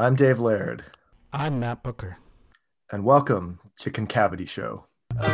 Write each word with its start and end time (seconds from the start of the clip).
I'm 0.00 0.14
Dave 0.14 0.40
Laird, 0.40 0.82
I'm 1.30 1.60
Matt 1.60 1.82
Bucher. 1.82 2.16
and 2.90 3.04
welcome 3.04 3.60
to 3.80 3.90
Concavity 3.90 4.46
Show. 4.46 4.86
Oh. 5.20 5.26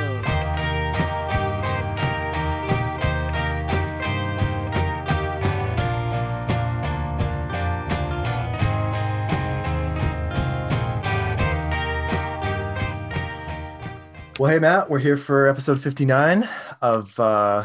Well, 14.41 14.51
hey 14.51 14.59
Matt, 14.59 14.91
we're 14.91 14.99
here 14.99 15.17
for 15.17 15.47
episode 15.47 15.81
59 15.81 16.49
of 16.83 17.21
uh, 17.21 17.63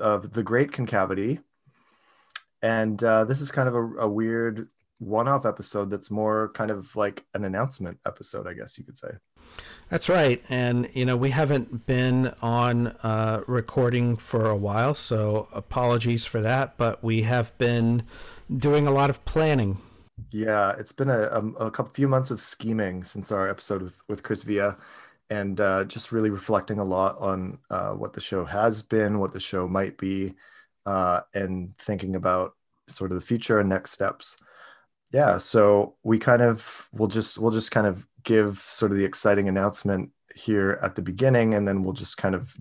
of 0.00 0.32
the 0.32 0.42
Great 0.42 0.72
Concavity, 0.72 1.40
and 2.62 3.04
uh, 3.04 3.24
this 3.24 3.42
is 3.42 3.52
kind 3.52 3.68
of 3.68 3.74
a, 3.74 3.84
a 3.98 4.08
weird 4.08 4.70
one-off 4.98 5.44
episode 5.44 5.90
that's 5.90 6.10
more 6.10 6.50
kind 6.54 6.70
of 6.70 6.94
like 6.96 7.24
an 7.34 7.44
announcement 7.44 7.98
episode, 8.06 8.46
I 8.46 8.54
guess 8.54 8.78
you 8.78 8.84
could 8.84 8.96
say. 8.96 9.10
That's 9.90 10.08
right. 10.08 10.42
And, 10.48 10.88
you 10.94 11.04
know, 11.04 11.16
we 11.16 11.30
haven't 11.30 11.86
been 11.86 12.32
on 12.40 12.88
uh, 13.02 13.42
recording 13.46 14.16
for 14.16 14.48
a 14.48 14.56
while, 14.56 14.94
so 14.94 15.48
apologies 15.52 16.24
for 16.24 16.40
that. 16.40 16.76
But 16.76 17.02
we 17.04 17.22
have 17.22 17.56
been 17.58 18.04
doing 18.56 18.86
a 18.86 18.90
lot 18.90 19.10
of 19.10 19.24
planning. 19.24 19.78
Yeah, 20.30 20.74
it's 20.78 20.92
been 20.92 21.10
a, 21.10 21.22
a, 21.22 21.46
a 21.66 21.70
couple 21.70 21.92
few 21.92 22.08
months 22.08 22.30
of 22.30 22.40
scheming 22.40 23.04
since 23.04 23.32
our 23.32 23.48
episode 23.50 23.82
with, 23.82 24.00
with 24.08 24.22
Chris 24.22 24.44
Villa, 24.44 24.76
and 25.28 25.60
uh, 25.60 25.84
just 25.84 26.12
really 26.12 26.30
reflecting 26.30 26.78
a 26.78 26.84
lot 26.84 27.18
on 27.18 27.58
uh, 27.68 27.90
what 27.90 28.12
the 28.12 28.20
show 28.20 28.44
has 28.44 28.80
been, 28.80 29.18
what 29.18 29.32
the 29.32 29.40
show 29.40 29.66
might 29.66 29.98
be, 29.98 30.34
uh, 30.86 31.20
and 31.34 31.76
thinking 31.78 32.14
about 32.14 32.54
sort 32.88 33.10
of 33.10 33.16
the 33.16 33.26
future 33.26 33.58
and 33.58 33.68
next 33.68 33.90
steps. 33.90 34.36
Yeah, 35.14 35.38
so 35.38 35.94
we 36.02 36.18
kind 36.18 36.42
of 36.42 36.88
we'll 36.92 37.06
just 37.08 37.38
we'll 37.38 37.52
just 37.52 37.70
kind 37.70 37.86
of 37.86 38.04
give 38.24 38.58
sort 38.58 38.90
of 38.90 38.98
the 38.98 39.04
exciting 39.04 39.48
announcement 39.48 40.10
here 40.34 40.80
at 40.82 40.96
the 40.96 41.02
beginning, 41.02 41.54
and 41.54 41.68
then 41.68 41.84
we'll 41.84 41.92
just 41.92 42.16
kind 42.16 42.34
of 42.34 42.52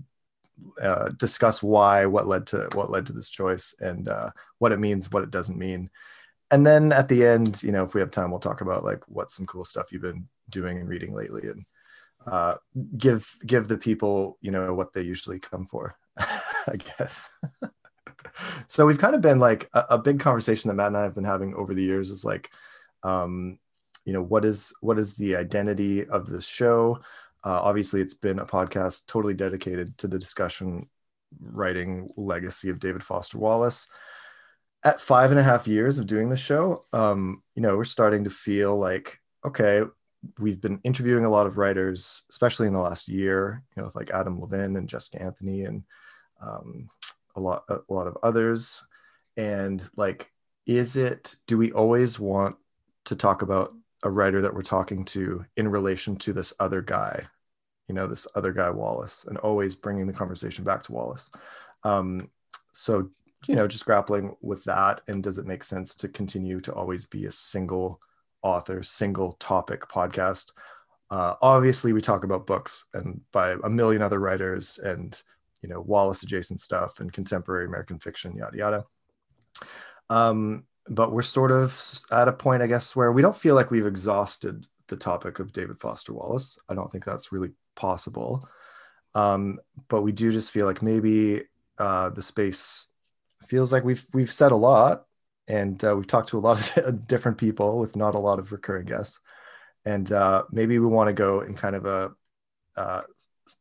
uh, 0.80 1.09
discuss 1.17 1.63
why, 1.63 2.05
what 2.05 2.28
led 2.28 2.45
to 2.47 2.69
what 2.73 2.91
led 2.91 3.08
to 3.08 3.13
this 3.13 3.31
choice, 3.31 3.73
and 3.80 4.08
uh, 4.08 4.30
what 4.59 4.72
it 4.72 4.80
means, 4.80 5.11
what 5.11 5.23
it 5.23 5.31
doesn't 5.31 5.58
mean 5.58 5.89
and 6.52 6.66
then 6.67 6.91
at 6.94 7.09
the 7.09 7.28
end, 7.28 7.63
you 7.63 7.72
know, 7.72 7.83
if 7.83 7.95
we 7.95 8.02
have 8.02 8.11
time, 8.11 8.31
we'll 8.31 8.39
talk 8.39 8.61
about 8.61 8.83
like 8.85 9.03
what 9.09 9.31
some 9.31 9.45
cool 9.47 9.66
stuff 9.66 9.91
you've 9.91 10.03
been 10.03 10.28
doing 10.52 10.78
and 10.80 10.89
reading 10.89 11.13
lately, 11.13 11.44
and 11.50 11.66
uh, 12.28 12.56
give 12.97 13.28
give 13.45 13.67
the 13.67 13.78
people, 13.78 14.38
you 14.41 14.52
know, 14.52 14.73
what 14.73 14.94
they 14.94 15.02
usually 15.02 15.39
come 15.39 15.67
for, 15.67 15.95
I 16.17 16.78
guess. 17.00 17.30
so 18.67 18.86
we've 18.86 19.00
kind 19.00 19.16
of 19.16 19.22
been 19.22 19.39
like 19.39 19.70
a, 19.73 19.86
a, 19.92 19.98
big 19.98 20.20
conversation 20.20 20.67
that 20.67 20.76
Matt 20.76 20.88
and 20.88 20.98
I 20.98 21.03
have 21.03 21.16
been 21.16 21.23
having 21.23 21.53
over 21.56 21.73
the 21.73 21.84
years 21.84 22.09
is 22.09 22.26
like, 22.26 22.52
um, 23.03 23.59
you 24.06 24.14
know, 24.14 24.22
what 24.22 24.45
is 24.45 24.73
what 24.81 25.00
is 25.00 25.14
the 25.16 25.36
identity 25.36 26.06
of 26.06 26.28
this 26.28 26.45
show? 26.45 27.00
Uh, 27.44 27.59
obviously, 27.62 28.02
it's 28.02 28.14
been 28.14 28.40
a 28.40 28.45
podcast 28.45 29.08
totally 29.08 29.34
dedicated 29.34 29.98
to 30.00 30.08
the 30.08 30.20
discussion 30.20 30.90
writing 31.40 32.09
legacy 32.16 32.70
of 32.70 32.80
David 32.80 33.03
Foster 33.03 33.38
Wallace 33.38 33.88
at 34.84 35.00
five 35.00 35.31
and 35.31 35.40
a 35.40 35.44
half 35.44 35.68
years 35.68 35.97
of 35.97 36.08
doing 36.08 36.30
the 36.30 36.38
show, 36.38 36.86
um, 36.94 37.42
you 37.56 37.62
know, 37.62 37.78
we're 37.78 37.86
starting 37.86 38.25
to 38.25 38.30
feel 38.30 38.78
like, 38.78 39.18
okay, 39.45 39.81
we've 40.40 40.62
been 40.62 40.80
interviewing 40.84 41.25
a 41.25 41.30
lot 41.30 41.47
of 41.47 41.58
writers, 41.58 42.23
especially 42.30 42.68
in 42.68 42.73
the 42.73 42.80
last 42.80 43.08
year, 43.08 43.64
you 43.75 43.81
know, 43.81 43.88
with 43.88 43.95
like 43.95 44.12
Adam 44.12 44.40
Levin 44.40 44.75
and 44.75 44.90
Jessica 44.90 45.22
Anthony 45.22 45.64
and 45.64 45.84
um, 46.42 46.90
a 47.36 47.39
lot, 47.39 47.64
a 47.70 47.81
lot 47.89 48.08
of 48.08 48.17
others. 48.23 48.86
And 49.38 49.88
like, 49.95 50.31
is 50.66 50.95
it, 50.95 51.36
do 51.48 51.58
we 51.58 51.72
always 51.72 52.20
want 52.20 52.56
to 53.06 53.16
talk 53.16 53.42
about 53.42 53.73
a 54.03 54.09
writer 54.09 54.42
that 54.42 54.53
we're 54.53 54.62
talking 54.62 55.06
to 55.06 55.45
in 55.58 55.67
relation 55.67 56.16
to 56.17 56.34
this 56.34 56.53
other 56.59 56.81
guy, 56.81 57.25
you 57.88 57.95
know, 57.95 58.08
this 58.08 58.28
other 58.36 58.53
guy, 58.53 58.70
Wallace, 58.70 59.25
and 59.28 59.38
always 59.40 59.75
bringing 59.75 60.08
the 60.08 60.14
conversation 60.14 60.64
back 60.64 60.84
to 60.84 60.92
Wallace? 60.92 61.30
Um, 61.84 62.30
so 62.74 63.09
you 63.47 63.56
know 63.56 63.68
just 63.68 63.86
grappling 63.86 64.36
with 64.41 64.63
that 64.63 65.02
and 65.07 65.24
does 65.24 65.38
it 65.38 65.46
make 65.46 65.63
sense 65.63 65.96
to 65.96 66.07
continue 66.07 66.59
to 66.62 66.74
always 66.74 67.06
be 67.06 67.25
a 67.25 67.31
single 67.31 68.00
author 68.41 68.84
single 68.84 69.34
topic 69.34 69.88
podcast 69.88 70.52
uh, 71.12 71.36
obviously 71.41 71.94
we 71.94 72.02
talk 72.02 72.24
about 72.24 72.47
books 72.47 72.86
and 72.94 73.22
by 73.31 73.56
a 73.63 73.69
million 73.69 74.02
other 74.02 74.19
writers 74.19 74.80
and 74.80 75.22
you 75.63 75.69
know 75.69 75.81
wallace 75.81 76.22
adjacent 76.22 76.59
stuff 76.62 77.00
and 77.00 77.12
contemporary 77.12 77.66
american 77.66 77.97
fiction 77.97 78.35
yada 78.35 78.57
yada. 78.57 78.84
Um, 80.09 80.66
but 80.88 81.13
we're 81.13 81.22
sort 81.22 81.51
of 81.51 82.01
at 82.12 82.28
a 82.28 82.34
point 82.34 82.62
i 82.62 82.68
guess 82.68 82.96
where 82.96 83.12
we 83.12 83.22
don't 83.22 83.35
feel 83.35 83.56
like 83.56 83.72
we've 83.72 83.88
exhausted 83.88 84.68
the 84.88 84.97
topic 84.97 85.40
of 85.40 85.53
david 85.53 85.79
foster 85.79 86.13
wallace. 86.13 86.57
I 86.69 86.75
don't 86.75 86.91
think 86.91 87.06
that's 87.06 87.31
really 87.31 87.51
possible. 87.75 88.47
Um, 89.16 89.59
but 89.90 90.01
we 90.01 90.12
do 90.12 90.31
just 90.31 90.51
feel 90.51 90.66
like 90.66 90.81
maybe 90.81 91.44
uh, 91.78 92.09
the 92.09 92.24
space 92.24 92.88
feels 93.47 93.72
like 93.72 93.84
we've 93.84 94.06
we've 94.13 94.31
said 94.31 94.51
a 94.51 94.56
lot, 94.56 95.06
and 95.47 95.84
uh, 95.84 95.95
we've 95.95 96.07
talked 96.07 96.30
to 96.30 96.38
a 96.38 96.41
lot 96.41 96.78
of 96.78 97.07
different 97.07 97.38
people 97.38 97.80
with 97.80 97.95
not 97.95 98.16
a 98.16 98.19
lot 98.19 98.40
of 98.40 98.51
recurring 98.51 98.85
guests, 98.85 99.19
and 99.85 100.12
uh, 100.12 100.44
maybe 100.51 100.80
we 100.80 100.88
want 100.88 101.09
to 101.09 101.13
go 101.13 101.41
in 101.41 101.53
kind 101.53 101.75
of 101.75 101.85
a 101.85 102.12
uh, 102.75 103.01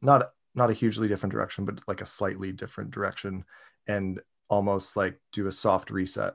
not 0.00 0.30
not 0.54 0.70
a 0.70 0.74
hugely 0.74 1.08
different 1.08 1.32
direction, 1.32 1.64
but 1.64 1.80
like 1.86 2.00
a 2.00 2.06
slightly 2.06 2.52
different 2.52 2.90
direction, 2.90 3.44
and 3.86 4.20
almost 4.48 4.96
like 4.96 5.18
do 5.32 5.46
a 5.46 5.52
soft 5.52 5.90
reset, 5.90 6.34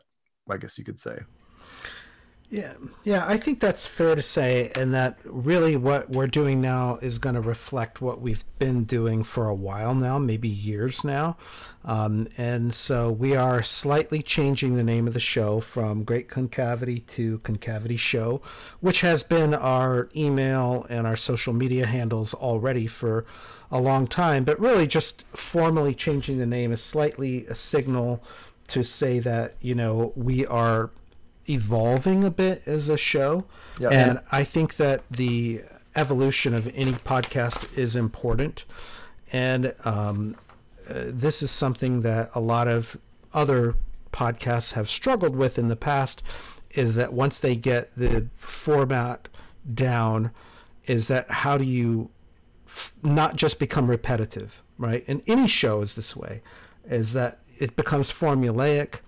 I 0.49 0.57
guess 0.57 0.77
you 0.77 0.83
could 0.83 0.99
say. 0.99 1.19
Yeah, 2.49 2.75
yeah, 3.03 3.25
I 3.27 3.35
think 3.35 3.59
that's 3.59 3.85
fair 3.85 4.15
to 4.15 4.21
say, 4.21 4.71
and 4.73 4.93
that 4.93 5.19
really 5.25 5.75
what 5.75 6.09
we're 6.09 6.27
doing 6.27 6.61
now 6.61 6.97
is 7.01 7.19
going 7.19 7.35
to 7.35 7.41
reflect 7.41 7.99
what 7.99 8.21
we've 8.21 8.45
been 8.57 8.85
doing 8.85 9.25
for 9.25 9.49
a 9.49 9.53
while 9.53 9.93
now, 9.93 10.17
maybe 10.17 10.47
years 10.47 11.03
now. 11.03 11.35
Um, 11.83 12.29
and 12.37 12.73
so 12.73 13.11
we 13.11 13.35
are 13.35 13.61
slightly 13.63 14.21
changing 14.21 14.77
the 14.77 14.83
name 14.83 15.07
of 15.09 15.13
the 15.13 15.19
show 15.19 15.59
from 15.59 16.05
Great 16.05 16.29
Concavity 16.29 17.01
to 17.01 17.39
Concavity 17.39 17.97
Show, 17.97 18.41
which 18.79 19.01
has 19.01 19.23
been 19.23 19.53
our 19.53 20.07
email 20.15 20.87
and 20.89 21.05
our 21.05 21.17
social 21.17 21.51
media 21.51 21.85
handles 21.85 22.33
already 22.33 22.87
for 22.87 23.25
a 23.69 23.81
long 23.81 24.07
time, 24.07 24.45
but 24.45 24.57
really 24.57 24.87
just 24.87 25.23
formally 25.33 25.93
changing 25.93 26.37
the 26.37 26.45
name 26.45 26.71
is 26.71 26.81
slightly 26.81 27.45
a 27.47 27.55
signal 27.55 28.23
to 28.69 28.83
say 28.83 29.19
that, 29.19 29.55
you 29.59 29.75
know, 29.75 30.13
we 30.15 30.45
are 30.45 30.91
evolving 31.49 32.23
a 32.23 32.31
bit 32.31 32.63
as 32.65 32.89
a 32.89 32.97
show. 32.97 33.45
Yeah, 33.79 33.89
and 33.89 34.19
I 34.31 34.43
think 34.43 34.75
that 34.75 35.03
the 35.09 35.61
evolution 35.95 36.53
of 36.53 36.67
any 36.75 36.93
podcast 36.93 37.77
is 37.77 37.95
important. 37.95 38.65
And 39.31 39.73
um, 39.83 40.35
uh, 40.89 41.05
this 41.07 41.41
is 41.41 41.51
something 41.51 42.01
that 42.01 42.29
a 42.33 42.39
lot 42.39 42.67
of 42.67 42.97
other 43.33 43.75
podcasts 44.11 44.73
have 44.73 44.89
struggled 44.89 45.35
with 45.35 45.59
in 45.59 45.67
the 45.67 45.75
past 45.75 46.23
is 46.71 46.95
that 46.95 47.13
once 47.13 47.39
they 47.39 47.55
get 47.55 47.95
the 47.95 48.27
format 48.37 49.27
down, 49.73 50.31
is 50.85 51.07
that 51.07 51.29
how 51.29 51.57
do 51.57 51.63
you 51.63 52.09
f- 52.65 52.93
not 53.03 53.35
just 53.35 53.59
become 53.59 53.89
repetitive, 53.89 54.63
right? 54.77 55.03
And 55.07 55.21
any 55.27 55.47
show 55.47 55.81
is 55.81 55.95
this 55.95 56.15
way, 56.15 56.41
is 56.85 57.13
that 57.13 57.39
it 57.57 57.75
becomes 57.75 58.11
formulaic 58.11 58.99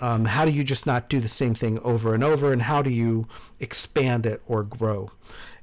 um, 0.00 0.24
how 0.26 0.44
do 0.44 0.50
you 0.50 0.64
just 0.64 0.86
not 0.86 1.08
do 1.08 1.20
the 1.20 1.28
same 1.28 1.54
thing 1.54 1.78
over 1.80 2.14
and 2.14 2.24
over 2.24 2.52
and 2.52 2.62
how 2.62 2.82
do 2.82 2.90
you 2.90 3.26
expand 3.60 4.26
it 4.26 4.42
or 4.46 4.62
grow? 4.62 5.10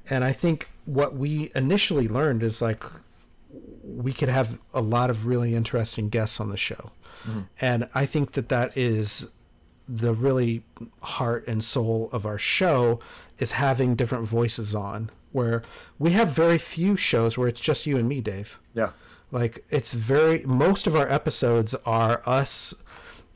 And 0.08 0.24
i 0.24 0.32
think 0.32 0.68
what 0.84 1.16
we 1.16 1.50
initially 1.54 2.06
learned 2.06 2.42
is 2.42 2.62
like 2.62 2.84
we 3.82 4.12
could 4.12 4.28
have 4.28 4.58
a 4.74 4.80
lot 4.80 5.10
of 5.10 5.26
really 5.26 5.54
interesting 5.54 6.08
guests 6.08 6.40
on 6.40 6.50
the 6.50 6.56
show. 6.56 6.92
Mm-hmm. 7.26 7.40
and 7.60 7.88
i 7.94 8.04
think 8.06 8.32
that 8.32 8.50
that 8.50 8.76
is 8.76 9.26
the 9.88 10.12
really 10.12 10.64
heart 11.02 11.46
and 11.48 11.64
soul 11.64 12.08
of 12.12 12.26
our 12.26 12.38
show 12.38 13.00
is 13.38 13.52
having 13.52 13.94
different 13.94 14.26
voices 14.26 14.74
on 14.74 15.10
where 15.32 15.62
we 15.98 16.12
have 16.12 16.28
very 16.28 16.58
few 16.58 16.96
shows 16.96 17.36
where 17.36 17.46
it's 17.46 17.60
just 17.60 17.86
you 17.86 17.96
and 17.98 18.08
me 18.08 18.20
dave. 18.20 18.58
Yeah. 18.74 18.90
Like 19.30 19.64
it's 19.70 19.92
very 19.92 20.40
most 20.44 20.86
of 20.86 20.96
our 20.96 21.08
episodes 21.08 21.74
are 21.84 22.22
us 22.24 22.74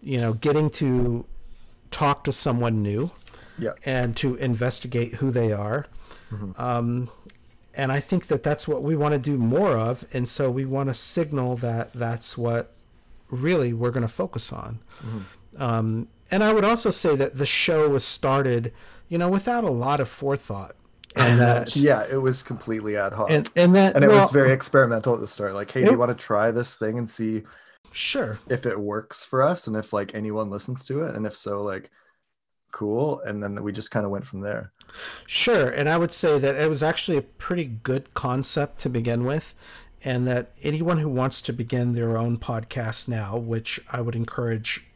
you 0.02 0.18
know, 0.18 0.32
getting 0.32 0.70
to 0.70 1.24
talk 1.90 2.24
to 2.24 2.32
someone 2.32 2.82
new 2.82 3.10
yeah. 3.58 3.72
and 3.84 4.16
to 4.16 4.36
investigate 4.36 5.14
who 5.14 5.30
they 5.30 5.52
are. 5.52 5.86
Mm-hmm. 6.30 6.60
Um, 6.60 7.10
and 7.74 7.92
I 7.92 8.00
think 8.00 8.26
that 8.26 8.42
that's 8.42 8.66
what 8.66 8.82
we 8.82 8.96
want 8.96 9.12
to 9.12 9.18
do 9.18 9.36
more 9.36 9.76
of. 9.76 10.04
And 10.12 10.28
so 10.28 10.50
we 10.50 10.64
want 10.64 10.88
to 10.88 10.94
signal 10.94 11.56
that 11.56 11.92
that's 11.92 12.36
what 12.36 12.72
really 13.30 13.72
we're 13.72 13.90
going 13.90 14.06
to 14.06 14.08
focus 14.08 14.52
on. 14.52 14.80
Mm-hmm. 15.04 15.62
Um, 15.62 16.08
and 16.30 16.44
I 16.44 16.52
would 16.52 16.64
also 16.64 16.90
say 16.90 17.16
that 17.16 17.36
the 17.36 17.46
show 17.46 17.88
was 17.88 18.04
started, 18.04 18.72
you 19.08 19.18
know, 19.18 19.28
without 19.28 19.64
a 19.64 19.70
lot 19.70 20.00
of 20.00 20.08
forethought. 20.08 20.76
And 21.16 21.40
that, 21.40 21.74
yeah, 21.74 22.06
it 22.08 22.18
was 22.18 22.44
completely 22.44 22.96
ad 22.96 23.12
hoc. 23.12 23.30
And, 23.30 23.50
and 23.56 23.74
that, 23.74 23.96
and 23.96 24.04
it 24.04 24.08
well, 24.08 24.20
was 24.20 24.30
very 24.30 24.52
experimental 24.52 25.14
at 25.14 25.20
the 25.20 25.26
start. 25.26 25.54
Like, 25.54 25.68
hey, 25.70 25.84
do 25.84 25.90
you 25.90 25.98
want 25.98 26.16
to 26.16 26.24
try 26.24 26.52
this 26.52 26.76
thing 26.76 26.98
and 26.98 27.10
see 27.10 27.42
sure 27.92 28.38
if 28.48 28.66
it 28.66 28.78
works 28.78 29.24
for 29.24 29.42
us 29.42 29.66
and 29.66 29.76
if 29.76 29.92
like 29.92 30.14
anyone 30.14 30.50
listens 30.50 30.84
to 30.84 31.04
it 31.04 31.14
and 31.14 31.26
if 31.26 31.36
so 31.36 31.62
like 31.62 31.90
cool, 32.70 33.20
and 33.20 33.42
then 33.42 33.62
we 33.62 33.72
just 33.72 33.90
kind 33.90 34.04
of 34.04 34.12
went 34.12 34.26
from 34.26 34.40
there. 34.40 34.72
Sure, 35.26 35.68
and 35.68 35.88
I 35.88 35.98
would 35.98 36.12
say 36.12 36.38
that 36.38 36.56
it 36.56 36.68
was 36.68 36.82
actually 36.82 37.16
a 37.16 37.22
pretty 37.22 37.64
good 37.64 38.12
concept 38.14 38.78
to 38.80 38.88
begin 38.88 39.24
with, 39.24 39.54
and 40.04 40.26
that 40.26 40.52
anyone 40.62 40.98
who 40.98 41.08
wants 41.08 41.40
to 41.42 41.52
begin 41.52 41.92
their 41.92 42.16
own 42.16 42.38
podcast 42.38 43.08
now, 43.08 43.36
which 43.36 43.80
I 43.90 44.00
would 44.00 44.16
encourage 44.16 44.86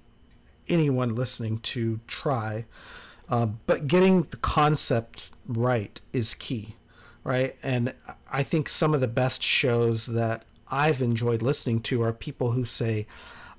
anyone 0.69 1.14
listening 1.14 1.58
to 1.58 2.00
try, 2.06 2.64
uh, 3.29 3.46
but 3.46 3.87
getting 3.87 4.23
the 4.23 4.37
concept 4.38 5.31
right 5.46 6.00
is 6.12 6.35
key, 6.35 6.76
right? 7.23 7.56
And 7.62 7.94
I 8.31 8.43
think 8.43 8.69
some 8.69 8.94
of 8.94 9.00
the 9.00 9.08
best 9.08 9.43
shows 9.43 10.06
that 10.06 10.44
I've 10.75 11.00
enjoyed 11.00 11.41
listening 11.41 11.81
to 11.82 12.03
are 12.03 12.12
people 12.12 12.50
who 12.50 12.65
say, 12.65 13.06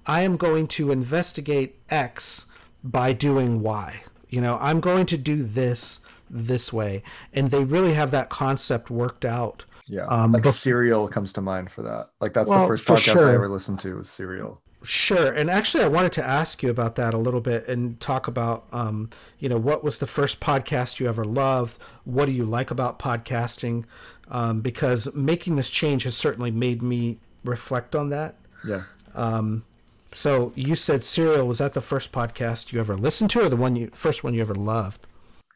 I 0.06 0.22
am 0.22 0.38
going 0.38 0.68
to 0.68 0.92
investigate 0.92 1.80
X 1.90 2.46
by 2.84 3.14
doing 3.14 3.62
Y. 3.62 4.04
You 4.30 4.42
know, 4.42 4.58
I'm 4.60 4.80
going 4.82 5.06
to 5.08 5.18
do 5.18 5.42
this 5.44 6.02
this 6.30 6.74
way. 6.74 7.04
And 7.34 7.52
they 7.52 7.64
really 7.64 7.94
have 7.94 8.12
that 8.12 8.30
concept 8.30 8.90
worked 8.90 9.24
out. 9.24 9.64
Yeah. 9.88 10.06
Um, 10.08 10.34
like 10.34 10.46
Serial 10.46 11.08
comes 11.08 11.32
to 11.34 11.42
mind 11.42 11.72
for 11.72 11.84
that. 11.84 12.10
Like 12.20 12.34
that's 12.34 12.50
well, 12.50 12.64
the 12.64 12.68
first 12.68 12.86
podcast 12.86 13.14
sure. 13.14 13.30
I 13.30 13.36
ever 13.36 13.50
listened 13.50 13.80
to 13.80 13.96
was 13.96 14.10
Serial. 14.10 14.62
Sure. 14.84 15.32
And 15.32 15.50
actually, 15.50 15.84
I 15.84 15.88
wanted 15.88 16.12
to 16.14 16.24
ask 16.24 16.62
you 16.62 16.70
about 16.70 16.96
that 16.96 17.14
a 17.14 17.18
little 17.18 17.42
bit 17.42 17.68
and 17.68 18.00
talk 18.00 18.28
about, 18.28 18.68
um, 18.72 19.10
you 19.40 19.50
know, 19.50 19.58
what 19.58 19.84
was 19.84 19.98
the 19.98 20.06
first 20.06 20.40
podcast 20.40 21.00
you 21.00 21.08
ever 21.08 21.26
loved? 21.26 21.80
What 22.04 22.26
do 22.26 22.32
you 22.32 22.46
like 22.46 22.70
about 22.70 23.00
podcasting? 23.00 23.86
Um, 24.28 24.62
because 24.62 25.14
making 25.16 25.56
this 25.56 25.70
change 25.70 26.04
has 26.04 26.16
certainly 26.16 26.52
made 26.52 26.82
me 26.82 27.20
reflect 27.44 27.96
on 27.96 28.10
that. 28.10 28.36
Yeah. 28.66 28.84
Um, 29.14 29.64
so 30.12 30.52
you 30.56 30.76
said 30.76 31.04
Serial 31.04 31.48
was 31.48 31.60
that 31.60 31.74
the 31.74 31.82
first 31.82 32.12
podcast 32.12 32.72
you 32.72 32.80
ever 32.80 32.96
listened 32.96 33.30
to, 33.32 33.46
or 33.46 33.50
the 33.50 33.56
one 33.56 33.76
you 33.76 33.92
first 33.94 34.24
one 34.24 34.34
you 34.34 34.42
ever 34.42 34.56
loved? 34.56 35.08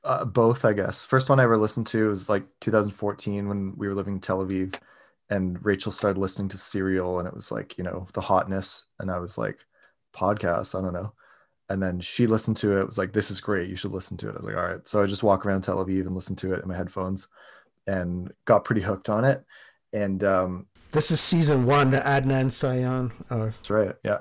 Uh, 0.03 0.23
both, 0.25 0.65
I 0.65 0.73
guess. 0.73 1.03
First 1.03 1.29
one 1.29 1.39
I 1.39 1.43
ever 1.43 1.57
listened 1.57 1.87
to 1.87 2.09
was 2.09 2.29
like 2.29 2.43
2014 2.61 3.47
when 3.49 3.73
we 3.77 3.87
were 3.87 3.95
living 3.95 4.15
in 4.15 4.19
Tel 4.19 4.45
Aviv, 4.45 4.75
and 5.29 5.63
Rachel 5.65 5.91
started 5.91 6.19
listening 6.19 6.47
to 6.49 6.57
Serial, 6.57 7.19
and 7.19 7.27
it 7.27 7.33
was 7.33 7.51
like 7.51 7.77
you 7.77 7.83
know 7.83 8.07
the 8.13 8.21
hotness, 8.21 8.85
and 8.99 9.09
I 9.09 9.17
was 9.19 9.37
like, 9.37 9.65
podcast, 10.13 10.77
I 10.77 10.81
don't 10.81 10.93
know. 10.93 11.13
And 11.69 11.81
then 11.81 11.99
she 11.99 12.25
listened 12.25 12.57
to 12.57 12.77
it. 12.77 12.81
it 12.81 12.85
was 12.85 12.97
like, 12.97 13.13
this 13.13 13.29
is 13.29 13.41
great. 13.41 13.69
You 13.69 13.75
should 13.75 13.91
listen 13.91 14.17
to 14.17 14.29
it. 14.29 14.33
I 14.33 14.37
was 14.37 14.45
like, 14.45 14.55
all 14.55 14.65
right. 14.65 14.87
So 14.87 15.03
I 15.03 15.05
just 15.05 15.21
walk 15.21 15.45
around 15.45 15.61
Tel 15.61 15.83
Aviv 15.85 16.01
and 16.01 16.15
listen 16.15 16.35
to 16.37 16.53
it 16.53 16.63
in 16.63 16.67
my 16.67 16.75
headphones, 16.75 17.27
and 17.87 18.31
got 18.45 18.65
pretty 18.65 18.81
hooked 18.81 19.09
on 19.09 19.25
it. 19.25 19.43
And 19.93 20.23
um, 20.23 20.67
this 20.91 21.11
is 21.11 21.19
season 21.19 21.65
one, 21.65 21.89
the 21.89 21.99
Adnan 21.99 22.51
Syed. 22.51 23.11
Oh. 23.31 23.45
That's 23.45 23.69
right. 23.69 23.95
Yeah. 24.03 24.19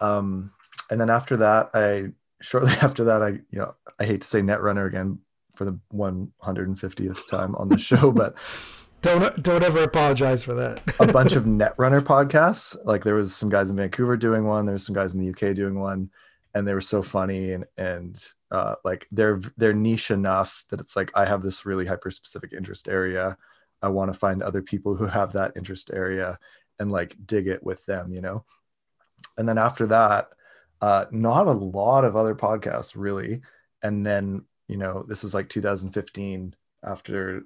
Um, 0.00 0.52
and 0.90 1.00
then 1.00 1.10
after 1.10 1.36
that, 1.38 1.70
I 1.74 2.08
shortly 2.40 2.72
after 2.82 3.04
that, 3.04 3.22
I 3.22 3.28
you 3.28 3.58
know 3.58 3.74
I 3.98 4.04
hate 4.04 4.22
to 4.22 4.26
say 4.26 4.40
Netrunner 4.40 4.86
again 4.86 5.18
for 5.54 5.64
the 5.64 5.78
150th 5.92 7.26
time 7.28 7.54
on 7.56 7.68
the 7.68 7.78
show, 7.78 8.10
but 8.10 8.34
don't 9.02 9.42
don't 9.42 9.62
ever 9.62 9.82
apologize 9.82 10.42
for 10.42 10.54
that. 10.54 10.82
a 11.00 11.12
bunch 11.12 11.36
of 11.36 11.44
Netrunner 11.44 12.00
podcasts. 12.00 12.76
Like 12.84 13.04
there 13.04 13.14
was 13.14 13.34
some 13.34 13.48
guys 13.48 13.70
in 13.70 13.76
Vancouver 13.76 14.16
doing 14.16 14.44
one. 14.44 14.66
There 14.66 14.74
was 14.74 14.86
some 14.86 14.94
guys 14.94 15.14
in 15.14 15.20
the 15.20 15.30
UK 15.30 15.54
doing 15.54 15.78
one, 15.80 16.10
and 16.54 16.66
they 16.66 16.74
were 16.74 16.80
so 16.80 17.02
funny 17.02 17.52
and 17.52 17.64
and 17.76 18.24
uh, 18.50 18.76
like 18.84 19.06
they're 19.10 19.40
they're 19.56 19.72
niche 19.72 20.10
enough 20.10 20.64
that 20.70 20.80
it's 20.80 20.96
like 20.96 21.10
I 21.14 21.24
have 21.24 21.42
this 21.42 21.66
really 21.66 21.86
hyper 21.86 22.10
specific 22.10 22.52
interest 22.52 22.88
area. 22.88 23.36
I 23.82 23.88
want 23.88 24.12
to 24.12 24.18
find 24.18 24.42
other 24.42 24.62
people 24.62 24.94
who 24.94 25.06
have 25.06 25.32
that 25.32 25.52
interest 25.56 25.90
area 25.92 26.38
and 26.78 26.90
like 26.90 27.16
dig 27.26 27.48
it 27.48 27.62
with 27.62 27.84
them, 27.86 28.12
you 28.12 28.20
know. 28.20 28.44
And 29.36 29.48
then 29.48 29.58
after 29.58 29.86
that, 29.88 30.28
uh, 30.80 31.06
not 31.10 31.46
a 31.46 31.52
lot 31.52 32.04
of 32.04 32.16
other 32.16 32.34
podcasts 32.34 32.94
really. 32.96 33.42
And 33.82 34.04
then, 34.04 34.44
you 34.68 34.76
know, 34.76 35.04
this 35.08 35.22
was 35.22 35.34
like 35.34 35.48
2015 35.48 36.54
after, 36.82 37.42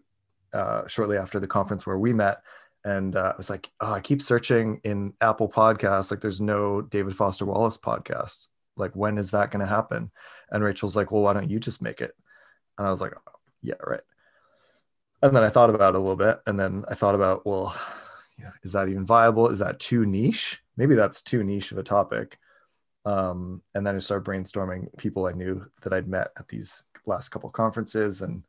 uh, 0.52 0.86
shortly 0.86 1.16
after 1.16 1.40
the 1.40 1.46
conference 1.46 1.86
where 1.86 1.98
we 1.98 2.12
met. 2.12 2.42
And 2.84 3.16
uh, 3.16 3.32
I 3.34 3.36
was 3.36 3.50
like, 3.50 3.70
oh, 3.80 3.92
I 3.92 4.00
keep 4.00 4.22
searching 4.22 4.80
in 4.84 5.12
Apple 5.20 5.48
Podcasts. 5.48 6.10
Like, 6.10 6.20
there's 6.20 6.40
no 6.40 6.80
David 6.80 7.16
Foster 7.16 7.44
Wallace 7.44 7.76
podcast. 7.76 8.48
Like, 8.78 8.94
when 8.94 9.18
is 9.18 9.30
that 9.32 9.50
going 9.50 9.60
to 9.60 9.66
happen? 9.66 10.10
And 10.50 10.64
Rachel's 10.64 10.96
like, 10.96 11.10
well, 11.10 11.22
why 11.22 11.32
don't 11.32 11.50
you 11.50 11.60
just 11.60 11.82
make 11.82 12.00
it? 12.00 12.14
And 12.78 12.86
I 12.86 12.90
was 12.90 13.00
like, 13.00 13.12
oh, 13.14 13.32
yeah, 13.62 13.74
right. 13.84 14.00
And 15.22 15.34
then 15.34 15.42
I 15.42 15.48
thought 15.48 15.70
about 15.70 15.94
it 15.94 15.98
a 15.98 16.00
little 16.00 16.16
bit. 16.16 16.40
And 16.46 16.58
then 16.58 16.84
I 16.88 16.94
thought 16.94 17.14
about, 17.14 17.44
well, 17.44 17.76
is 18.62 18.72
that 18.72 18.88
even 18.88 19.04
viable? 19.04 19.48
Is 19.48 19.58
that 19.58 19.80
too 19.80 20.04
niche? 20.06 20.62
Maybe 20.76 20.94
that's 20.94 21.22
too 21.22 21.42
niche 21.42 21.72
of 21.72 21.78
a 21.78 21.82
topic. 21.82 22.38
Um, 23.04 23.62
and 23.74 23.86
then 23.86 23.96
I 23.96 23.98
started 23.98 24.28
brainstorming 24.28 24.96
people 24.96 25.26
I 25.26 25.32
knew 25.32 25.66
that 25.82 25.92
I'd 25.92 26.08
met 26.08 26.30
at 26.38 26.48
these 26.48 26.84
last 27.06 27.30
couple 27.30 27.50
conferences. 27.50 28.22
And 28.22 28.44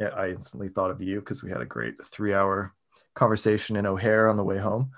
I 0.00 0.28
instantly 0.28 0.68
thought 0.68 0.90
of 0.90 1.00
you 1.00 1.20
because 1.20 1.42
we 1.42 1.50
had 1.50 1.60
a 1.60 1.66
great 1.66 2.04
three 2.04 2.34
hour 2.34 2.74
conversation 3.14 3.76
in 3.76 3.86
O'Hare 3.86 4.28
on 4.28 4.36
the 4.36 4.44
way 4.44 4.58
home. 4.58 4.90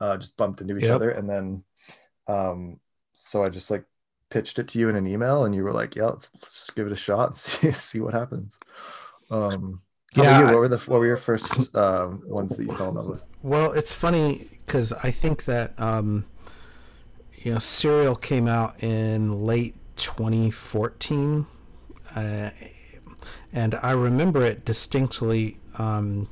Uh, 0.00 0.16
just 0.16 0.36
bumped 0.36 0.60
into 0.60 0.76
each 0.76 0.84
yep. 0.84 0.94
other. 0.94 1.10
And 1.10 1.28
then, 1.28 1.64
um, 2.26 2.80
so 3.12 3.44
I 3.44 3.48
just 3.48 3.70
like 3.70 3.84
pitched 4.34 4.58
it 4.58 4.66
to 4.66 4.80
you 4.80 4.88
in 4.88 4.96
an 4.96 5.06
email 5.06 5.44
and 5.44 5.54
you 5.54 5.62
were 5.62 5.72
like, 5.72 5.94
yeah, 5.94 6.06
let's, 6.06 6.32
let's 6.34 6.68
give 6.70 6.88
it 6.88 6.92
a 6.92 6.96
shot 6.96 7.28
and 7.28 7.38
see, 7.38 7.70
see 7.70 8.00
what 8.00 8.12
happens. 8.12 8.58
Um, 9.30 9.80
yeah. 10.16 10.44
What 10.44 10.56
were 10.56 10.68
the 10.68 10.78
what 10.78 10.98
were 10.98 11.06
your 11.06 11.16
first 11.16 11.74
uh, 11.74 12.08
ones 12.26 12.50
that 12.50 12.62
you 12.62 12.76
fell 12.76 12.88
in 12.88 12.94
love 12.94 13.06
with? 13.06 13.24
Well, 13.42 13.72
it's 13.72 13.92
funny 13.92 14.48
because 14.66 14.92
I 14.92 15.10
think 15.10 15.44
that 15.44 15.78
um, 15.78 16.24
you 17.36 17.52
know, 17.52 17.58
Serial 17.58 18.14
came 18.14 18.46
out 18.46 18.80
in 18.82 19.32
late 19.44 19.74
2014, 19.96 21.46
uh, 22.14 22.50
and 23.52 23.74
I 23.82 23.90
remember 23.90 24.44
it 24.44 24.64
distinctly 24.64 25.58
um, 25.78 26.28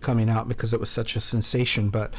coming 0.00 0.30
out 0.30 0.48
because 0.48 0.72
it 0.72 0.80
was 0.80 0.88
such 0.88 1.14
a 1.14 1.20
sensation. 1.20 1.90
But 1.90 2.14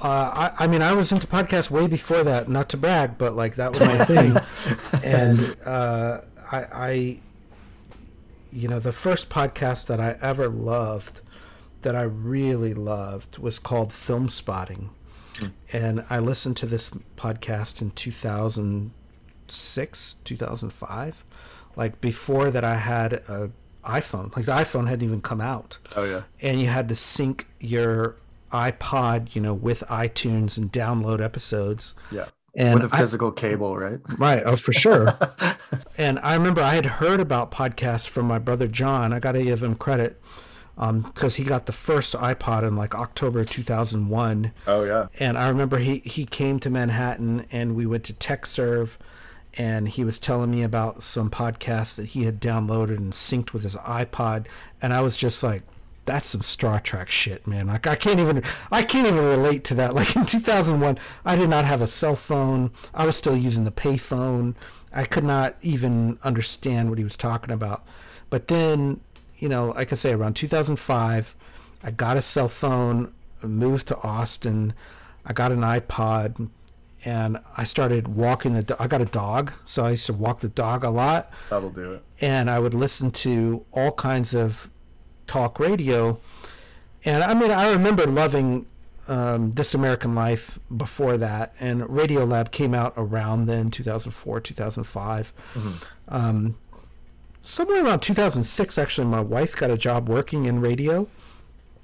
uh, 0.00 0.50
I, 0.58 0.64
I, 0.64 0.66
mean, 0.66 0.82
I 0.82 0.94
was 0.94 1.12
into 1.12 1.26
podcasts 1.26 1.70
way 1.70 1.86
before 1.86 2.24
that. 2.24 2.48
Not 2.48 2.68
to 2.70 2.76
brag, 2.76 3.18
but 3.18 3.34
like 3.34 3.56
that 3.56 3.70
was 3.70 3.80
my 3.80 4.04
thing. 4.06 4.36
and 5.04 5.56
uh, 5.64 6.22
I, 6.50 6.66
I 6.72 7.18
you 8.52 8.68
know, 8.68 8.78
the 8.78 8.92
first 8.92 9.30
podcast 9.30 9.86
that 9.86 9.98
I 10.00 10.16
ever 10.20 10.48
loved, 10.48 11.20
that 11.82 11.94
I 11.94 12.02
really 12.02 12.74
loved, 12.74 13.38
was 13.38 13.58
called 13.58 13.88
Filmspotting. 13.90 14.88
Mm. 15.38 15.52
And 15.72 16.04
I 16.10 16.18
listened 16.18 16.58
to 16.58 16.66
this 16.66 16.90
podcast 17.16 17.80
in 17.80 17.92
2006, 17.92 20.14
2005. 20.24 21.24
Like 21.76 22.00
before 22.00 22.50
that, 22.50 22.64
I 22.64 22.74
had 22.76 23.12
a 23.12 23.52
iPhone. 23.84 24.34
Like 24.36 24.46
the 24.46 24.52
iPhone 24.52 24.88
hadn't 24.88 25.06
even 25.06 25.20
come 25.20 25.40
out. 25.40 25.78
Oh, 25.96 26.04
yeah. 26.04 26.22
And 26.40 26.60
you 26.60 26.66
had 26.66 26.88
to 26.88 26.94
sync 26.94 27.46
your 27.60 28.16
iPod, 28.50 29.34
you 29.34 29.40
know, 29.40 29.54
with 29.54 29.80
iTunes 29.88 30.58
and 30.58 30.72
download 30.72 31.22
episodes. 31.22 31.94
Yeah. 32.10 32.26
And 32.56 32.82
with 32.82 32.92
a 32.92 32.96
physical 32.96 33.28
I, 33.28 33.40
cable, 33.40 33.76
right? 33.76 34.00
Right. 34.18 34.42
Oh, 34.44 34.56
for 34.56 34.72
sure. 34.72 35.16
and 35.98 36.18
I 36.18 36.34
remember 36.34 36.60
I 36.60 36.74
had 36.74 36.86
heard 36.86 37.20
about 37.20 37.52
podcasts 37.52 38.08
from 38.08 38.26
my 38.26 38.38
brother 38.38 38.66
John. 38.66 39.12
I 39.12 39.20
got 39.20 39.32
to 39.32 39.42
give 39.42 39.62
him 39.62 39.76
credit 39.76 40.20
because 40.80 41.38
um, 41.38 41.42
he 41.42 41.46
got 41.46 41.66
the 41.66 41.72
first 41.72 42.14
iPod 42.14 42.66
in 42.66 42.74
like 42.74 42.94
October 42.94 43.44
2001. 43.44 44.52
Oh 44.66 44.84
yeah. 44.84 45.08
And 45.18 45.36
I 45.36 45.48
remember 45.48 45.78
he 45.78 45.98
he 45.98 46.24
came 46.24 46.58
to 46.60 46.70
Manhattan 46.70 47.46
and 47.52 47.76
we 47.76 47.84
went 47.84 48.04
to 48.04 48.14
Tekserve, 48.14 48.96
and 49.58 49.88
he 49.88 50.04
was 50.04 50.18
telling 50.18 50.50
me 50.50 50.62
about 50.62 51.02
some 51.02 51.30
podcasts 51.30 51.96
that 51.96 52.06
he 52.06 52.24
had 52.24 52.40
downloaded 52.40 52.96
and 52.96 53.12
synced 53.12 53.52
with 53.52 53.62
his 53.62 53.76
iPod, 53.76 54.46
and 54.80 54.94
I 54.94 55.02
was 55.02 55.16
just 55.18 55.42
like, 55.42 55.64
that's 56.10 56.28
some 56.28 56.42
Star 56.42 56.80
Trek 56.80 57.08
shit, 57.08 57.46
man. 57.46 57.68
Like 57.68 57.86
I 57.86 57.94
can't 57.94 58.18
even 58.18 58.42
I 58.72 58.82
can't 58.82 59.06
even 59.06 59.24
relate 59.24 59.62
to 59.64 59.74
that. 59.74 59.94
Like 60.00 60.16
in 60.16 60.24
2001, 60.26 60.98
I 61.24 61.36
did 61.36 61.48
not 61.50 61.64
have 61.66 61.80
a 61.82 61.86
cell 61.86 62.16
phone. 62.16 62.72
I 62.94 63.04
was 63.06 63.16
still 63.16 63.36
using 63.36 63.64
the 63.64 63.70
payphone. 63.70 64.54
I 64.92 65.04
could 65.04 65.24
not 65.24 65.56
even 65.62 66.18
understand 66.24 66.88
what 66.88 66.98
he 66.98 67.04
was 67.04 67.16
talking 67.16 67.52
about. 67.52 67.84
But 68.28 68.48
then, 68.48 69.00
you 69.36 69.48
know, 69.48 69.68
like 69.68 69.92
I 69.92 69.94
say, 69.94 70.12
around 70.12 70.34
2005, 70.34 71.36
I 71.84 71.90
got 71.90 72.16
a 72.16 72.22
cell 72.22 72.48
phone, 72.48 73.12
moved 73.42 73.86
to 73.88 73.98
Austin. 74.00 74.72
I 75.24 75.32
got 75.32 75.52
an 75.52 75.60
iPod, 75.60 76.48
and 77.04 77.38
I 77.56 77.64
started 77.64 78.08
walking 78.08 78.54
the. 78.54 78.62
Do- 78.62 78.76
I 78.80 78.86
got 78.88 79.00
a 79.00 79.06
dog, 79.06 79.52
so 79.64 79.84
I 79.84 79.90
used 79.90 80.06
to 80.06 80.12
walk 80.12 80.40
the 80.40 80.48
dog 80.48 80.82
a 80.82 80.90
lot. 80.90 81.30
That'll 81.50 81.70
do 81.70 81.92
it. 81.92 82.02
And 82.20 82.50
I 82.50 82.58
would 82.58 82.74
listen 82.74 83.10
to 83.26 83.64
all 83.72 83.92
kinds 83.92 84.34
of 84.34 84.70
talk 85.30 85.60
radio. 85.60 86.18
And 87.04 87.22
I 87.22 87.34
mean, 87.34 87.50
I 87.50 87.70
remember 87.70 88.04
loving 88.06 88.66
um, 89.08 89.52
This 89.52 89.74
American 89.74 90.14
Life 90.14 90.58
before 90.76 91.16
that, 91.16 91.54
and 91.60 91.82
Radiolab 91.82 92.50
came 92.50 92.74
out 92.74 92.92
around 92.96 93.46
then, 93.46 93.70
2004, 93.70 94.40
2005. 94.40 95.32
Mm-hmm. 95.54 95.70
Um, 96.08 96.58
somewhere 97.40 97.84
around 97.84 98.00
2006, 98.00 98.76
actually, 98.76 99.06
my 99.06 99.20
wife 99.20 99.56
got 99.56 99.70
a 99.70 99.78
job 99.78 100.08
working 100.08 100.46
in 100.46 100.60
radio. 100.60 101.08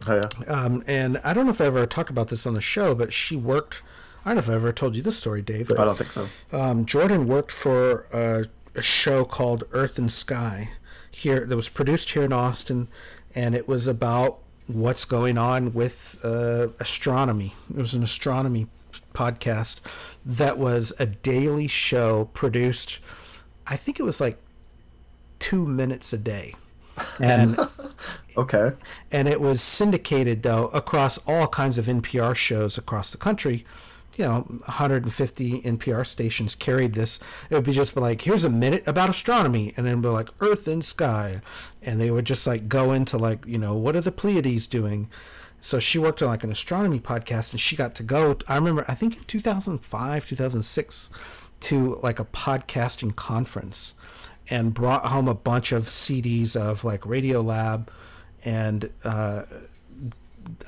Oh, 0.07 0.17
yeah. 0.17 0.53
Um, 0.53 0.85
and 0.87 1.19
I 1.25 1.33
don't 1.33 1.47
know 1.47 1.53
if 1.53 1.61
I 1.61 1.67
ever 1.67 1.87
talked 1.87 2.11
about 2.11 2.29
this 2.29 2.47
on 2.47 2.55
the 2.55 2.61
show, 2.61 2.95
but 2.95 3.12
she 3.12 3.37
worked. 3.37 3.83
I 4.25 4.31
don't 4.31 4.37
know 4.37 4.41
if 4.41 4.50
I 4.50 4.55
ever 4.55 4.73
told 4.73 4.97
you 4.97 5.03
this 5.03 5.17
story, 5.17 5.41
Dave. 5.41 5.71
I 5.71 5.85
don't 5.85 5.97
think 5.97 6.12
so. 6.12 6.29
Um, 6.53 6.85
Jordan 6.85 7.26
worked 7.26 7.53
for 7.53 8.07
a 8.12 8.47
a 8.76 8.83
show 8.83 9.25
called 9.25 9.65
Earth 9.73 9.99
and 9.99 10.12
Sky 10.12 10.71
here 11.11 11.47
that 11.47 11.57
was 11.57 11.69
produced 11.69 12.11
here 12.11 12.23
in 12.23 12.33
Austin, 12.33 12.88
and 13.37 13.55
it 13.55 13.69
was 13.69 13.87
about 13.87 14.38
what's 14.66 15.05
going 15.05 15.38
on 15.38 15.73
with 15.75 16.19
uh, 16.25 16.69
astronomy. 16.81 17.55
It 17.71 17.76
was 17.76 17.95
an 17.95 18.02
astronomy 18.02 18.66
podcast 19.14 19.81
that 20.25 20.59
was 20.59 20.93
a 20.99 21.07
daily 21.07 21.69
show 21.69 22.31
produced. 22.33 22.99
I 23.66 23.76
think 23.76 24.00
it 24.00 24.02
was 24.02 24.21
like 24.21 24.38
two 25.38 25.66
minutes 25.66 26.12
a 26.12 26.19
day. 26.19 26.55
And 27.21 27.59
okay. 28.38 28.71
And 29.12 29.28
it 29.28 29.38
was 29.38 29.61
syndicated 29.61 30.43
though 30.43 30.69
across 30.69 31.19
all 31.28 31.47
kinds 31.47 31.76
of 31.76 31.85
NPR 31.85 32.35
shows 32.35 32.78
across 32.78 33.12
the 33.12 33.19
country. 33.19 33.66
You 34.18 34.25
know, 34.25 34.40
150 34.40 35.62
NPR 35.62 36.06
stations 36.06 36.54
carried 36.54 36.94
this. 36.94 37.20
It 37.50 37.54
would 37.54 37.64
be 37.64 37.73
just 37.73 37.96
like, 37.96 38.23
here's 38.23 38.44
a 38.44 38.50
minute 38.50 38.82
about 38.87 39.11
astronomy, 39.11 39.75
and 39.76 39.87
then 39.87 40.00
be 40.00 40.08
like 40.08 40.30
Earth 40.40 40.66
and 40.68 40.85
sky, 40.85 41.40
and 41.82 42.00
they 42.00 42.11
would 42.11 42.25
just 42.25 42.46
like 42.46 42.68
go 42.68 42.92
into 42.92 43.18
like, 43.18 43.44
you 43.46 43.58
know, 43.58 43.75
what 43.75 43.96
are 43.96 44.00
the 44.00 44.12
Pleiades 44.12 44.66
doing? 44.66 45.08
So 45.61 45.78
she 45.78 45.99
worked 45.99 46.23
on 46.23 46.28
like 46.28 46.44
an 46.44 46.50
astronomy 46.50 47.00
podcast, 47.00 47.52
and 47.52 47.61
she 47.61 47.76
got 47.76 47.94
to 47.96 48.02
go. 48.02 48.38
I 48.49 48.56
remember, 48.56 48.85
I 48.88 48.94
think 48.94 49.16
in 49.16 49.25
2005, 49.25 50.26
2006, 50.26 51.11
to 51.58 51.99
like 52.02 52.18
a 52.20 52.25
podcasting 52.25 53.16
conference 53.16 53.94
and 54.49 54.73
brought 54.73 55.06
home 55.06 55.28
a 55.28 55.35
bunch 55.35 55.73
of 55.73 55.88
CDs 55.88 56.54
of 56.54 56.85
like 56.85 57.00
Radiolab 57.02 57.88
and 58.44 58.90
uh, 59.02 59.42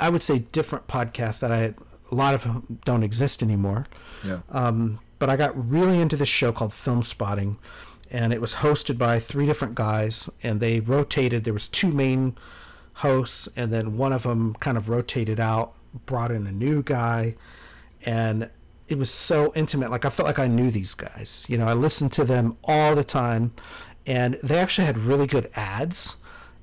I 0.00 0.08
would 0.08 0.22
say 0.22 0.40
different 0.40 0.88
podcasts 0.88 1.40
that 1.40 1.52
I 1.52 1.74
a 2.10 2.14
lot 2.14 2.34
of 2.34 2.42
them 2.42 2.80
don't 2.84 3.02
exist 3.02 3.42
anymore. 3.42 3.86
Yeah. 4.24 4.40
Um, 4.50 5.00
but 5.18 5.28
I 5.28 5.36
got 5.36 5.70
really 5.70 6.00
into 6.00 6.16
this 6.16 6.28
show 6.28 6.52
called 6.52 6.72
Filmspotting, 6.72 7.56
and 8.10 8.32
it 8.32 8.40
was 8.40 8.56
hosted 8.56 8.98
by 8.98 9.18
three 9.18 9.46
different 9.46 9.74
guys, 9.74 10.30
and 10.42 10.60
they 10.60 10.80
rotated. 10.80 11.44
There 11.44 11.52
was 11.52 11.68
two 11.68 11.92
main 11.92 12.36
hosts, 12.94 13.48
and 13.56 13.72
then 13.72 13.96
one 13.96 14.12
of 14.12 14.22
them 14.22 14.54
kind 14.60 14.76
of 14.76 14.88
rotated 14.88 15.40
out, 15.40 15.74
brought 16.06 16.30
in 16.30 16.46
a 16.46 16.52
new 16.52 16.82
guy, 16.82 17.34
and 18.04 18.50
it 18.86 18.98
was 18.98 19.10
so 19.10 19.52
intimate. 19.54 19.90
Like 19.90 20.04
I 20.04 20.08
felt 20.08 20.26
like 20.26 20.38
I 20.38 20.46
knew 20.46 20.70
these 20.70 20.94
guys. 20.94 21.44
You 21.48 21.58
know, 21.58 21.66
I 21.66 21.74
listened 21.74 22.12
to 22.14 22.24
them 22.24 22.56
all 22.64 22.94
the 22.94 23.04
time, 23.04 23.52
and 24.06 24.34
they 24.42 24.58
actually 24.58 24.86
had 24.86 24.98
really 24.98 25.26
good 25.26 25.50
ads. 25.54 26.16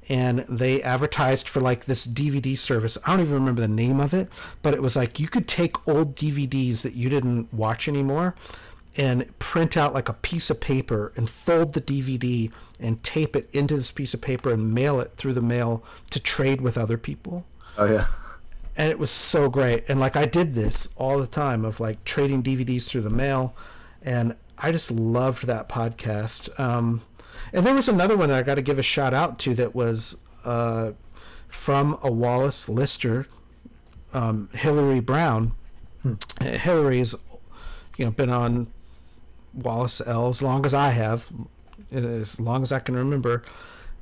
And 0.08 0.40
they 0.40 0.84
advertised 0.84 1.50
for 1.50 1.62
like 1.62 1.86
this 1.86 2.06
DVD 2.06 2.58
service. 2.58 2.98
I 3.06 3.12
don't 3.12 3.22
even 3.22 3.34
remember 3.34 3.62
the 3.62 3.68
name 3.68 4.00
of 4.00 4.14
it, 4.14 4.30
but 4.62 4.74
it 4.74 4.82
was 4.82 4.96
like 4.96 5.20
you 5.20 5.28
could 5.28 5.48
take 5.48 5.88
old 5.88 6.16
DVDs 6.16 6.84
that 6.84 6.94
you 6.94 7.10
didn't 7.10 7.54
watch 7.54 7.88
anymore 7.88 8.36
and 8.98 9.38
print 9.40 9.76
out 9.76 9.94
like 9.94 10.08
a 10.08 10.14
piece 10.14 10.50
of 10.50 10.62
paper 10.62 11.12
and 11.16 11.30
fold 11.30 11.74
the 11.74 11.82
DVD 11.82 12.52
and 12.80 13.04
tape 13.04 13.36
it 13.36 13.50
into 13.52 13.76
this 13.76 13.92
piece 13.92 14.14
of 14.14 14.22
paper 14.22 14.54
and 14.54 14.74
mail 14.74 15.00
it 15.00 15.14
through 15.16 15.34
the 15.34 15.42
mail 15.42 15.84
to 16.12 16.20
trade 16.20 16.62
with 16.62 16.78
other 16.78 16.98
people. 16.98 17.46
Oh 17.78 17.92
yeah 17.92 18.08
and 18.78 18.90
it 18.90 19.00
was 19.00 19.12
so 19.12 19.50
great. 19.50 19.84
And 19.88 20.00
like 20.00 20.16
I 20.16 20.26
did 20.26 20.54
this 20.54 20.90
all 20.98 21.20
the 21.20 21.28
time 21.28 21.64
of 21.64 21.80
like 21.80 22.04
trading 22.04 22.44
DVDs 22.44 22.88
through 22.88 23.02
the 23.02 23.10
mail, 23.10 23.56
and 24.02 24.36
I 24.58 24.72
just 24.72 24.92
loved 24.92 25.48
that 25.48 25.70
podcast. 25.70 26.58
Um, 26.60 27.02
and 27.56 27.66
there 27.66 27.74
was 27.74 27.88
another 27.88 28.18
one 28.18 28.30
I 28.32 28.42
got 28.42 28.56
to 28.56 28.62
give 28.62 28.78
a 28.78 28.84
shout 28.84 29.14
out 29.14 29.40
to 29.40 29.56
that 29.56 29.74
was 29.74 30.18
uh, 30.44 30.92
from 31.48 31.98
a 32.04 32.12
Wallace 32.12 32.68
Lister, 32.68 33.28
um, 34.14 34.50
Hillary 34.54 35.00
Brown. 35.00 35.54
Hmm. 36.02 36.16
Hillary's, 36.42 37.16
you 37.98 38.04
know, 38.04 38.12
been 38.12 38.30
on 38.30 38.68
Wallace 39.54 40.02
L 40.06 40.28
as 40.28 40.44
long 40.44 40.66
as 40.66 40.74
I 40.74 40.90
have, 40.90 41.32
as 41.94 42.40
long 42.42 42.62
as 42.62 42.74
I 42.74 42.80
can 42.80 42.94
remember. 42.94 43.42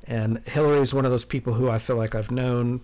And 0.02 0.46
Hillary 0.48 0.80
is 0.80 0.92
one 0.92 1.04
of 1.04 1.12
those 1.12 1.24
people 1.24 1.54
who 1.54 1.70
I 1.70 1.78
feel 1.78 1.96
like 1.96 2.16
I've 2.16 2.32
known 2.32 2.80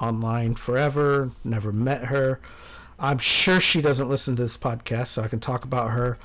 online 0.00 0.56
forever, 0.56 1.30
never 1.44 1.72
met 1.72 2.06
her. 2.06 2.40
I'm 2.98 3.18
sure 3.18 3.60
she 3.60 3.80
doesn't 3.80 4.08
listen 4.08 4.34
to 4.34 4.42
this 4.42 4.56
podcast, 4.56 5.08
so 5.08 5.22
I 5.22 5.28
can 5.28 5.38
talk 5.38 5.64
about 5.64 5.92
her. 5.92 6.18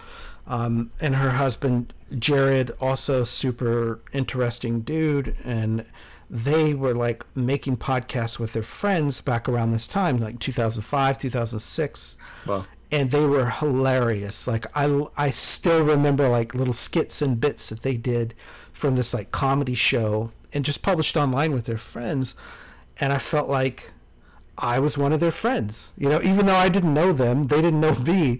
Um, 0.45 0.91
and 0.99 1.15
her 1.15 1.31
husband, 1.31 1.93
Jared, 2.17 2.71
also 2.81 3.23
super 3.23 4.01
interesting 4.11 4.81
dude. 4.81 5.35
And 5.43 5.85
they 6.29 6.73
were 6.73 6.93
like 6.93 7.25
making 7.35 7.77
podcasts 7.77 8.39
with 8.39 8.53
their 8.53 8.63
friends 8.63 9.21
back 9.21 9.47
around 9.47 9.71
this 9.71 9.87
time, 9.87 10.19
like 10.19 10.39
2005, 10.39 11.17
2006. 11.17 12.17
Wow. 12.45 12.65
And 12.91 13.11
they 13.11 13.25
were 13.25 13.49
hilarious. 13.49 14.47
Like 14.47 14.65
I, 14.75 15.07
I 15.17 15.29
still 15.29 15.83
remember 15.83 16.29
like 16.29 16.53
little 16.53 16.73
skits 16.73 17.21
and 17.21 17.39
bits 17.39 17.69
that 17.69 17.81
they 17.81 17.95
did 17.95 18.35
from 18.71 18.95
this 18.95 19.13
like 19.13 19.31
comedy 19.31 19.75
show 19.75 20.31
and 20.53 20.63
just 20.63 20.81
published 20.81 21.17
online 21.17 21.53
with 21.53 21.65
their 21.65 21.77
friends 21.77 22.35
and 22.99 23.11
I 23.11 23.17
felt 23.17 23.49
like 23.49 23.91
I 24.57 24.79
was 24.79 24.97
one 24.97 25.13
of 25.13 25.19
their 25.19 25.31
friends. 25.31 25.93
You 25.97 26.09
know, 26.09 26.21
even 26.21 26.45
though 26.45 26.55
I 26.55 26.69
didn't 26.69 26.93
know 26.93 27.13
them, 27.13 27.43
they 27.43 27.61
didn't 27.61 27.81
know 27.81 27.95
me, 28.05 28.39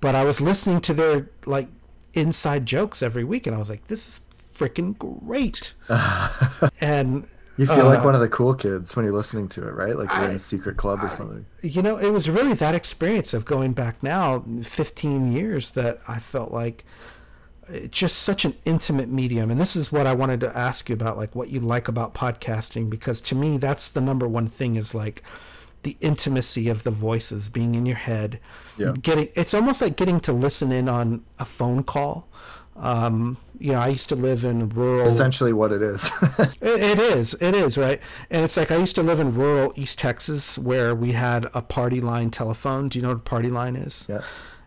but 0.00 0.14
I 0.14 0.24
was 0.24 0.40
listening 0.40 0.80
to 0.82 0.94
their 0.94 1.28
like 1.44 1.68
inside 2.14 2.66
jokes 2.66 3.02
every 3.02 3.24
week, 3.24 3.46
and 3.46 3.54
I 3.54 3.58
was 3.58 3.70
like, 3.70 3.86
"This 3.86 4.08
is 4.08 4.20
freaking 4.54 4.98
great." 4.98 5.74
and 6.80 7.26
you 7.56 7.66
feel 7.66 7.86
uh, 7.86 7.94
like 7.94 8.04
one 8.04 8.14
of 8.14 8.20
the 8.20 8.28
cool 8.28 8.54
kids 8.54 8.94
when 8.94 9.04
you're 9.04 9.14
listening 9.14 9.48
to 9.48 9.66
it, 9.66 9.72
right? 9.72 9.96
Like 9.96 10.10
you're 10.10 10.18
I, 10.18 10.30
in 10.30 10.36
a 10.36 10.38
secret 10.38 10.76
club 10.76 11.02
or 11.02 11.10
something. 11.10 11.46
you 11.62 11.80
know, 11.80 11.96
it 11.96 12.10
was 12.10 12.28
really 12.28 12.52
that 12.54 12.74
experience 12.74 13.32
of 13.32 13.46
going 13.46 13.72
back 13.72 14.02
now, 14.02 14.44
15 14.62 15.32
years, 15.32 15.70
that 15.72 16.00
I 16.06 16.18
felt 16.18 16.52
like 16.52 16.84
it's 17.68 17.98
just 17.98 18.18
such 18.18 18.44
an 18.44 18.54
intimate 18.64 19.08
medium 19.08 19.50
and 19.50 19.60
this 19.60 19.74
is 19.74 19.90
what 19.90 20.06
i 20.06 20.12
wanted 20.12 20.38
to 20.40 20.56
ask 20.56 20.88
you 20.88 20.94
about 20.94 21.16
like 21.16 21.34
what 21.34 21.48
you 21.48 21.58
like 21.60 21.88
about 21.88 22.14
podcasting 22.14 22.88
because 22.88 23.20
to 23.20 23.34
me 23.34 23.58
that's 23.58 23.90
the 23.90 24.00
number 24.00 24.28
one 24.28 24.46
thing 24.46 24.76
is 24.76 24.94
like 24.94 25.22
the 25.86 25.96
intimacy 26.00 26.68
of 26.68 26.82
the 26.82 26.90
voices 26.90 27.48
being 27.48 27.76
in 27.76 27.86
your 27.86 27.96
head. 27.96 28.40
Yeah. 28.76 28.92
getting 29.00 29.28
it's 29.36 29.54
almost 29.54 29.80
like 29.80 29.96
getting 29.96 30.18
to 30.20 30.32
listen 30.32 30.72
in 30.72 30.88
on 30.88 31.24
a 31.38 31.44
phone 31.44 31.84
call. 31.84 32.28
Um, 32.74 33.38
you 33.58 33.72
know 33.72 33.78
i 33.78 33.88
used 33.88 34.10
to 34.10 34.14
live 34.14 34.44
in 34.44 34.68
rural 34.68 35.06
essentially 35.06 35.52
what 35.52 35.72
it 35.72 35.82
is. 35.82 36.10
It, 36.60 36.80
it 36.82 36.98
is 36.98 37.34
it 37.34 37.54
is 37.54 37.78
right? 37.78 38.00
And 38.28 38.44
it's 38.44 38.56
like 38.56 38.72
i 38.72 38.76
used 38.76 38.96
to 38.96 39.02
live 39.02 39.20
in 39.20 39.32
rural 39.32 39.72
east 39.76 40.00
texas 40.00 40.58
where 40.58 40.92
we 40.92 41.12
had 41.12 41.48
a 41.54 41.62
party 41.62 42.00
line 42.00 42.30
telephone. 42.30 42.88
Do 42.88 42.98
you 42.98 43.02
know 43.04 43.10
what 43.10 43.18
a 43.18 43.30
party 43.30 43.48
line 43.48 43.76
is? 43.76 44.06
Yeah. 44.08 44.22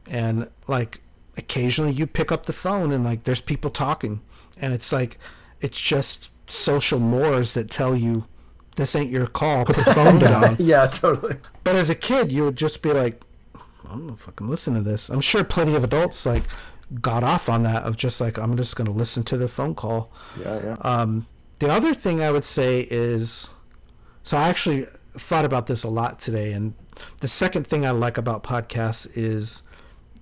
And 0.09 0.49
like 0.67 1.01
occasionally 1.37 1.91
you 1.91 2.07
pick 2.07 2.31
up 2.31 2.45
the 2.45 2.53
phone 2.53 2.93
and 2.93 3.03
like 3.03 3.25
there's 3.25 3.41
people 3.41 3.69
talking. 3.69 4.21
And 4.57 4.73
it's 4.73 4.93
like 4.93 5.19
it's 5.59 5.79
just 5.79 6.29
social 6.47 6.99
mores 6.99 7.53
that 7.55 7.69
tell 7.69 7.93
you 7.93 8.25
this 8.79 8.95
ain't 8.95 9.11
your 9.11 9.27
call 9.27 9.65
put 9.65 9.75
the 9.85 9.93
phone 9.93 10.19
down. 10.19 10.55
Yeah 10.59 10.87
totally. 10.87 11.35
But 11.63 11.75
as 11.75 11.89
a 11.89 11.95
kid 11.95 12.31
you 12.31 12.43
would 12.45 12.55
just 12.55 12.81
be 12.81 12.91
like 12.93 13.21
i 13.55 13.89
don't 13.89 14.07
know 14.07 14.13
if 14.13 14.27
i 14.27 14.31
can 14.31 14.47
listen 14.49 14.73
to 14.75 14.81
this. 14.81 15.09
I'm 15.09 15.21
sure 15.21 15.43
plenty 15.43 15.75
of 15.75 15.83
adults 15.83 16.25
like 16.25 16.43
got 17.01 17.23
off 17.23 17.49
on 17.49 17.63
that 17.63 17.83
of 17.83 17.97
just 17.97 18.19
like 18.19 18.37
i'm 18.37 18.57
just 18.57 18.75
going 18.75 18.87
to 18.87 18.93
listen 18.93 19.23
to 19.23 19.37
the 19.37 19.47
phone 19.47 19.75
call. 19.75 20.11
Yeah 20.39 20.59
yeah. 20.63 20.77
Um 20.81 21.27
the 21.59 21.69
other 21.69 21.93
thing 21.93 22.21
i 22.21 22.31
would 22.31 22.45
say 22.45 22.87
is 22.89 23.49
so 24.23 24.37
i 24.37 24.47
actually 24.49 24.87
thought 25.11 25.45
about 25.45 25.67
this 25.67 25.83
a 25.83 25.89
lot 25.89 26.19
today 26.19 26.53
and 26.53 26.73
the 27.19 27.27
second 27.27 27.65
thing 27.67 27.85
i 27.85 27.91
like 27.91 28.17
about 28.17 28.43
podcasts 28.43 29.07
is 29.15 29.63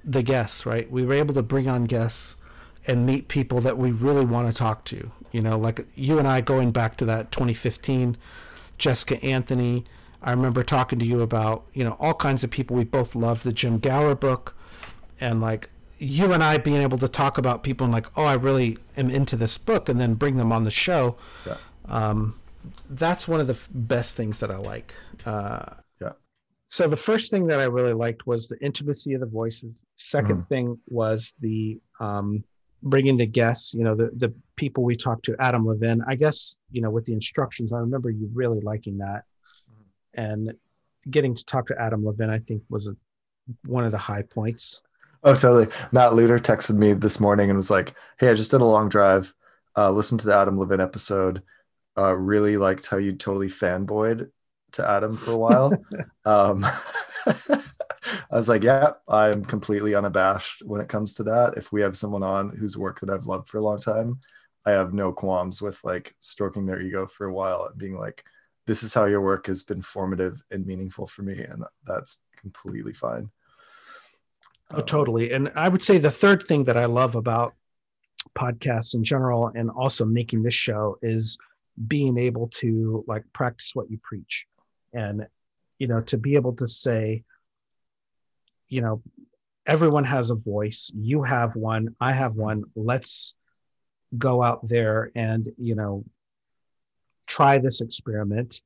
the 0.07 0.23
guests, 0.23 0.65
right? 0.65 0.89
We 0.89 1.05
were 1.05 1.13
able 1.13 1.33
to 1.33 1.43
bring 1.43 1.67
on 1.67 1.83
guests 1.83 2.37
and 2.87 3.05
meet 3.05 3.27
people 3.27 3.59
that 3.61 3.77
we 3.77 3.91
really 3.91 4.23
want 4.25 4.47
to 4.47 4.57
talk 4.57 4.85
to. 4.85 5.11
You 5.33 5.41
know, 5.41 5.57
like 5.57 5.85
you 5.95 6.17
and 6.17 6.27
I 6.27 6.39
going 6.39 6.71
back 6.71 6.95
to 6.97 7.05
that 7.05 7.31
2015, 7.31 8.15
Jessica 8.77 9.23
Anthony. 9.23 9.85
I 10.21 10.31
remember 10.31 10.63
talking 10.63 10.99
to 10.99 11.05
you 11.05 11.21
about, 11.21 11.65
you 11.73 11.83
know, 11.83 11.95
all 11.99 12.13
kinds 12.13 12.43
of 12.43 12.51
people. 12.51 12.75
We 12.75 12.83
both 12.83 13.15
love 13.15 13.43
the 13.43 13.53
Jim 13.53 13.79
Gower 13.79 14.15
book. 14.15 14.55
And 15.19 15.41
like 15.41 15.69
you 15.99 16.33
and 16.33 16.43
I 16.43 16.57
being 16.57 16.81
able 16.81 16.97
to 16.99 17.07
talk 17.07 17.37
about 17.37 17.63
people 17.63 17.85
and 17.85 17.93
like, 17.93 18.07
oh, 18.17 18.25
I 18.25 18.33
really 18.33 18.77
am 18.95 19.09
into 19.09 19.35
this 19.35 19.57
book 19.57 19.89
and 19.89 19.99
then 19.99 20.13
bring 20.15 20.37
them 20.37 20.51
on 20.51 20.63
the 20.63 20.71
show. 20.71 21.17
Yeah. 21.45 21.57
Um, 21.85 22.39
that's 22.89 23.27
one 23.27 23.39
of 23.39 23.47
the 23.47 23.53
f- 23.53 23.69
best 23.71 24.15
things 24.15 24.39
that 24.39 24.51
I 24.51 24.57
like. 24.57 24.93
Uh, 25.25 25.65
yeah. 26.01 26.11
so 26.67 26.87
the 26.87 26.97
first 26.97 27.31
thing 27.31 27.47
that 27.47 27.59
I 27.59 27.65
really 27.65 27.93
liked 27.93 28.27
was 28.27 28.47
the 28.47 28.59
intimacy 28.63 29.13
of 29.13 29.21
the 29.21 29.27
voices. 29.27 29.81
2nd 29.97 30.27
mm 30.27 30.47
thing 30.47 30.77
was 30.87 31.33
the 31.39 31.79
um, 31.99 32.43
bringing 32.83 33.17
the 33.17 33.25
guests. 33.25 33.73
You 33.73 33.83
know, 33.83 33.95
the 33.95 34.11
the 34.15 34.33
people 34.57 34.83
we 34.83 34.97
talked 34.97 35.23
to, 35.25 35.35
Adam 35.39 35.65
Levin. 35.65 36.03
I 36.05 36.15
guess 36.15 36.57
you 36.71 36.81
know 36.81 36.89
with 36.89 37.05
the 37.05 37.13
instructions. 37.13 37.71
I 37.71 37.77
remember 37.77 38.09
you 38.09 38.29
really 38.33 38.59
liking 38.59 38.97
that, 38.97 39.23
mm 39.69 39.83
and 40.13 40.53
getting 41.09 41.35
to 41.35 41.45
talk 41.45 41.67
to 41.67 41.79
Adam 41.79 42.03
Levin. 42.03 42.29
I 42.29 42.39
think 42.39 42.63
was 42.69 42.87
a, 42.87 42.95
one 43.65 43.85
of 43.85 43.91
the 43.91 43.97
high 43.97 44.23
points. 44.23 44.81
Oh, 45.23 45.35
totally. 45.35 45.67
Matt 45.91 46.11
Luter 46.11 46.39
texted 46.39 46.75
me 46.75 46.93
this 46.93 47.19
morning 47.19 47.49
and 47.49 47.57
was 47.57 47.71
like, 47.71 47.93
"Hey, 48.19 48.29
I 48.29 48.33
just 48.33 48.51
did 48.51 48.61
a 48.61 48.65
long 48.65 48.89
drive. 48.89 49.33
Uh, 49.77 49.91
listen 49.91 50.17
to 50.17 50.25
the 50.25 50.35
Adam 50.35 50.57
Levin 50.57 50.81
episode. 50.81 51.43
Uh, 51.97 52.13
really 52.13 52.57
liked 52.57 52.87
how 52.87 52.97
you 52.97 53.13
totally 53.13 53.47
fanboyed 53.47 54.29
to 54.73 54.89
Adam 54.89 55.15
for 55.15 55.31
a 55.31 55.37
while. 55.37 55.71
um, 56.25 56.65
I 58.31 58.35
was 58.35 58.49
like, 58.49 58.63
yeah, 58.63 58.93
I'm 59.07 59.45
completely 59.45 59.95
unabashed 59.95 60.63
when 60.65 60.81
it 60.81 60.89
comes 60.89 61.13
to 61.15 61.23
that. 61.23 61.53
If 61.57 61.71
we 61.71 61.81
have 61.81 61.97
someone 61.97 62.23
on 62.23 62.49
whose 62.49 62.77
work 62.77 62.99
that 62.99 63.09
I've 63.09 63.25
loved 63.25 63.47
for 63.47 63.57
a 63.57 63.61
long 63.61 63.79
time, 63.79 64.19
I 64.67 64.71
have 64.71 64.93
no 64.93 65.13
qualms 65.13 65.61
with 65.61 65.81
like 65.85 66.13
stroking 66.19 66.65
their 66.65 66.81
ego 66.81 67.07
for 67.07 67.27
a 67.27 67.33
while 67.33 67.67
and 67.67 67.77
being 67.77 67.97
like, 67.97 68.25
this 68.65 68.83
is 68.83 68.93
how 68.93 69.05
your 69.05 69.21
work 69.21 69.47
has 69.47 69.63
been 69.63 69.81
formative 69.81 70.43
and 70.51 70.65
meaningful 70.65 71.07
for 71.07 71.21
me. 71.21 71.41
And 71.41 71.63
that's 71.85 72.19
completely 72.35 72.91
fine. 72.91 73.31
Oh, 74.71 74.79
um, 74.79 74.85
totally. 74.85 75.31
And 75.31 75.53
I 75.55 75.69
would 75.69 75.81
say 75.81 75.99
the 75.99 76.11
third 76.11 76.45
thing 76.45 76.65
that 76.65 76.75
I 76.75 76.83
love 76.83 77.15
about 77.15 77.53
podcasts 78.37 78.93
in 78.93 79.05
general 79.05 79.53
and 79.55 79.69
also 79.69 80.03
making 80.03 80.43
this 80.43 80.53
show 80.53 80.97
is 81.01 81.37
being 81.87 82.17
able 82.17 82.49
to 82.55 83.05
like 83.07 83.23
practice 83.31 83.71
what 83.73 83.89
you 83.89 83.97
preach 84.03 84.47
and 84.93 85.27
you 85.79 85.87
know 85.87 86.01
to 86.01 86.17
be 86.17 86.35
able 86.35 86.53
to 86.53 86.67
say 86.67 87.23
you 88.67 88.81
know 88.81 89.01
everyone 89.67 90.03
has 90.03 90.31
a 90.31 90.35
voice 90.35 90.91
you 90.95 91.21
have 91.21 91.55
one 91.55 91.95
i 92.01 92.11
have 92.11 92.33
one 92.35 92.63
let's 92.75 93.35
go 94.17 94.43
out 94.43 94.67
there 94.67 95.11
and 95.15 95.51
you 95.57 95.75
know 95.75 96.03
try 97.25 97.57
this 97.57 97.81
experiment. 97.81 98.61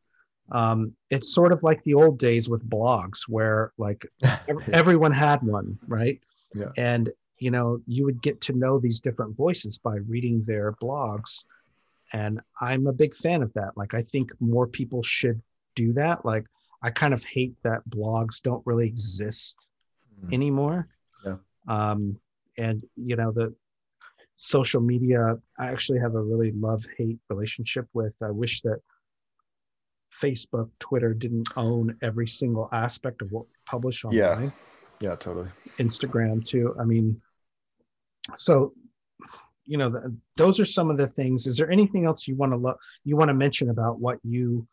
Um, 0.52 0.94
it's 1.10 1.34
sort 1.34 1.54
of 1.54 1.64
like 1.64 1.84
the 1.84 1.94
old 1.94 2.20
days 2.20 2.50
with 2.50 2.70
blogs 2.70 3.22
where 3.28 3.72
like 3.78 4.06
everyone 4.74 5.12
had 5.12 5.42
one 5.44 5.80
right? 5.88 6.20
Yeah. 6.54 6.72
and 6.78 7.10
you 7.38 7.50
know 7.50 7.80
you 7.88 8.06
would 8.06 8.22
get 8.22 8.42
to 8.42 8.54
know 8.54 8.78
these 8.78 9.00
different 9.00 9.36
voices 9.38 9.78
by 9.78 9.96
reading 9.96 10.44
their 10.46 10.74
blogs. 10.74 11.46
And 12.14 12.42
i'm 12.60 12.88
a 12.88 12.94
big 12.94 13.16
fan 13.16 13.42
of 13.42 13.54
that. 13.54 13.78
Like 13.78 13.94
i 13.94 14.02
think 14.02 14.32
more 14.40 14.68
people 14.68 15.02
should 15.02 15.42
do 15.76 15.94
that. 15.94 16.26
Like 16.26 16.46
i 16.84 16.90
kind 16.90 17.14
of 17.14 17.24
hate 17.24 17.56
that 17.64 17.90
blogs 17.90 18.42
don't 18.42 18.66
really 18.66 18.88
exist 18.88 19.66
mm. 20.26 20.34
anymore. 20.34 20.90
Yeah. 21.26 21.38
Um 21.68 22.20
and 22.58 22.84
you 22.98 23.16
know 23.16 23.32
the 23.32 23.56
social 24.44 24.82
media 24.82 25.38
i 25.60 25.68
actually 25.68 26.00
have 26.00 26.16
a 26.16 26.22
really 26.22 26.52
love 26.54 26.84
hate 26.98 27.20
relationship 27.30 27.88
with. 27.94 28.16
I 28.24 28.32
wish 28.32 28.62
that 28.62 28.80
facebook 30.12 30.70
twitter 30.80 31.14
didn't 31.14 31.48
own 31.56 31.96
every 32.02 32.28
single 32.28 32.68
aspect 32.74 33.22
of 33.22 33.32
what 33.32 33.46
we 33.46 33.54
publish 33.66 34.04
online. 34.04 34.18
Yeah 34.18 34.50
yeah 35.00 35.16
totally. 35.16 35.50
Instagram 35.78 36.44
too. 36.44 36.76
I 36.80 36.86
mean 36.86 37.22
so 38.36 38.74
you 39.66 39.78
know 39.78 39.90
the, 39.90 40.16
those 40.38 40.60
are 40.60 40.66
some 40.66 40.90
of 40.90 40.98
the 40.98 41.08
things. 41.08 41.46
Is 41.46 41.58
there 41.58 41.70
anything 41.70 42.06
else 42.06 42.28
you 42.28 42.36
want 42.36 42.52
to 42.52 42.58
look 42.58 42.80
you 43.04 43.16
want 43.18 43.30
to 43.30 43.36
mention 43.36 43.70
about 43.70 44.00
what 44.00 44.18
you 44.24 44.68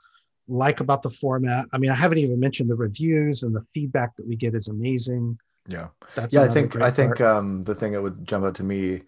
like 0.49 0.81
about 0.81 1.03
the 1.03 1.11
format? 1.11 1.67
I 1.75 1.79
mean 1.79 1.91
i 1.91 1.95
haven't 1.95 2.19
even 2.19 2.41
mentioned 2.41 2.71
the 2.71 2.75
reviews 2.75 3.43
and 3.43 3.55
the 3.55 3.67
feedback 3.75 4.17
that 4.17 4.27
we 4.27 4.35
get 4.35 4.55
is 4.55 4.69
amazing. 4.69 5.39
Yeah. 5.67 5.89
That's 6.15 6.33
yeah 6.33 6.45
i 6.45 6.49
think 6.49 6.77
i 6.77 6.91
think 6.91 7.21
um, 7.21 7.63
the 7.65 7.75
thing 7.75 7.93
that 7.93 8.01
would 8.01 8.27
jump 8.27 8.47
out 8.47 8.55
to 8.55 8.63
me 8.63 9.03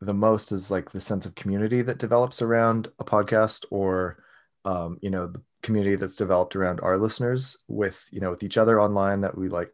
the 0.00 0.14
most 0.14 0.52
is 0.52 0.70
like 0.70 0.90
the 0.90 1.00
sense 1.00 1.26
of 1.26 1.34
community 1.34 1.82
that 1.82 1.98
develops 1.98 2.42
around 2.42 2.88
a 2.98 3.04
podcast 3.04 3.64
or 3.70 4.22
um, 4.64 4.98
you 5.02 5.10
know 5.10 5.26
the 5.26 5.42
community 5.62 5.96
that's 5.96 6.16
developed 6.16 6.54
around 6.54 6.80
our 6.80 6.96
listeners 6.96 7.56
with 7.66 8.00
you 8.12 8.20
know 8.20 8.30
with 8.30 8.42
each 8.44 8.56
other 8.56 8.80
online 8.80 9.20
that 9.20 9.36
we 9.36 9.48
like 9.48 9.72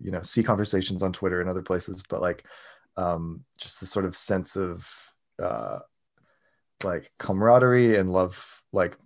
you 0.00 0.10
know 0.10 0.22
see 0.22 0.42
conversations 0.42 1.02
on 1.02 1.12
twitter 1.12 1.40
and 1.42 1.50
other 1.50 1.62
places 1.62 2.02
but 2.08 2.22
like 2.22 2.44
um, 2.96 3.44
just 3.58 3.80
the 3.80 3.86
sort 3.86 4.04
of 4.04 4.16
sense 4.16 4.56
of 4.56 4.90
uh, 5.42 5.78
like 6.84 7.10
camaraderie 7.18 7.96
and 7.96 8.12
love, 8.12 8.62
like 8.72 8.96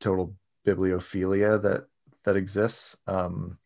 total 0.00 0.34
bibliophilia 0.66 1.60
that 1.62 1.84
that 2.24 2.36
exists. 2.36 2.96
Um, 3.06 3.58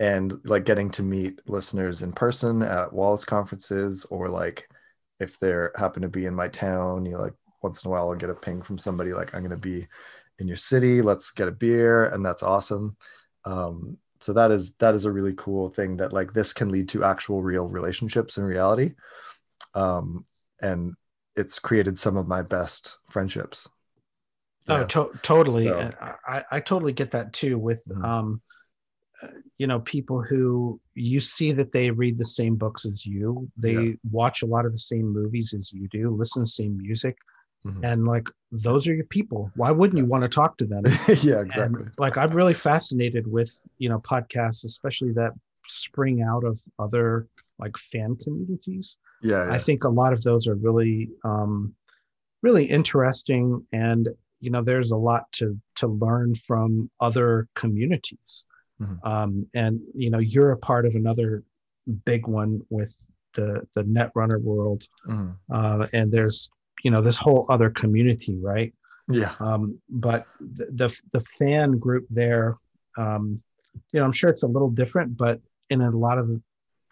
and 0.00 0.40
like 0.44 0.64
getting 0.64 0.90
to 0.90 1.02
meet 1.02 1.40
listeners 1.46 2.02
in 2.02 2.12
person 2.12 2.62
at 2.62 2.92
Wallace 2.92 3.24
conferences, 3.24 4.04
or 4.10 4.28
like 4.28 4.68
if 5.20 5.38
they're 5.38 5.72
happen 5.76 6.02
to 6.02 6.08
be 6.08 6.26
in 6.26 6.34
my 6.34 6.48
town, 6.48 7.06
you 7.06 7.18
like 7.18 7.34
once 7.62 7.84
in 7.84 7.88
a 7.88 7.92
while 7.92 8.10
I'll 8.10 8.16
get 8.16 8.30
a 8.30 8.34
ping 8.34 8.62
from 8.62 8.78
somebody 8.78 9.12
like 9.12 9.34
I'm 9.34 9.40
going 9.40 9.50
to 9.50 9.56
be 9.56 9.86
in 10.38 10.48
your 10.48 10.56
city, 10.56 11.00
let's 11.00 11.30
get 11.30 11.48
a 11.48 11.52
beer, 11.52 12.06
and 12.06 12.24
that's 12.24 12.42
awesome. 12.42 12.96
Um, 13.44 13.98
so 14.24 14.32
that 14.32 14.50
is 14.50 14.72
that 14.76 14.94
is 14.94 15.04
a 15.04 15.12
really 15.12 15.34
cool 15.36 15.68
thing 15.68 15.98
that 15.98 16.14
like 16.14 16.32
this 16.32 16.54
can 16.54 16.70
lead 16.70 16.88
to 16.88 17.04
actual 17.04 17.42
real 17.42 17.68
relationships 17.68 18.38
in 18.38 18.44
reality 18.44 18.94
um 19.74 20.24
and 20.62 20.94
it's 21.36 21.58
created 21.58 21.98
some 21.98 22.16
of 22.16 22.26
my 22.26 22.40
best 22.40 23.00
friendships 23.10 23.68
oh 24.68 24.84
to- 24.84 25.12
totally 25.20 25.66
so. 25.66 25.92
I, 26.26 26.44
I 26.50 26.60
totally 26.60 26.94
get 26.94 27.10
that 27.10 27.34
too 27.34 27.58
with 27.58 27.84
mm-hmm. 27.86 28.02
um 28.02 28.42
you 29.58 29.66
know 29.66 29.80
people 29.80 30.22
who 30.22 30.80
you 30.94 31.20
see 31.20 31.52
that 31.52 31.72
they 31.72 31.90
read 31.90 32.18
the 32.18 32.24
same 32.24 32.56
books 32.56 32.84
as 32.84 33.06
you 33.06 33.48
they 33.56 33.72
yeah. 33.72 33.92
watch 34.10 34.42
a 34.42 34.46
lot 34.46 34.66
of 34.66 34.72
the 34.72 34.78
same 34.78 35.06
movies 35.06 35.54
as 35.56 35.72
you 35.72 35.88
do 35.88 36.10
listen 36.10 36.40
to 36.40 36.44
the 36.44 36.46
same 36.46 36.76
music 36.76 37.16
Mm-hmm. 37.66 37.84
And 37.84 38.06
like 38.06 38.28
those 38.52 38.86
are 38.86 38.94
your 38.94 39.06
people. 39.06 39.50
Why 39.56 39.70
wouldn't 39.70 39.98
you 39.98 40.04
want 40.04 40.22
to 40.22 40.28
talk 40.28 40.58
to 40.58 40.66
them? 40.66 40.82
yeah, 41.22 41.40
exactly. 41.40 41.82
And, 41.82 41.90
like 41.98 42.16
I'm 42.16 42.30
really 42.30 42.54
fascinated 42.54 43.26
with, 43.26 43.58
you 43.78 43.88
know, 43.88 44.00
podcasts, 44.00 44.64
especially 44.64 45.12
that 45.12 45.32
spring 45.66 46.22
out 46.22 46.44
of 46.44 46.60
other 46.78 47.26
like 47.58 47.76
fan 47.78 48.16
communities. 48.16 48.98
Yeah, 49.22 49.46
yeah. 49.46 49.52
I 49.52 49.58
think 49.58 49.84
a 49.84 49.88
lot 49.88 50.12
of 50.12 50.22
those 50.22 50.46
are 50.46 50.56
really 50.56 51.10
um 51.24 51.74
really 52.42 52.66
interesting 52.66 53.66
and 53.72 54.10
you 54.40 54.50
know 54.50 54.60
there's 54.60 54.90
a 54.90 54.96
lot 54.98 55.32
to 55.32 55.58
to 55.76 55.86
learn 55.86 56.34
from 56.34 56.90
other 57.00 57.48
communities. 57.54 58.44
Mm-hmm. 58.80 59.06
Um 59.06 59.46
and 59.54 59.80
you 59.94 60.10
know 60.10 60.18
you're 60.18 60.52
a 60.52 60.58
part 60.58 60.86
of 60.86 60.94
another 60.94 61.42
big 62.04 62.26
one 62.26 62.60
with 62.70 62.96
the 63.34 63.66
the 63.74 63.84
netrunner 63.84 64.40
world. 64.40 64.84
Mm-hmm. 65.08 65.30
Uh, 65.52 65.86
and 65.92 66.10
there's 66.10 66.50
you 66.84 66.90
know 66.90 67.02
this 67.02 67.18
whole 67.18 67.46
other 67.48 67.70
community 67.70 68.36
right 68.40 68.72
yeah 69.08 69.34
um, 69.40 69.78
but 69.88 70.26
the, 70.40 70.66
the, 70.72 71.00
the 71.12 71.20
fan 71.38 71.78
group 71.78 72.06
there 72.10 72.56
um, 72.96 73.42
you 73.92 73.98
know 73.98 74.04
i'm 74.04 74.12
sure 74.12 74.30
it's 74.30 74.44
a 74.44 74.48
little 74.48 74.70
different 74.70 75.16
but 75.16 75.40
in 75.70 75.80
a 75.80 75.90
lot 75.90 76.18
of 76.18 76.30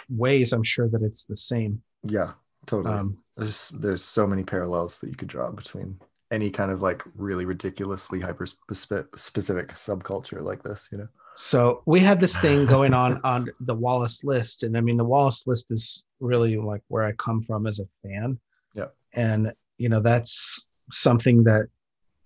ways 0.08 0.52
i'm 0.52 0.62
sure 0.62 0.88
that 0.88 1.02
it's 1.02 1.24
the 1.24 1.36
same 1.36 1.80
yeah 2.02 2.32
totally 2.66 2.94
um, 2.94 3.16
there's 3.36 3.68
there's 3.70 4.02
so 4.02 4.26
many 4.26 4.42
parallels 4.42 4.98
that 4.98 5.08
you 5.08 5.14
could 5.14 5.28
draw 5.28 5.50
between 5.50 5.98
any 6.32 6.50
kind 6.50 6.72
of 6.72 6.82
like 6.82 7.04
really 7.16 7.44
ridiculously 7.44 8.18
hyper 8.18 8.46
specific 8.46 9.68
subculture 9.68 10.42
like 10.42 10.62
this 10.62 10.88
you 10.90 10.98
know? 10.98 11.08
So 11.34 11.82
we 11.86 12.00
had 12.00 12.20
this 12.20 12.36
thing 12.38 12.66
going 12.66 12.92
on 12.92 13.20
on 13.22 13.48
the 13.60 13.74
wallace 13.74 14.24
list 14.24 14.64
and 14.64 14.76
i 14.76 14.80
mean 14.80 14.96
the 14.96 15.04
wallace 15.04 15.46
list 15.46 15.66
is 15.70 16.04
really 16.20 16.56
like 16.56 16.82
where 16.88 17.04
i 17.04 17.12
come 17.12 17.40
from 17.40 17.66
as 17.66 17.78
a 17.80 17.86
fan. 18.02 18.38
Yeah 18.74 18.86
and 19.14 19.52
you 19.78 19.88
know 19.88 20.00
that's 20.00 20.68
something 20.90 21.44
that 21.44 21.68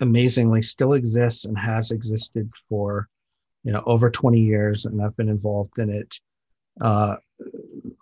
amazingly 0.00 0.62
still 0.62 0.92
exists 0.92 1.44
and 1.44 1.58
has 1.58 1.90
existed 1.90 2.50
for 2.68 3.08
you 3.64 3.72
know 3.72 3.82
over 3.86 4.10
20 4.10 4.40
years 4.40 4.86
and 4.86 5.02
i've 5.02 5.16
been 5.16 5.28
involved 5.28 5.78
in 5.78 5.90
it 5.90 6.18
uh, 6.80 7.16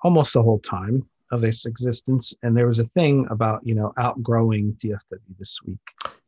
almost 0.02 0.34
the 0.34 0.42
whole 0.42 0.58
time 0.60 1.06
of 1.32 1.44
its 1.44 1.66
existence. 1.66 2.34
And 2.42 2.56
there 2.56 2.66
was 2.66 2.78
a 2.78 2.84
thing 2.84 3.26
about 3.30 3.66
you 3.66 3.74
know 3.74 3.92
outgrowing 3.96 4.74
dfw 4.74 5.18
this 5.38 5.58
week 5.64 5.78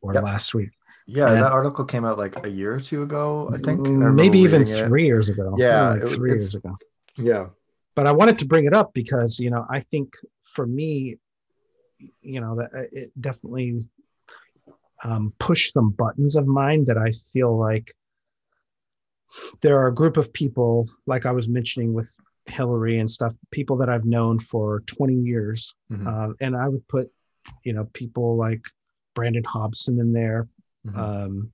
or 0.01 0.13
yep. 0.13 0.23
last 0.23 0.53
week. 0.53 0.69
Yeah 1.05 1.31
and 1.31 1.41
that 1.41 1.53
article 1.53 1.85
came 1.85 2.03
out 2.03 2.17
like 2.17 2.45
a 2.45 2.49
year 2.49 2.73
or 2.73 2.79
two 2.79 3.03
ago 3.03 3.49
i 3.53 3.57
think. 3.57 3.87
Maybe 3.87 4.39
even 4.39 4.65
three 4.65 5.03
it. 5.03 5.07
years 5.07 5.29
ago. 5.29 5.55
Yeah 5.57 5.89
like 5.89 6.03
three 6.13 6.31
years 6.31 6.55
ago. 6.55 6.75
Yeah. 7.17 7.47
But 7.95 8.07
i 8.07 8.11
wanted 8.11 8.37
to 8.39 8.45
bring 8.45 8.65
it 8.65 8.73
up 8.73 8.93
because 8.93 9.39
you 9.39 9.49
know 9.49 9.65
i 9.69 9.79
think 9.79 10.13
for 10.43 10.65
me 10.65 11.17
you 12.21 12.41
know 12.41 12.55
that 12.55 12.71
uh, 12.73 12.83
it 12.91 13.11
definitely 13.19 13.85
um, 15.03 15.33
pushed 15.39 15.73
some 15.73 15.91
buttons 15.91 16.35
of 16.35 16.47
mine 16.47 16.85
that 16.85 16.97
I 16.97 17.11
feel 17.33 17.57
like 17.57 17.93
there 19.61 19.79
are 19.79 19.87
a 19.87 19.93
group 19.93 20.17
of 20.17 20.33
people, 20.33 20.87
like 21.05 21.25
I 21.25 21.31
was 21.31 21.47
mentioning 21.47 21.93
with 21.93 22.13
Hillary 22.49 22.99
and 22.99 23.09
stuff, 23.09 23.33
people 23.51 23.77
that 23.77 23.89
I've 23.89 24.05
known 24.05 24.39
for 24.39 24.81
20 24.87 25.13
years. 25.13 25.73
Mm-hmm. 25.91 26.07
Uh, 26.07 26.33
and 26.41 26.55
I 26.55 26.67
would 26.67 26.87
put, 26.87 27.11
you 27.63 27.73
know, 27.73 27.85
people 27.93 28.35
like 28.37 28.61
Brandon 29.15 29.43
Hobson 29.43 29.99
in 29.99 30.13
there, 30.13 30.47
mm-hmm. 30.85 30.99
um, 30.99 31.51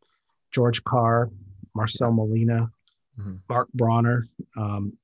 George 0.51 0.84
Carr, 0.84 1.29
Marcel 1.75 2.12
Molina, 2.12 2.71
mm-hmm. 3.19 3.36
Mark 3.49 3.69
Bronner, 3.73 4.27
um, 4.58 4.97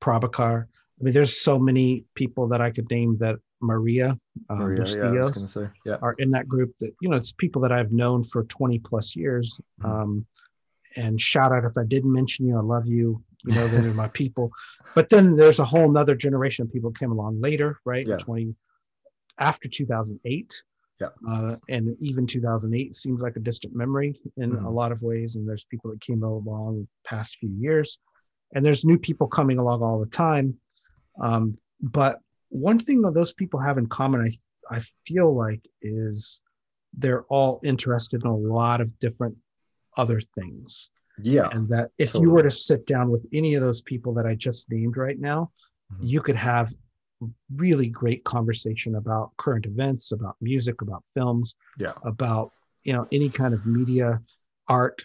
Prabhakar. 0.00 0.64
I 0.64 1.02
mean, 1.02 1.12
there's 1.12 1.40
so 1.40 1.58
many 1.58 2.04
people 2.14 2.48
that 2.48 2.60
I 2.60 2.70
could 2.70 2.90
name 2.90 3.18
that 3.18 3.36
Maria, 3.60 4.18
um, 4.48 4.58
Maria 4.58 4.82
Bustillos 4.82 5.70
yeah, 5.84 5.96
are 6.02 6.14
in 6.18 6.30
that 6.30 6.48
group 6.48 6.74
that, 6.80 6.94
you 7.00 7.08
know, 7.08 7.16
it's 7.16 7.32
people 7.32 7.62
that 7.62 7.72
I've 7.72 7.92
known 7.92 8.24
for 8.24 8.44
20 8.44 8.78
plus 8.80 9.16
years. 9.16 9.60
Mm-hmm. 9.80 9.90
Um, 9.90 10.26
and 10.96 11.20
shout 11.20 11.52
out 11.52 11.64
if 11.64 11.76
I 11.76 11.84
didn't 11.84 12.12
mention 12.12 12.46
you, 12.46 12.56
I 12.56 12.62
love 12.62 12.86
you. 12.86 13.22
You 13.46 13.54
know, 13.54 13.68
they're 13.68 13.94
my 13.94 14.08
people. 14.08 14.50
But 14.94 15.08
then 15.08 15.36
there's 15.36 15.58
a 15.58 15.64
whole 15.64 15.90
nother 15.90 16.14
generation 16.14 16.64
of 16.64 16.72
people 16.72 16.90
came 16.90 17.12
along 17.12 17.40
later, 17.40 17.78
right? 17.84 18.06
Yeah. 18.06 18.16
20 18.16 18.54
after 19.38 19.68
2008. 19.68 20.62
Yeah. 21.00 21.08
Uh, 21.28 21.56
and 21.68 21.94
even 22.00 22.26
2008 22.26 22.96
seems 22.96 23.20
like 23.20 23.36
a 23.36 23.40
distant 23.40 23.74
memory 23.76 24.18
in 24.36 24.52
mm-hmm. 24.52 24.64
a 24.64 24.70
lot 24.70 24.92
of 24.92 25.02
ways. 25.02 25.36
And 25.36 25.48
there's 25.48 25.64
people 25.64 25.90
that 25.90 26.00
came 26.00 26.22
along 26.22 26.88
past 27.04 27.36
few 27.38 27.50
years. 27.50 27.98
and 28.54 28.64
there's 28.64 28.84
new 28.84 28.98
people 28.98 29.26
coming 29.26 29.58
along 29.58 29.82
all 29.82 29.98
the 29.98 30.06
time. 30.06 30.54
Um, 31.20 31.58
but 31.80 32.20
one 32.48 32.78
thing 32.78 33.02
that 33.02 33.14
those 33.14 33.32
people 33.32 33.60
have 33.60 33.78
in 33.78 33.86
common, 33.86 34.20
I 34.22 34.30
I 34.68 34.80
feel 35.06 35.34
like, 35.34 35.60
is 35.82 36.42
they're 36.96 37.24
all 37.24 37.60
interested 37.62 38.22
in 38.22 38.28
a 38.28 38.36
lot 38.36 38.80
of 38.80 38.98
different 38.98 39.36
other 39.96 40.20
things. 40.20 40.90
Yeah. 41.22 41.48
And 41.52 41.68
that 41.70 41.90
if 41.98 42.12
totally. 42.12 42.22
you 42.24 42.30
were 42.30 42.42
to 42.42 42.50
sit 42.50 42.86
down 42.86 43.10
with 43.10 43.26
any 43.32 43.54
of 43.54 43.62
those 43.62 43.80
people 43.82 44.12
that 44.14 44.26
I 44.26 44.34
just 44.34 44.70
named 44.70 44.96
right 44.96 45.18
now, 45.18 45.50
Mhm. 45.92 45.98
you 46.00 46.20
could 46.20 46.36
have 46.36 46.74
really 47.54 47.88
great 47.88 48.24
conversation 48.24 48.96
about 48.96 49.30
current 49.36 49.64
events, 49.66 50.12
about 50.12 50.36
music, 50.40 50.82
about 50.82 51.02
films, 51.14 51.54
Yeah. 51.78 51.92
about 52.04 52.52
you 52.84 52.92
know 52.92 53.06
any 53.10 53.28
kind 53.30 53.54
of 53.54 53.66
media, 53.66 54.20
art, 54.68 55.04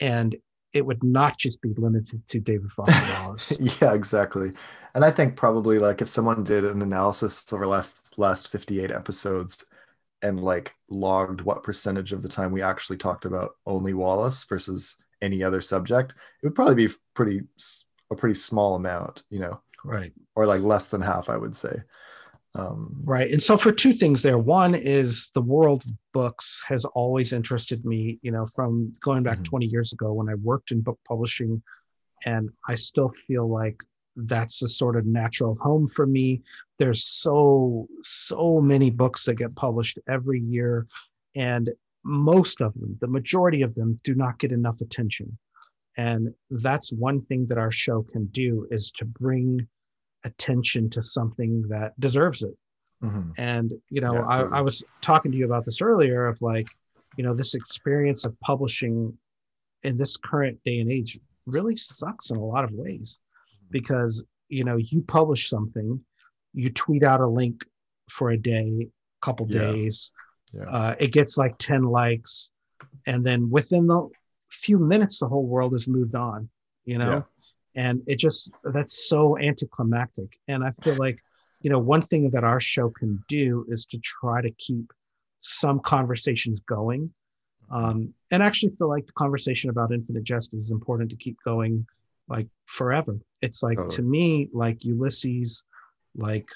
and 0.00 0.34
it 0.72 0.84
would 0.86 1.02
not 1.02 1.36
just 1.38 1.60
be 1.62 1.72
limited 1.76 2.26
to 2.28 2.40
David 2.40 2.70
Foster 2.72 2.92
Wallace. 3.24 3.58
yeah, 3.80 3.92
exactly. 3.94 4.52
And 4.94 5.04
I 5.04 5.10
think 5.10 5.36
probably 5.36 5.78
like 5.78 6.00
if 6.02 6.08
someone 6.08 6.44
did 6.44 6.64
an 6.64 6.82
analysis 6.82 7.44
over 7.52 7.66
last 7.66 8.18
last 8.18 8.48
58 8.50 8.90
episodes 8.90 9.64
and 10.22 10.40
like 10.42 10.72
logged 10.88 11.40
what 11.40 11.62
percentage 11.62 12.12
of 12.12 12.22
the 12.22 12.28
time 12.28 12.52
we 12.52 12.62
actually 12.62 12.98
talked 12.98 13.24
about 13.24 13.52
only 13.66 13.94
Wallace 13.94 14.44
versus 14.44 14.96
any 15.22 15.42
other 15.42 15.60
subject, 15.60 16.12
it 16.42 16.46
would 16.46 16.54
probably 16.54 16.86
be 16.86 16.94
pretty 17.14 17.42
a 18.10 18.16
pretty 18.16 18.34
small 18.34 18.74
amount, 18.74 19.22
you 19.30 19.38
know, 19.38 19.60
right. 19.84 20.12
or 20.34 20.46
like 20.46 20.62
less 20.62 20.88
than 20.88 21.00
half, 21.00 21.28
I 21.28 21.36
would 21.36 21.56
say. 21.56 21.80
Um, 22.56 23.02
Right. 23.04 23.30
And 23.30 23.40
so 23.42 23.56
for 23.56 23.70
two 23.70 23.92
things 23.92 24.22
there, 24.22 24.38
one 24.38 24.74
is 24.74 25.30
the 25.34 25.40
world 25.42 25.84
of 25.86 25.92
books 26.12 26.60
has 26.66 26.84
always 26.84 27.32
interested 27.32 27.84
me, 27.84 28.18
you 28.22 28.32
know, 28.32 28.46
from 28.46 28.92
going 29.00 29.22
back 29.22 29.38
Mhm. 29.38 29.44
20 29.44 29.66
years 29.66 29.92
ago 29.92 30.12
when 30.12 30.28
I 30.28 30.34
worked 30.34 30.72
in 30.72 30.80
book 30.80 30.98
publishing. 31.06 31.62
And 32.24 32.50
I 32.66 32.74
still 32.74 33.12
feel 33.28 33.48
like 33.48 33.76
that's 34.16 34.62
a 34.62 34.68
sort 34.68 34.96
of 34.96 35.06
natural 35.06 35.54
home 35.60 35.86
for 35.86 36.06
me. 36.06 36.42
There's 36.78 37.04
so, 37.04 37.86
so 38.02 38.60
many 38.60 38.90
books 38.90 39.24
that 39.24 39.36
get 39.36 39.54
published 39.54 40.00
every 40.08 40.40
year. 40.40 40.88
And 41.36 41.70
most 42.04 42.60
of 42.60 42.72
them, 42.74 42.96
the 43.00 43.06
majority 43.08 43.62
of 43.62 43.74
them, 43.74 43.96
do 44.04 44.14
not 44.14 44.38
get 44.38 44.52
enough 44.52 44.80
attention. 44.80 45.36
And 45.96 46.34
that's 46.50 46.92
one 46.92 47.20
thing 47.22 47.46
that 47.48 47.58
our 47.58 47.70
show 47.70 48.02
can 48.02 48.26
do 48.26 48.66
is 48.70 48.90
to 48.98 49.04
bring 49.04 49.66
attention 50.24 50.88
to 50.90 51.02
something 51.02 51.62
that 51.68 51.98
deserves 52.00 52.42
it. 52.42 52.56
mhm. 53.02 53.32
And 53.38 53.72
you 53.88 54.00
know, 54.00 54.14
Yeah, 54.14 54.26
I. 54.26 54.58
I 54.58 54.60
was 54.60 54.84
talking 55.02 55.32
to 55.32 55.38
you 55.38 55.46
about 55.46 55.64
this 55.64 55.80
earlier 55.80 56.26
of 56.26 56.40
like, 56.42 56.68
you 57.16 57.24
know, 57.24 57.34
this 57.34 57.54
experience 57.54 58.24
of 58.24 58.38
publishing 58.40 59.16
in 59.82 59.96
this 59.96 60.16
current 60.16 60.58
day 60.64 60.80
and 60.80 60.90
age 60.92 61.18
really 61.46 61.76
sucks 61.76 62.30
in 62.30 62.36
a 62.36 62.44
lot 62.44 62.64
of 62.64 62.70
ways 62.72 63.20
because 63.70 64.24
you 64.48 64.64
know 64.64 64.76
you 64.76 65.02
publish 65.02 65.48
something, 65.48 66.04
you 66.52 66.70
tweet 66.70 67.02
out 67.02 67.20
a 67.20 67.26
link 67.26 67.64
for 68.10 68.30
a 68.30 68.38
day, 68.38 68.88
couple 69.22 69.46
Yeah. 69.48 69.72
days, 69.72 70.12
Yeah. 70.54 70.64
uh, 70.64 70.94
it 70.98 71.12
gets 71.12 71.36
like 71.36 71.58
10 71.58 71.82
likes, 71.82 72.50
and 73.06 73.24
then 73.24 73.50
within 73.50 73.86
the 73.86 74.08
few 74.50 74.78
minutes, 74.78 75.20
the 75.20 75.28
whole 75.28 75.46
world 75.46 75.72
has 75.72 75.88
moved 75.88 76.14
on, 76.14 76.48
you 76.84 76.98
know? 76.98 77.24
Yeah. 77.74 77.82
And 77.82 78.02
it 78.06 78.16
just, 78.18 78.52
that's 78.64 79.08
so 79.08 79.38
anticlimactic. 79.38 80.38
And 80.48 80.64
I 80.64 80.72
feel 80.82 80.96
like, 80.96 81.18
you 81.62 81.70
know, 81.70 81.78
one 81.78 82.02
thing 82.02 82.30
that 82.30 82.42
our 82.42 82.58
show 82.58 82.90
can 82.90 83.22
do 83.28 83.64
is 83.68 83.86
to 83.86 83.98
try 83.98 84.42
to 84.42 84.50
keep 84.52 84.92
some 85.40 85.80
conversations 85.80 86.60
going. 86.60 87.12
Um, 87.70 88.12
and 88.32 88.42
actually 88.42 88.74
feel 88.76 88.88
like 88.88 89.06
the 89.06 89.12
conversation 89.12 89.70
about 89.70 89.92
infinite 89.92 90.24
jest 90.24 90.52
is 90.54 90.72
important 90.72 91.10
to 91.10 91.16
keep 91.16 91.36
going 91.44 91.86
like 92.28 92.48
forever. 92.66 93.18
It's 93.40 93.62
like 93.62 93.76
Totally. 93.76 93.96
to 93.96 94.02
me, 94.02 94.48
like 94.52 94.84
Ulysses, 94.84 95.64
like, 96.16 96.48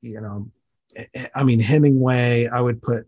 you 0.00 0.20
know, 0.20 0.50
I- 1.34 1.44
mean, 1.44 1.60
Hemingway, 1.60 2.46
I 2.48 2.60
would 2.60 2.82
put, 2.82 3.06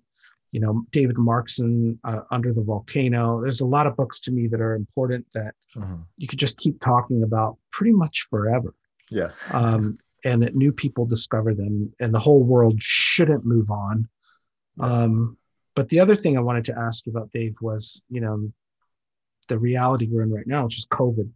you 0.52 0.60
know, 0.60 0.84
David 0.90 1.16
Markson, 1.16 1.98
uh, 2.04 2.20
Under 2.30 2.52
the 2.52 2.62
Volcano. 2.62 3.40
There's 3.42 3.60
a 3.60 3.66
lot 3.66 3.86
of 3.86 3.96
books 3.96 4.20
to 4.20 4.30
me 4.30 4.46
that 4.48 4.60
are 4.60 4.74
important 4.74 5.26
that 5.34 5.54
Mhm. 5.76 6.04
you 6.16 6.28
could 6.28 6.38
just 6.38 6.56
keep 6.56 6.80
talking 6.80 7.22
about 7.22 7.58
pretty 7.70 7.92
much 7.92 8.26
forever. 8.30 8.74
Yeah. 9.10 9.32
Um, 9.52 9.98
and 10.24 10.42
that 10.42 10.54
new 10.56 10.72
people 10.72 11.04
discover 11.04 11.54
them 11.54 11.92
and 12.00 12.14
the 12.14 12.18
whole 12.20 12.42
world 12.42 12.80
shouldn't 12.80 13.44
move 13.44 13.70
on. 13.70 14.08
Um, 14.80 15.36
but 15.74 15.88
the 15.90 16.00
other 16.00 16.16
thing 16.16 16.36
I 16.36 16.40
wanted 16.40 16.64
to 16.66 16.78
ask 16.78 17.04
you 17.04 17.12
about, 17.12 17.30
Dave, 17.32 17.56
was, 17.60 18.02
you 18.08 18.20
know, 18.20 18.50
the 19.48 19.58
reality 19.58 20.08
we're 20.10 20.22
in 20.22 20.32
right 20.32 20.46
now, 20.46 20.64
which 20.64 20.78
is 20.78 20.86
COVID. 20.86 21.28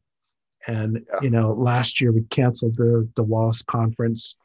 And, 0.66 1.04
Yeah. 1.12 1.20
you 1.22 1.30
know, 1.30 1.52
last 1.52 2.00
year 2.00 2.10
we 2.12 2.22
canceled 2.30 2.76
the, 2.76 3.08
the 3.16 3.22
Wallace 3.22 3.62
conference. 3.62 4.36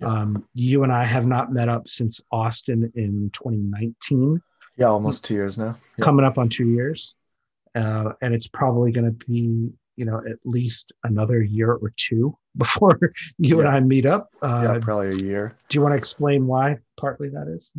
Yeah. 0.00 0.06
Um, 0.08 0.46
you 0.54 0.82
and 0.84 0.92
I 0.92 1.04
have 1.04 1.26
not 1.26 1.52
met 1.52 1.68
up 1.68 1.88
since 1.88 2.20
Austin 2.32 2.90
in 2.96 3.30
2019, 3.32 4.42
Yeah. 4.76 4.86
Almost 4.86 5.24
two 5.24 5.34
years 5.34 5.58
now. 5.58 5.76
Yeah. 5.98 6.04
coming 6.04 6.24
up 6.24 6.38
on 6.38 6.48
two 6.48 6.68
years. 6.68 7.14
Uh, 7.74 8.12
and 8.20 8.34
it's 8.34 8.48
probably 8.48 8.92
going 8.92 9.06
to 9.06 9.26
be, 9.26 9.70
you 9.96 10.04
know, 10.04 10.18
at 10.28 10.36
least 10.44 10.92
another 11.04 11.42
year 11.42 11.72
or 11.72 11.92
two 11.96 12.36
before 12.56 12.98
you 13.38 13.60
and 13.60 13.68
I 13.68 13.80
meet 13.80 14.04
up. 14.06 14.30
Uh, 14.42 14.62
yeah. 14.74 14.78
Probably 14.80 15.10
a 15.10 15.14
year. 15.16 15.56
Do 15.68 15.76
you 15.78 15.82
want 15.82 15.92
to 15.92 15.98
explain 15.98 16.46
why 16.46 16.78
partly 16.96 17.28
that 17.30 17.48
is? 17.48 17.72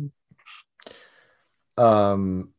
um 1.76 2.50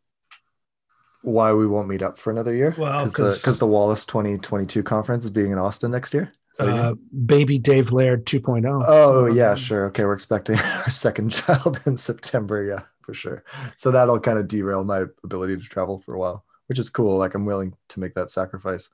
why 1.21 1.53
we 1.53 1.65
won't 1.65 1.87
meet 1.87 2.01
up 2.01 2.17
for 2.19 2.31
another 2.31 2.53
year 2.53 2.75
Well, 2.77 3.05
because 3.05 3.41
'cause- 3.41 3.55
the, 3.55 3.59
the 3.65 3.67
wallace 3.67 4.05
2022 4.05 4.83
conference 4.83 5.23
is 5.23 5.29
being 5.29 5.51
in 5.51 5.57
austin 5.57 5.89
next 5.91 6.13
year 6.13 6.31
Is 6.59 6.59
that 6.59 6.65
what 6.65 6.73
you 6.73 6.81
mean? 6.81 6.85
Uh, 6.85 6.95
baby 7.25 7.59
Dave 7.59 7.91
Laird 7.91 8.25
2.0. 8.25 8.83
oh. 8.87 9.25
Yeah 9.27 9.55
sure. 9.55 9.85
Okay 9.87 10.03
we're 10.05 10.13
expecting 10.13 10.57
our 10.59 10.89
second 10.89 11.31
child 11.31 11.81
in 11.85 11.97
september. 11.97 12.63
Yeah 12.63 12.81
for 13.01 13.13
sure. 13.13 13.43
So 13.77 13.91
that'll 13.91 14.19
kind 14.19 14.39
of 14.39 14.47
derail 14.47 14.83
my 14.83 15.03
ability 15.23 15.57
to 15.57 15.63
travel 15.63 15.99
for 15.99 16.15
a 16.15 16.19
while 16.19 16.43
which 16.67 16.79
is 16.79 16.89
cool. 16.89 17.17
Like 17.17 17.35
i'm 17.35 17.45
willing 17.45 17.75
to 17.89 17.99
make 17.99 18.13
that 18.15 18.29
sacrifice 18.29 18.89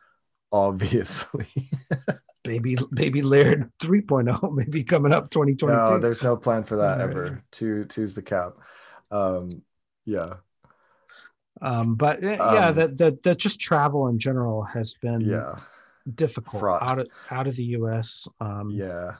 obviously. 0.52 1.45
Baby 2.43 2.76
Baby 2.91 3.21
Laird 3.21 3.71
3.0 3.80 4.56
maybe 4.56 4.84
coming 4.84 5.13
up 5.13 5.30
2022. 5.30 5.67
no 5.91 6.00
there's 6.00 6.24
no 6.24 6.36
plan 6.36 6.63
for 6.63 6.78
that 6.78 7.00
ever. 7.00 7.43
two 7.52 7.86
two's 7.86 8.15
the 8.15 8.21
cap. 8.24 8.54
Um 9.12 9.47
yeah. 10.06 10.34
Um, 11.62 11.93
but 11.93 12.24
uh, 12.24 12.28
yeah, 12.28 12.67
Um, 12.69 12.76
that 12.76 12.97
that 12.97 13.24
that 13.24 13.38
just 13.38 13.60
travel 13.60 14.08
in 14.08 14.17
general 14.17 14.63
has 14.63 14.95
been 14.95 15.21
yeah 15.21 15.60
difficult 16.16 16.60
Fraught. 16.60 16.84
out 16.84 17.00
of 17.00 17.08
out 17.30 17.48
of 17.48 17.56
the 17.56 17.64
US. 17.64 18.28
Um, 18.40 18.70
Yeah. 18.72 19.16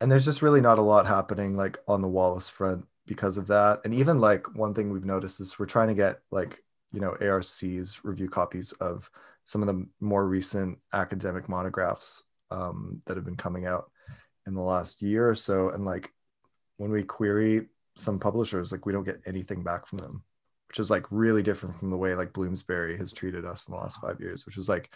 And 0.00 0.10
there's 0.10 0.24
just 0.24 0.42
really 0.42 0.60
not 0.60 0.78
a 0.78 0.82
lot 0.82 1.06
happening 1.06 1.56
like 1.56 1.78
on 1.86 2.02
the 2.02 2.08
Wallace 2.08 2.48
front 2.48 2.84
because 3.06 3.36
of 3.36 3.46
that. 3.48 3.80
And 3.84 3.94
even 3.94 4.18
like 4.18 4.52
one 4.54 4.74
thing 4.74 4.90
we've 4.90 5.04
noticed 5.04 5.40
is 5.40 5.58
we're 5.58 5.66
trying 5.66 5.88
to 5.88 5.94
get 5.94 6.20
like, 6.30 6.62
you 6.92 7.00
know, 7.00 7.16
ARC's 7.20 8.00
review 8.04 8.28
copies 8.28 8.72
of 8.72 9.08
some 9.44 9.62
of 9.62 9.66
the 9.66 9.86
more 10.00 10.26
recent 10.26 10.78
academic 10.92 11.48
monographs 11.48 12.24
um, 12.50 13.00
that 13.06 13.16
have 13.16 13.24
been 13.24 13.36
coming 13.36 13.66
out 13.66 13.90
in 14.46 14.54
the 14.54 14.60
last 14.60 15.02
year 15.02 15.28
or 15.28 15.34
so. 15.34 15.70
And 15.70 15.84
like 15.84 16.12
when 16.76 16.90
we 16.90 17.02
query 17.02 17.68
some 17.96 18.18
publishers, 18.18 18.72
like 18.72 18.86
we 18.86 18.92
don't 18.92 19.04
get 19.04 19.20
anything 19.26 19.62
back 19.62 19.86
from 19.86 19.98
them, 19.98 20.22
which 20.68 20.80
is 20.80 20.90
like 20.90 21.06
really 21.10 21.42
different 21.42 21.78
from 21.78 21.90
the 21.90 21.96
way 21.96 22.14
like 22.14 22.32
Bloomsbury 22.32 22.96
has 22.96 23.12
treated 23.12 23.44
us 23.44 23.66
in 23.66 23.74
the 23.74 23.80
last 23.80 24.00
five 24.00 24.20
years, 24.20 24.46
which 24.46 24.56
was 24.56 24.68
like 24.68 24.92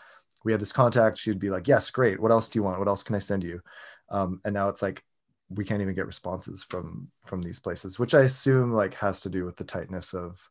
we 0.47 0.53
had 0.53 0.61
this 0.63 0.73
contact, 0.73 1.19
she'd 1.19 1.39
be 1.39 1.51
like, 1.51 1.69
Yes, 1.69 1.91
great. 1.91 2.19
What 2.21 2.31
else 2.31 2.49
do 2.49 2.59
you 2.59 2.63
want? 2.63 2.79
What 2.79 2.89
else 2.89 3.03
can 3.03 3.15
I 3.17 3.19
send 3.21 3.43
you? 3.45 3.61
um, 4.09 4.41
and 4.45 4.55
now 4.55 4.69
it's 4.69 4.83
like 4.83 5.03
we 5.51 5.65
can't 5.65 5.83
even 5.83 5.95
get 5.95 6.07
responses 6.07 6.63
from 6.63 7.09
from 7.25 7.41
these 7.43 7.59
places 7.61 7.99
which 7.99 8.15
i 8.15 8.21
assume 8.23 8.73
like 8.73 8.95
has 8.95 9.21
to 9.21 9.29
do 9.29 9.45
with 9.45 9.57
the 9.57 9.65
tightness 9.65 10.15
of 10.15 10.49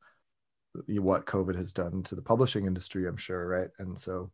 what 0.88 1.26
covid 1.26 1.56
has 1.56 1.72
done 1.72 2.04
to 2.04 2.16
the 2.16 2.22
publishing 2.22 2.66
industry 2.66 3.08
i'm 3.08 3.18
sure 3.18 3.48
right 3.48 3.70
and 3.80 3.98
so 3.98 4.30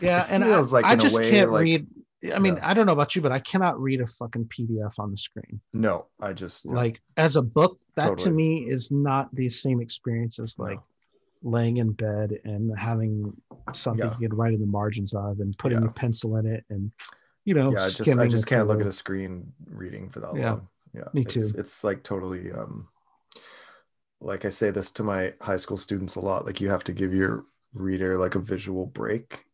yeah, 0.00 0.26
and 0.28 0.44
I, 0.44 0.58
like, 0.60 0.84
I 0.84 0.94
just 0.94 1.16
way, 1.16 1.30
can't 1.30 1.50
like- 1.52 1.62
read. 1.62 1.86
I 2.34 2.38
mean, 2.38 2.56
Yeah. 2.56 2.68
I 2.68 2.74
don't 2.74 2.84
know 2.84 2.92
about 2.92 3.16
you, 3.16 3.22
but 3.22 3.32
I 3.32 3.38
cannot 3.38 3.80
read 3.80 4.02
a 4.02 4.06
fucking 4.06 4.44
PDF 4.54 4.98
on 4.98 5.10
the 5.10 5.16
screen. 5.16 5.58
no 5.72 6.06
i 6.20 6.32
just 6.34 6.66
Like 6.66 7.00
as 7.16 7.36
a 7.36 7.42
book, 7.42 7.80
that 7.96 8.18
to 8.18 8.30
me 8.30 8.68
is 8.68 8.90
not 8.90 9.34
the 9.34 9.48
same 9.48 9.80
experience 9.80 10.38
as 10.38 10.58
no. 10.58 10.64
Laying 11.42 11.78
in 11.78 11.92
bed 11.92 12.38
and 12.44 12.76
having 12.78 13.32
something 13.72 14.06
Yeah. 14.06 14.14
you 14.20 14.28
can 14.28 14.36
write 14.36 14.52
in 14.54 14.60
the 14.60 14.66
margins 14.66 15.14
of 15.14 15.40
and 15.40 15.56
putting 15.58 15.78
Yeah. 15.78 15.84
your 15.84 15.92
pencil 15.92 16.36
in 16.36 16.46
it 16.46 16.64
and 16.70 16.90
you 17.44 17.54
know 17.54 17.72
yeah 17.72 17.84
i 17.84 17.88
just 17.88 18.18
i 18.18 18.26
just 18.26 18.46
can't 18.46 18.68
look 18.68 18.80
at 18.80 18.86
a 18.86 18.92
screen 18.92 19.52
reading 19.66 20.10
for 20.10 20.20
that 20.20 20.34
Yeah. 20.36 20.50
long 20.52 20.68
yeah 20.92 21.04
Me 21.14 21.22
it's, 21.22 21.32
too. 21.34 21.50
it's 21.56 21.82
like 21.82 22.02
totally 22.02 22.52
um 22.52 22.88
like 24.20 24.44
i 24.44 24.50
say 24.50 24.70
this 24.70 24.90
to 24.92 25.02
my 25.02 25.32
high 25.40 25.56
school 25.56 25.78
students 25.78 26.14
a 26.16 26.20
lot 26.20 26.44
like 26.44 26.60
you 26.60 26.68
have 26.68 26.84
to 26.84 26.92
give 26.92 27.14
your 27.14 27.44
reader 27.72 28.18
like 28.18 28.34
a 28.34 28.38
visual 28.40 28.86
break 28.86 29.44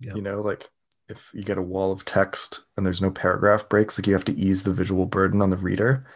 Yeah. 0.00 0.14
you 0.14 0.22
know 0.22 0.40
like 0.40 0.68
if 1.08 1.30
you 1.32 1.42
get 1.42 1.58
a 1.58 1.62
wall 1.62 1.92
of 1.92 2.04
text 2.04 2.64
and 2.76 2.84
there's 2.84 3.00
no 3.02 3.10
paragraph 3.10 3.68
breaks 3.68 3.98
like 3.98 4.06
you 4.06 4.12
have 4.14 4.24
to 4.26 4.36
ease 4.36 4.62
the 4.64 4.72
visual 4.72 5.06
burden 5.06 5.40
on 5.40 5.50
the 5.50 5.56
reader 5.56 6.06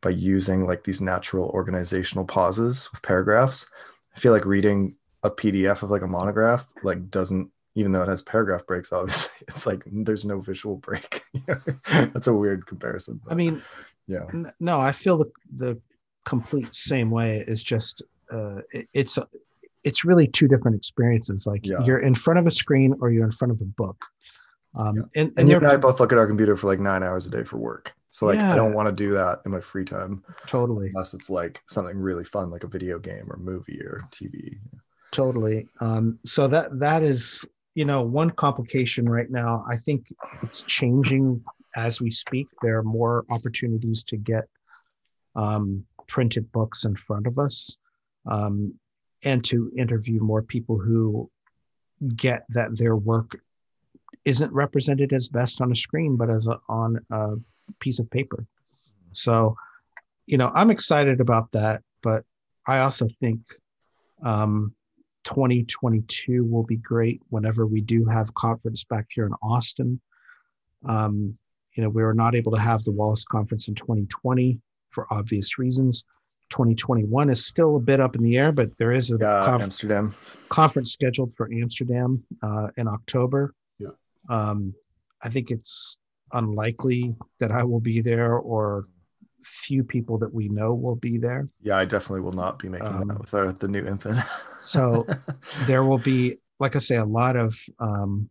by 0.00 0.10
using 0.10 0.66
like 0.66 0.84
these 0.84 1.02
natural 1.02 1.50
organizational 1.50 2.24
pauses 2.24 2.88
with 2.90 3.02
paragraphs 3.02 3.66
i 4.14 4.18
feel 4.18 4.32
like 4.32 4.44
reading 4.44 4.96
a 5.22 5.30
pdf 5.30 5.82
of 5.82 5.90
like 5.90 6.02
a 6.02 6.06
monograph 6.06 6.66
like 6.82 7.10
doesn't 7.10 7.50
even 7.76 7.92
though 7.92 8.02
it 8.02 8.08
has 8.08 8.20
paragraph 8.20 8.66
breaks, 8.66 8.92
obviously, 8.92 9.44
it's 9.48 9.64
like 9.64 9.84
there's 9.86 10.24
no 10.24 10.40
visual 10.40 10.76
break. 10.76 11.22
That's 11.86 12.26
a 12.26 12.34
weird 12.34 12.66
comparison. 12.66 13.20
I 13.28 13.34
mean, 13.36 13.62
yeah. 14.08 14.24
N- 14.34 14.52
no, 14.58 14.80
I 14.80 14.90
feel 14.90 15.16
the 15.16 15.30
the 15.56 15.80
complete 16.24 16.74
same 16.74 17.12
way. 17.12 17.44
It's 17.46 17.62
just 17.62 18.02
uh, 18.32 18.62
it, 18.72 18.88
it's 18.92 19.20
it's 19.84 20.04
really 20.04 20.26
two 20.26 20.48
different 20.48 20.76
experiences. 20.76 21.46
Like 21.46 21.64
Yeah. 21.64 21.84
you're 21.84 22.00
in 22.00 22.12
front 22.14 22.40
of 22.40 22.46
a 22.48 22.50
screen 22.50 22.96
or 23.00 23.12
you're 23.12 23.24
in 23.24 23.30
front 23.30 23.52
of 23.52 23.60
a 23.60 23.64
book. 23.64 24.04
Um, 24.74 24.96
Yeah. 24.96 25.02
and, 25.02 25.28
And 25.28 25.32
and 25.38 25.48
you 25.48 25.56
and 25.56 25.66
I 25.68 25.76
both 25.76 26.00
look 26.00 26.12
at 26.12 26.18
our 26.18 26.26
computer 26.26 26.56
for 26.56 26.66
like 26.66 26.80
nine 26.80 27.04
hours 27.04 27.24
a 27.26 27.30
day 27.30 27.44
for 27.44 27.56
work. 27.56 27.94
So 28.10 28.26
like 28.26 28.36
Yeah. 28.36 28.52
I 28.52 28.56
don't 28.56 28.74
want 28.74 28.88
to 28.88 28.92
do 28.92 29.12
that 29.12 29.40
in 29.46 29.52
my 29.52 29.60
free 29.60 29.84
time 29.84 30.22
totally, 30.46 30.88
unless 30.88 31.14
it's 31.14 31.30
like 31.30 31.62
something 31.68 31.96
really 31.96 32.24
fun, 32.24 32.50
like 32.50 32.64
a 32.64 32.68
video 32.68 32.98
game 32.98 33.30
or 33.30 33.36
movie 33.36 33.80
or 33.80 34.02
TV. 34.10 34.58
totally. 35.12 35.68
Um, 35.80 36.18
so 36.24 36.48
that 36.48 36.78
that 36.78 37.02
is 37.02 37.46
you 37.74 37.84
know 37.84 38.02
one 38.02 38.30
complication 38.30 39.08
right 39.08 39.30
now. 39.30 39.64
I 39.70 39.76
think 39.76 40.12
it's 40.42 40.62
changing 40.62 41.42
as 41.76 42.00
we 42.00 42.10
speak. 42.10 42.48
There 42.62 42.78
are 42.78 42.82
more 42.82 43.24
opportunities 43.30 44.04
to 44.04 44.16
get 44.16 44.44
um, 45.36 45.84
printed 46.08 46.50
books 46.50 46.84
in 46.84 46.96
front 46.96 47.26
of 47.28 47.38
us, 47.38 47.78
um, 48.26 48.74
and 49.24 49.44
to 49.44 49.70
interview 49.76 50.20
more 50.20 50.42
people 50.42 50.78
who 50.78 51.30
get 52.16 52.44
that 52.48 52.76
their 52.76 52.96
work 52.96 53.38
isn't 54.24 54.52
represented 54.52 55.12
as 55.12 55.28
best 55.28 55.60
on 55.60 55.72
a 55.72 55.76
screen, 55.76 56.16
but 56.16 56.28
as 56.28 56.46
a, 56.46 56.58
on 56.68 56.98
a 57.10 57.34
piece 57.78 57.98
of 57.98 58.10
paper. 58.10 58.46
So, 59.12 59.56
you 60.26 60.38
know, 60.38 60.50
I'm 60.54 60.70
excited 60.70 61.20
about 61.20 61.50
that, 61.52 61.82
but 62.02 62.24
I 62.66 62.78
also 62.80 63.08
think 63.20 63.40
um, 64.22 64.74
2022 65.24 66.44
will 66.44 66.62
be 66.64 66.76
great 66.76 67.20
whenever 67.30 67.66
we 67.66 67.80
do 67.80 68.04
have 68.06 68.34
conference 68.34 68.84
back 68.84 69.06
here 69.10 69.26
in 69.26 69.32
Austin. 69.42 70.00
Um, 70.84 71.36
you 71.74 71.82
know, 71.82 71.88
we 71.88 72.02
were 72.02 72.14
not 72.14 72.34
able 72.34 72.52
to 72.52 72.60
have 72.60 72.84
the 72.84 72.92
Wallace 72.92 73.24
conference 73.24 73.68
in 73.68 73.74
2020 73.74 74.58
for 74.90 75.06
obvious 75.12 75.58
reasons. 75.58 76.04
2021 76.50 77.30
is 77.30 77.46
still 77.46 77.76
a 77.76 77.80
bit 77.80 78.00
up 78.00 78.16
in 78.16 78.22
the 78.22 78.36
air, 78.36 78.50
but 78.50 78.76
there 78.76 78.92
is 78.92 79.12
a 79.12 79.16
Yeah, 79.20 79.44
conf- 79.44 79.62
Amsterdam. 79.62 80.14
conference 80.48 80.92
scheduled 80.92 81.32
for 81.36 81.48
Amsterdam 81.52 82.24
uh, 82.42 82.68
in 82.76 82.88
October. 82.88 83.54
Yeah. 83.78 83.90
Um, 84.28 84.74
I 85.22 85.28
think 85.28 85.50
it's 85.50 85.98
unlikely 86.32 87.14
that 87.38 87.50
I 87.52 87.64
will 87.64 87.80
be 87.80 88.00
there, 88.00 88.36
or 88.36 88.86
few 89.42 89.82
people 89.82 90.18
that 90.18 90.32
we 90.32 90.48
know 90.48 90.74
will 90.74 90.96
be 90.96 91.16
there. 91.18 91.48
Yeah, 91.62 91.76
I 91.76 91.84
definitely 91.86 92.20
will 92.20 92.32
not 92.32 92.58
be 92.58 92.68
making 92.68 92.88
Um, 92.88 93.08
that 93.08 93.20
with 93.20 93.32
our, 93.34 93.52
the 93.52 93.68
new 93.68 93.84
infant. 93.86 94.20
So 94.62 95.06
there 95.66 95.84
will 95.84 95.98
be, 95.98 96.36
like 96.58 96.76
I 96.76 96.80
say, 96.80 96.96
a 96.96 97.04
lot 97.04 97.34
of 97.34 97.58
um, 97.78 98.28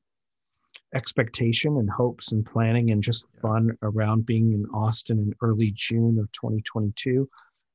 expectation 0.93 1.77
and 1.77 1.89
hopes 1.89 2.31
and 2.31 2.45
planning 2.45 2.91
and 2.91 3.01
just 3.03 3.25
Yeah. 3.33 3.41
fun 3.41 3.71
around 3.81 4.25
being 4.27 4.53
in 4.53 4.65
Austin 4.73 5.17
in 5.19 5.33
early 5.41 5.71
June 5.71 6.19
of 6.19 6.31
2022. 6.31 7.27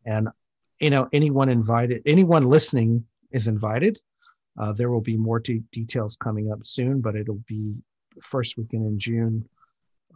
And, 0.06 0.28
you 0.80 0.90
know, 0.90 1.08
anyone 1.12 1.48
invited, 1.48 2.02
anyone 2.06 2.44
listening 2.44 3.04
is 3.32 3.48
invited. 3.48 4.00
Uh, 4.56 4.72
there 4.72 4.90
will 4.90 5.00
be 5.00 5.16
more 5.16 5.40
de- 5.40 5.64
details 5.72 6.16
coming 6.16 6.52
up 6.52 6.64
soon, 6.64 7.00
but 7.00 7.16
it'll 7.16 7.42
be 7.48 7.76
first 8.22 8.56
weekend 8.56 8.86
in 8.86 8.98
June 8.98 9.48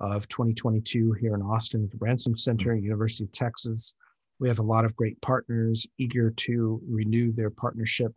of 0.01 0.29
2022 0.29 1.13
here 1.13 1.35
in 1.35 1.43
Austin 1.43 1.85
at 1.85 1.91
the 1.91 1.99
Ransom 1.99 2.37
Center, 2.37 2.75
University 2.75 3.25
of 3.25 3.33
Texas. 3.33 3.95
We 4.39 4.49
have 4.49 4.59
a 4.61 4.63
lot 4.63 4.85
of 4.85 4.95
great 4.95 5.21
partners 5.21 5.87
eager 5.99 6.31
to 6.31 6.81
renew 6.89 7.33
their 7.33 7.51
partnership 7.51 8.15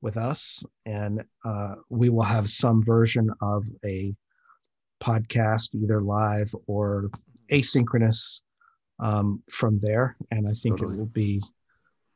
with 0.00 0.16
us, 0.16 0.64
and 0.84 1.22
uh, 1.44 1.76
we 1.88 2.08
will 2.08 2.22
have 2.22 2.50
some 2.50 2.82
version 2.82 3.30
of 3.40 3.64
a 3.84 4.14
podcast, 5.00 5.74
either 5.74 6.02
live 6.02 6.54
or 6.66 7.10
asynchronous, 7.50 8.42
um, 8.98 9.42
from 9.50 9.78
there. 9.80 10.16
And 10.30 10.48
I 10.48 10.52
think 10.52 10.78
Totally. 10.78 10.94
it 10.94 10.98
will 10.98 11.06
be 11.06 11.42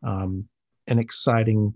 um, 0.02 0.48
an 0.87 0.98
exciting 0.98 1.74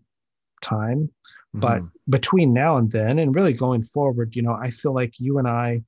time. 0.60 1.10
But 1.54 1.82
Mhm. 1.82 1.90
between 2.08 2.52
now 2.52 2.78
and 2.78 2.90
then, 2.90 3.18
and 3.18 3.34
really 3.34 3.52
going 3.52 3.82
forward, 3.82 4.34
you 4.34 4.42
know, 4.42 4.54
I 4.54 4.70
feel 4.70 4.94
like 4.94 5.20
you 5.20 5.38
and 5.38 5.46
I 5.46 5.82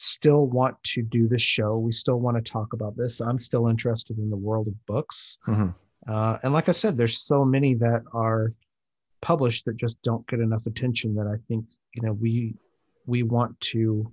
still 0.00 0.46
want 0.46 0.76
to 0.84 1.02
do 1.02 1.26
this 1.26 1.42
show. 1.42 1.76
We 1.76 1.90
still 1.90 2.20
want 2.20 2.36
to 2.36 2.52
talk 2.52 2.72
about 2.72 2.96
this. 2.96 3.20
I'm 3.20 3.40
still 3.40 3.66
interested 3.66 4.16
in 4.18 4.30
the 4.30 4.36
world 4.36 4.68
of 4.68 4.86
books. 4.86 5.38
Mhm. 5.48 5.74
Uh, 6.06 6.38
and 6.44 6.52
like 6.52 6.68
I 6.68 6.72
said, 6.72 6.96
there's 6.96 7.18
so 7.18 7.44
many 7.44 7.74
that 7.74 8.04
are 8.12 8.52
published 9.20 9.64
that 9.64 9.76
just 9.76 10.00
don't 10.02 10.24
get 10.28 10.38
enough 10.38 10.64
attention 10.66 11.16
that 11.16 11.26
I 11.26 11.36
think, 11.48 11.64
you 11.94 12.02
know, 12.02 12.12
we 12.12 12.54
we 13.06 13.24
want 13.24 13.58
to 13.72 14.12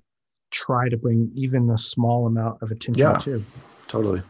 try 0.49 0.89
to 0.89 0.97
bring 0.97 1.29
even 1.35 1.69
a 1.69 1.77
small 1.77 2.25
amount 2.25 2.61
of 2.63 2.71
attention 2.71 3.01
Yeah. 3.01 3.17
to. 3.19 3.43
totally. 3.87 4.23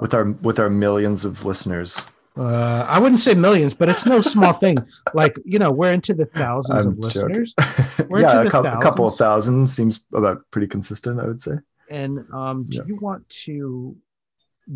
With 0.00 0.14
our 0.14 0.30
with 0.42 0.60
our 0.60 0.70
millions 0.70 1.24
of 1.24 1.44
listeners. 1.44 2.00
Uh, 2.36 2.84
I 2.88 2.98
wouldn't 2.98 3.20
say 3.20 3.34
millions, 3.34 3.72
but 3.74 3.88
it's 3.88 4.04
no 4.06 4.20
small 4.20 4.52
thing. 4.64 4.76
Like, 5.14 5.36
you 5.44 5.58
know, 5.58 5.70
we're 5.70 5.92
into 5.92 6.12
the 6.14 6.26
1000s 6.26 6.70
of 6.70 6.70
I'm 6.70 6.82
joking. 6.84 7.00
listeners. 7.00 7.54
We're 8.08 8.20
yeah, 8.20 8.42
into 8.42 8.58
a, 8.58 8.78
a 8.78 8.82
couple 8.82 9.06
of 9.06 9.16
thousands. 9.16 9.18
thousand 9.18 9.66
seems 9.68 10.00
about 10.14 10.42
pretty 10.50 10.66
consistent, 10.66 11.18
I 11.20 11.26
would 11.26 11.40
say. 11.40 11.52
And 11.90 12.24
um, 12.32 12.64
do 12.64 12.78
Yeah. 12.78 12.84
you 12.86 12.96
want 12.96 13.26
to 13.44 13.96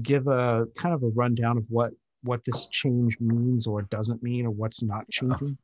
give 0.02 0.26
a 0.28 0.66
kind 0.76 0.94
of 0.94 1.02
a 1.02 1.08
rundown 1.08 1.58
of 1.58 1.66
what 1.70 1.92
what 2.22 2.44
this 2.44 2.66
change 2.68 3.18
means 3.20 3.66
or 3.66 3.82
doesn't 3.82 4.22
mean 4.22 4.46
or 4.46 4.50
what's 4.50 4.82
not 4.82 5.08
changing? 5.10 5.56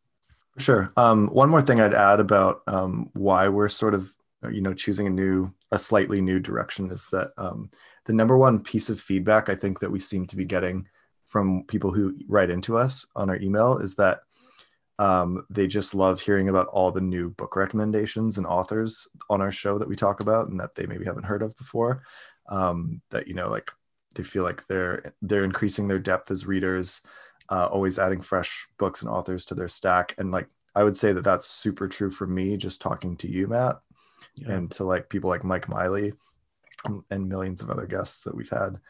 Sure. 0.58 0.90
Um, 0.96 1.28
one 1.28 1.50
more 1.50 1.60
thing 1.60 1.80
I'd 1.80 1.92
add 1.94 2.18
about 2.18 2.62
um, 2.66 3.10
why 3.12 3.48
we're 3.48 3.68
sort 3.68 3.92
of, 3.92 4.10
you 4.50 4.62
know, 4.62 4.72
choosing 4.72 5.06
a 5.06 5.10
new, 5.10 5.52
a 5.70 5.78
slightly 5.78 6.22
new 6.22 6.40
direction 6.40 6.90
is 6.90 7.06
that 7.12 7.32
um, 7.36 7.70
the 8.06 8.14
number 8.14 8.38
one 8.38 8.60
piece 8.60 8.88
of 8.88 8.98
feedback 9.00 9.50
I 9.50 9.54
think 9.54 9.80
that 9.80 9.90
we 9.90 9.98
seem 9.98 10.26
to 10.28 10.36
be 10.36 10.46
getting 10.46 10.88
from 11.26 11.64
people 11.64 11.90
who 11.92 12.14
write 12.28 12.50
into 12.50 12.78
us 12.78 13.06
on 13.16 13.28
our 13.30 13.36
email 13.36 13.78
is 13.78 13.94
that 13.96 14.20
um, 14.98 15.44
they 15.50 15.66
just 15.66 15.94
love 15.94 16.20
hearing 16.20 16.48
about 16.48 16.68
all 16.68 16.90
the 16.90 17.00
new 17.00 17.30
book 17.30 17.56
recommendations 17.56 18.38
and 18.38 18.46
authors 18.46 19.06
on 19.28 19.42
our 19.42 19.52
show 19.52 19.78
that 19.78 19.88
we 19.88 19.96
talk 19.96 20.20
about 20.20 20.48
and 20.48 20.58
that 20.58 20.74
they 20.74 20.86
maybe 20.86 21.04
haven't 21.04 21.24
heard 21.24 21.42
of 21.42 21.56
before. 21.58 22.02
Um, 22.48 23.02
that 23.10 23.26
you 23.26 23.34
know, 23.34 23.48
like 23.50 23.70
they 24.14 24.22
feel 24.22 24.42
like 24.44 24.66
they're 24.68 25.12
they're 25.20 25.44
increasing 25.44 25.86
their 25.88 25.98
depth 25.98 26.30
as 26.30 26.46
readers 26.46 27.02
uh, 27.48 27.66
always 27.70 27.98
adding 27.98 28.20
fresh 28.20 28.66
books 28.78 29.02
and 29.02 29.10
authors 29.10 29.44
to 29.46 29.54
their 29.54 29.68
stack. 29.68 30.14
And 30.18 30.30
like, 30.30 30.48
I 30.74 30.82
would 30.82 30.96
say 30.96 31.12
that 31.12 31.24
that's 31.24 31.46
super 31.46 31.88
true 31.88 32.10
for 32.10 32.26
me, 32.26 32.56
just 32.56 32.80
talking 32.80 33.16
to 33.18 33.30
you, 33.30 33.46
Matt, 33.46 33.78
Yeah. 34.34 34.52
and 34.52 34.70
to 34.72 34.84
like 34.84 35.08
people 35.08 35.30
like 35.30 35.44
Mike 35.44 35.68
Miley 35.68 36.12
and- 36.84 37.02
and 37.10 37.28
millions 37.28 37.62
of 37.62 37.70
other 37.70 37.86
guests 37.86 38.24
that 38.24 38.34
we've 38.34 38.50
had, 38.50 38.80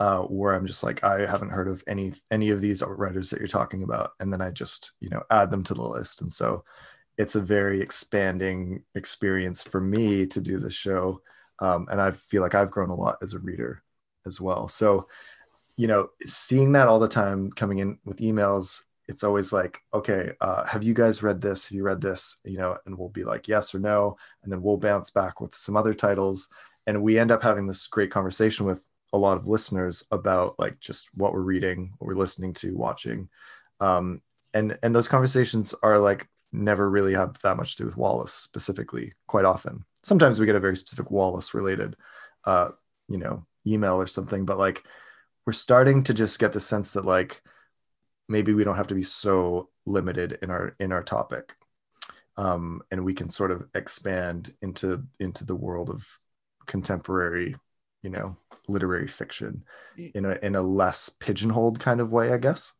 uh, 0.00 0.20
where 0.22 0.54
I'm 0.54 0.66
just 0.66 0.82
like, 0.82 1.02
I 1.02 1.26
haven't 1.26 1.50
heard 1.50 1.68
of 1.68 1.82
any 1.86 2.12
any 2.30 2.50
of 2.50 2.60
these 2.60 2.82
writers 2.82 3.30
that 3.30 3.38
you're 3.40 3.48
talking 3.48 3.82
about, 3.82 4.12
and 4.20 4.32
then 4.32 4.40
I 4.40 4.50
just 4.50 4.92
you 5.00 5.08
know 5.10 5.22
add 5.30 5.50
them 5.50 5.64
to 5.64 5.74
the 5.74 5.82
list, 5.82 6.22
and 6.22 6.32
so 6.32 6.64
it's 7.16 7.34
a 7.34 7.40
very 7.40 7.80
expanding 7.80 8.84
experience 8.94 9.62
for 9.62 9.80
me 9.80 10.26
to 10.26 10.40
do 10.40 10.58
the 10.58 10.70
show, 10.70 11.20
um, 11.60 11.88
and 11.90 12.00
I 12.00 12.12
feel 12.12 12.42
like 12.42 12.54
I've 12.54 12.70
grown 12.70 12.90
a 12.90 12.94
lot 12.94 13.18
as 13.22 13.34
a 13.34 13.38
reader 13.40 13.82
as 14.26 14.40
well. 14.40 14.68
So 14.68 15.08
you 15.78 15.86
know, 15.86 16.10
seeing 16.26 16.72
that 16.72 16.88
all 16.88 16.98
the 16.98 17.08
time 17.08 17.50
coming 17.52 17.78
in 17.78 17.98
with 18.04 18.18
emails, 18.18 18.82
it's 19.06 19.22
always 19.22 19.52
like, 19.52 19.78
okay, 19.94 20.32
uh, 20.40 20.66
have 20.66 20.82
you 20.82 20.92
guys 20.92 21.22
read 21.22 21.40
this? 21.40 21.66
Have 21.66 21.76
you 21.76 21.84
read 21.84 22.00
this? 22.00 22.38
You 22.44 22.58
know, 22.58 22.76
and 22.84 22.98
we'll 22.98 23.08
be 23.08 23.24
like, 23.24 23.46
yes 23.46 23.74
or 23.74 23.78
no. 23.78 24.16
And 24.42 24.52
then 24.52 24.60
we'll 24.60 24.76
bounce 24.76 25.10
back 25.10 25.40
with 25.40 25.54
some 25.54 25.76
other 25.76 25.94
titles. 25.94 26.48
And 26.88 27.02
we 27.02 27.18
end 27.18 27.30
up 27.30 27.42
having 27.42 27.66
this 27.66 27.86
great 27.86 28.10
conversation 28.10 28.66
with 28.66 28.84
a 29.12 29.18
lot 29.18 29.36
of 29.36 29.46
listeners 29.46 30.04
about 30.10 30.58
like 30.58 30.80
just 30.80 31.08
what 31.14 31.32
we're 31.32 31.40
reading, 31.40 31.92
what 31.98 32.06
we're 32.06 32.14
listening 32.14 32.54
to, 32.54 32.76
watching. 32.76 33.28
Um, 33.80 34.22
and, 34.54 34.78
and 34.82 34.94
those 34.94 35.08
conversations 35.08 35.74
are 35.82 35.98
like 35.98 36.28
never 36.52 36.88
really 36.88 37.14
have 37.14 37.40
that 37.42 37.56
much 37.56 37.76
to 37.76 37.82
do 37.82 37.86
with 37.86 37.96
Wallace 37.96 38.32
specifically, 38.32 39.12
quite 39.26 39.44
often. 39.44 39.82
Sometimes 40.04 40.40
we 40.40 40.46
get 40.46 40.56
a 40.56 40.60
very 40.60 40.76
specific 40.76 41.10
Wallace 41.10 41.54
related, 41.54 41.96
uh, 42.44 42.70
you 43.08 43.18
know, 43.18 43.46
email 43.66 44.00
or 44.00 44.06
something, 44.06 44.44
but 44.44 44.58
like, 44.58 44.84
we're 45.48 45.52
starting 45.52 46.04
to 46.04 46.12
just 46.12 46.38
get 46.38 46.52
the 46.52 46.60
sense 46.60 46.90
that 46.90 47.06
like 47.06 47.40
maybe 48.28 48.52
we 48.52 48.64
don't 48.64 48.76
have 48.76 48.88
to 48.88 48.94
be 48.94 49.02
so 49.02 49.70
limited 49.86 50.38
in 50.42 50.50
our 50.50 50.76
in 50.78 50.92
our 50.92 51.02
topic 51.02 51.54
um, 52.36 52.82
and 52.90 53.04
we 53.04 53.14
can 53.14 53.30
sort 53.30 53.50
of 53.50 53.64
expand 53.74 54.54
into 54.62 55.02
into 55.18 55.44
the 55.44 55.56
world 55.56 55.88
of 55.88 56.06
contemporary 56.66 57.56
you 58.02 58.10
know 58.10 58.36
literary 58.68 59.08
fiction 59.08 59.62
mm. 59.98 60.10
in 60.14 60.24
a 60.24 60.38
in 60.42 60.54
a 60.56 60.62
less 60.62 61.08
pigeonholed 61.20 61.80
kind 61.80 62.00
of 62.00 62.10
way 62.12 62.32
i 62.32 62.36
guess 62.38 62.72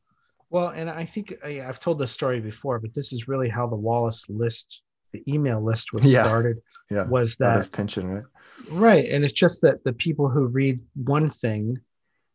Well, 0.51 0.69
and 0.69 0.89
I 0.89 1.05
think 1.05 1.35
uh, 1.45 1.47
I, 1.47 1.69
I've 1.69 1.81
told 1.81 1.99
this 1.99 2.11
story 2.11 2.41
before, 2.41 2.79
but 2.79 2.95
this 2.95 3.13
is 3.13 3.29
really 3.29 3.51
how 3.51 3.67
the 3.67 3.77
Wallace 3.77 4.25
list, 4.31 4.81
the 5.13 5.23
email 5.29 5.61
list 5.63 5.93
was 5.93 6.11
Yeah. 6.17 6.25
started. 6.25 6.57
yeah 6.91 7.07
Was 7.07 7.33
Out 7.35 7.55
that 7.55 7.61
of 7.61 7.73
pension 7.73 8.09
right 8.09 8.25
right? 8.71 9.05
And 9.13 9.25
it's 9.25 9.33
just 9.33 9.63
that 9.63 9.85
the 9.85 9.93
people 9.93 10.29
who 10.29 10.47
read 10.47 10.81
one 10.95 11.29
thing, 11.31 11.79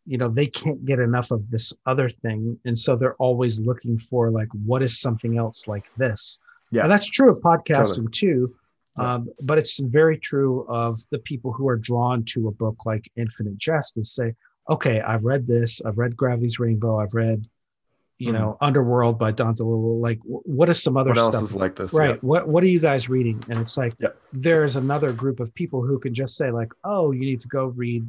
you 0.05 0.17
know, 0.17 0.29
they 0.29 0.47
can't 0.47 0.85
get 0.85 0.99
enough 0.99 1.31
of 1.31 1.49
this 1.49 1.73
other 1.85 2.09
thing, 2.09 2.59
and 2.65 2.77
so 2.77 2.95
they're 2.95 3.15
always 3.15 3.59
looking 3.59 3.97
for 3.99 4.29
like, 4.29 4.49
what 4.65 4.81
is 4.83 4.99
something 4.99 5.37
else 5.37 5.67
like 5.67 5.85
this? 5.97 6.39
Yeah. 6.71 6.83
And 6.83 6.91
that's 6.91 7.09
true 7.09 7.31
of 7.31 7.37
podcasting 7.41 8.07
totally. 8.07 8.07
too. 8.11 8.55
Um, 8.95 9.29
but 9.41 9.57
it's 9.57 9.79
very 9.79 10.17
true 10.17 10.65
of 10.67 10.99
the 11.09 11.19
people 11.19 11.51
who 11.51 11.67
are 11.67 11.77
drawn 11.77 12.23
to 12.25 12.47
a 12.47 12.51
book 12.51 12.85
like 12.85 13.11
Infinite 13.15 13.57
Jest 13.57 13.95
and 13.95 14.05
say, 14.05 14.35
okay, 14.69 15.01
I've 15.01 15.23
read 15.23 15.47
this, 15.47 15.81
I've 15.83 15.97
read 15.97 16.15
Gravity's 16.15 16.59
Rainbow, 16.59 16.99
I've 16.99 17.13
read, 17.13 17.47
you 18.19 18.27
mm-hmm. 18.27 18.37
know, 18.37 18.57
Underworld 18.61 19.17
by 19.17 19.31
Don 19.31 19.55
DeLillo. 19.55 19.99
Like, 19.99 20.19
what 20.23 20.69
is 20.69 20.81
some 20.81 20.95
other 20.95 21.09
what 21.09 21.19
stuff? 21.19 21.33
else 21.33 21.49
is 21.49 21.55
like 21.55 21.75
this? 21.75 21.91
Right. 21.91 22.11
Yeah. 22.11 22.15
What 22.21 22.47
What 22.47 22.63
are 22.63 22.67
you 22.67 22.79
guys 22.79 23.09
reading? 23.09 23.43
And 23.49 23.59
it's 23.59 23.77
like, 23.77 23.93
there's 24.31 24.75
another 24.75 25.11
group 25.11 25.39
of 25.39 25.53
people 25.55 25.81
who 25.81 25.99
can 25.99 26.13
just 26.13 26.37
say, 26.37 26.51
like, 26.51 26.71
oh, 26.83 27.11
you 27.11 27.21
need 27.21 27.41
to 27.41 27.47
go 27.47 27.65
read, 27.65 28.05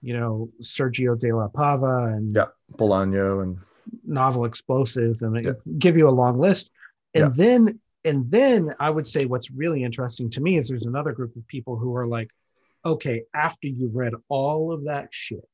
you 0.00 0.18
know, 0.18 0.48
Sergio 0.60 1.18
de 1.18 1.30
la 1.32 1.48
Pava 1.48 2.16
and 2.16 2.34
yeah, 2.34 2.46
Bolaño 2.72 3.42
and 3.42 3.58
novel 4.04 4.46
explosives, 4.46 5.22
and 5.22 5.44
yeah. 5.44 5.52
give 5.78 5.96
you 5.96 6.08
a 6.08 6.10
long 6.10 6.38
list. 6.38 6.70
And 7.14 7.34
then 7.36 7.78
and 8.04 8.30
then 8.30 8.74
I 8.80 8.90
would 8.90 9.06
say 9.06 9.26
what's 9.26 9.50
really 9.50 9.84
interesting 9.84 10.30
to 10.30 10.40
me 10.40 10.56
is 10.56 10.68
there's 10.68 10.86
another 10.86 11.12
group 11.12 11.36
of 11.36 11.46
people 11.46 11.76
who 11.76 11.94
are 11.94 12.06
like, 12.06 12.30
okay, 12.84 13.22
after 13.34 13.68
you've 13.68 13.96
read 13.96 14.14
all 14.28 14.72
of 14.72 14.84
that 14.84 15.08
shit, 15.12 15.46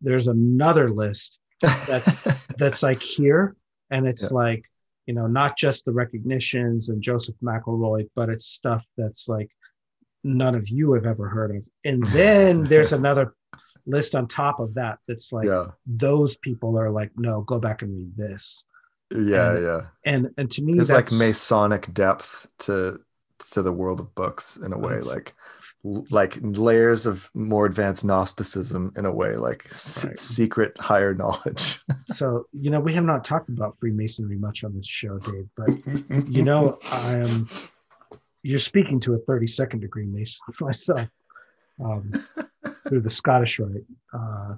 there's 0.00 0.28
another 0.28 0.90
list 0.90 1.38
that's 1.60 2.24
that's 2.58 2.82
like 2.82 3.02
here, 3.02 3.56
and 3.90 4.06
it's 4.06 4.30
yeah. 4.30 4.36
like 4.36 4.64
you 5.06 5.14
know 5.14 5.26
not 5.26 5.56
just 5.56 5.84
the 5.84 5.92
recognitions 5.92 6.88
and 6.88 7.02
Joseph 7.02 7.36
McElroy, 7.42 8.08
but 8.14 8.28
it's 8.28 8.46
stuff 8.46 8.84
that's 8.96 9.28
like 9.28 9.50
none 10.22 10.54
of 10.54 10.68
you 10.68 10.92
have 10.92 11.06
ever 11.06 11.28
heard 11.28 11.56
of, 11.56 11.64
and 11.84 12.06
then 12.08 12.62
there's 12.64 12.92
another 12.92 13.34
list 13.86 14.14
on 14.14 14.28
top 14.28 14.60
of 14.60 14.74
that 14.74 14.98
that's 15.08 15.32
like 15.32 15.46
yeah. 15.46 15.66
those 15.86 16.36
people 16.36 16.78
are 16.78 16.90
like 16.90 17.10
no 17.16 17.40
go 17.40 17.58
back 17.58 17.80
and 17.80 17.96
read 17.96 18.16
this 18.16 18.66
yeah 19.10 19.54
and, 19.54 19.62
yeah 19.62 19.80
and 20.04 20.34
and 20.36 20.50
to 20.50 20.62
me 20.62 20.74
there's 20.74 20.90
like 20.90 21.10
masonic 21.12 21.92
depth 21.94 22.46
to 22.58 23.00
to 23.38 23.62
the 23.62 23.72
world 23.72 24.00
of 24.00 24.14
books 24.14 24.56
in 24.56 24.72
a 24.72 24.78
way 24.78 25.00
like 25.00 25.34
like 26.10 26.38
layers 26.42 27.06
of 27.06 27.30
more 27.34 27.66
advanced 27.66 28.04
gnosticism 28.04 28.92
in 28.96 29.06
a 29.06 29.12
way 29.12 29.36
like 29.36 29.64
right. 30.04 30.18
secret 30.18 30.76
higher 30.78 31.14
knowledge. 31.14 31.80
So 32.10 32.46
you 32.52 32.70
know 32.70 32.80
we 32.80 32.94
have 32.94 33.04
not 33.04 33.22
talked 33.22 33.50
about 33.50 33.76
freemasonry 33.76 34.38
much 34.38 34.64
on 34.64 34.74
this 34.74 34.86
show 34.86 35.18
dave 35.18 35.46
but 35.56 35.68
you 36.28 36.42
know 36.42 36.78
i 36.90 37.16
am 37.16 37.46
you're 38.42 38.58
speaking 38.58 38.98
to 39.00 39.14
a 39.14 39.18
32nd 39.20 39.80
degree 39.80 40.06
mason 40.06 40.40
myself 40.60 41.06
um, 41.84 42.12
through 42.88 43.02
the 43.02 43.10
scottish 43.10 43.60
rite 43.60 43.84
uh, 44.14 44.54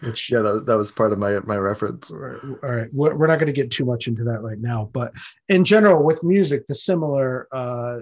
which 0.00 0.30
yeah 0.30 0.40
that, 0.40 0.66
that 0.66 0.76
was 0.76 0.90
part 0.90 1.12
of 1.12 1.18
my 1.18 1.38
my 1.40 1.56
reference 1.56 2.10
all 2.10 2.18
right 2.18 2.88
we're, 2.92 3.14
we're 3.14 3.26
not 3.26 3.38
going 3.38 3.46
to 3.46 3.52
get 3.52 3.70
too 3.70 3.84
much 3.84 4.06
into 4.06 4.24
that 4.24 4.40
right 4.42 4.60
now 4.60 4.88
but 4.92 5.12
in 5.48 5.64
general 5.64 6.02
with 6.02 6.22
music 6.22 6.66
the 6.66 6.74
similar 6.74 7.48
uh 7.52 7.98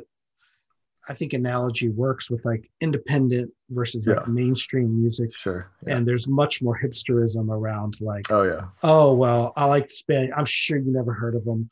i 1.09 1.15
think 1.15 1.33
analogy 1.33 1.89
works 1.89 2.31
with 2.31 2.45
like 2.45 2.71
independent 2.81 3.51
versus 3.71 4.07
yeah. 4.07 4.15
like 4.15 4.29
mainstream 4.29 5.01
music 5.01 5.35
sure 5.35 5.71
yeah. 5.87 5.97
and 5.97 6.07
there's 6.07 6.29
much 6.29 6.63
more 6.63 6.79
hipsterism 6.83 7.51
around 7.51 8.01
like 8.01 8.31
oh 8.31 8.43
yeah 8.43 8.67
oh 8.83 9.13
well 9.13 9.53
i 9.57 9.65
like 9.65 9.91
spanish 9.91 10.31
i'm 10.37 10.45
sure 10.45 10.79
you 10.79 10.93
never 10.93 11.13
heard 11.13 11.35
of 11.35 11.45
them 11.45 11.69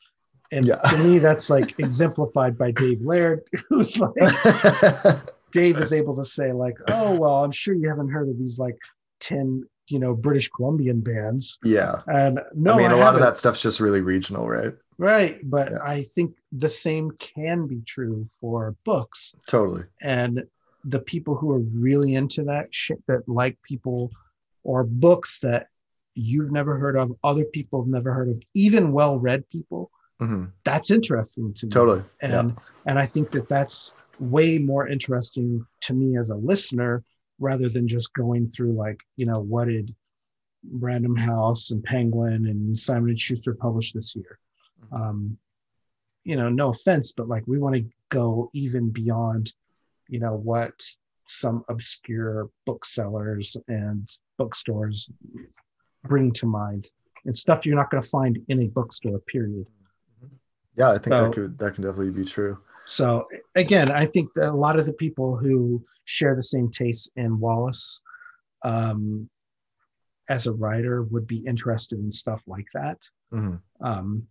and 0.51 0.65
yeah. 0.65 0.75
to 0.75 0.97
me 0.99 1.19
that's 1.19 1.49
like 1.49 1.77
exemplified 1.79 2.57
by 2.57 2.71
dave 2.71 3.01
laird 3.01 3.41
who's 3.69 3.97
like 3.99 4.13
dave 5.51 5.79
is 5.79 5.93
able 5.93 6.15
to 6.15 6.25
say 6.25 6.51
like 6.51 6.77
oh 6.89 7.15
well 7.15 7.43
i'm 7.43 7.51
sure 7.51 7.73
you 7.73 7.87
haven't 7.87 8.09
heard 8.09 8.27
of 8.29 8.37
these 8.37 8.59
like 8.59 8.77
10 9.21 9.63
you 9.89 9.99
know 9.99 10.13
British 10.13 10.49
Columbian 10.49 11.01
bands. 11.01 11.59
Yeah, 11.63 12.01
and 12.07 12.39
no, 12.53 12.73
I 12.73 12.77
mean 12.77 12.87
I 12.87 12.93
a 12.93 12.97
lot 12.97 13.15
of 13.15 13.21
that 13.21 13.37
stuff's 13.37 13.61
just 13.61 13.79
really 13.79 14.01
regional, 14.01 14.47
right? 14.47 14.73
Right, 14.97 15.39
but 15.43 15.71
yeah. 15.71 15.77
I 15.83 16.03
think 16.15 16.37
the 16.51 16.69
same 16.69 17.11
can 17.11 17.67
be 17.67 17.81
true 17.85 18.27
for 18.41 18.75
books. 18.83 19.35
Totally. 19.47 19.83
And 20.01 20.43
the 20.85 20.99
people 20.99 21.35
who 21.35 21.51
are 21.51 21.59
really 21.59 22.15
into 22.15 22.43
that 22.45 22.73
shit, 22.73 23.03
that 23.07 23.27
like 23.27 23.61
people 23.61 24.11
or 24.63 24.83
books 24.83 25.39
that 25.41 25.67
you've 26.13 26.51
never 26.51 26.77
heard 26.77 26.95
of, 26.97 27.11
other 27.23 27.45
people 27.45 27.83
have 27.83 27.89
never 27.89 28.11
heard 28.11 28.29
of, 28.29 28.41
even 28.55 28.91
well-read 28.91 29.47
people. 29.49 29.91
Mm-hmm. 30.19 30.45
That's 30.63 30.89
interesting 30.89 31.53
to 31.53 31.67
me. 31.67 31.69
Totally. 31.69 32.03
And 32.23 32.49
yeah. 32.49 32.63
and 32.87 32.97
I 32.97 33.05
think 33.05 33.29
that 33.31 33.47
that's 33.47 33.93
way 34.19 34.57
more 34.57 34.87
interesting 34.87 35.63
to 35.81 35.93
me 35.93 36.17
as 36.17 36.31
a 36.31 36.35
listener 36.35 37.03
rather 37.39 37.69
than 37.69 37.87
just 37.87 38.13
going 38.13 38.49
through 38.49 38.73
like 38.73 38.99
you 39.15 39.25
know 39.25 39.39
what 39.39 39.67
did 39.67 39.93
random 40.71 41.15
house 41.15 41.71
and 41.71 41.83
penguin 41.83 42.47
and 42.47 42.77
simon 42.77 43.09
and 43.09 43.19
schuster 43.19 43.53
publish 43.53 43.93
this 43.93 44.15
year? 44.15 44.39
Mm-hmm. 44.83 45.03
um, 45.03 45.37
you 46.23 46.35
know 46.35 46.49
no 46.49 46.69
offense 46.69 47.13
but 47.13 47.27
like 47.27 47.43
we 47.47 47.59
want 47.59 47.75
to 47.75 47.85
go 48.09 48.49
even 48.53 48.89
beyond 48.89 49.53
you 50.09 50.19
know 50.19 50.35
what 50.35 50.73
some 51.25 51.63
obscure 51.69 52.49
booksellers 52.65 53.57
and 53.67 54.09
bookstores 54.37 55.09
bring 56.05 56.31
to 56.31 56.45
mind 56.45 56.87
and 57.25 57.35
stuff 57.35 57.65
you're 57.65 57.75
not 57.75 57.91
going 57.91 58.01
to 58.01 58.09
find 58.09 58.39
in 58.47 58.61
a 58.61 58.67
bookstore 58.67 59.19
period. 59.19 59.65
Yeah 60.77 60.91
i 60.91 60.97
think 60.97 61.17
so, 61.17 61.23
that 61.23 61.33
could 61.33 61.57
that 61.59 61.75
can 61.75 61.83
definitely 61.83 62.11
be 62.11 62.25
true 62.25 62.57
so 62.87 63.27
again 63.55 63.91
i 63.91 64.05
think 64.05 64.33
that 64.33 64.49
a 64.49 64.51
lot 64.51 64.79
of 64.79 64.85
the 64.85 64.93
people 64.93 65.37
who 65.37 65.83
share 66.07 66.35
the 66.35 66.43
same 66.43 66.71
tastes 66.71 67.11
in 67.17 67.37
Wallace 67.37 68.01
um, 68.63 69.29
as 70.29 70.47
a 70.47 70.53
writer 70.53 71.03
would 71.03 71.27
be 71.27 71.39
interested 71.39 71.99
in 71.99 72.09
stuff 72.11 72.41
like 72.47 72.67
that. 72.73 72.97
Mm-hmm. 73.33 73.55
Um, 73.85 74.27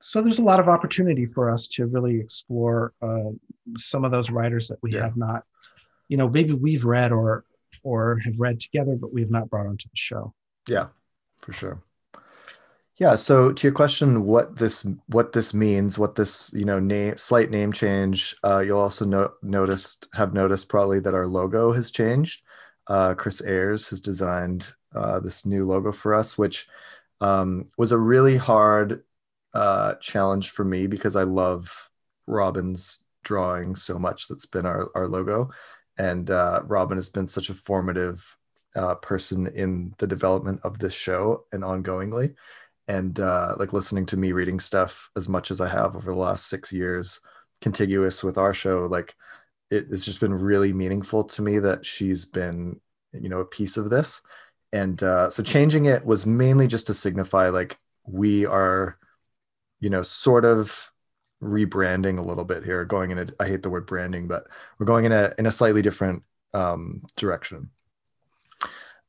so 0.00 0.20
there's 0.20 0.38
a 0.38 0.44
lot 0.44 0.60
of 0.60 0.68
opportunity 0.68 1.26
for 1.26 1.50
us 1.50 1.66
to 1.68 1.86
really 1.86 2.20
explore 2.20 2.92
uh, 3.02 3.30
some 3.76 4.04
of 4.04 4.12
those 4.12 4.30
writers 4.30 4.68
that 4.68 4.78
we 4.82 4.92
yeah. 4.92 5.02
have 5.02 5.16
not, 5.16 5.42
you 6.08 6.16
know, 6.16 6.28
maybe 6.28 6.52
we've 6.52 6.84
read 6.84 7.12
or 7.12 7.44
or 7.82 8.18
have 8.24 8.38
read 8.38 8.60
together, 8.60 8.94
but 8.94 9.12
we've 9.12 9.30
not 9.30 9.48
brought 9.48 9.66
onto 9.66 9.88
the 9.88 9.96
show. 9.96 10.34
Yeah, 10.68 10.88
for 11.40 11.52
sure. 11.52 11.82
Yeah. 12.98 13.14
So 13.14 13.52
to 13.52 13.66
your 13.66 13.74
question, 13.74 14.24
what 14.24 14.56
this 14.56 14.84
what 15.06 15.32
this 15.32 15.54
means, 15.54 15.98
what 15.98 16.16
this 16.16 16.52
you 16.52 16.64
know 16.64 16.80
name 16.80 17.16
slight 17.16 17.50
name 17.50 17.72
change, 17.72 18.34
uh, 18.42 18.58
you'll 18.58 18.80
also 18.80 19.04
no- 19.04 19.32
noticed 19.40 20.08
have 20.14 20.34
noticed 20.34 20.68
probably 20.68 20.98
that 21.00 21.14
our 21.14 21.26
logo 21.26 21.72
has 21.72 21.92
changed. 21.92 22.42
Uh, 22.88 23.14
Chris 23.14 23.40
Ayers 23.42 23.88
has 23.90 24.00
designed 24.00 24.72
uh, 24.94 25.20
this 25.20 25.46
new 25.46 25.64
logo 25.64 25.92
for 25.92 26.12
us, 26.14 26.36
which 26.36 26.66
um, 27.20 27.70
was 27.78 27.92
a 27.92 27.98
really 27.98 28.36
hard 28.36 29.04
uh, 29.54 29.94
challenge 29.96 30.50
for 30.50 30.64
me 30.64 30.88
because 30.88 31.14
I 31.14 31.22
love 31.22 31.90
Robyn's 32.26 33.04
drawing 33.22 33.76
so 33.76 33.98
much. 33.98 34.26
That's 34.26 34.46
been 34.46 34.66
our 34.66 34.90
our 34.96 35.06
logo, 35.06 35.50
and 35.98 36.28
uh, 36.32 36.62
Robyn 36.64 36.98
has 36.98 37.10
been 37.10 37.28
such 37.28 37.48
a 37.48 37.54
formative 37.54 38.36
uh, 38.74 38.96
person 38.96 39.46
in 39.46 39.94
the 39.98 40.06
development 40.08 40.60
of 40.64 40.80
this 40.80 40.94
show 40.94 41.44
and 41.52 41.62
ongoingly 41.62 42.34
and 42.88 43.20
uh, 43.20 43.54
like 43.58 43.74
listening 43.74 44.06
to 44.06 44.16
me 44.16 44.32
reading 44.32 44.58
stuff 44.58 45.10
as 45.14 45.28
much 45.28 45.50
as 45.50 45.60
I 45.60 45.68
have 45.68 45.94
over 45.94 46.10
the 46.10 46.16
last 46.16 46.46
six 46.46 46.72
years, 46.72 47.20
contiguous 47.60 48.24
with 48.24 48.38
our 48.38 48.54
show, 48.54 48.88
like 48.90 49.14
it 49.70 49.88
has 49.90 50.04
just 50.04 50.20
been 50.20 50.32
really 50.32 50.72
meaningful 50.72 51.24
to 51.24 51.42
me 51.42 51.58
that 51.58 51.84
she's 51.84 52.24
been, 52.24 52.80
you 53.12 53.28
know, 53.28 53.40
a 53.40 53.44
piece 53.44 53.76
of 53.76 53.90
this. 53.90 54.22
And 54.72 55.02
uh, 55.02 55.28
so 55.28 55.42
changing 55.42 55.84
it 55.84 56.04
was 56.04 56.26
mainly 56.26 56.66
just 56.66 56.86
to 56.86 56.94
signify 56.94 57.50
like 57.50 57.78
we 58.06 58.46
are, 58.46 58.98
you 59.80 59.90
know, 59.90 60.02
sort 60.02 60.46
of 60.46 60.90
rebranding 61.42 62.18
a 62.18 62.22
little 62.22 62.44
bit 62.44 62.64
here, 62.64 62.84
going 62.86 63.10
in 63.10 63.18
a 63.18 63.26
I 63.38 63.46
hate 63.46 63.62
the 63.62 63.70
word 63.70 63.86
branding, 63.86 64.28
but 64.28 64.46
we're 64.78 64.86
going 64.86 65.04
in 65.04 65.12
a 65.12 65.34
in 65.38 65.46
a 65.46 65.52
slightly 65.52 65.82
different 65.82 66.22
um, 66.54 67.02
direction 67.16 67.70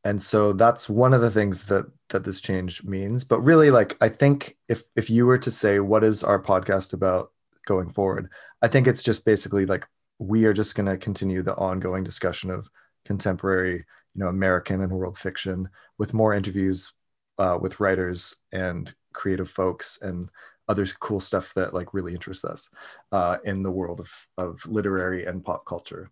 and 0.03 0.21
so 0.21 0.53
that's 0.53 0.89
one 0.89 1.13
of 1.13 1.21
the 1.21 1.31
things 1.31 1.65
that 1.67 1.85
that 2.09 2.23
this 2.23 2.41
change 2.41 2.83
means. 2.83 3.23
But 3.23 3.41
really 3.41 3.71
like 3.71 3.97
i 4.01 4.09
think 4.09 4.57
if 4.67 4.83
if 4.95 5.09
you 5.09 5.25
were 5.25 5.37
to 5.39 5.51
say 5.51 5.79
what 5.79 6.03
is 6.03 6.23
our 6.23 6.41
podcast 6.41 6.93
about 6.93 7.31
going 7.65 7.89
forward? 7.89 8.29
I 8.61 8.67
think 8.67 8.87
it's 8.87 9.03
just 9.03 9.25
basically 9.25 9.65
like 9.65 9.87
we 10.19 10.45
are 10.45 10.53
just 10.53 10.75
going 10.75 10.87
to 10.87 10.97
continue 10.97 11.41
the 11.41 11.55
ongoing 11.55 12.03
discussion 12.03 12.49
of 12.51 12.69
contemporary 13.05 13.85
you 14.15 14.19
know 14.21 14.27
american 14.27 14.81
and 14.81 14.91
world 14.91 15.17
fiction 15.17 15.69
with 15.97 16.13
more 16.13 16.33
interviews 16.33 16.91
uh, 17.39 17.57
with 17.59 17.79
writers 17.79 18.35
and 18.51 18.93
creative 19.13 19.49
folks 19.49 19.97
and 20.01 20.29
other 20.67 20.85
cool 20.99 21.19
stuff 21.19 21.53
that 21.55 21.73
like 21.73 21.93
really 21.93 22.13
interests 22.13 22.45
us 22.45 22.69
uh, 23.11 23.37
in 23.43 23.63
the 23.63 23.71
world 23.71 23.99
of, 23.99 24.27
of 24.37 24.63
literary 24.67 25.25
and 25.25 25.43
pop 25.43 25.65
culture. 25.65 26.11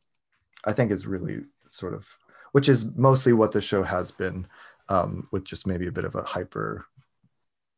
I 0.66 0.74
think 0.74 0.92
is 0.92 1.06
really 1.06 1.42
sort 1.68 1.94
of 1.94 2.08
which 2.52 2.70
is 2.70 2.96
mostly 2.96 3.34
what 3.34 3.52
the 3.52 3.62
show 3.62 3.84
has 3.84 4.12
been, 4.12 4.48
um, 4.90 5.28
with 5.32 5.44
just 5.44 5.68
maybe 5.68 5.88
a 5.88 5.92
bit 5.92 6.06
of 6.06 6.16
a 6.16 6.24
hyper 6.24 6.86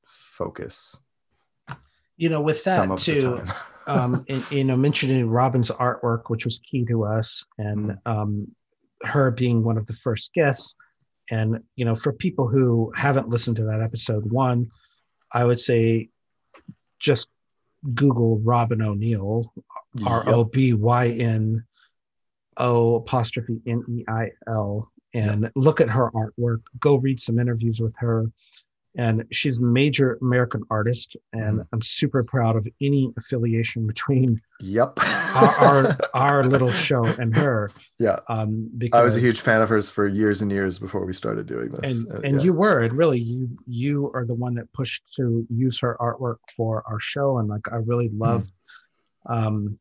focus. 0.06 0.98
You 2.18 2.30
know, 2.30 2.42
with 2.42 2.64
that 2.66 2.98
too, 2.98 3.42
um, 3.88 4.26
you 4.52 4.64
know, 4.64 4.76
mentioning 4.76 5.30
Robyn's 5.30 5.72
artwork, 5.72 6.24
which 6.28 6.46
was 6.46 6.60
key 6.60 6.86
to 6.86 7.06
us, 7.06 7.46
and 7.58 7.92
mm-hmm. 7.92 8.12
um, 8.12 8.48
her 9.04 9.32
being 9.32 9.64
one 9.64 9.78
of 9.78 9.86
the 9.88 9.94
first 9.94 10.34
guests. 10.34 10.76
And 11.32 11.60
you 11.76 11.86
know, 11.86 11.96
for 11.96 12.12
people 12.12 12.48
who 12.48 12.92
haven't 12.96 13.30
listened 13.30 13.58
to 13.58 13.64
that 13.66 13.82
episode 13.82 14.30
one, 14.32 14.70
I 15.32 15.46
would 15.46 15.60
say 15.60 16.10
just 17.00 17.30
Google 17.94 18.40
Robyn 18.40 18.82
O'Neil, 18.82 19.54
R 20.06 20.24
O 20.28 20.44
B 20.44 20.74
Y 20.74 21.08
N 21.08 21.66
O 22.60 22.96
apostrophe 22.96 23.62
N 23.66 23.84
E 23.90 24.04
I 24.08 24.30
L, 24.48 24.92
and 25.14 25.50
look 25.56 25.82
at 25.82 25.90
her 25.90 26.12
artwork. 26.12 26.62
Go 26.80 26.96
read 26.96 27.20
some 27.22 27.40
interviews 27.40 27.80
with 27.80 27.96
her. 27.98 28.32
And 28.98 29.24
she's 29.32 29.60
a 29.60 29.62
major 29.62 30.18
American 30.20 30.64
artist, 30.72 31.16
and 31.32 31.60
Mhm. 31.60 31.68
I'm 31.72 31.82
super 31.82 32.24
proud 32.24 32.56
of 32.56 32.68
any 32.82 33.14
affiliation 33.18 33.86
between 33.86 34.42
Yep. 34.62 35.00
our, 35.36 35.48
our, 35.68 35.98
our 36.16 36.44
little 36.44 36.72
show 36.72 37.06
and 37.06 37.34
her. 37.38 37.70
yeah. 38.00 38.20
Um, 38.28 38.68
because 38.80 39.00
I 39.00 39.04
was 39.04 39.16
a 39.16 39.20
huge 39.20 39.42
fan 39.42 39.62
of 39.62 39.70
hers 39.70 39.92
for 39.92 40.08
years 40.08 40.42
and 40.42 40.52
years 40.52 40.80
before 40.80 41.06
we 41.06 41.14
started 41.14 41.46
doing 41.46 41.70
this. 41.70 41.92
and 42.06 42.12
Uh, 42.12 42.22
and 42.24 42.38
yeah. 42.38 42.44
you 42.46 42.54
were 42.54 42.80
and 42.82 42.94
really 42.94 43.20
you 43.20 43.48
you 43.68 44.12
are 44.16 44.26
the 44.26 44.34
one 44.34 44.56
that 44.56 44.74
pushed 44.74 45.04
to 45.18 45.46
use 45.52 45.80
her 45.82 45.96
artwork 46.02 46.38
for 46.58 46.84
our 46.88 47.00
show 47.00 47.38
and 47.38 47.48
like 47.48 47.72
i 47.72 47.76
really 47.76 48.10
love 48.10 48.50
um 49.28 49.78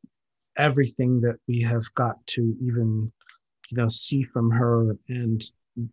everything 0.58 1.20
that 1.20 1.36
we 1.46 1.60
have 1.62 1.84
got 1.94 2.16
to 2.26 2.56
even 2.62 3.10
you 3.70 3.76
know 3.76 3.88
see 3.88 4.22
from 4.24 4.50
her 4.50 4.96
and 5.08 5.42
you 5.76 5.88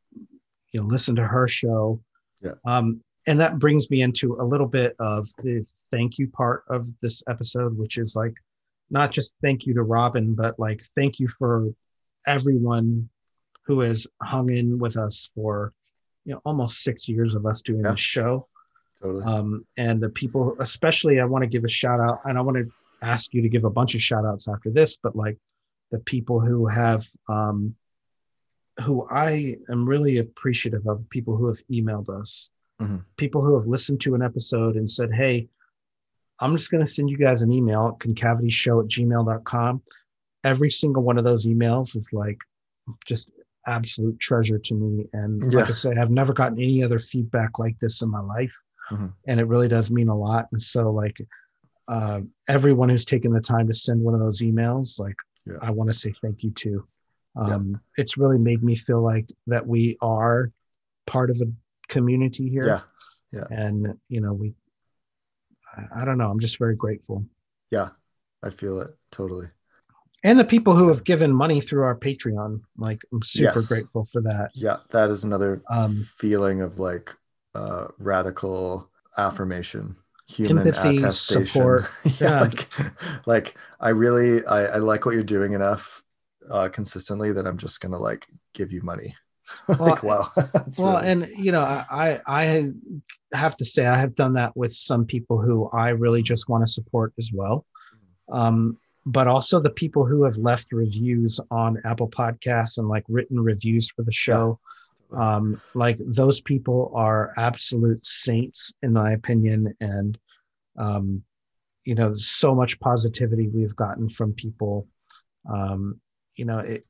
know 0.80 0.84
listen 0.86 1.16
to 1.16 1.26
her 1.26 1.48
show 1.48 2.02
Yeah. 2.42 2.54
um 2.66 3.02
and 3.28 3.40
that 3.40 3.60
brings 3.60 3.90
me 3.90 4.02
into 4.02 4.40
a 4.40 4.44
little 4.44 4.68
bit 4.68 4.96
of 5.00 5.28
the 5.44 5.66
thank 5.92 6.18
you 6.18 6.28
part 6.30 6.64
of 6.70 6.88
this 7.02 7.24
episode 7.30 7.78
which 7.78 7.98
is 7.98 8.16
like 8.16 8.34
not 8.90 9.12
just 9.12 9.34
thank 9.42 9.66
you 9.66 9.74
to 9.76 9.84
robyn 9.84 10.36
but 10.36 10.60
like 10.60 10.82
thank 10.96 11.20
you 11.20 11.28
for 11.28 11.70
everyone 12.28 13.10
who 13.66 13.80
has 13.82 14.08
hung 14.22 14.50
in 14.50 14.78
with 14.80 14.98
us 14.98 15.30
for 15.36 15.74
you 16.26 16.34
know 16.34 16.42
almost 16.46 16.82
six 16.82 17.08
years 17.08 17.36
of 17.36 17.46
us 17.46 17.62
doing 17.62 17.82
Yeah. 17.84 17.92
this 17.92 18.00
show 18.00 18.48
totally. 19.02 19.24
um, 19.26 19.66
and 19.78 20.02
the 20.02 20.10
people 20.10 20.56
especially 20.60 21.20
i 21.20 21.26
want 21.26 21.44
to 21.44 21.48
give 21.48 21.64
a 21.64 21.70
shout 21.70 22.00
out 22.00 22.22
and 22.26 22.38
i 22.38 22.42
want 22.42 22.58
to 22.58 22.68
ask 23.02 23.34
you 23.34 23.42
to 23.42 23.50
give 23.50 23.64
a 23.66 23.70
bunch 23.70 23.96
of 23.96 24.02
shout 24.02 24.26
outs 24.26 24.48
after 24.48 24.70
this 24.72 24.98
but 25.02 25.16
like 25.16 25.38
the 25.92 26.00
people 26.00 26.40
who 26.40 26.66
have 26.68 27.08
um, 27.30 27.76
who 28.84 29.08
i 29.10 29.56
am 29.70 29.86
really 29.88 30.18
appreciative 30.18 30.86
of 30.88 31.08
people 31.10 31.36
who 31.38 31.48
have 31.48 31.60
emailed 31.72 32.10
us 32.10 32.50
Mhm. 32.82 33.06
people 33.16 33.42
who 33.42 33.58
have 33.58 33.68
listened 33.68 34.02
to 34.02 34.16
an 34.16 34.22
episode 34.22 34.76
and 34.76 34.90
said 34.90 35.10
hey 35.14 35.48
i'm 36.42 36.58
just 36.58 36.70
going 36.72 36.84
to 36.84 36.92
send 36.92 37.10
you 37.10 37.18
guys 37.18 37.42
an 37.42 37.50
email 37.52 37.88
at 37.88 38.06
concavityshow 38.06 38.84
at 38.84 38.90
gmail.com 38.90 39.82
every 40.44 40.70
single 40.70 41.02
one 41.02 41.18
of 41.18 41.24
those 41.24 41.46
emails 41.46 41.96
is 41.96 42.10
like 42.12 42.38
just 43.06 43.30
absolute 43.68 44.20
treasure 44.20 44.60
to 44.60 44.76
me. 44.76 45.08
And 45.14 45.52
like 45.54 45.68
i 45.70 45.72
say 45.72 45.92
i've 46.00 46.12
never 46.12 46.34
gotten 46.34 46.60
any 46.60 46.84
other 46.84 47.00
feedback 47.00 47.58
like 47.60 47.80
this 47.80 48.02
in 48.02 48.10
my 48.12 48.20
life. 48.20 48.54
Mhm. 48.92 49.14
and 49.26 49.40
it 49.40 49.46
really 49.48 49.68
does 49.70 49.90
mean 49.90 50.10
a 50.10 50.16
lot. 50.16 50.48
And 50.52 50.62
so 50.62 50.92
like 50.92 51.18
uh, 51.88 52.22
everyone 52.50 52.90
who's 52.90 53.06
taken 53.06 53.32
the 53.32 53.40
time 53.42 53.68
to 53.68 53.74
send 53.74 54.02
one 54.02 54.14
of 54.14 54.20
those 54.20 54.42
emails 54.42 55.00
like 55.00 55.16
Yeah. 55.46 55.58
i 55.62 55.70
want 55.72 55.90
to 55.92 55.98
say 55.98 56.14
thank 56.22 56.44
you 56.44 56.52
to. 56.52 56.88
um, 57.36 57.80
it's 57.98 58.18
really 58.18 58.38
made 58.40 58.64
me 58.64 58.76
feel 58.76 59.02
like 59.04 59.28
that 59.48 59.66
we 59.68 59.98
are 60.02 60.52
part 61.06 61.30
of 61.30 61.38
a 61.42 61.46
community 61.88 62.50
here 62.50 62.84
Yeah. 63.32 63.46
and 63.50 63.98
you 64.10 64.22
know 64.22 64.34
we 64.34 64.54
I, 65.76 66.02
I 66.02 66.06
don't 66.06 66.18
know 66.18 66.30
i'm 66.32 66.40
just 66.40 66.58
very 66.60 66.76
grateful 66.76 67.26
Yeah. 67.72 67.90
I 68.44 68.50
feel 68.52 68.80
it 68.82 68.92
totally. 69.12 69.48
and 70.24 70.38
the 70.40 70.46
people 70.46 70.76
who 70.76 70.88
have 70.90 71.04
given 71.04 71.34
money 71.34 71.60
through 71.62 71.84
our 71.84 71.96
patreon 71.98 72.62
like 72.78 73.02
i'm 73.12 73.22
super 73.24 73.60
Yes. 73.60 73.68
grateful 73.68 74.08
for 74.12 74.22
that 74.24 74.52
Yeah. 74.56 74.78
That 74.92 75.10
is 75.10 75.24
another 75.24 75.62
um, 75.70 76.08
feeling 76.18 76.62
of 76.62 76.80
like 76.80 77.14
uh, 77.54 77.88
radical 78.00 78.90
affirmation, 79.18 79.96
human 80.28 80.68
Empathy, 80.68 80.98
attestation. 80.98 81.46
support. 81.48 81.86
yeah, 82.06 82.12
Yeah. 82.20 82.40
Like, 82.42 82.68
like 83.26 83.56
I 83.80 83.90
really, 83.90 84.46
I, 84.46 84.66
I 84.66 84.78
like 84.78 85.06
what 85.06 85.14
you're 85.16 85.24
doing 85.24 85.54
enough 85.54 86.04
uh, 86.50 86.70
consistently 86.70 87.32
that 87.32 87.46
I'm 87.48 87.58
just 87.58 87.82
gonna 87.82 88.00
like 88.00 88.26
give 88.54 88.72
you 88.72 88.82
money. 88.82 89.16
like 89.80 90.02
wow. 90.02 90.32
That's 90.36 90.80
well 90.80 90.96
really- 91.02 91.08
and 91.12 91.28
you 91.38 91.52
know 91.52 91.62
i 91.62 92.20
i 92.26 92.72
I 93.32 93.38
have 93.38 93.56
to 93.58 93.66
say 93.66 93.86
i 93.86 93.96
have 93.96 94.16
done 94.16 94.34
that 94.34 94.58
with 94.58 94.74
some 94.74 95.06
people 95.06 95.40
who 95.40 95.70
i 95.72 95.90
really 95.90 96.24
just 96.24 96.50
want 96.50 96.66
to 96.66 96.72
support 96.72 97.14
as 97.20 97.30
well 97.32 97.64
um 98.32 98.80
but 99.06 99.28
also 99.28 99.60
the 99.60 99.70
people 99.70 100.04
who 100.04 100.24
have 100.24 100.36
left 100.38 100.70
reviews 100.72 101.40
on 101.52 101.80
apple 101.86 102.10
podcasts 102.10 102.80
and 102.80 102.88
like 102.90 103.04
written 103.08 103.40
reviews 103.40 103.88
for 103.88 104.02
the 104.02 104.12
show 104.12 104.60
um 105.16 105.62
like 105.74 105.98
those 106.06 106.42
people 106.42 106.92
are 106.96 107.34
absolute 107.38 108.06
saints 108.06 108.74
in 108.84 108.94
my 108.94 109.14
opinion 109.14 109.74
and 109.80 110.18
um 110.78 111.24
you 111.84 111.96
know 111.96 112.14
so 112.14 112.54
much 112.54 112.80
positivity 112.80 113.48
we've 113.48 113.76
gotten 113.76 114.10
from 114.10 114.34
people 114.34 114.88
um 115.50 116.00
you 116.36 116.46
know 116.46 116.60
it 116.60 116.86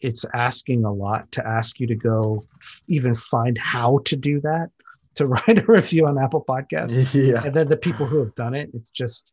it's 0.00 0.24
asking 0.32 0.84
a 0.84 0.92
lot 0.92 1.30
to 1.32 1.46
ask 1.46 1.78
you 1.78 1.86
to 1.86 1.94
go 1.94 2.42
even 2.88 3.14
find 3.14 3.58
how 3.58 4.00
to 4.04 4.16
do 4.16 4.40
that 4.40 4.70
to 5.14 5.26
write 5.26 5.58
a 5.58 5.64
review 5.66 6.06
on 6.06 6.18
apple 6.18 6.44
podcast 6.48 6.92
yeah. 7.14 7.42
and 7.44 7.54
then 7.54 7.68
the 7.68 7.76
people 7.76 8.06
who 8.06 8.18
have 8.18 8.34
done 8.34 8.54
it 8.54 8.70
it's 8.74 8.90
just 8.90 9.32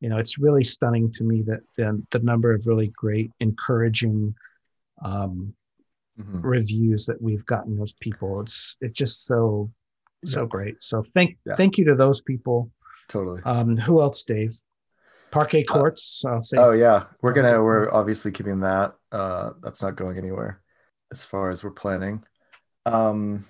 you 0.00 0.08
know 0.08 0.16
it's 0.16 0.38
really 0.38 0.64
stunning 0.64 1.10
to 1.12 1.24
me 1.24 1.42
that 1.42 1.60
the, 1.76 2.02
the 2.10 2.18
number 2.20 2.52
of 2.52 2.66
really 2.66 2.88
great 2.96 3.30
encouraging 3.40 4.34
um, 5.02 5.52
Mhm. 6.18 6.40
reviews 6.42 7.06
that 7.06 7.20
we've 7.20 7.44
gotten 7.46 7.76
those 7.76 7.92
people 8.00 8.40
it's 8.40 8.76
it's 8.80 8.96
just 8.96 9.24
so 9.24 9.68
so 10.24 10.40
Yeah. 10.40 10.46
great 10.46 10.82
so 10.82 11.04
thank 11.14 11.38
Yeah. 11.44 11.56
thank 11.56 11.76
you 11.78 11.84
to 11.86 11.94
those 11.94 12.20
people 12.20 12.70
Totally. 13.08 13.42
um 13.44 13.76
who 13.76 14.00
else 14.00 14.22
dave 14.22 14.56
parquet 15.30 15.64
courts 15.64 16.24
i'll 16.26 16.40
say 16.40 16.56
Oh 16.58 16.72
yeah, 16.72 17.06
we're 17.20 17.32
gonna 17.34 17.62
we're 17.62 17.92
obviously 17.92 18.32
keeping 18.32 18.60
that. 18.60 18.94
Uh, 19.12 19.50
that's 19.60 19.82
not 19.82 19.96
going 19.96 20.16
anywhere, 20.16 20.62
as 21.12 21.24
far 21.24 21.50
as 21.50 21.62
we're 21.62 21.70
planning. 21.70 22.24
Um, 22.86 23.44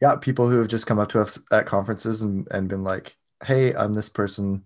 yeah, 0.00 0.16
people 0.16 0.48
who 0.48 0.58
have 0.58 0.68
just 0.68 0.86
come 0.86 0.98
up 0.98 1.10
to 1.10 1.20
us 1.20 1.38
at 1.52 1.66
conferences 1.66 2.22
and 2.22 2.48
and 2.50 2.68
been 2.68 2.82
like, 2.82 3.16
"Hey, 3.44 3.74
I'm 3.74 3.94
this 3.94 4.08
person. 4.08 4.64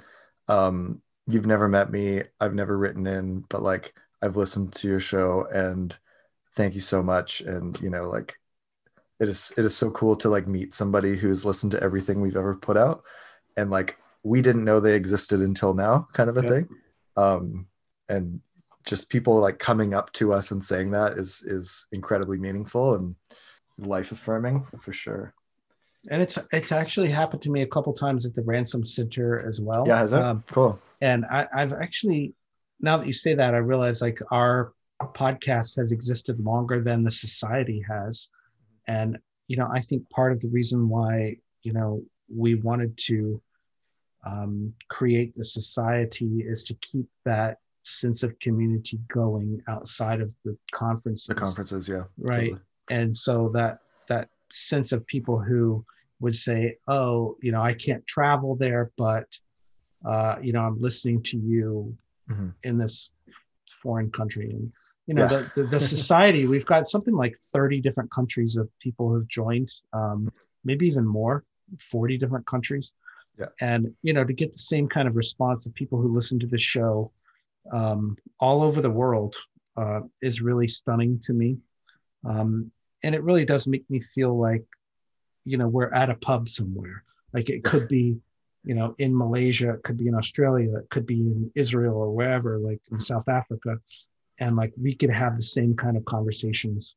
Um, 0.49 1.03
you've 1.27 1.47
never 1.47 1.69
met 1.69 1.91
me. 1.91 2.23
I've 2.41 2.55
never 2.55 2.79
written 2.79 3.07
in, 3.07 3.41
but 3.51 3.63
like 3.63 3.93
I've 4.23 4.37
listened 4.37 4.73
to 4.75 4.89
your 4.89 5.01
show 5.01 5.47
and 5.53 5.95
thank 6.57 6.75
you 6.75 6.81
so 6.81 7.03
much." 7.03 7.41
And 7.41 7.79
you 7.81 7.91
know, 7.91 8.09
like 8.09 8.39
it 9.21 9.29
is 9.29 9.53
it 9.57 9.65
is 9.65 9.77
so 9.77 9.91
cool 9.91 10.17
to 10.17 10.29
like 10.29 10.49
meet 10.49 10.75
somebody 10.75 11.17
who's 11.17 11.45
listened 11.45 11.73
to 11.73 11.83
everything 11.83 12.21
we've 12.21 12.37
ever 12.37 12.55
put 12.55 12.77
out, 12.77 13.03
and 13.57 13.71
like 13.71 13.99
we 14.23 14.43
didn't 14.43 14.65
know 14.65 14.81
they 14.81 14.95
existed 14.95 15.41
until 15.41 15.75
now, 15.75 16.07
kind 16.13 16.31
of 16.31 16.37
a 16.39 16.43
Yeah. 16.43 16.51
thing 16.51 16.69
um, 17.17 17.67
and 18.09 18.41
just 18.85 19.09
people 19.09 19.37
like 19.39 19.59
coming 19.59 19.95
up 19.95 20.13
to 20.13 20.33
us 20.33 20.51
and 20.51 20.63
saying 20.63 20.91
that 20.91 21.13
is 21.19 21.43
is 21.47 21.87
incredibly 21.93 22.39
meaningful 22.39 22.95
and 22.95 23.15
life 23.79 24.13
affirming 24.13 24.67
for 24.81 24.93
sure. 24.93 25.35
and 26.11 26.21
it's 26.23 26.39
it's 26.53 26.73
actually 26.73 27.11
happened 27.11 27.41
to 27.43 27.51
me 27.51 27.63
a 27.63 27.67
couple 27.67 27.93
times 27.93 28.27
at 28.27 28.35
the 28.35 28.43
ransom 28.43 28.85
center 28.85 29.47
as 29.47 29.61
well 29.61 29.87
Yeah, 29.87 29.99
has 29.99 30.11
that 30.11 30.23
Um, 30.23 30.45
cool? 30.51 30.79
and 31.01 31.25
I, 31.25 31.47
I've 31.55 31.73
actually 31.73 32.35
now 32.81 32.97
that 32.99 33.07
you 33.07 33.13
say 33.13 33.35
that, 33.35 33.55
I 33.55 33.59
realize 33.59 34.03
like 34.03 34.21
our 34.31 34.73
podcast 35.13 35.77
has 35.77 35.93
existed 35.93 36.39
longer 36.41 36.81
than 36.83 37.03
the 37.05 37.11
society 37.11 37.83
has, 37.89 38.31
and 38.87 39.19
you 39.49 39.57
know 39.57 39.69
I 39.73 39.81
think 39.81 40.09
part 40.11 40.33
of 40.33 40.41
the 40.41 40.49
reason 40.49 40.89
why 40.89 41.37
you 41.63 41.73
know 41.73 42.03
we 42.35 42.55
wanted 42.57 42.97
to 43.09 43.41
um, 44.27 44.73
create 44.89 45.35
the 45.37 45.45
society 45.45 46.43
is 46.47 46.65
to 46.65 46.75
keep 46.75 47.07
that 47.25 47.59
sense 47.83 48.23
of 48.23 48.39
community 48.41 48.99
going 49.09 49.61
outside 49.69 50.21
of 50.23 50.31
the 50.45 50.57
conferences 50.73 51.27
The 51.27 51.35
conferences, 51.35 51.87
yeah, 51.89 52.05
right 52.17 52.51
totally. 52.53 52.61
and 52.89 53.15
so 53.15 53.51
that 53.53 53.81
that 54.09 54.29
sense 54.51 54.93
of 54.93 55.07
people 55.07 55.39
who 55.39 55.85
would 56.21 56.35
say 56.35 56.77
oh 56.89 57.37
you 57.43 57.53
know 57.53 57.61
i 57.61 57.75
can't 57.75 58.07
travel 58.07 58.55
there 58.57 58.91
but 58.97 59.27
uh 60.07 60.37
you 60.41 60.53
know 60.53 60.61
i'm 60.61 60.77
listening 60.77 61.23
to 61.25 61.37
you 61.39 61.95
Mhm. 62.31 62.55
in 62.63 62.79
this 62.79 63.13
foreign 63.83 64.11
country 64.11 64.49
and 64.51 64.73
you 65.07 65.15
know 65.15 65.23
Yeah. 65.23 65.29
the, 65.29 65.51
the, 65.63 65.65
the 65.69 65.81
society 65.81 66.47
we've 66.47 66.67
got 66.67 66.87
something 66.87 67.15
like 67.15 67.37
30 67.37 67.81
different 67.81 68.11
countries 68.11 68.57
of 68.57 68.69
people 68.81 69.09
who've 69.11 69.29
joined 69.29 69.71
um 69.93 70.33
maybe 70.65 70.87
even 70.87 71.07
more 71.07 71.45
40 71.81 72.19
different 72.19 72.47
countries 72.47 72.95
Yeah. 73.39 73.47
and 73.61 73.93
you 74.03 74.13
know 74.13 74.25
to 74.25 74.33
get 74.33 74.53
the 74.53 74.59
same 74.59 74.89
kind 74.89 75.07
of 75.09 75.17
response 75.17 75.67
of 75.67 75.75
people 75.75 76.01
who 76.01 76.15
listen 76.15 76.39
to 76.41 76.47
the 76.47 76.59
show 76.59 77.11
um, 77.73 78.17
all 78.41 78.63
over 78.63 78.81
the 78.83 78.91
world 78.91 79.35
uh, 79.77 80.01
is 80.21 80.41
really 80.41 80.69
stunning 80.69 81.19
to 81.25 81.33
me 81.33 81.57
um, 82.25 82.71
and 83.03 83.15
it 83.15 83.23
really 83.23 83.45
does 83.45 83.67
make 83.67 83.89
me 83.91 84.01
feel 84.15 84.39
like 84.39 84.65
you 85.45 85.57
know 85.59 85.69
we're 85.69 85.93
at 85.93 86.11
a 86.11 86.15
pub 86.17 86.49
somewhere 86.49 87.03
like 87.33 87.49
it 87.51 87.65
could 87.65 87.89
be 87.89 88.17
you 88.65 88.75
know 88.75 88.95
in 88.99 89.17
malaysia 89.17 89.71
it 89.75 89.83
could 89.83 89.97
be 89.97 90.07
in 90.09 90.15
australia 90.15 90.77
it 90.79 90.89
could 90.91 91.07
be 91.07 91.21
in 91.21 91.51
israel 91.55 91.97
or 91.97 92.11
wherever 92.19 92.59
like 92.59 92.81
in 92.91 92.99
Mhm. 92.99 93.03
south 93.03 93.29
africa 93.29 93.73
and 94.41 94.57
like 94.57 94.73
we 94.81 94.95
could 94.95 95.11
have 95.11 95.37
the 95.37 95.43
same 95.43 95.75
kind 95.75 95.97
of 95.97 96.05
conversations 96.05 96.97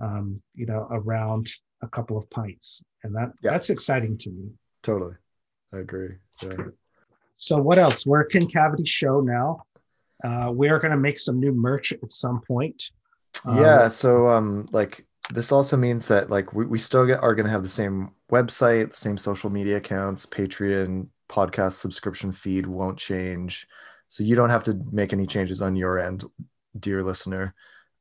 um, 0.00 0.40
you 0.54 0.66
know 0.66 0.86
around 0.90 1.50
a 1.82 1.88
couple 1.88 2.16
of 2.18 2.28
pints 2.30 2.82
and 3.02 3.14
that 3.14 3.32
Yeah. 3.42 3.52
that's 3.52 3.70
exciting 3.70 4.16
to 4.18 4.30
me 4.30 4.50
Totally, 4.82 5.14
I 5.72 5.78
agree. 5.78 6.14
Yeah. 6.42 6.56
so 7.34 7.56
what 7.58 7.78
else? 7.78 8.06
We're 8.06 8.20
a 8.20 8.28
Concavity 8.28 8.84
show 8.84 9.20
now. 9.20 9.62
Uh, 10.22 10.52
we 10.54 10.68
are 10.68 10.78
going 10.78 10.92
to 10.92 10.96
make 10.96 11.18
some 11.18 11.40
new 11.40 11.52
merch 11.52 11.92
at 11.92 12.12
some 12.12 12.40
point. 12.42 12.90
Um, 13.44 13.56
yeah. 13.58 13.88
So, 13.88 14.28
um, 14.28 14.68
like, 14.70 15.04
this 15.32 15.50
also 15.50 15.76
means 15.76 16.06
that 16.06 16.30
like 16.30 16.52
we, 16.52 16.66
we 16.66 16.78
still 16.78 17.04
get, 17.04 17.20
are 17.20 17.34
going 17.34 17.46
to 17.46 17.50
have 17.50 17.64
the 17.64 17.68
same 17.68 18.10
website, 18.30 18.90
the 18.92 18.96
same 18.96 19.18
social 19.18 19.50
media 19.50 19.78
accounts, 19.78 20.24
Patreon, 20.24 21.08
podcast 21.28 21.72
subscription 21.72 22.30
feed 22.30 22.64
won't 22.66 22.96
change. 22.96 23.66
So 24.06 24.22
you 24.22 24.36
don't 24.36 24.50
have 24.50 24.62
to 24.64 24.80
make 24.92 25.12
any 25.12 25.26
changes 25.26 25.62
on 25.62 25.74
your 25.74 25.98
end, 25.98 26.24
dear 26.80 27.02
listener. 27.02 27.54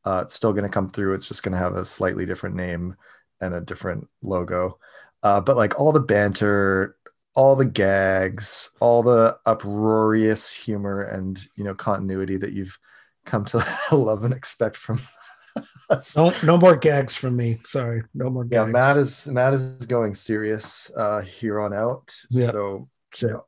Uh, 0.03 0.21
it's 0.23 0.33
still 0.33 0.53
going 0.53 0.63
to 0.63 0.69
come 0.69 0.89
through. 0.89 1.13
It's 1.13 1.27
just 1.27 1.43
going 1.43 1.53
to 1.53 1.57
have 1.57 1.75
a 1.75 1.85
slightly 1.85 2.25
different 2.25 2.55
name 2.55 2.95
and 3.41 3.53
a 3.53 3.61
different 3.61 4.07
logo. 4.21 4.79
Uh, 5.23 5.41
but 5.41 5.57
like 5.57 5.79
all 5.79 5.91
the 5.91 5.99
banter, 5.99 6.95
all 7.33 7.55
the 7.55 7.65
gags, 7.65 8.69
all 8.79 9.03
the 9.03 9.37
uproarious 9.45 10.51
humor 10.51 11.01
and 11.01 11.45
you 11.55 11.63
know 11.63 11.75
continuity 11.75 12.37
that 12.37 12.53
you've 12.53 12.77
come 13.25 13.43
to 13.45 13.65
love 13.91 14.23
and 14.23 14.33
expect 14.33 14.77
from 14.77 15.01
us. 15.89 16.15
No, 16.15 16.33
no 16.43 16.57
more 16.57 16.75
gags 16.75 17.15
from 17.15 17.35
me. 17.35 17.59
Sorry, 17.65 18.03
no 18.13 18.29
more 18.29 18.45
gags. 18.45 18.67
Yeah, 18.67 18.71
Matt 18.71 18.97
is 18.97 19.27
Matt 19.27 19.53
is 19.53 19.85
going 19.85 20.13
serious 20.13 20.91
uh, 20.95 21.21
here 21.21 21.59
on 21.59 21.73
out. 21.73 22.15
Yeah. 22.29 22.51
So, 22.51 22.89
so 23.13 23.45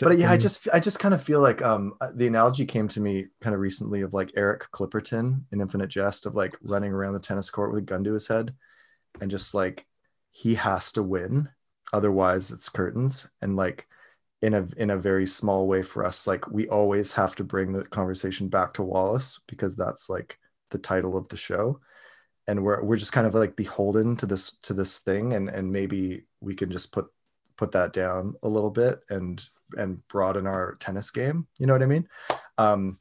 but 0.00 0.18
yeah, 0.18 0.30
I 0.30 0.36
just 0.36 0.68
I 0.72 0.80
just 0.80 1.00
kind 1.00 1.14
of 1.14 1.22
feel 1.22 1.40
like 1.40 1.62
um 1.62 1.94
the 2.14 2.26
analogy 2.26 2.64
came 2.64 2.88
to 2.88 3.00
me 3.00 3.26
kind 3.40 3.54
of 3.54 3.60
recently 3.60 4.02
of 4.02 4.14
like 4.14 4.32
Eric 4.36 4.68
Clipperton 4.72 5.42
in 5.52 5.60
Infinite 5.60 5.88
Jest 5.88 6.26
of 6.26 6.34
like 6.34 6.56
running 6.62 6.92
around 6.92 7.14
the 7.14 7.20
tennis 7.20 7.50
court 7.50 7.70
with 7.70 7.78
a 7.78 7.86
gun 7.86 8.04
to 8.04 8.12
his 8.12 8.28
head 8.28 8.54
and 9.20 9.30
just 9.30 9.52
like 9.54 9.86
he 10.30 10.54
has 10.54 10.92
to 10.92 11.02
win 11.02 11.48
otherwise 11.92 12.52
it's 12.52 12.68
curtains. 12.68 13.28
And 13.42 13.56
like 13.56 13.86
in 14.42 14.54
a 14.54 14.66
in 14.76 14.90
a 14.90 14.96
very 14.96 15.26
small 15.26 15.66
way 15.66 15.82
for 15.82 16.04
us 16.04 16.26
like 16.26 16.48
we 16.48 16.68
always 16.68 17.12
have 17.12 17.36
to 17.36 17.44
bring 17.44 17.72
the 17.72 17.84
conversation 17.84 18.48
back 18.48 18.72
to 18.74 18.82
Wallace 18.82 19.40
because 19.48 19.76
that's 19.76 20.08
like 20.08 20.38
the 20.70 20.78
title 20.78 21.16
of 21.16 21.28
the 21.28 21.36
show. 21.36 21.80
And 22.46 22.62
we're 22.62 22.82
we're 22.82 22.96
just 22.96 23.12
kind 23.12 23.26
of 23.26 23.34
like 23.34 23.56
beholden 23.56 24.16
to 24.18 24.26
this 24.26 24.52
to 24.62 24.72
this 24.72 24.98
thing 24.98 25.32
and 25.32 25.48
and 25.48 25.72
maybe 25.72 26.26
we 26.40 26.54
can 26.54 26.70
just 26.70 26.92
put 26.92 27.06
put 27.60 27.72
that 27.72 27.92
down 27.92 28.34
a 28.42 28.48
little 28.48 28.70
bit 28.70 29.00
and 29.10 29.48
and 29.76 30.06
broaden 30.08 30.46
our 30.46 30.76
tennis 30.80 31.10
game 31.10 31.46
you 31.58 31.66
know 31.66 31.72
what 31.72 31.82
i 31.82 31.86
mean 31.86 32.08
um 32.58 32.98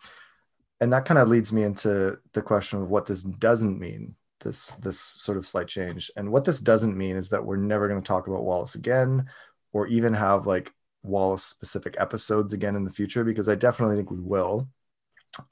and 0.82 0.94
that 0.94 1.06
kind 1.06 1.18
of 1.18 1.28
leads 1.28 1.52
me 1.52 1.64
into 1.64 2.18
the 2.34 2.42
question 2.42 2.82
of 2.82 2.90
what 2.90 3.06
this 3.06 3.24
doesn't 3.24 3.80
mean 3.80 4.16
this 4.40 4.76
this 4.76 5.00
sort 5.00 5.38
of 5.38 5.46
slight 5.46 5.68
change. 5.68 6.12
And 6.16 6.32
what 6.32 6.46
this 6.46 6.60
doesn't 6.60 6.98
mean 6.98 7.16
is 7.16 7.30
that 7.30 7.44
we're 7.44 7.58
never 7.58 7.88
going 7.88 8.02
to 8.02 8.08
talk 8.08 8.28
about 8.28 8.44
Wallace 8.44 8.76
again, 8.76 9.28
or 9.74 9.88
even 9.88 10.14
have 10.14 10.48
like 10.48 10.74
Wallace 11.04 11.44
specific 11.44 11.96
episodes 12.00 12.54
again 12.54 12.76
in 12.76 12.84
the 12.84 12.92
future, 12.92 13.24
because 13.24 13.50
I 13.50 13.56
definitely 13.56 13.98
think 13.98 14.12
we 14.12 14.20
will. 14.20 14.68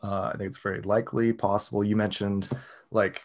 Uh, 0.01 0.31
I 0.33 0.37
think 0.37 0.47
it's 0.47 0.57
very 0.57 0.81
likely, 0.81 1.33
possible. 1.33 1.83
You 1.83 1.95
mentioned 1.95 2.49
like 2.91 3.23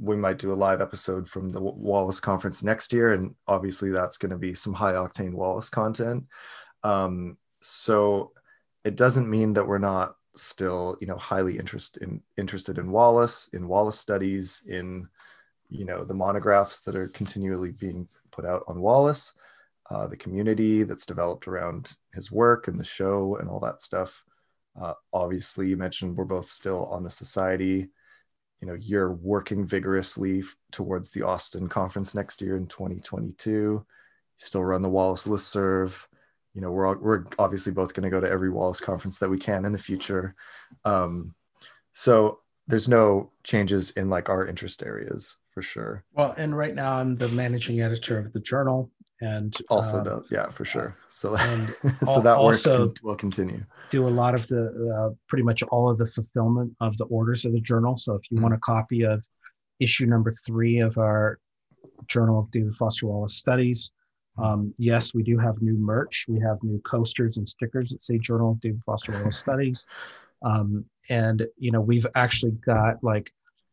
we 0.00 0.16
might 0.16 0.38
do 0.38 0.52
a 0.52 0.54
live 0.54 0.80
episode 0.80 1.28
from 1.28 1.48
the 1.48 1.60
Wallace 1.60 2.20
conference 2.20 2.62
next 2.62 2.92
year, 2.92 3.12
and 3.12 3.34
obviously 3.46 3.90
that's 3.90 4.18
going 4.18 4.32
to 4.32 4.38
be 4.38 4.54
some 4.54 4.74
high 4.74 4.94
octane 4.94 5.34
Wallace 5.34 5.70
content. 5.70 6.26
Um, 6.82 7.36
so 7.60 8.32
it 8.84 8.96
doesn't 8.96 9.30
mean 9.30 9.52
that 9.54 9.66
we're 9.66 9.78
not 9.78 10.14
still 10.34 10.96
you 11.00 11.06
know 11.06 11.16
highly 11.16 11.58
interested 11.58 12.02
in 12.02 12.22
interested 12.36 12.78
in 12.78 12.90
Wallace, 12.90 13.48
in 13.52 13.68
Wallace 13.68 13.98
studies, 13.98 14.62
in 14.66 15.08
you 15.68 15.84
know 15.84 16.04
the 16.04 16.14
monographs 16.14 16.80
that 16.80 16.96
are 16.96 17.08
continually 17.08 17.72
being 17.72 18.08
put 18.30 18.44
out 18.44 18.64
on 18.68 18.80
Wallace, 18.80 19.34
uh, 19.90 20.06
the 20.06 20.16
community 20.16 20.82
that's 20.82 21.06
developed 21.06 21.48
around 21.48 21.96
his 22.14 22.30
work 22.30 22.68
and 22.68 22.78
the 22.78 22.84
show 22.84 23.36
and 23.36 23.48
all 23.48 23.60
that 23.60 23.82
stuff. 23.82 24.24
Uh, 24.80 24.94
obviously, 25.12 25.68
you 25.68 25.76
mentioned 25.76 26.16
we're 26.16 26.24
both 26.24 26.48
still 26.48 26.86
on 26.86 27.02
the 27.02 27.10
society. 27.10 27.88
You 28.60 28.66
know, 28.68 28.74
you're 28.74 29.12
working 29.12 29.66
vigorously 29.66 30.42
towards 30.72 31.10
the 31.10 31.22
Austin 31.22 31.68
conference 31.68 32.14
next 32.14 32.42
year 32.42 32.56
in 32.56 32.66
2022. 32.66 33.50
You 33.50 33.84
still 34.36 34.64
run 34.64 34.82
the 34.82 34.88
Wallace 34.88 35.26
listserv 35.26 36.06
you 36.58 36.62
know, 36.62 36.72
we're 36.72 36.96
we're 36.98 37.24
obviously 37.38 37.70
both 37.70 37.94
going 37.94 38.02
to 38.02 38.10
go 38.10 38.20
to 38.20 38.28
every 38.28 38.50
Wallace 38.50 38.80
conference 38.80 39.18
that 39.18 39.28
we 39.28 39.38
can 39.38 39.64
in 39.64 39.70
the 39.70 39.78
future. 39.78 40.34
Um, 40.84 41.36
so 41.92 42.40
there's 42.66 42.88
no 42.88 43.30
changes 43.44 43.90
in 43.92 44.10
like 44.10 44.28
our 44.28 44.44
interest 44.44 44.82
areas 44.82 45.38
for 45.52 45.62
sure. 45.62 46.02
Well, 46.14 46.34
and 46.36 46.56
right 46.56 46.74
now 46.74 46.94
I'm 46.94 47.14
the 47.14 47.28
managing 47.28 47.80
editor 47.80 48.18
of 48.18 48.32
the 48.32 48.40
journal, 48.40 48.90
and 49.20 49.56
also 49.68 49.98
um, 49.98 50.04
the 50.04 50.24
yeah 50.30 50.48
for 50.48 50.64
sure. 50.64 50.96
So 51.08 51.36
so 52.06 52.20
that 52.20 52.36
also 52.36 52.86
work 52.86 52.96
will 53.02 53.16
continue. 53.16 53.64
Do 53.90 54.06
a 54.06 54.08
lot 54.08 54.34
of 54.34 54.46
the 54.48 54.92
uh, 54.96 55.14
pretty 55.28 55.42
much 55.42 55.62
all 55.64 55.88
of 55.90 55.98
the 55.98 56.06
fulfillment 56.06 56.74
of 56.80 56.96
the 56.98 57.04
orders 57.06 57.44
of 57.44 57.52
the 57.52 57.60
journal. 57.60 57.96
So 57.96 58.14
if 58.14 58.22
you 58.30 58.36
mm-hmm. 58.36 58.44
want 58.44 58.54
a 58.54 58.58
copy 58.58 59.02
of 59.02 59.24
issue 59.80 60.06
number 60.06 60.32
three 60.46 60.78
of 60.78 60.98
our 60.98 61.38
Journal 62.06 62.40
of 62.40 62.50
David 62.50 62.74
Foster 62.76 63.06
Wallace 63.06 63.34
Studies, 63.34 63.92
um, 64.38 64.72
yes, 64.78 65.14
we 65.14 65.22
do 65.22 65.36
have 65.38 65.60
new 65.60 65.76
merch. 65.76 66.26
We 66.28 66.40
have 66.40 66.62
new 66.62 66.80
coasters 66.80 67.36
and 67.36 67.48
stickers 67.48 67.90
that 67.90 68.04
say 68.04 68.18
Journal 68.18 68.52
of 68.52 68.60
David 68.60 68.82
Foster 68.86 69.12
Wallace 69.12 69.36
Studies. 69.38 69.84
Um, 70.42 70.84
and, 71.10 71.46
you 71.56 71.72
know, 71.72 71.80
we've 71.80 72.06
actually 72.14 72.52
got 72.52 73.02
like 73.02 73.30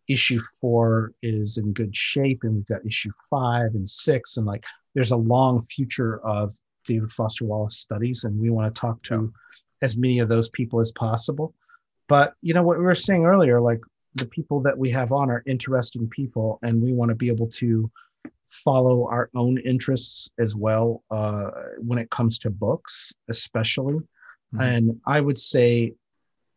issue 0.08 0.42
four 0.60 1.14
is 1.22 1.58
in 1.58 1.74
good 1.74 1.96
shape, 1.96 2.40
and 2.44 2.56
we've 2.56 2.68
got 2.68 2.86
issue 2.86 3.12
five 3.30 3.76
and 3.76 3.88
six. 3.88 4.38
And 4.38 4.46
like 4.46 4.64
there's 4.96 5.12
a 5.12 5.18
long 5.18 5.66
future 5.70 6.20
of 6.26 6.56
David 6.86 7.12
Foster 7.12 7.46
Wallace 7.46 7.78
Studies, 7.78 8.24
and 8.24 8.40
we 8.40 8.50
want 8.50 8.74
to 8.74 8.80
talk 8.80 9.02
to 9.04 9.16
yeah. 9.16 9.86
as 9.86 9.98
many 9.98 10.20
of 10.20 10.30
those 10.30 10.50
people 10.50 10.80
as 10.80 10.92
possible. 10.94 11.54
But, 12.08 12.34
you 12.42 12.54
know, 12.54 12.64
what 12.64 12.80
we 12.80 12.84
were 12.84 12.96
saying 12.96 13.26
earlier, 13.26 13.60
like 13.62 13.82
the 14.16 14.28
people 14.28 14.62
that 14.62 14.78
we 14.78 14.92
have 14.92 15.12
on 15.12 15.30
are 15.30 15.44
interesting 15.46 16.08
people, 16.08 16.60
and 16.64 16.82
we 16.82 16.94
want 16.94 17.10
to 17.10 17.16
be 17.16 17.28
able 17.28 17.48
to 17.48 17.92
follow 18.50 19.08
our 19.10 19.30
own 19.36 19.58
interests 19.58 20.32
as 20.40 20.56
well 20.56 21.04
uh, 21.12 21.50
when 21.80 22.00
it 22.00 22.10
comes 22.10 22.40
to 22.40 22.50
books, 22.50 23.14
especially. 23.30 23.96
Mm-hmm. 23.96 24.62
And 24.62 25.02
I 25.06 25.20
would 25.20 25.38
say 25.38 25.94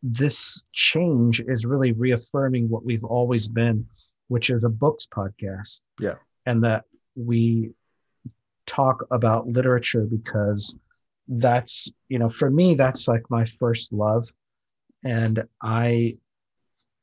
this 0.01 0.63
change 0.71 1.41
is 1.41 1.65
really 1.65 1.91
reaffirming 1.91 2.69
what 2.69 2.85
we've 2.85 3.03
always 3.03 3.47
been, 3.49 3.85
which 4.29 4.49
is 4.49 4.63
a 4.63 4.69
books 4.69 5.07
podcast. 5.13 5.81
Yeah. 5.99 6.15
And 6.45 6.63
that 6.63 6.85
we 7.15 7.71
talk 8.69 9.05
about 9.11 9.47
literature 9.47 10.05
because 10.05 10.75
that's, 11.27 11.91
you 12.07 12.19
know, 12.19 12.29
for 12.29 12.49
me, 12.49 12.75
that's 12.75 13.07
like 13.07 13.23
my 13.29 13.45
first 13.59 13.91
love. 13.91 14.27
And 15.03 15.43
I 15.61 16.17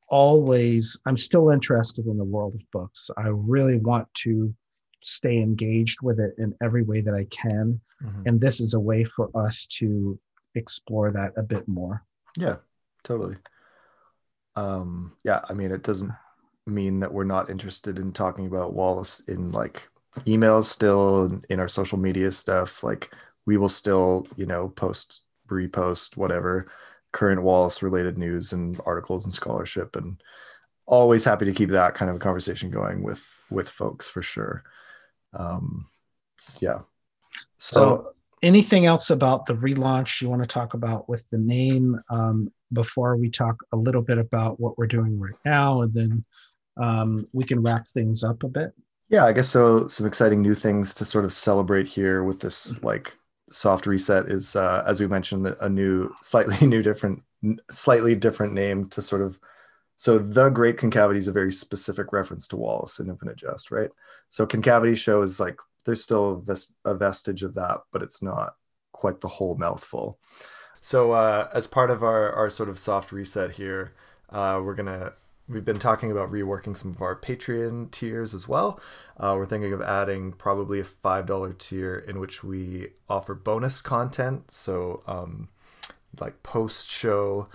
always, 0.09 1.01
I'm 1.07 1.17
still 1.17 1.51
interested 1.51 2.07
in 2.07 2.17
the 2.17 2.25
world 2.25 2.55
of 2.55 2.71
books. 2.71 3.11
I 3.17 3.29
really 3.29 3.79
want 3.79 4.07
to 4.25 4.55
stay 5.03 5.39
engaged 5.39 5.99
with 6.03 6.21
it 6.21 6.35
in 6.39 6.55
every 6.62 6.83
way 6.83 7.01
that 7.01 7.14
I 7.14 7.25
can. 7.31 7.81
Mm-hmm. 8.03 8.23
And 8.27 8.41
this 8.41 8.61
is 8.61 8.75
a 8.75 8.81
way 8.81 9.05
for 9.05 9.31
us 9.35 9.67
to 9.79 10.19
explore 10.55 11.11
that 11.11 11.33
a 11.37 11.43
bit 11.43 11.67
more. 11.67 12.05
Yeah, 12.37 12.57
totally. 13.03 13.37
Um, 14.55 15.17
yeah, 15.25 15.41
I 15.49 15.53
mean, 15.53 15.71
it 15.71 15.83
doesn't 15.83 16.12
mean 16.67 17.01
that 17.01 17.12
we're 17.12 17.25
not 17.25 17.51
interested 17.51 17.99
in 17.99 18.12
talking 18.12 18.47
about 18.47 18.75
Wallace 18.75 19.21
in 19.29 19.53
like 19.53 19.89
emails 20.25 20.64
still 20.64 21.41
in 21.49 21.61
our 21.61 21.69
social 21.69 21.99
media 21.99 22.33
stuff. 22.33 22.83
Like 22.83 23.12
we 23.47 23.57
will 23.57 23.69
still, 23.69 24.27
you 24.37 24.47
know, 24.47 24.69
post, 24.69 25.21
repost, 25.49 26.17
whatever 26.17 26.67
current 27.12 27.43
Wallace 27.43 27.83
related 27.83 28.19
news 28.19 28.53
and 28.53 28.79
articles 28.85 29.25
and 29.25 29.33
scholarship 29.33 29.97
and 29.97 30.21
always 30.85 31.25
happy 31.25 31.47
to 31.47 31.53
keep 31.53 31.71
that 31.71 31.95
kind 31.95 32.11
of 32.11 32.17
a 32.17 32.21
conversation 32.21 32.71
going 32.71 33.03
with 33.03 33.27
with 33.51 33.69
folks 33.69 34.09
for 34.09 34.21
sure 34.21 34.64
um, 35.39 35.87
yeah. 36.61 36.81
So, 37.59 37.81
so, 37.81 38.12
anything 38.43 38.87
else 38.87 39.11
about 39.11 39.47
the 39.47 39.55
relaunch 39.55 40.21
you 40.21 40.29
want 40.29 40.43
to 40.43 40.49
talk 40.49 40.75
about 40.75 41.09
with 41.09 41.29
the 41.31 41.39
name 41.39 42.01
um, 42.11 42.53
before 42.73 43.17
we 43.17 43.31
talk 43.31 43.57
a 43.73 43.77
little 43.77 44.03
bit 44.03 44.19
about 44.19 44.61
what 44.61 44.79
we're 44.79 44.87
doing 44.87 45.19
right 45.19 45.39
now, 45.45 45.83
and 45.83 45.93
then 45.93 46.25
um, 46.77 47.27
we 47.33 47.45
can 47.45 47.62
wrap 47.62 47.87
things 47.89 48.25
up 48.25 48.43
a 48.43 48.49
bit. 48.49 48.73
Yeah, 49.09 49.25
I 49.25 49.33
guess 49.33 49.49
so. 49.49 49.87
Some 49.89 50.07
exciting 50.07 50.43
new 50.43 50.55
things 50.55 50.95
to 50.95 51.05
sort 51.05 51.25
of 51.25 51.33
celebrate 51.33 51.87
here 51.87 52.25
with 52.25 52.41
this 52.41 52.83
like 52.83 53.17
soft 53.49 53.87
reset 53.87 54.27
is, 54.27 54.57
uh, 54.57 54.83
as 54.87 55.01
we 55.01 55.07
mentioned, 55.07 55.47
a 55.61 55.69
new, 55.69 56.13
slightly 56.23 56.67
new, 56.67 56.83
different, 56.83 57.23
slightly 57.71 58.15
different 58.17 58.53
name 58.53 58.89
to 58.91 59.03
sort 59.03 59.23
of 59.23 59.39
so 59.97 60.19
the 60.19 60.51
Great 60.51 60.79
Concavity 60.79 61.19
is 61.19 61.29
a 61.29 61.33
very 61.33 61.53
specific 61.53 62.13
reference 62.13 62.49
to 62.49 62.57
Wallace 62.57 63.01
in 63.01 63.09
Infinite 63.11 63.37
Jest, 63.37 63.71
right? 63.71 63.91
So 64.29 64.47
concavity 64.47 64.95
shows 64.95 65.41
like 65.41 65.59
there's 65.85 66.03
still 66.03 66.45
a 66.85 66.95
vestige 66.95 67.43
of 67.43 67.55
that, 67.55 67.81
but 67.93 68.03
it's 68.03 68.23
not 68.23 68.57
quite 68.93 69.21
the 69.21 69.29
whole 69.29 69.57
mouthful. 69.57 70.19
So 70.81 71.13
uh, 71.13 71.49
as 71.53 71.67
part 71.67 71.91
of 71.91 72.05
our, 72.05 72.33
our 72.33 72.51
sort 72.51 72.69
of 72.69 72.79
soft 72.79 73.13
reset 73.13 73.53
here, 73.53 73.95
uh, 74.31 74.61
we're 74.65 74.75
gonna 74.75 75.15
we've 75.49 75.65
been 75.65 75.79
talking 75.79 76.11
about 76.11 76.31
reworking 76.31 76.77
some 76.77 76.91
of 76.91 77.01
our 77.03 77.15
Patreon 77.15 77.91
tiers 77.91 78.35
as 78.35 78.49
well. 78.49 78.81
Uh, 79.17 79.35
we're 79.37 79.47
thinking 79.47 79.73
of 79.73 79.81
adding 79.81 80.33
probably 80.33 80.81
a 80.81 80.85
five 80.85 81.27
dollar 81.27 81.53
tier 81.53 81.99
in 81.99 82.19
which 82.19 82.43
we 82.43 82.89
offer 83.09 83.35
bonus 83.35 83.81
content. 83.81 84.51
So 84.51 85.03
um, 85.07 85.49
like 86.21 86.43
post 86.43 86.89
show 86.89 87.49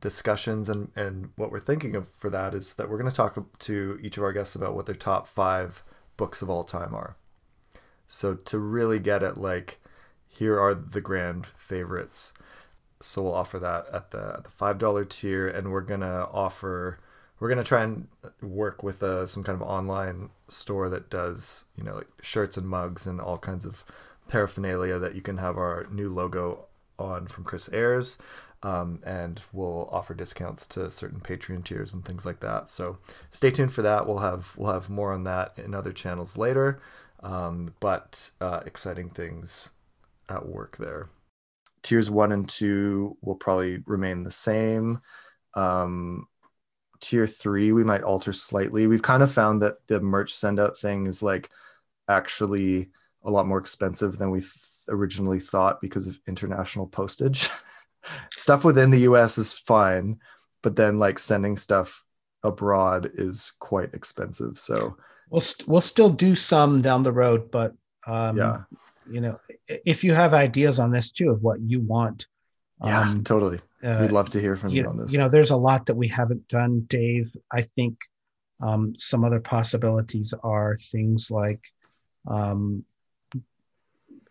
discussions 0.00 0.68
and 0.68 0.90
and 0.94 1.30
what 1.36 1.50
we're 1.50 1.58
thinking 1.58 1.96
of 1.96 2.06
for 2.08 2.30
that 2.30 2.54
is 2.54 2.74
that 2.74 2.88
we're 2.88 2.98
going 2.98 3.10
to 3.10 3.16
talk 3.16 3.36
to 3.58 3.98
each 4.02 4.16
of 4.16 4.22
our 4.22 4.32
guests 4.32 4.54
about 4.54 4.74
what 4.74 4.86
their 4.86 4.94
top 4.94 5.26
five 5.26 5.82
books 6.16 6.40
of 6.40 6.48
all 6.48 6.62
time 6.62 6.94
are 6.94 7.16
so 8.06 8.34
to 8.34 8.58
really 8.58 8.98
get 9.00 9.22
it 9.22 9.36
like 9.36 9.80
here 10.28 10.58
are 10.58 10.74
the 10.74 11.00
grand 11.00 11.46
favorites 11.46 12.32
so 13.00 13.22
we'll 13.22 13.34
offer 13.34 13.58
that 13.58 13.86
at 13.92 14.12
the 14.12 14.34
at 14.36 14.44
the 14.44 14.50
five 14.50 14.78
dollar 14.78 15.04
tier 15.04 15.48
and 15.48 15.72
we're 15.72 15.80
gonna 15.80 16.28
offer 16.32 17.00
we're 17.40 17.48
gonna 17.48 17.64
try 17.64 17.82
and 17.82 18.08
work 18.42 18.82
with 18.82 19.02
uh, 19.02 19.26
some 19.26 19.42
kind 19.42 19.60
of 19.60 19.66
online 19.66 20.30
store 20.48 20.88
that 20.88 21.10
does 21.10 21.64
you 21.76 21.84
know 21.84 21.96
like 21.96 22.08
shirts 22.22 22.56
and 22.56 22.68
mugs 22.68 23.06
and 23.06 23.20
all 23.20 23.38
kinds 23.38 23.64
of 23.64 23.84
paraphernalia 24.28 24.98
that 24.98 25.14
you 25.14 25.22
can 25.22 25.38
have 25.38 25.56
our 25.56 25.86
new 25.90 26.08
logo 26.08 26.66
on 26.98 27.26
from 27.26 27.44
Chris 27.44 27.68
Ayres. 27.72 28.18
Um, 28.62 29.00
and 29.04 29.40
we'll 29.52 29.88
offer 29.92 30.14
discounts 30.14 30.66
to 30.68 30.90
certain 30.90 31.20
Patreon 31.20 31.62
tiers 31.64 31.94
and 31.94 32.04
things 32.04 32.26
like 32.26 32.40
that. 32.40 32.68
So 32.68 32.98
stay 33.30 33.52
tuned 33.52 33.72
for 33.72 33.82
that. 33.82 34.06
We'll 34.06 34.18
have 34.18 34.52
we'll 34.56 34.72
have 34.72 34.90
more 34.90 35.12
on 35.12 35.24
that 35.24 35.54
in 35.56 35.74
other 35.74 35.92
channels 35.92 36.36
later. 36.36 36.80
Um, 37.22 37.74
but 37.80 38.30
uh, 38.40 38.60
exciting 38.66 39.10
things 39.10 39.70
at 40.28 40.46
work 40.46 40.76
there. 40.76 41.08
Tiers 41.82 42.10
one 42.10 42.32
and 42.32 42.48
two 42.48 43.16
will 43.22 43.36
probably 43.36 43.82
remain 43.86 44.24
the 44.24 44.30
same. 44.32 45.00
Um, 45.54 46.26
tier 47.00 47.26
three 47.26 47.72
we 47.72 47.84
might 47.84 48.02
alter 48.02 48.32
slightly. 48.32 48.86
We've 48.86 49.02
kind 49.02 49.22
of 49.22 49.32
found 49.32 49.62
that 49.62 49.86
the 49.86 50.00
merch 50.00 50.34
send 50.34 50.60
out 50.60 50.78
thing 50.78 51.06
is 51.06 51.22
like 51.22 51.50
actually 52.08 52.90
a 53.24 53.30
lot 53.30 53.46
more 53.46 53.58
expensive 53.58 54.18
than 54.18 54.30
we 54.30 54.40
th- 54.40 54.52
originally 54.88 55.40
thought 55.40 55.80
because 55.80 56.06
of 56.06 56.18
international 56.26 56.86
postage. 56.86 57.50
stuff 58.36 58.64
within 58.64 58.90
the 58.90 59.00
US 59.00 59.38
is 59.38 59.52
fine, 59.52 60.18
but 60.62 60.76
then 60.76 60.98
like 60.98 61.18
sending 61.18 61.56
stuff 61.56 62.04
abroad 62.42 63.10
is 63.14 63.52
quite 63.58 63.94
expensive. 63.94 64.58
So 64.58 64.96
we'll 65.30 65.40
we 65.40 65.40
st- 65.40 65.68
we'll 65.68 65.80
still 65.80 66.10
do 66.10 66.34
some 66.34 66.80
down 66.80 67.02
the 67.02 67.12
road, 67.12 67.50
but 67.50 67.74
um, 68.06 68.36
yeah, 68.36 68.62
you 69.10 69.20
know, 69.20 69.38
if 69.66 70.04
you 70.04 70.14
have 70.14 70.34
ideas 70.34 70.78
on 70.78 70.90
this 70.90 71.12
too 71.12 71.30
of 71.30 71.42
what 71.42 71.60
you 71.60 71.80
want, 71.80 72.26
yeah, 72.84 73.02
um, 73.02 73.24
totally. 73.24 73.60
Uh, 73.82 73.98
We'd 74.02 74.12
love 74.12 74.30
to 74.30 74.40
hear 74.40 74.56
from 74.56 74.70
you, 74.70 74.82
you 74.82 74.88
on 74.88 74.96
this. 74.96 75.12
You 75.12 75.18
know, 75.18 75.28
there's 75.28 75.50
a 75.50 75.56
lot 75.56 75.86
that 75.86 75.94
we 75.94 76.08
haven't 76.08 76.48
done, 76.48 76.80
Dave. 76.88 77.30
I 77.52 77.62
think 77.62 77.98
um, 78.60 78.94
some 78.98 79.24
other 79.24 79.40
possibilities 79.40 80.34
are 80.42 80.76
things 80.90 81.30
like 81.30 81.60
um, 82.26 82.84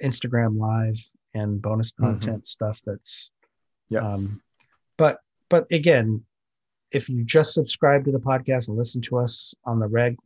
Instagram 0.02 0.60
Live 0.60 0.98
and 1.34 1.62
bonus 1.62 1.92
mm-hmm. 1.92 2.06
content 2.06 2.38
mm-hmm. 2.38 2.46
stuff. 2.46 2.80
That's 2.86 3.32
yeah. 3.90 4.00
Um, 4.00 4.42
but 4.98 5.20
but 5.50 5.72
again, 5.72 6.24
if 6.92 7.10
you 7.10 7.24
just 7.24 7.54
subscribe 7.54 8.06
to 8.06 8.12
the 8.12 8.20
podcast 8.20 8.68
and 8.68 8.78
listen 8.78 9.02
to 9.04 9.18
us 9.18 9.54
on 9.66 9.80
the 9.80 9.88
reg, 9.88 10.18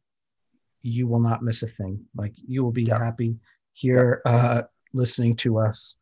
you 0.82 1.07
will 1.07 1.19
not 1.19 1.43
miss 1.43 1.63
a 1.63 1.67
thing. 1.67 2.05
Like 2.15 2.34
you 2.36 2.63
will 2.63 2.72
be 2.72 2.88
happy 2.88 3.36
here 3.74 4.22
uh, 4.26 4.63
listening 4.93 5.36
to 5.38 5.59
us. 5.59 5.97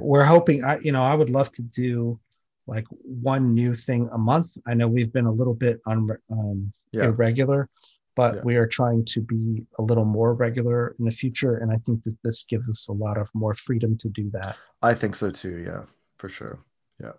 We're 0.00 0.24
hoping. 0.24 0.64
I 0.64 0.78
you 0.78 0.92
know 0.92 1.02
I 1.02 1.14
would 1.14 1.30
love 1.30 1.52
to 1.52 1.62
do 1.62 2.18
like 2.66 2.86
one 2.90 3.54
new 3.54 3.74
thing 3.74 4.08
a 4.12 4.18
month. 4.18 4.56
I 4.66 4.74
know 4.74 4.88
we've 4.88 5.12
been 5.12 5.26
a 5.26 5.32
little 5.32 5.54
bit 5.54 5.80
un, 5.86 6.08
um, 6.30 6.72
yeah. 6.92 7.04
irregular, 7.04 7.68
but 8.16 8.36
yeah. 8.36 8.40
we 8.44 8.56
are 8.56 8.66
trying 8.66 9.04
to 9.04 9.20
be 9.20 9.64
a 9.78 9.82
little 9.82 10.04
more 10.04 10.34
regular 10.34 10.94
in 10.98 11.04
the 11.04 11.10
future 11.10 11.56
and 11.58 11.70
i 11.72 11.76
think 11.86 12.02
that 12.04 12.16
this 12.22 12.44
gives 12.44 12.68
us 12.68 12.88
a 12.88 12.92
lot 12.92 13.18
of 13.18 13.28
more 13.34 13.54
freedom 13.54 13.96
to 13.96 14.08
do 14.08 14.30
that 14.30 14.56
i 14.82 14.94
think 14.94 15.16
so 15.16 15.30
too 15.30 15.58
yeah 15.66 15.82
for 16.18 16.28
sure 16.28 16.58
yeah 17.00 17.12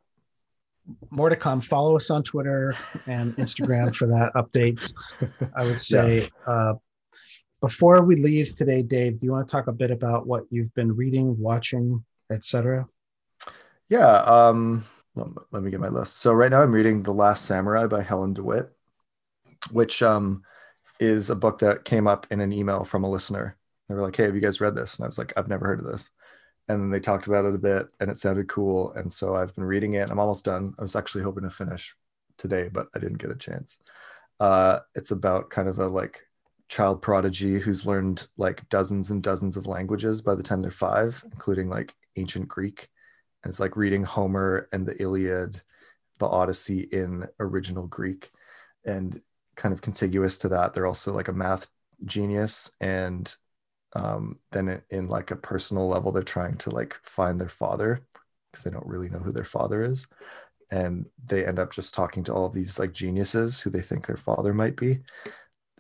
more 1.09 1.29
to 1.29 1.35
come 1.35 1.61
follow 1.61 1.95
us 1.95 2.09
on 2.09 2.23
twitter 2.23 2.75
and 3.07 3.33
instagram 3.35 3.93
for 3.95 4.07
that 4.07 4.31
updates 4.35 4.93
i 5.55 5.63
would 5.63 5.79
say 5.93 6.29
yeah. 6.47 6.53
uh, 6.53 6.73
before 7.61 8.03
we 8.03 8.15
leave 8.15 8.55
today 8.55 8.81
dave 8.81 9.19
do 9.19 9.25
you 9.25 9.31
want 9.31 9.47
to 9.47 9.51
talk 9.51 9.67
a 9.67 9.73
bit 9.73 9.91
about 9.91 10.27
what 10.27 10.43
you've 10.49 10.73
been 10.75 10.95
reading 10.95 11.37
watching 11.39 12.03
etc 12.31 12.85
yeah 13.89 14.21
um 14.23 14.83
let 15.15 15.63
me 15.63 15.71
get 15.71 15.79
my 15.79 15.87
list 15.87 16.17
so 16.17 16.33
right 16.33 16.51
now 16.51 16.61
i'm 16.61 16.73
reading 16.73 17.01
the 17.01 17.13
last 17.13 17.45
samurai 17.45 17.87
by 17.87 18.01
helen 18.01 18.33
dewitt 18.33 18.71
which 19.71 20.01
um 20.03 20.43
is 20.99 21.29
a 21.29 21.35
book 21.35 21.59
that 21.59 21.85
came 21.85 22.07
up 22.07 22.27
in 22.31 22.39
an 22.41 22.53
email 22.53 22.83
from 22.83 23.03
a 23.03 23.09
listener. 23.09 23.57
They 23.87 23.95
were 23.95 24.01
like, 24.01 24.15
"Hey, 24.15 24.23
have 24.23 24.35
you 24.35 24.41
guys 24.41 24.61
read 24.61 24.75
this?" 24.75 24.95
And 24.95 25.05
I 25.05 25.07
was 25.07 25.17
like, 25.17 25.33
"I've 25.35 25.47
never 25.47 25.65
heard 25.65 25.79
of 25.79 25.85
this." 25.85 26.09
And 26.67 26.81
then 26.81 26.89
they 26.89 26.99
talked 26.99 27.27
about 27.27 27.45
it 27.45 27.53
a 27.55 27.59
bit, 27.59 27.87
and 27.99 28.09
it 28.09 28.17
sounded 28.17 28.49
cool. 28.49 28.91
And 28.93 29.11
so 29.11 29.35
I've 29.35 29.53
been 29.55 29.65
reading 29.65 29.93
it. 29.95 30.09
I'm 30.09 30.19
almost 30.19 30.45
done. 30.45 30.73
I 30.79 30.81
was 30.81 30.95
actually 30.95 31.23
hoping 31.23 31.43
to 31.43 31.49
finish 31.49 31.95
today, 32.37 32.69
but 32.69 32.87
I 32.95 32.99
didn't 32.99 33.19
get 33.19 33.31
a 33.31 33.35
chance. 33.35 33.77
Uh, 34.39 34.79
it's 34.95 35.11
about 35.11 35.49
kind 35.49 35.67
of 35.69 35.79
a 35.79 35.87
like 35.87 36.23
child 36.67 37.01
prodigy 37.01 37.59
who's 37.59 37.85
learned 37.85 38.27
like 38.37 38.67
dozens 38.69 39.11
and 39.11 39.21
dozens 39.21 39.57
of 39.57 39.67
languages 39.67 40.21
by 40.21 40.35
the 40.35 40.43
time 40.43 40.61
they're 40.61 40.71
five, 40.71 41.23
including 41.31 41.69
like 41.69 41.95
ancient 42.15 42.47
Greek. 42.47 42.89
It's 43.45 43.59
like 43.59 43.77
reading 43.77 44.03
Homer 44.03 44.67
and 44.71 44.85
the 44.85 45.01
Iliad, 45.01 45.61
the 46.19 46.27
Odyssey 46.27 46.81
in 46.91 47.27
original 47.39 47.87
Greek. 47.87 48.31
And 48.85 49.21
kind 49.55 49.73
of 49.73 49.81
contiguous 49.81 50.37
to 50.39 50.49
that, 50.49 50.73
they're 50.73 50.87
also 50.87 51.13
like 51.13 51.27
a 51.27 51.33
math 51.33 51.67
genius, 52.05 52.71
and 52.81 53.33
um, 53.93 54.37
then 54.51 54.81
in, 54.89 55.07
like 55.07 55.31
a 55.31 55.35
personal 55.35 55.87
level, 55.87 56.11
they're 56.11 56.23
trying 56.23 56.57
to 56.57 56.69
like 56.69 56.95
find 57.03 57.39
their 57.39 57.49
father 57.49 58.05
because 58.51 58.63
they 58.63 58.71
don't 58.71 58.85
really 58.85 59.09
know 59.09 59.19
who 59.19 59.31
their 59.31 59.45
father 59.45 59.83
is, 59.83 60.07
and 60.71 61.05
they 61.25 61.45
end 61.45 61.59
up 61.59 61.71
just 61.71 61.93
talking 61.93 62.23
to 62.25 62.33
all 62.33 62.49
these 62.49 62.79
like 62.79 62.91
geniuses 62.91 63.61
who 63.61 63.69
they 63.69 63.81
think 63.81 64.05
their 64.05 64.17
father 64.17 64.53
might 64.53 64.75
be. 64.75 64.99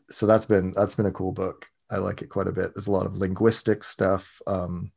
So 0.09 0.25
that's 0.25 0.45
been 0.45 0.71
that's 0.71 0.95
been 0.95 1.07
a 1.07 1.11
cool 1.11 1.31
book. 1.31 1.65
I 1.89 1.97
like 1.97 2.21
it 2.21 2.29
quite 2.29 2.47
a 2.47 2.51
bit. 2.51 2.73
There's 2.73 2.87
a 2.87 2.91
lot 2.91 3.05
of 3.05 3.17
linguistic 3.17 3.83
stuff. 3.83 4.41
Um, 4.47 4.91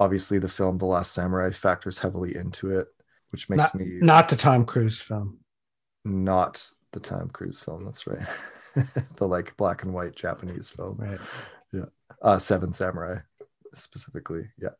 obviously, 0.00 0.38
the 0.38 0.48
film 0.48 0.78
The 0.78 0.86
Last 0.86 1.12
Samurai 1.12 1.50
factors 1.50 1.98
heavily 1.98 2.34
into 2.34 2.76
it, 2.78 2.88
which 3.30 3.48
makes 3.48 3.58
not, 3.58 3.74
me 3.76 3.98
not 4.00 4.28
the 4.28 4.36
Tom 4.36 4.64
Cruise 4.64 5.00
film. 5.00 5.38
Not 6.04 6.66
the 6.92 7.00
Tom 7.00 7.28
Cruise 7.28 7.60
film. 7.60 7.84
That's 7.84 8.06
right. 8.06 8.26
the 9.16 9.28
like 9.28 9.56
black 9.56 9.84
and 9.84 9.92
white 9.92 10.16
Japanese 10.16 10.70
film. 10.70 10.96
Right. 10.98 11.20
Yeah. 11.72 11.84
Uh, 12.20 12.38
Seven 12.38 12.72
Samurai 12.72 13.18
specifically. 13.74 14.48
Yeah. 14.60 14.70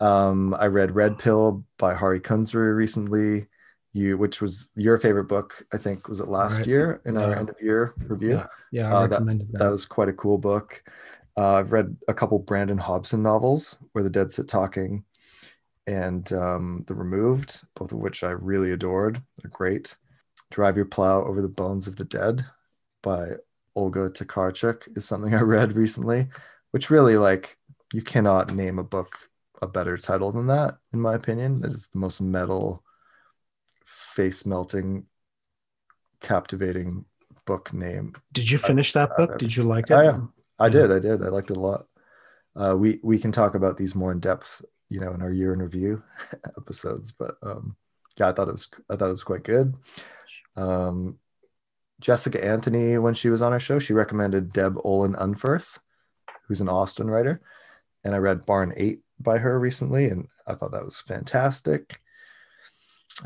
Um, 0.00 0.54
I 0.58 0.66
read 0.66 0.94
Red 0.94 1.18
Pill 1.18 1.64
by 1.78 1.94
Hari 1.94 2.20
Kunzru 2.20 2.74
recently. 2.74 3.46
You, 3.92 4.16
which 4.16 4.40
was 4.40 4.70
your 4.76 4.98
favorite 4.98 5.24
book, 5.24 5.66
I 5.72 5.76
think, 5.76 6.08
was 6.08 6.20
it 6.20 6.28
last 6.28 6.58
right. 6.58 6.66
year 6.68 7.02
in 7.04 7.14
yeah. 7.14 7.24
our 7.24 7.34
end 7.34 7.50
of 7.50 7.56
year 7.60 7.92
review? 7.98 8.34
Yeah, 8.34 8.46
yeah 8.70 8.94
I 8.94 9.02
uh, 9.02 9.08
recommended 9.08 9.48
that, 9.48 9.52
that. 9.52 9.64
that. 9.64 9.70
was 9.70 9.84
quite 9.84 10.08
a 10.08 10.12
cool 10.12 10.38
book. 10.38 10.80
Uh, 11.36 11.54
I've 11.54 11.72
read 11.72 11.96
a 12.08 12.14
couple 12.14 12.38
Brandon 12.38 12.78
Hobson 12.78 13.22
novels, 13.22 13.78
Where 13.92 14.04
the 14.04 14.10
Dead 14.10 14.32
Sit 14.32 14.48
Talking, 14.48 15.04
and 15.86 16.30
um, 16.32 16.84
The 16.86 16.94
Removed, 16.94 17.62
both 17.74 17.92
of 17.92 17.98
which 17.98 18.22
I 18.22 18.30
really 18.30 18.72
adored. 18.72 19.22
They're 19.38 19.50
great. 19.50 19.96
Drive 20.50 20.76
Your 20.76 20.86
Plow 20.86 21.24
Over 21.24 21.42
the 21.42 21.48
Bones 21.48 21.86
of 21.86 21.96
the 21.96 22.04
Dead 22.04 22.44
by 23.02 23.30
Olga 23.74 24.10
Tokarczuk 24.10 24.96
is 24.96 25.04
something 25.04 25.34
I 25.36 25.40
read 25.40 25.74
recently, 25.74 26.28
which 26.72 26.90
really 26.90 27.16
like 27.16 27.56
you 27.92 28.02
cannot 28.02 28.54
name 28.54 28.78
a 28.78 28.84
book 28.84 29.16
a 29.62 29.66
better 29.66 29.96
title 29.96 30.32
than 30.32 30.46
that, 30.46 30.78
in 30.92 31.00
my 31.00 31.14
opinion. 31.14 31.62
It 31.64 31.72
is 31.72 31.88
the 31.88 31.98
most 31.98 32.20
metal, 32.20 32.82
face 33.84 34.46
melting, 34.46 35.06
captivating 36.20 37.04
book 37.46 37.72
name. 37.72 38.14
Did 38.32 38.50
you 38.50 38.58
finish 38.58 38.92
that 38.92 39.16
book? 39.16 39.38
Did 39.38 39.54
you 39.54 39.64
like 39.64 39.90
it? 39.90 39.94
I, 39.94 40.18
I 40.60 40.68
did. 40.68 40.92
I 40.92 40.98
did. 40.98 41.22
I 41.22 41.28
liked 41.28 41.50
it 41.50 41.56
a 41.56 41.60
lot. 41.60 41.86
Uh, 42.54 42.76
we 42.76 43.00
we 43.02 43.18
can 43.18 43.32
talk 43.32 43.54
about 43.54 43.76
these 43.76 43.94
more 43.94 44.12
in 44.12 44.20
depth, 44.20 44.62
you 44.88 45.00
know, 45.00 45.12
in 45.12 45.22
our 45.22 45.32
year 45.32 45.52
in 45.52 45.60
review 45.62 46.02
episodes. 46.58 47.12
But 47.12 47.36
um, 47.42 47.76
yeah, 48.16 48.28
I 48.28 48.32
thought 48.32 48.48
it 48.48 48.52
was 48.52 48.68
I 48.90 48.96
thought 48.96 49.06
it 49.06 49.10
was 49.10 49.24
quite 49.24 49.44
good. 49.44 49.74
Um, 50.56 51.18
Jessica 52.00 52.42
Anthony, 52.42 52.98
when 52.98 53.14
she 53.14 53.28
was 53.28 53.42
on 53.42 53.52
our 53.52 53.60
show, 53.60 53.78
she 53.78 53.92
recommended 53.92 54.52
Deb 54.52 54.76
Olin 54.84 55.14
Unferth, 55.14 55.78
who's 56.48 56.60
an 56.60 56.68
Austin 56.68 57.10
writer. 57.10 57.40
And 58.04 58.14
I 58.14 58.18
read 58.18 58.46
Barn 58.46 58.72
8 58.76 59.00
by 59.18 59.36
her 59.36 59.60
recently, 59.60 60.06
and 60.06 60.26
I 60.46 60.54
thought 60.54 60.72
that 60.72 60.84
was 60.84 61.00
fantastic. 61.00 62.00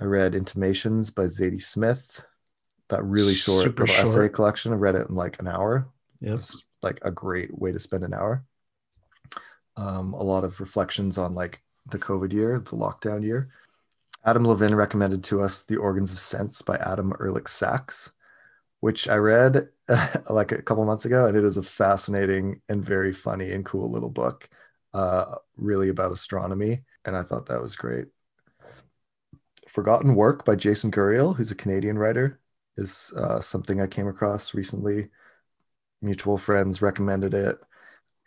I 0.01 0.05
read 0.05 0.35
Intimations 0.35 1.11
by 1.11 1.27
Zadie 1.27 1.63
Smith, 1.63 2.25
that 2.89 3.05
really 3.05 3.35
short 3.35 3.63
Super 3.63 3.83
little 3.83 3.95
short. 3.95 4.09
essay 4.09 4.29
collection. 4.29 4.73
I 4.73 4.77
read 4.77 4.97
it 4.97 5.09
in 5.09 5.15
like 5.15 5.39
an 5.39 5.47
hour. 5.47 5.87
Yep. 6.21 6.41
Like 6.85 7.01
a 7.03 7.11
great 7.11 7.59
way 7.59 7.73
to 7.73 7.81
spend 7.81 8.05
an 8.05 8.15
hour. 8.15 8.45
Um, 9.77 10.13
a 10.13 10.23
lot 10.23 10.45
of 10.45 10.61
reflections 10.61 11.19
on 11.19 11.35
like 11.35 11.63
the 11.91 11.99
COVID 11.99 12.33
year, 12.33 12.61
the 12.61 12.77
lockdown 12.77 13.25
year. 13.25 13.49
Adam 14.25 14.45
Levin 14.45 14.75
recommended 14.75 15.25
to 15.25 15.43
us 15.43 15.63
The 15.63 15.77
Organs 15.77 16.13
of 16.13 16.19
Sense 16.21 16.63
by 16.63 16.77
Adam 16.77 17.13
Ehrlich 17.21 17.49
Sachs, 17.49 18.13
which 18.81 19.09
I 19.09 19.17
read 19.17 19.69
like 20.31 20.53
a 20.53 20.63
couple 20.63 20.85
months 20.85 21.05
ago, 21.05 21.27
and 21.27 21.37
it 21.37 21.45
is 21.45 21.57
a 21.57 21.63
fascinating 21.63 22.61
and 22.69 22.85
very 22.85 23.13
funny 23.13 23.53
and 23.53 23.65
cool 23.65 23.91
little 23.91 24.11
book, 24.11 24.49
uh, 24.95 25.37
really 25.57 25.89
about 25.89 26.13
astronomy. 26.13 26.85
And 27.05 27.17
I 27.17 27.23
thought 27.23 27.47
that 27.47 27.61
was 27.61 27.77
great. 27.77 28.07
Forgotten 29.69 30.15
Work 30.15 30.45
by 30.45 30.55
Jason 30.55 30.91
Guriel, 30.91 31.37
who's 31.37 31.51
a 31.51 31.57
Canadian 31.57 31.99
writer, 31.99 32.41
is 32.77 33.13
uh, 33.17 33.41
something 33.41 33.81
I 33.81 33.87
came 33.87 34.09
across 34.09 34.55
recently. 34.55 35.09
Mutual 36.05 36.39
friends 36.39 36.83
recommended 36.83 37.35
it. 37.35 37.59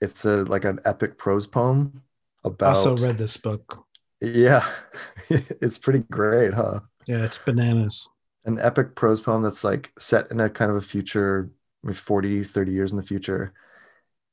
It's 0.02 0.26
a 0.26 0.44
like 0.44 0.66
an 0.66 0.80
epic 0.84 1.18
prose 1.18 1.48
poem 1.48 2.02
about. 2.44 2.76
Also 2.76 2.98
read 2.98 3.18
this 3.18 3.38
book. 3.38 3.86
Yeah, 4.20 4.68
it's 5.30 5.78
pretty 5.78 6.00
great, 6.12 6.54
huh? 6.54 6.80
Yeah, 7.06 7.24
it's 7.24 7.38
bananas. 7.38 8.10
An 8.46 8.60
epic 8.60 8.96
prose 8.96 9.22
poem 9.22 9.44
that's 9.44 9.64
like 9.64 9.92
set 10.00 10.32
in 10.32 10.40
a 10.40 10.50
kind 10.50 10.72
of 10.72 10.78
a 10.78 10.82
future, 10.82 11.52
40, 11.94 12.44
30 12.44 12.72
years 12.72 12.92
in 12.92 12.98
the 12.98 13.04
future, 13.04 13.54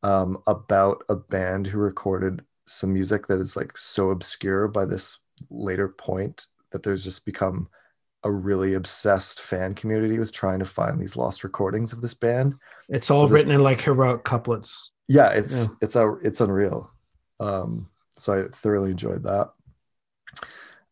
um, 0.02 0.42
about 0.46 1.04
a 1.08 1.16
band 1.16 1.66
who 1.66 1.78
recorded 1.78 2.42
some 2.66 2.94
music 2.94 3.26
that 3.26 3.40
is 3.40 3.56
like 3.56 3.76
so 3.76 4.10
obscure 4.10 4.68
by 4.68 4.84
this 4.84 5.18
later 5.50 5.88
point 5.88 6.46
that 6.72 6.82
there's 6.82 7.04
just 7.04 7.24
become 7.24 7.68
a 8.24 8.30
really 8.30 8.74
obsessed 8.74 9.40
fan 9.40 9.74
community 9.74 10.18
with 10.18 10.32
trying 10.32 10.58
to 10.58 10.64
find 10.64 10.98
these 10.98 11.16
lost 11.16 11.44
recordings 11.44 11.92
of 11.92 12.00
this 12.00 12.14
band. 12.14 12.54
It's 12.88 13.10
all 13.10 13.22
so 13.22 13.26
this, 13.26 13.34
written 13.34 13.52
in 13.52 13.62
like 13.62 13.80
heroic 13.80 14.24
couplets. 14.24 14.92
Yeah, 15.08 15.28
it's 15.28 15.64
yeah. 15.64 15.68
it's 15.82 15.96
a 15.96 16.16
it's 16.22 16.40
unreal. 16.40 16.90
Um, 17.38 17.88
so 18.16 18.44
I 18.44 18.56
thoroughly 18.56 18.90
enjoyed 18.90 19.22
that. 19.24 19.52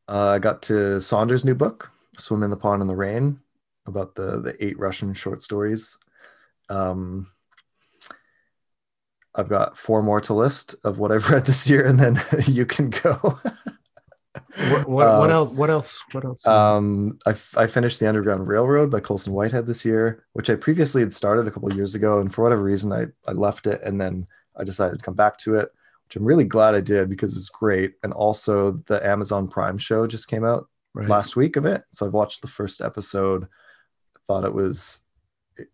Uh, 0.09 0.29
I 0.29 0.39
got 0.39 0.63
to 0.63 1.01
Saunders' 1.01 1.45
new 1.45 1.55
book, 1.55 1.91
"Swim 2.19 2.43
in 2.43 2.51
the 2.51 2.57
Pond 2.57 2.83
in 2.83 2.89
the 2.89 2.97
Rain," 2.97 3.41
about 3.87 4.15
the 4.15 4.41
the 4.41 4.65
eight 4.65 4.79
Russian 4.79 5.15
short 5.15 5.43
stories. 5.43 5.97
Um, 6.69 7.29
I've 9.35 9.49
got 9.49 9.79
four 9.79 10.03
more 10.03 10.21
to 10.23 10.35
list 10.35 10.75
of 10.85 10.99
what 10.99 11.13
I've 11.13 11.31
read 11.31 11.47
this 11.47 11.69
year, 11.69 11.87
and 11.87 11.99
then 11.99 12.21
you 12.47 12.67
can 12.67 12.91
go. 12.91 13.41
what, 14.57 14.89
what, 14.89 15.07
uh, 15.07 15.19
what, 15.19 15.31
else? 15.31 15.51
What 15.51 15.71
else? 15.71 16.05
What 16.13 16.25
else? 16.25 16.47
Um, 16.47 17.19
I, 17.27 17.35
I 17.57 17.67
finished 17.67 18.01
the 18.01 18.09
Underground 18.09 18.47
Railroad 18.47 18.91
by 18.91 19.01
Colson 19.01 19.33
Whitehead 19.33 19.67
this 19.67 19.85
year, 19.85 20.25
which 20.33 20.51
I 20.51 20.57
previously 20.57 21.01
had 21.01 21.15
started 21.15 21.47
a 21.47 21.51
couple 21.51 21.73
years 21.75 21.95
ago, 21.95 22.21
and 22.21 22.33
for 22.33 22.43
whatever 22.43 22.63
reason, 22.63 22.93
I 22.93 23.07
I 23.27 23.33
left 23.33 23.67
it, 23.67 23.81
and 23.83 24.01
then 24.01 24.27
I 24.57 24.65
decided 24.65 24.99
to 24.99 25.05
come 25.05 25.15
back 25.15 25.39
to 25.39 25.57
it, 25.57 25.71
which 26.07 26.17
I'm 26.17 26.25
really 26.25 26.45
glad 26.45 26.75
I 26.75 26.81
did 26.81 27.09
because 27.09 27.33
it 27.33 27.37
was 27.37 27.49
great. 27.49 27.95
And 28.03 28.13
also, 28.13 28.73
the 28.87 29.05
Amazon 29.07 29.49
Prime 29.49 29.79
show 29.79 30.07
just 30.07 30.29
came 30.29 30.45
out 30.45 30.69
right. 30.95 31.09
last 31.09 31.37
week 31.37 31.57
of 31.57 31.65
it, 31.65 31.85
so 31.91 32.07
I've 32.07 32.13
watched 32.13 32.43
the 32.43 32.49
first 32.49 32.81
episode. 32.81 33.49
Thought 34.29 34.45
it 34.45 34.55
was 34.55 35.01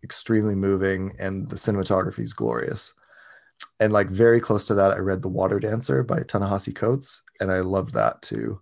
extremely 0.03 0.55
moving, 0.55 1.15
and 1.19 1.49
the 1.49 1.55
cinematography 1.55 2.19
is 2.19 2.33
glorious 2.33 2.93
and 3.79 3.93
like 3.93 4.07
very 4.07 4.39
close 4.39 4.67
to 4.67 4.75
that, 4.75 4.91
I 4.91 4.97
read 4.97 5.21
The 5.21 5.29
Water 5.29 5.59
Dancer 5.59 6.03
by 6.03 6.21
Ta-Nehisi 6.21 6.75
Coates, 6.75 7.21
and 7.39 7.51
I 7.51 7.59
loved 7.59 7.93
that 7.93 8.21
too. 8.21 8.61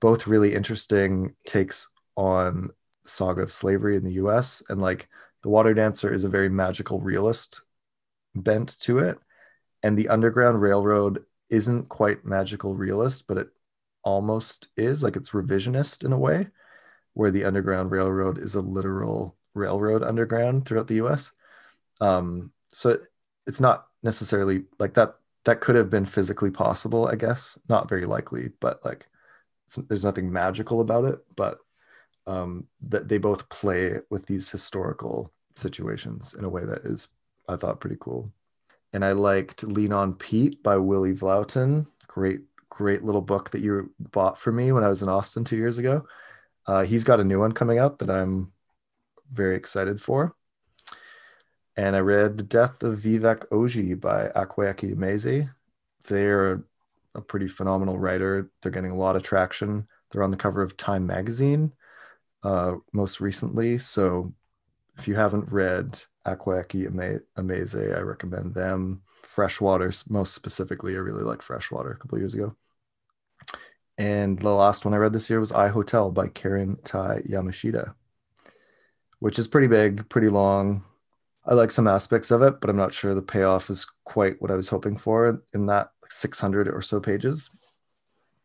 Both 0.00 0.26
really 0.26 0.54
interesting 0.54 1.34
takes 1.46 1.90
on 2.16 2.70
saga 3.06 3.42
of 3.42 3.52
slavery 3.52 3.96
in 3.96 4.04
the 4.04 4.14
U.S. 4.14 4.62
and 4.68 4.80
like 4.80 5.08
The 5.42 5.48
Water 5.48 5.74
Dancer 5.74 6.12
is 6.12 6.24
a 6.24 6.28
very 6.28 6.48
magical 6.48 7.00
realist 7.00 7.62
bent 8.34 8.78
to 8.80 8.98
it, 8.98 9.18
and 9.82 9.96
the 9.96 10.08
Underground 10.08 10.60
Railroad 10.60 11.24
isn't 11.50 11.88
quite 11.88 12.24
magical 12.24 12.74
realist, 12.74 13.26
but 13.26 13.38
it 13.38 13.48
almost 14.02 14.68
is 14.76 15.02
like 15.02 15.16
it's 15.16 15.30
revisionist 15.30 16.04
in 16.04 16.12
a 16.12 16.18
way, 16.18 16.48
where 17.14 17.30
the 17.30 17.44
Underground 17.44 17.90
Railroad 17.90 18.38
is 18.38 18.54
a 18.54 18.60
literal 18.60 19.36
railroad 19.54 20.02
underground 20.02 20.66
throughout 20.66 20.88
the 20.88 20.96
U.S. 20.96 21.30
Um, 22.00 22.50
so 22.70 22.98
it's 23.46 23.60
not 23.60 23.86
necessarily 24.02 24.64
like 24.78 24.94
that 24.94 25.16
that 25.44 25.60
could 25.60 25.76
have 25.76 25.90
been 25.90 26.04
physically 26.04 26.50
possible 26.50 27.08
i 27.08 27.14
guess 27.14 27.58
not 27.68 27.88
very 27.88 28.04
likely 28.04 28.50
but 28.60 28.84
like 28.84 29.06
there's 29.88 30.04
nothing 30.04 30.32
magical 30.32 30.80
about 30.80 31.04
it 31.04 31.18
but 31.36 31.58
um 32.26 32.66
that 32.80 33.08
they 33.08 33.18
both 33.18 33.48
play 33.48 33.98
with 34.10 34.24
these 34.26 34.48
historical 34.48 35.32
situations 35.56 36.34
in 36.34 36.44
a 36.44 36.48
way 36.48 36.64
that 36.64 36.84
is 36.84 37.08
i 37.48 37.56
thought 37.56 37.80
pretty 37.80 37.96
cool. 38.00 38.32
And 38.92 39.04
i 39.04 39.12
liked 39.12 39.64
lean 39.64 39.92
on 39.92 40.14
pete 40.14 40.62
by 40.62 40.76
willie 40.76 41.14
vlautin 41.14 41.86
great 42.06 42.40
great 42.68 43.04
little 43.04 43.20
book 43.20 43.50
that 43.50 43.60
you 43.60 43.92
bought 43.98 44.38
for 44.38 44.52
me 44.52 44.72
when 44.72 44.84
i 44.84 44.88
was 44.88 45.02
in 45.02 45.08
austin 45.08 45.44
two 45.44 45.56
years 45.56 45.78
ago. 45.78 46.06
Uh, 46.66 46.82
he's 46.82 47.04
got 47.04 47.20
a 47.20 47.24
new 47.24 47.38
one 47.38 47.52
coming 47.52 47.78
out 47.78 47.98
that 47.98 48.10
i'm 48.10 48.52
very 49.32 49.56
excited 49.56 50.00
for. 50.00 50.34
And 51.76 51.96
I 51.96 52.00
read 52.00 52.36
The 52.36 52.44
Death 52.44 52.82
of 52.82 53.00
Vivek 53.00 53.48
Oji 53.48 54.00
by 54.00 54.28
Akwaeke 54.28 54.94
Emezi. 54.94 55.50
They're 56.06 56.62
a 57.14 57.20
pretty 57.20 57.48
phenomenal 57.48 57.98
writer. 57.98 58.50
They're 58.60 58.72
getting 58.72 58.90
a 58.90 58.96
lot 58.96 59.16
of 59.16 59.22
traction. 59.22 59.86
They're 60.10 60.22
on 60.22 60.30
the 60.30 60.36
cover 60.36 60.62
of 60.62 60.76
Time 60.76 61.06
magazine 61.06 61.72
uh, 62.42 62.74
most 62.92 63.20
recently. 63.20 63.78
So 63.78 64.32
if 64.98 65.08
you 65.08 65.14
haven't 65.14 65.50
read 65.50 66.00
Akwaeke 66.26 67.24
Emezi, 67.36 67.96
I 67.96 68.00
recommend 68.00 68.54
them. 68.54 69.02
Freshwater, 69.22 69.92
most 70.08 70.34
specifically, 70.34 70.94
I 70.94 70.98
really 70.98 71.24
like 71.24 71.42
Freshwater 71.42 71.92
a 71.92 71.96
couple 71.96 72.18
years 72.18 72.34
ago. 72.34 72.54
And 73.96 74.38
the 74.38 74.50
last 74.50 74.84
one 74.84 74.94
I 74.94 74.98
read 74.98 75.12
this 75.12 75.30
year 75.30 75.40
was 75.40 75.52
I 75.52 75.68
Hotel 75.68 76.10
by 76.10 76.28
Karen 76.28 76.76
Tei 76.84 77.22
Yamashita, 77.28 77.94
which 79.20 79.38
is 79.38 79.48
pretty 79.48 79.68
big, 79.68 80.08
pretty 80.08 80.28
long, 80.28 80.84
I 81.46 81.54
like 81.54 81.70
some 81.70 81.86
aspects 81.86 82.30
of 82.30 82.42
it, 82.42 82.60
but 82.60 82.70
I'm 82.70 82.76
not 82.76 82.92
sure 82.92 83.14
the 83.14 83.22
payoff 83.22 83.68
is 83.68 83.86
quite 84.04 84.40
what 84.40 84.50
I 84.50 84.56
was 84.56 84.68
hoping 84.68 84.96
for 84.96 85.42
in 85.52 85.66
that 85.66 85.90
600 86.14 86.68
or 86.68 86.82
so 86.82 87.00
pages. 87.00 87.50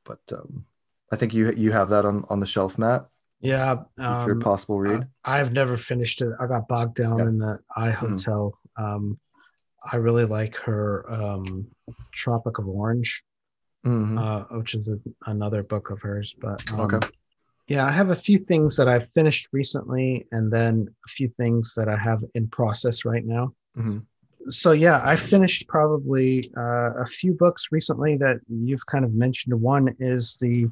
But 0.04 0.20
um, 0.34 0.66
I 1.12 1.16
think 1.16 1.34
you 1.34 1.52
you 1.52 1.72
have 1.72 1.90
that 1.90 2.06
on 2.06 2.26
on 2.30 2.40
the 2.40 2.46
shelf, 2.46 2.78
Matt. 2.78 3.08
Yeah, 3.42 3.84
um, 3.98 4.28
your 4.28 4.40
possible 4.40 4.80
read. 4.80 5.08
I, 5.24 5.38
have 5.38 5.54
never 5.54 5.78
finished 5.78 6.22
it. 6.22 6.34
I 6.42 6.46
got 6.46 6.68
bogged 6.68 6.96
down 6.96 7.20
yeah. 7.20 7.26
in 7.26 7.38
the 7.38 7.60
I 7.76 7.90
mm-hmm. 7.90 8.08
Hotel. 8.08 8.60
Mm. 8.78 8.84
Um, 8.84 9.20
I 9.92 9.96
really 9.96 10.26
like 10.26 10.58
her 10.58 11.10
um, 11.10 11.68
Tropic 12.12 12.58
of 12.58 12.68
Orange, 12.68 13.24
mm-hmm. 13.86 14.18
uh, 14.18 14.44
which 14.58 14.76
is 14.76 14.90
a, 14.90 15.00
another 15.26 15.64
book 15.64 15.90
of 15.90 16.02
hers. 16.02 16.36
But 16.38 16.70
um, 16.72 16.82
okay. 16.82 17.08
Yeah, 17.70 17.86
I 17.86 17.92
have 17.92 18.10
a 18.10 18.16
few 18.16 18.40
things 18.40 18.76
that 18.76 18.90
I've 18.90 19.08
finished 19.14 19.50
recently, 19.54 20.28
and 20.32 20.52
then 20.52 20.88
a 21.06 21.10
few 21.10 21.30
things 21.38 21.74
that 21.78 21.88
I 21.88 21.96
have 21.96 22.22
in 22.34 22.48
process 22.48 23.06
right 23.06 23.26
now. 23.26 23.54
Mm-hmm. 23.78 24.00
So 24.48 24.72
yeah, 24.72 25.02
I 25.04 25.16
finished 25.16 25.68
probably 25.68 26.52
uh, 26.58 26.94
a 26.96 27.06
few 27.06 27.34
books 27.34 27.68
recently 27.72 28.18
that 28.18 28.40
you've 28.48 28.86
kind 28.86 29.04
of 29.04 29.14
mentioned. 29.14 29.60
One 29.60 29.96
is 30.00 30.38
the 30.40 30.68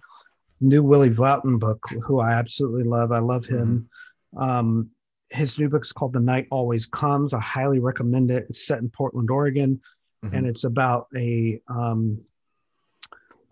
new 0.62 0.84
Willie 0.84 1.10
Vlautin 1.10 1.60
book, 1.60 1.84
who 2.04 2.20
I 2.20 2.34
absolutely 2.34 2.84
love. 2.84 3.12
I 3.12 3.20
love 3.20 3.46
him. 3.46 3.90
Mm-hmm. 4.36 4.44
Um, 4.44 4.90
his 5.30 5.60
new 5.60 5.70
book 5.70 5.84
is 5.84 5.92
called 5.92 6.14
The 6.14 6.20
Night 6.20 6.48
Always 6.52 6.86
Comes. 6.86 7.34
I 7.34 7.42
highly 7.42 7.80
recommend 7.80 8.32
it. 8.32 8.46
It's 8.50 8.66
set 8.66 8.80
in 8.80 8.90
Portland, 8.90 9.30
Oregon, 9.30 9.82
mm-hmm. 10.24 10.36
and 10.36 10.48
it's 10.48 10.64
about 10.64 11.08
a 11.16 11.60
um, 11.68 12.22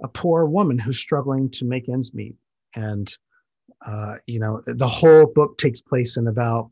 a 0.02 0.08
poor 0.08 0.46
woman 0.46 0.80
who's 0.80 0.98
struggling 0.98 1.50
to 1.52 1.66
make 1.66 1.90
ends 1.90 2.14
meet. 2.14 2.36
And 2.76 3.14
uh, 3.86 4.16
you 4.26 4.40
know, 4.40 4.62
the 4.66 4.88
whole 4.88 5.26
book 5.26 5.58
takes 5.58 5.82
place 5.82 6.18
in 6.18 6.28
about 6.28 6.72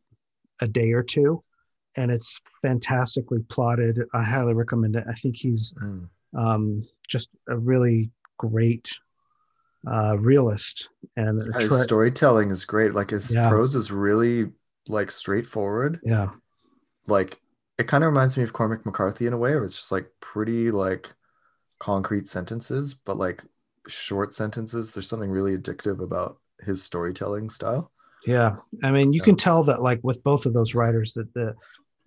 a 0.62 0.68
day 0.68 0.94
or 0.94 1.04
two, 1.04 1.44
and 1.98 2.12
it's 2.12 2.40
fantastically 2.62 3.40
plotted. 3.50 4.02
I 4.14 4.24
highly 4.24 4.54
recommend 4.54 4.96
it. 4.96 5.06
I 5.08 5.14
think 5.14 5.36
he's 5.36 5.74
mm. 5.82 6.08
um, 6.38 6.84
just 7.08 7.30
a 7.50 7.58
really 7.58 8.12
great 8.38 8.90
uh, 9.90 10.18
realist, 10.20 10.88
and 11.18 11.42
his 11.56 11.84
storytelling 11.84 12.52
is 12.52 12.66
great. 12.66 12.94
Like 12.94 13.10
his 13.10 13.34
yeah. 13.34 13.50
prose 13.50 13.76
is 13.76 13.92
really 13.92 14.52
like 14.88 15.12
straightforward. 15.12 16.00
Yeah, 16.04 16.30
like 17.08 17.40
it 17.78 17.88
kind 17.88 18.04
of 18.04 18.10
reminds 18.10 18.38
me 18.38 18.44
of 18.44 18.54
Cormac 18.54 18.86
McCarthy 18.86 19.28
in 19.28 19.34
a 19.34 19.38
way, 19.38 19.52
where 19.56 19.66
it's 19.66 19.78
just 19.78 19.92
like 19.92 20.08
pretty 20.20 20.72
like 20.72 21.10
concrete 21.80 22.28
sentences, 22.28 22.94
but 22.94 23.18
like 23.18 23.44
short 23.88 24.34
sentences. 24.34 24.94
There's 24.94 25.10
something 25.10 25.30
really 25.30 25.58
addictive 25.58 26.02
about 26.02 26.38
his 26.62 26.84
storytelling 26.84 27.50
style. 27.50 27.92
Yeah, 28.26 28.56
I 28.84 28.92
mean, 28.92 29.12
you 29.12 29.20
yeah. 29.20 29.26
can 29.26 29.36
tell 29.36 29.64
that 29.66 29.82
like 29.82 30.00
with 30.02 30.24
both 30.24 30.46
of 30.46 30.54
those 30.54 30.76
writers 30.76 31.14
that 31.14 31.34
the 31.34 31.54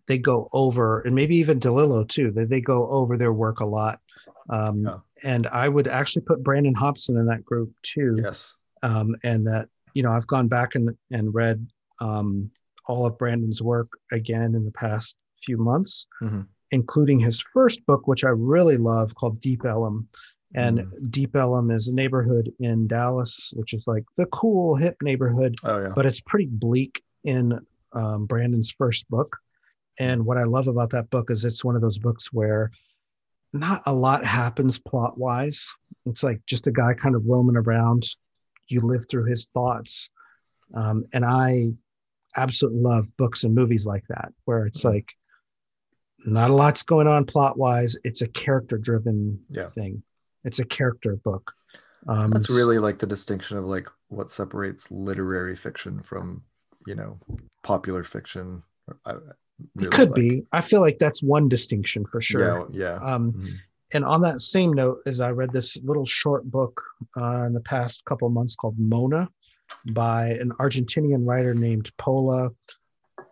they 0.06 0.18
go 0.18 0.48
over, 0.52 1.00
and 1.00 1.14
maybe 1.14 1.36
even 1.36 1.60
DeLillo 1.60 2.08
too. 2.08 2.30
That 2.32 2.48
they 2.48 2.60
go 2.60 2.88
over 2.90 3.16
their 3.16 3.32
work 3.32 3.60
a 3.60 3.66
lot. 3.66 4.00
Um, 4.48 4.84
yeah. 4.84 4.98
And 5.24 5.46
I 5.48 5.68
would 5.68 5.88
actually 5.88 6.22
put 6.22 6.42
Brandon 6.42 6.74
Hobson 6.74 7.16
in 7.16 7.26
that 7.26 7.44
group 7.44 7.72
too. 7.82 8.18
Yes. 8.22 8.56
Um, 8.82 9.16
and 9.24 9.46
that 9.46 9.68
you 9.94 10.02
know 10.02 10.10
I've 10.10 10.26
gone 10.26 10.48
back 10.48 10.74
and 10.74 10.96
and 11.10 11.34
read 11.34 11.66
um, 12.00 12.50
all 12.86 13.06
of 13.06 13.18
Brandon's 13.18 13.62
work 13.62 13.88
again 14.12 14.54
in 14.54 14.64
the 14.64 14.72
past 14.72 15.16
few 15.44 15.56
months, 15.56 16.06
mm-hmm. 16.22 16.42
including 16.70 17.18
his 17.18 17.42
first 17.52 17.84
book, 17.86 18.06
which 18.06 18.24
I 18.24 18.30
really 18.30 18.76
love, 18.76 19.14
called 19.14 19.40
Deep 19.40 19.64
Ellum. 19.64 20.08
And 20.54 20.78
mm. 20.78 21.10
Deep 21.10 21.34
Ellum 21.34 21.70
is 21.70 21.88
a 21.88 21.94
neighborhood 21.94 22.52
in 22.60 22.86
Dallas, 22.86 23.52
which 23.56 23.74
is 23.74 23.86
like 23.86 24.04
the 24.16 24.26
cool, 24.26 24.76
hip 24.76 24.96
neighborhood. 25.02 25.56
Oh, 25.64 25.80
yeah. 25.80 25.92
But 25.94 26.06
it's 26.06 26.20
pretty 26.20 26.46
bleak 26.46 27.02
in 27.24 27.58
um, 27.92 28.26
Brandon's 28.26 28.70
first 28.70 29.08
book. 29.10 29.36
And 29.98 30.26
what 30.26 30.38
I 30.38 30.44
love 30.44 30.68
about 30.68 30.90
that 30.90 31.10
book 31.10 31.30
is 31.30 31.44
it's 31.44 31.64
one 31.64 31.76
of 31.76 31.82
those 31.82 31.98
books 31.98 32.32
where 32.32 32.70
not 33.52 33.82
a 33.86 33.92
lot 33.92 34.24
happens 34.24 34.78
plot 34.78 35.18
wise. 35.18 35.72
It's 36.04 36.22
like 36.22 36.40
just 36.46 36.66
a 36.66 36.72
guy 36.72 36.94
kind 36.94 37.14
of 37.14 37.24
roaming 37.26 37.56
around, 37.56 38.06
you 38.68 38.80
live 38.80 39.06
through 39.08 39.24
his 39.24 39.46
thoughts. 39.46 40.10
Um, 40.74 41.04
and 41.12 41.24
I 41.24 41.70
absolutely 42.36 42.80
love 42.80 43.06
books 43.16 43.44
and 43.44 43.54
movies 43.54 43.86
like 43.86 44.04
that, 44.08 44.32
where 44.44 44.66
it's 44.66 44.84
like 44.84 45.08
not 46.26 46.50
a 46.50 46.54
lot's 46.54 46.82
going 46.82 47.06
on 47.06 47.24
plot 47.24 47.56
wise. 47.56 47.96
It's 48.04 48.22
a 48.22 48.28
character 48.28 48.78
driven 48.78 49.40
Yeah. 49.50 49.70
thing. 49.70 50.02
It's 50.44 50.58
a 50.58 50.64
character 50.64 51.16
book. 51.16 51.52
Um, 52.08 52.30
That's 52.30 52.50
really 52.50 52.78
like 52.78 52.98
the 52.98 53.06
distinction 53.06 53.56
of 53.56 53.64
like 53.64 53.88
what 54.08 54.30
separates 54.30 54.90
literary 54.90 55.56
fiction 55.56 56.02
from, 56.02 56.42
you 56.86 56.94
know, 56.94 57.18
popular 57.62 58.04
fiction. 58.04 58.62
I, 59.04 59.12
I 59.12 59.14
really 59.74 59.88
it 59.88 59.92
could 59.92 60.10
like- 60.10 60.20
be. 60.20 60.46
I 60.52 60.60
feel 60.60 60.80
like 60.80 60.98
that's 60.98 61.22
one 61.22 61.48
distinction 61.48 62.04
for 62.06 62.20
sure. 62.20 62.68
Yeah, 62.72 62.98
yeah. 63.00 63.14
Um, 63.14 63.32
Mhm. 63.32 63.54
and 63.94 64.04
on 64.04 64.20
that 64.22 64.40
same 64.40 64.72
note, 64.72 64.98
as 65.06 65.20
I 65.20 65.30
read 65.30 65.52
this 65.52 65.76
little 65.82 66.06
short 66.06 66.44
book 66.50 66.82
uh, 67.20 67.42
in 67.46 67.52
the 67.52 67.60
past 67.60 68.04
couple 68.04 68.26
of 68.28 68.34
months 68.34 68.54
called 68.56 68.78
Mona 68.78 69.28
by 69.92 70.28
an 70.30 70.50
Argentinian 70.60 71.26
writer 71.26 71.54
named 71.54 71.90
Paula 71.96 72.50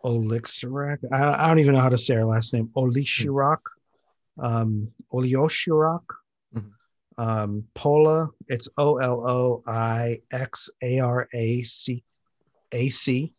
Olixirac. 0.05 0.99
I, 1.13 1.45
I 1.45 1.49
don't 1.49 1.59
even 1.59 1.75
know 1.75 1.81
how 1.81 1.89
to 1.89 1.99
say 1.99 2.15
her 2.15 2.25
last 2.25 2.53
name. 2.53 2.71
Olishirac. 2.77 3.59
Um, 4.39 4.89
Olioshirak. 5.13 6.03
Mhm. 6.55 6.71
Um, 7.19 7.65
Paula, 7.75 8.31
it's 8.49 8.69
O 8.77 8.97
L 8.99 9.29
O 9.29 9.63
I 9.67 10.21
X 10.33 10.69
A 10.83 10.99
R 11.01 11.29
A 11.33 11.63
C 11.63 12.03
A 12.73 12.89
C. 12.89 13.33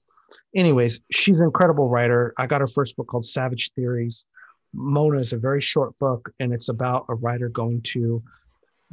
Anyways, 0.55 1.01
she's 1.11 1.39
an 1.39 1.45
incredible 1.45 1.89
writer. 1.89 2.33
I 2.37 2.47
got 2.47 2.61
her 2.61 2.67
first 2.67 2.95
book 2.95 3.07
called 3.07 3.25
Savage 3.25 3.71
Theories. 3.75 4.25
Mona 4.73 5.19
is 5.19 5.33
a 5.33 5.37
very 5.37 5.61
short 5.61 5.97
book, 5.99 6.31
and 6.39 6.53
it's 6.53 6.69
about 6.69 7.05
a 7.09 7.15
writer 7.15 7.49
going 7.49 7.81
to 7.83 8.21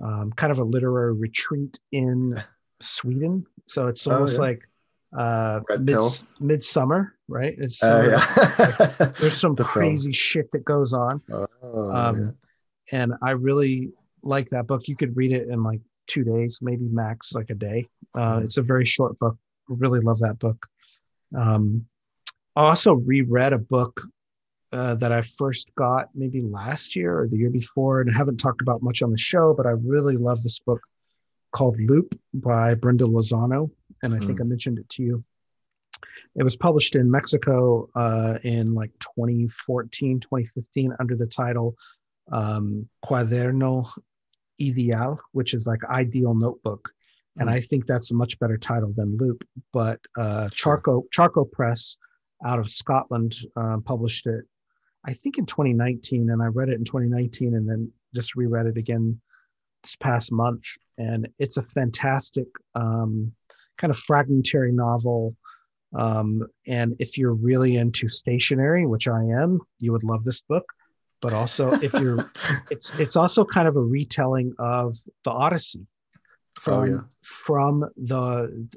um, 0.03 0.33
kind 0.33 0.51
of 0.51 0.59
a 0.59 0.65
literary 0.65 1.13
retreat 1.13 1.79
in 1.93 2.43
Sweden. 2.81 3.45
So 3.67 3.89
it's 3.89 4.07
Oh, 4.07 4.13
almost 4.15 4.37
yeah. 4.39 4.41
like 4.41 4.69
uh, 5.17 5.61
mid, 5.79 5.99
midsummer, 6.41 7.15
right? 7.29 7.55
It's 7.59 7.83
Uh, 7.83 8.21
summer. 8.21 8.87
yeah. 8.99 9.07
there's 9.21 9.35
some 9.39 9.55
The 9.57 9.65
film. 9.65 9.73
crazy 9.73 10.13
shit 10.13 10.51
that 10.53 10.65
goes 10.65 10.93
on, 10.95 11.21
Oh, 11.63 11.91
um, 11.91 12.35
and 12.91 13.13
I 13.23 13.33
really 13.33 13.93
like 14.23 14.49
that 14.51 14.67
book. 14.67 14.89
You 14.89 14.97
could 14.97 15.17
read 15.17 15.33
it 15.33 15.49
in 15.49 15.63
like 15.63 15.81
two 16.07 16.25
days, 16.25 16.61
maybe 16.63 16.89
max 16.91 17.35
like 17.35 17.51
a 17.51 17.55
day. 17.55 17.89
Uh, 18.15 18.39
Mhm. 18.39 18.45
It's 18.45 18.57
a 18.57 18.63
very 18.63 18.85
short 18.85 19.19
book. 19.19 19.37
Really 19.69 20.01
love 20.01 20.19
that 20.21 20.39
book. 20.39 20.67
Um, 21.37 21.87
I 22.57 22.63
also 22.63 22.95
reread 22.95 23.53
a 23.53 23.59
book 23.59 24.01
uh, 24.73 24.95
that 24.97 25.13
I 25.13 25.23
first 25.23 25.75
got 25.75 26.09
maybe 26.15 26.41
last 26.41 26.97
year 26.97 27.21
or 27.21 27.29
the 27.29 27.37
year 27.37 27.51
before, 27.51 28.01
and 28.01 28.11
I 28.11 28.17
haven't 28.17 28.39
talked 28.39 28.63
about 28.63 28.83
much 28.83 29.03
on 29.03 29.11
the 29.11 29.19
show, 29.19 29.55
but 29.55 29.67
I 29.67 29.71
really 29.71 30.17
love 30.17 30.43
this 30.43 30.59
book 30.59 30.81
called 31.53 31.79
Loop 31.81 32.19
by 32.33 32.75
Brenda 32.75 33.05
Lozano. 33.05 33.71
And 34.03 34.15
I 34.15 34.19
think 34.19 34.41
I 34.41 34.45
mentioned 34.45 34.79
it 34.79 34.89
to 34.91 35.03
you. 35.03 35.25
It 36.35 36.43
was 36.43 36.57
published 36.57 36.97
in 36.97 37.11
Mexico 37.11 37.89
uh, 37.95 38.39
in 38.43 38.75
like 38.75 38.91
2014, 39.01 40.21
2015 40.21 40.95
under 40.99 41.15
the 41.15 41.27
title 41.27 41.77
um, 42.31 42.89
Cuaderno 43.05 43.89
Ideal, 44.61 45.21
which 45.33 45.55
is 45.55 45.67
like 45.67 45.85
ideal 45.85 46.35
notebook. 46.35 46.91
And 47.39 47.49
Hmm. 47.49 47.55
I 47.55 47.61
think 47.61 47.87
that's 47.87 48.11
a 48.11 48.15
much 48.15 48.39
better 48.39 48.59
title 48.59 48.93
than 48.95 49.17
Loop. 49.17 49.45
But 49.73 50.01
uh, 50.17 50.49
Charco 50.53 51.05
Charco 51.17 51.51
Press 51.51 51.97
out 52.45 52.59
of 52.59 52.71
Scotland 52.71 53.35
uh, 53.57 53.79
published 53.85 54.27
it, 54.27 54.45
I 55.05 55.13
think 55.15 55.39
in 55.39 55.47
2019, 55.47 56.31
and 56.31 56.43
I 56.43 56.47
read 56.47 56.69
it 56.69 56.79
in 56.79 56.85
2019, 56.85 57.55
and 57.55 57.69
then 57.69 57.91
just 58.15 58.35
reread 58.35 58.67
it 58.67 58.77
again 58.77 59.21
this 59.83 59.97
past 59.97 60.33
month. 60.33 60.65
And 60.99 61.29
it's 61.39 61.57
a 61.57 61.63
fantastic 61.63 62.47
um, 62.75 63.33
kind 63.79 63.91
of 63.91 63.99
fragmentary 63.99 64.73
novel. 64.73 65.35
Um, 65.95 66.47
and 66.67 66.95
if 66.99 67.19
you're 67.19 67.35
really 67.35 67.77
into 67.77 68.09
stationery, 68.09 68.87
which 68.87 69.09
I 69.09 69.23
am, 69.25 69.61
you 69.79 69.93
would 69.93 70.05
love 70.05 70.23
this 70.25 70.41
book. 70.41 70.65
But 71.21 71.33
also, 71.33 71.73
if 71.81 71.93
you're 71.95 72.31
it's 72.71 72.91
it's 72.99 73.17
also 73.17 73.45
kind 73.45 73.69
of 73.69 73.77
a 73.77 73.81
retelling 73.81 74.55
of 74.59 74.97
the 75.25 75.31
Odyssey 75.31 75.87
from 76.59 76.75
Oh, 76.75 76.85
yeah. 76.85 77.01
from 77.23 77.81
the 77.97 78.69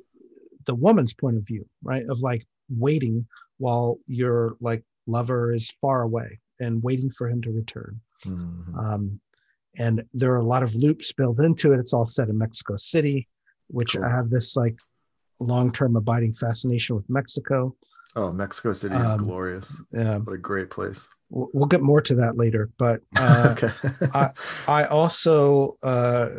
the 0.66 0.76
woman's 0.76 1.14
point 1.14 1.38
of 1.38 1.44
view, 1.46 1.66
right? 1.84 2.06
Of 2.10 2.22
like 2.22 2.46
waiting 2.70 3.28
while 3.58 3.98
your 4.08 4.58
like 4.60 4.84
lover 5.08 5.54
is 5.54 5.70
far 5.82 6.02
away 6.02 6.40
and 6.60 6.82
waiting 6.82 7.12
for 7.12 7.30
him 7.30 7.42
to 7.44 7.52
return. 7.52 8.00
Mhm. 8.26 8.76
Um, 8.78 9.20
and 9.78 10.04
there 10.14 10.32
are 10.34 10.38
a 10.40 10.46
lot 10.46 10.64
of 10.64 10.74
loops 10.74 11.12
built 11.12 11.40
into 11.40 11.74
it. 11.74 11.80
It's 11.80 11.94
all 11.94 12.06
set 12.06 12.30
in 12.30 12.38
Mexico 12.38 12.78
City, 12.78 13.28
which 13.68 13.94
Cool. 13.94 14.06
I 14.06 14.10
have 14.10 14.30
this 14.30 14.56
like 14.56 14.80
long-term 15.40 15.96
abiding 15.98 16.34
fascination 16.34 16.96
with 16.96 17.08
Mexico. 17.10 17.76
oh, 18.16 18.32
Mexico 18.32 18.72
City 18.72 18.96
is 18.96 19.02
um, 19.06 19.18
glorious. 19.26 19.80
Uh, 19.96 20.20
What 20.22 20.34
a 20.34 20.38
great 20.38 20.70
place. 20.70 21.08
We'll 21.30 21.66
get 21.68 21.82
more 21.82 22.02
to 22.02 22.16
that 22.16 22.38
later, 22.38 22.70
but 22.78 23.02
uh, 23.18 23.56
okay. 23.58 24.30
I 24.68 24.86
also 24.86 25.76
uh, 25.84 26.30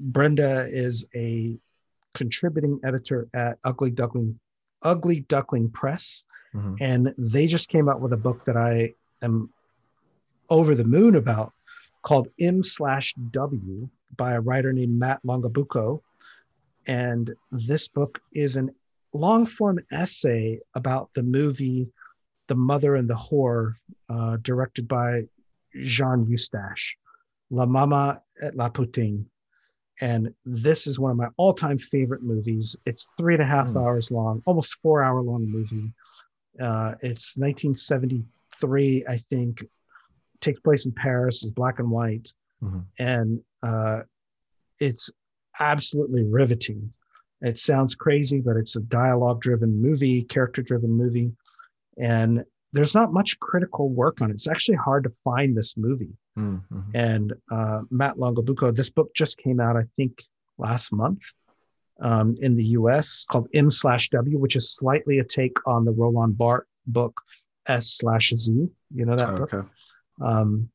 Brenda 0.00 0.66
is 0.70 1.06
a 1.14 1.56
contributing 2.14 2.80
editor 2.82 3.28
at 3.34 3.58
Ugly 3.64 3.92
Duckling 3.92 4.38
Ugly 4.82 5.20
Duckling 5.28 5.70
Press, 5.70 6.24
Mhm. 6.54 6.76
and 6.80 7.14
they 7.18 7.46
just 7.46 7.68
came 7.68 7.88
out 7.88 8.00
with 8.00 8.12
a 8.12 8.16
book 8.16 8.44
that 8.46 8.56
I 8.56 8.94
am 9.22 9.50
over 10.48 10.74
the 10.74 10.84
moon 10.84 11.14
about 11.14 11.52
called 12.02 12.28
M 12.40 12.64
slash 12.64 13.14
W 13.30 13.88
by 14.16 14.32
a 14.32 14.40
writer 14.40 14.72
named 14.72 14.98
Matt 14.98 15.20
Longabucco. 15.24 16.00
And 16.86 17.32
this 17.52 17.86
book 17.88 18.20
is 18.34 18.56
an 18.56 18.74
long 19.12 19.44
form 19.46 19.78
essay 19.92 20.58
about 20.74 21.12
the 21.12 21.22
movie 21.22 21.86
The 22.50 22.56
Mother 22.56 22.96
and 22.96 23.08
the 23.08 23.14
Whore, 23.14 23.74
uh, 24.08 24.36
directed 24.42 24.88
by 24.88 25.22
Jean 25.82 26.26
Eustache, 26.26 26.96
La 27.50 27.64
Maman 27.64 28.18
et 28.42 28.56
la 28.56 28.68
Putain. 28.68 29.24
And 30.00 30.34
this 30.44 30.88
is 30.88 30.98
one 30.98 31.12
of 31.12 31.16
my 31.16 31.28
all 31.36 31.54
time 31.54 31.78
favorite 31.78 32.24
movies. 32.24 32.74
It's 32.86 33.06
three 33.16 33.34
and 33.34 33.42
a 33.44 33.46
half 33.46 33.68
Hmm. 33.68 33.76
hours 33.78 34.10
long, 34.10 34.42
almost 34.46 34.74
four 34.82 35.00
hour 35.00 35.20
long 35.22 35.48
movie. 35.48 35.92
Uh, 36.58 36.96
it's 37.02 37.38
1973, 37.38 39.04
I 39.08 39.16
think. 39.16 39.64
Takes 40.40 40.58
place 40.58 40.86
in 40.86 40.92
Paris. 40.92 41.44
is 41.44 41.52
black 41.52 41.78
and 41.78 41.88
white, 41.90 42.32
Mhm. 42.62 42.84
and 42.98 43.44
uh, 43.62 44.02
it's 44.80 45.08
absolutely 45.60 46.24
riveting. 46.24 46.92
It 47.42 47.58
sounds 47.58 47.94
crazy, 47.94 48.40
but 48.40 48.56
it's 48.56 48.74
a 48.74 48.80
dialogue-driven 48.80 49.80
movie, 49.80 50.24
character-driven 50.24 50.90
movie, 50.90 51.36
and 52.00 52.44
there's 52.72 52.94
not 52.94 53.12
much 53.12 53.38
critical 53.40 53.88
work 53.88 54.20
on 54.22 54.30
it. 54.30 54.34
It's 54.34 54.46
actually 54.48 54.76
hard 54.76 55.02
to 55.04 55.12
find 55.24 55.56
this 55.56 55.76
movie. 55.76 56.16
Mhm. 56.38 56.62
And 56.94 57.32
uh, 57.50 57.82
Matt 57.90 58.16
Longabucco, 58.16 58.74
this 58.74 58.90
book 58.90 59.10
just 59.14 59.38
came 59.38 59.58
out, 59.60 59.76
I 59.76 59.84
think, 59.96 60.22
last 60.58 60.92
month 60.92 61.18
um, 62.00 62.36
in 62.40 62.54
the 62.54 62.64
US 62.78 63.24
called 63.30 63.48
M 63.54 63.70
slash 63.70 64.08
W, 64.10 64.38
which 64.38 64.54
is 64.56 64.70
slightly 64.70 65.18
a 65.18 65.24
take 65.24 65.56
on 65.66 65.84
the 65.84 65.90
Roland 65.92 66.38
Barthes 66.38 66.66
book 66.86 67.20
S 67.66 67.92
slash 67.98 68.32
Z. 68.36 68.68
You 68.94 69.04
know 69.04 69.16
that 69.16 69.36
book? 69.36 69.52
Okay. 69.52 69.68
Um, 70.20 70.70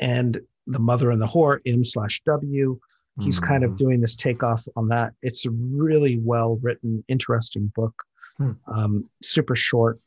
and 0.00 0.40
The 0.66 0.78
Mother 0.78 1.10
and 1.10 1.20
the 1.20 1.26
Whore, 1.26 1.60
M 1.66 1.84
slash 1.84 2.22
W. 2.24 2.78
He's 3.20 3.38
kind 3.38 3.62
of 3.64 3.72
Mhm. 3.72 3.76
doing 3.76 4.00
this 4.00 4.16
takeoff 4.16 4.66
on 4.76 4.88
that. 4.88 5.14
It's 5.22 5.44
a 5.46 5.50
really 5.50 6.18
well 6.18 6.56
written, 6.62 7.04
interesting 7.08 7.70
book, 7.76 7.94
Hmm. 8.38 8.52
um, 8.66 9.10
super 9.22 9.54
short. 9.54 10.00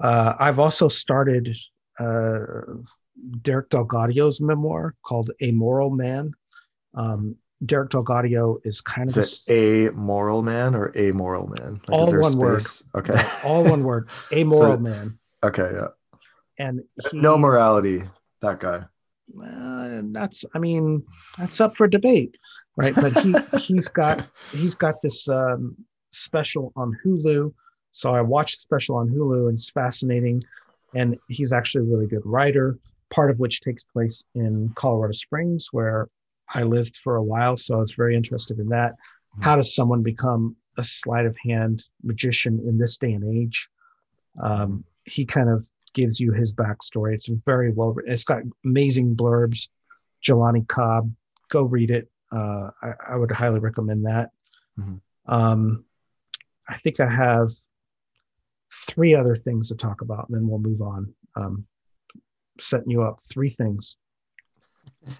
Uh, 0.00 0.34
I've 0.38 0.58
also 0.58 0.88
started 0.88 1.56
uh, 1.98 2.38
Derek 3.42 3.68
DelGaudio's 3.70 4.40
memoir 4.40 4.94
called 5.04 5.30
A 5.40 5.50
Moral 5.52 5.90
Man. 5.90 6.32
Um, 6.94 7.36
Derek 7.66 7.90
DelGaudio 7.90 8.58
is 8.64 8.80
kind 8.80 9.10
of 9.10 9.16
Is 9.18 9.46
it 9.48 9.88
a 9.90 9.92
moral 9.92 10.42
man 10.42 10.74
or 10.74 10.90
a 10.96 11.12
moral 11.12 11.46
man? 11.48 11.74
Like, 11.86 11.90
All 11.90 12.10
one 12.18 12.38
word. 12.38 12.62
space? 12.62 12.82
Okay. 12.94 13.14
all 13.44 13.64
one 13.64 13.84
word, 13.84 14.08
A 14.32 14.44
Moral 14.44 14.76
So- 14.76 14.78
Man. 14.78 15.18
okay. 15.42 15.70
Yeah. 15.74 15.88
And 16.58 16.80
he, 17.10 17.18
No 17.20 17.36
morality. 17.38 18.02
That 18.40 18.58
guy. 18.60 18.84
uh, 19.44 20.00
that's 20.06 20.44
i 20.54 20.58
mean 20.58 21.04
that's 21.38 21.60
up 21.60 21.76
for 21.76 21.86
debate 21.86 22.34
right 22.76 22.94
but 22.96 23.12
he 23.22 23.32
he's 23.58 23.88
got 23.88 24.26
he's 24.50 24.74
got 24.74 25.00
this 25.02 25.28
um, 25.28 25.76
special 26.10 26.72
on 26.74 26.96
hulu 27.04 27.52
so 27.92 28.14
i 28.14 28.20
watched 28.20 28.56
the 28.56 28.62
special 28.62 28.96
on 28.96 29.08
hulu 29.08 29.48
and 29.48 29.54
it's 29.54 29.70
fascinating 29.70 30.42
and 30.94 31.18
he's 31.28 31.52
actually 31.52 31.82
a 31.86 31.90
really 31.90 32.06
good 32.06 32.24
writer 32.24 32.78
part 33.10 33.30
of 33.30 33.40
which 33.40 33.60
takes 33.60 33.84
place 33.84 34.24
in 34.34 34.72
colorado 34.76 35.12
springs 35.12 35.68
where 35.72 36.08
i 36.54 36.62
lived 36.62 36.98
for 37.02 37.16
a 37.16 37.22
while 37.22 37.56
so 37.56 37.74
i 37.76 37.80
was 37.80 37.92
very 37.92 38.16
interested 38.16 38.58
in 38.58 38.68
that 38.68 38.94
how 39.40 39.56
does 39.56 39.74
someone 39.74 40.02
become 40.02 40.56
a 40.78 40.84
sleight 40.84 41.26
of 41.26 41.36
hand 41.44 41.84
magician 42.02 42.60
in 42.66 42.78
this 42.78 42.96
day 42.96 43.12
and 43.12 43.24
age 43.36 43.68
um, 44.40 44.84
he 45.04 45.24
kind 45.24 45.48
of 45.48 45.68
gives 45.94 46.20
you 46.20 46.32
his 46.32 46.54
backstory. 46.54 47.14
It's 47.14 47.28
very 47.46 47.72
well 47.72 47.92
written. 47.92 48.12
It's 48.12 48.24
got 48.24 48.42
amazing 48.64 49.16
blurbs. 49.16 49.68
Jelani 50.24 50.66
Cobb, 50.68 51.12
go 51.48 51.64
read 51.64 51.90
it. 51.90 52.10
Uh, 52.30 52.70
I, 52.82 52.92
I 53.08 53.16
would 53.16 53.30
highly 53.30 53.58
recommend 53.58 54.06
that. 54.06 54.30
Mm-hmm. 54.78 54.96
Um, 55.26 55.84
I 56.68 56.76
think 56.76 57.00
I 57.00 57.08
have 57.08 57.50
three 58.72 59.14
other 59.14 59.36
things 59.36 59.68
to 59.68 59.74
talk 59.74 60.00
about, 60.00 60.28
and 60.28 60.36
then 60.36 60.48
we'll 60.48 60.58
move 60.58 60.82
on. 60.82 61.12
Um, 61.36 61.66
setting 62.58 62.90
you 62.90 63.02
up 63.02 63.18
three 63.30 63.48
things. 63.48 63.96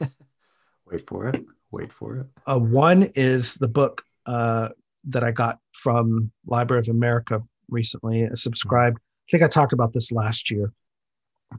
Wait 0.87 1.07
for 1.07 1.27
it. 1.27 1.45
Wait 1.71 1.93
for 1.93 2.17
it. 2.17 2.27
Uh, 2.47 2.59
one 2.59 3.11
is 3.15 3.55
the 3.55 3.69
book 3.69 4.03
uh, 4.27 4.71
that 5.05 5.25
I 5.25 5.31
got 5.31 5.59
from 5.73 6.31
Library 6.47 6.81
of 6.81 6.89
America 6.89 7.43
recently. 7.69 8.25
I 8.25 8.35
subscribed. 8.35 8.99
I 8.99 9.31
think 9.31 9.43
I 9.43 9.49
talked 9.49 9.73
about 9.73 9.93
this 9.93 10.11
last 10.11 10.51
year 10.51 10.73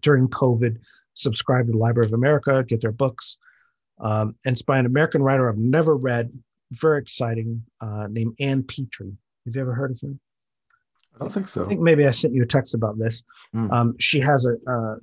during 0.02 0.28
COVID. 0.28 0.78
Subscribe 1.14 1.66
to 1.66 1.72
the 1.72 1.78
Library 1.78 2.08
of 2.08 2.14
America, 2.14 2.64
get 2.68 2.82
their 2.82 2.92
books. 2.92 3.40
Um, 4.00 4.36
and 4.46 4.54
it's 4.54 4.62
by 4.62 4.80
an 4.80 4.86
American 4.86 5.22
writer 5.22 5.50
I've 5.50 5.58
never 5.58 5.96
read. 5.96 6.32
Very 6.72 7.02
exciting, 7.02 7.64
uh, 7.82 8.08
named 8.10 8.36
Ann 8.40 8.64
Petry. 8.64 9.16
Have 9.46 9.56
you 9.56 9.62
ever 9.62 9.74
heard 9.74 9.92
of 9.92 10.00
her? 10.02 10.14
I 11.16 11.26
don't 11.26 11.34
think 11.34 11.50
so. 11.50 11.66
I 11.66 11.68
think 11.68 11.82
maybe 11.82 12.08
I 12.08 12.12
sent 12.12 12.34
you 12.34 12.44
a 12.44 12.48
text 12.48 12.74
about 12.74 12.98
this. 12.98 13.24
Mm. 13.56 13.72
Um, 13.72 13.96
she 14.00 14.20
has 14.20 14.46
a, 14.46 14.54
a 14.72 14.96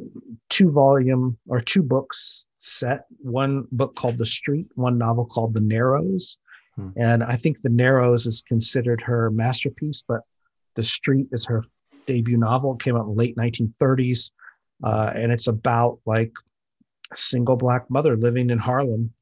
two 0.48 0.70
volume 0.70 1.36
or 1.48 1.60
two 1.60 1.82
books 1.82 2.46
set. 2.58 3.04
One 3.20 3.66
book 3.72 3.94
called 3.94 4.18
The 4.18 4.26
Street, 4.26 4.66
one 4.74 4.98
novel 4.98 5.26
called 5.26 5.54
The 5.54 5.60
Narrows. 5.60 6.38
Mm. 6.78 6.92
And 6.96 7.24
I 7.24 7.36
think 7.36 7.60
The 7.60 7.68
Narrows 7.68 8.26
is 8.26 8.42
considered 8.42 9.00
her 9.02 9.30
masterpiece, 9.30 10.02
but 10.06 10.22
The 10.74 10.82
Street 10.82 11.28
is 11.30 11.44
her 11.46 11.64
debut 12.06 12.38
novel. 12.38 12.74
It 12.74 12.82
came 12.82 12.96
out 12.96 13.02
in 13.02 13.08
the 13.08 13.14
late 13.14 13.36
1930s. 13.36 14.30
Uh, 14.82 15.12
and 15.14 15.30
it's 15.30 15.48
about 15.48 15.98
like 16.06 16.32
a 17.12 17.16
single 17.16 17.56
black 17.56 17.90
mother 17.90 18.16
living 18.16 18.50
in 18.50 18.58
Harlem 18.58 19.12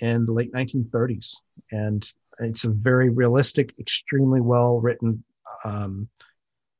in 0.00 0.26
the 0.26 0.32
late 0.32 0.52
1930s. 0.52 1.36
And 1.72 2.08
it's 2.40 2.64
a 2.64 2.70
very 2.70 3.08
realistic, 3.08 3.74
extremely 3.78 4.40
well 4.40 4.80
written 4.80 5.24
um, 5.64 6.08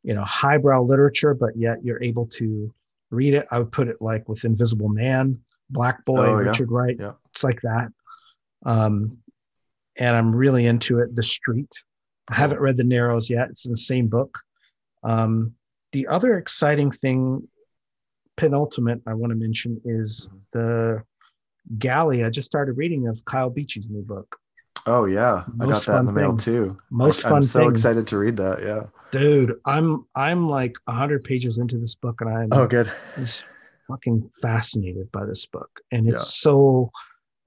you 0.03 0.15
know 0.15 0.23
highbrow 0.23 0.83
literature 0.83 1.35
but 1.35 1.57
yet 1.57 1.85
you're 1.85 2.03
able 2.03 2.27
to 2.27 2.73
read 3.11 3.35
it. 3.35 3.47
I 3.51 3.59
would 3.59 3.73
put 3.73 3.89
it 3.89 4.01
like 4.01 4.29
with 4.29 4.45
invisible 4.45 4.89
man 4.89 5.39
black 5.71 6.05
boy 6.05 6.27
oh, 6.27 6.35
richard 6.35 6.71
wright 6.71 6.97
yeah. 6.99 7.13
it's 7.31 7.45
like 7.45 7.61
that. 7.63 7.93
Um, 8.65 9.19
and 9.97 10.17
i'm 10.17 10.35
really 10.35 10.67
into 10.67 11.01
it 11.01 11.15
the 11.15 11.23
street. 11.23 11.73
I 12.31 12.35
haven't 12.35 12.61
read 12.61 12.77
the 12.77 12.85
narrows 12.85 13.31
yet. 13.31 13.49
It's 13.51 13.65
in 13.67 13.73
the 13.73 13.79
same 13.79 14.09
book. 14.09 14.39
Um, 15.03 15.55
the 15.93 16.07
other 16.07 16.37
exciting 16.37 16.91
thing 16.91 17.49
penultimate 18.37 19.01
i 19.07 19.15
want 19.15 19.33
to 19.33 19.37
mention 19.37 19.81
is 19.85 20.29
mm-hmm. 20.29 20.39
the 20.53 21.03
galley. 21.79 22.25
I 22.25 22.31
just 22.31 22.47
started 22.47 22.77
reading 22.77 23.09
of 23.09 23.25
kyle 23.25 23.51
beachy's 23.51 23.89
new 23.91 24.03
book 24.03 24.37
Oh 24.87 25.05
yeah, 25.05 25.45
Most 25.55 25.69
I 25.69 25.73
got 25.73 25.87
that 25.87 25.99
in 26.01 26.07
the 26.07 26.13
mail 26.13 26.37
too. 26.37 26.79
Most 26.91 27.25
I, 27.25 27.31
fun. 27.31 27.37
I'm 27.39 27.43
so 27.43 27.61
thing. 27.61 27.71
excited 27.71 28.07
to 28.09 28.19
read 28.19 28.37
that. 28.37 28.63
Yeah, 28.63 28.85
dude, 29.11 29.59
I'm 29.65 30.07
I'm 30.15 30.47
like 30.47 30.77
hundred 30.89 31.25
pages 31.25 31.59
into 31.59 31.79
this 31.79 31.95
book, 31.95 32.21
and 32.21 32.31
I'm 32.31 32.49
oh 32.53 32.67
good. 32.67 32.91
Just 33.17 33.45
fucking 33.89 34.31
fascinated 34.43 35.11
by 35.13 35.25
this 35.25 35.47
book, 35.47 35.81
and 35.93 36.09
it's 36.09 36.23
yeah. 36.23 36.51
so 36.51 36.91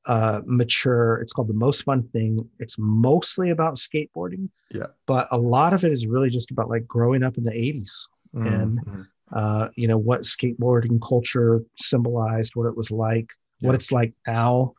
uh, 0.07 0.41
mature. 0.45 1.19
It's 1.21 1.33
called 1.33 1.47
the 1.47 1.53
most 1.53 1.83
fun 1.83 2.03
thing. 2.09 2.37
It's 2.59 2.77
mostly 2.77 3.51
about 3.51 3.75
skateboarding. 3.75 4.49
Yeah, 4.71 4.87
but 5.05 5.27
a 5.31 5.37
lot 5.37 5.73
of 5.73 5.83
it 5.83 5.91
is 5.91 6.07
really 6.07 6.29
just 6.29 6.51
about 6.51 6.69
like 6.69 6.87
growing 6.87 7.23
up 7.23 7.37
in 7.37 7.43
the 7.43 7.51
'80s 7.51 8.07
mm-hmm. 8.35 8.47
and 8.47 9.07
uh, 9.33 9.69
you 9.75 9.87
know 9.87 9.97
what 9.97 10.21
skateboarding 10.21 10.99
culture 11.07 11.61
symbolized, 11.75 12.55
what 12.55 12.67
it 12.67 12.75
was 12.75 12.91
like, 12.91 13.29
yeah. 13.59 13.67
what 13.67 13.75
it's 13.75 13.91
like 13.91 14.13
now. 14.27 14.73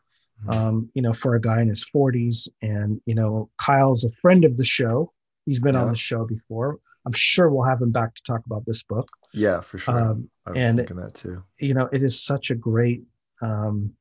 Um, 0.49 0.89
you 0.93 1.01
know, 1.01 1.13
for 1.13 1.35
a 1.35 1.41
guy 1.41 1.61
in 1.61 1.67
his 1.67 1.85
40s. 1.95 2.47
And, 2.61 3.01
you 3.05 3.15
know, 3.15 3.49
Kyle's 3.57 4.03
a 4.03 4.11
friend 4.21 4.45
of 4.45 4.57
the 4.57 4.65
show. 4.65 5.11
He's 5.45 5.59
been 5.59 5.75
yeah. 5.75 5.81
on 5.81 5.89
the 5.89 5.97
show 5.97 6.25
before. 6.25 6.79
I'm 7.05 7.13
sure 7.13 7.49
we'll 7.49 7.67
have 7.67 7.81
him 7.81 7.91
back 7.91 8.15
to 8.15 8.23
talk 8.23 8.45
about 8.45 8.65
this 8.65 8.83
book. 8.83 9.09
Yeah, 9.33 9.61
for 9.61 9.77
sure. 9.77 9.97
Um, 9.97 10.29
I 10.45 10.51
was 10.51 10.57
and, 10.57 10.77
thinking 10.77 10.97
that 10.97 11.15
too. 11.15 11.43
You 11.59 11.73
know, 11.73 11.89
it 11.91 12.01
is 12.01 12.23
such 12.23 12.49
a 12.49 12.55
great 12.55 13.03
um, 13.41 13.91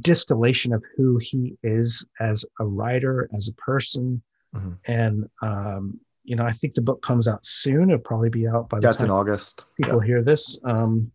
distillation 0.00 0.72
of 0.72 0.82
who 0.96 1.18
he 1.18 1.58
is 1.62 2.06
as 2.20 2.44
a 2.58 2.64
writer, 2.64 3.28
as 3.36 3.48
a 3.48 3.54
person. 3.54 4.22
Mm-hmm. 4.54 4.72
And, 4.86 5.30
um, 5.42 6.00
you 6.24 6.36
know, 6.36 6.44
I 6.44 6.52
think 6.52 6.74
the 6.74 6.82
book 6.82 7.02
comes 7.02 7.28
out 7.28 7.44
soon. 7.44 7.90
It'll 7.90 8.00
probably 8.00 8.30
be 8.30 8.46
out 8.46 8.68
by 8.68 8.78
the 8.78 8.82
That's 8.82 8.96
time 8.96 9.06
in 9.06 9.12
August. 9.12 9.64
People 9.80 10.02
yeah. 10.02 10.06
hear 10.06 10.22
this. 10.22 10.58
Um, 10.64 11.10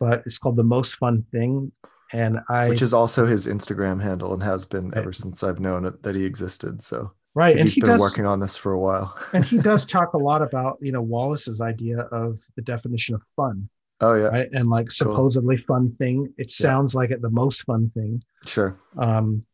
but 0.00 0.22
it's 0.24 0.38
called 0.38 0.56
The 0.56 0.64
Most 0.64 0.94
Fun 0.94 1.24
Thing 1.30 1.70
and 2.12 2.40
I 2.48 2.68
which 2.68 2.82
is 2.82 2.92
also 2.92 3.26
his 3.26 3.46
Instagram 3.46 4.02
handle 4.02 4.32
and 4.32 4.42
has 4.42 4.66
been 4.66 4.92
ever 4.96 5.12
since 5.12 5.42
I've 5.42 5.60
known 5.60 5.84
it, 5.84 6.02
that 6.02 6.14
he 6.14 6.24
existed. 6.24 6.82
So 6.82 7.12
right, 7.34 7.56
and 7.56 7.64
he's 7.64 7.74
he 7.74 7.80
been 7.80 7.90
does, 7.90 8.00
working 8.00 8.26
on 8.26 8.40
this 8.40 8.56
for 8.56 8.72
a 8.72 8.78
while. 8.78 9.16
and 9.32 9.44
he 9.44 9.58
does 9.58 9.86
talk 9.86 10.14
a 10.14 10.18
lot 10.18 10.42
about 10.42 10.78
you 10.80 10.92
know 10.92 11.02
Wallace's 11.02 11.60
idea 11.60 12.00
of 12.00 12.40
the 12.56 12.62
definition 12.62 13.14
of 13.14 13.22
fun. 13.36 13.68
Oh 14.00 14.14
yeah, 14.14 14.28
right, 14.28 14.48
and 14.52 14.68
like 14.68 14.90
supposedly 14.90 15.56
cool. 15.58 15.76
fun 15.76 15.94
thing. 15.98 16.32
It 16.38 16.50
sounds 16.50 16.94
yeah. 16.94 17.00
like 17.00 17.10
it 17.10 17.22
the 17.22 17.30
most 17.30 17.64
fun 17.64 17.90
thing. 17.94 18.22
Sure. 18.46 18.76
Um, 18.96 19.44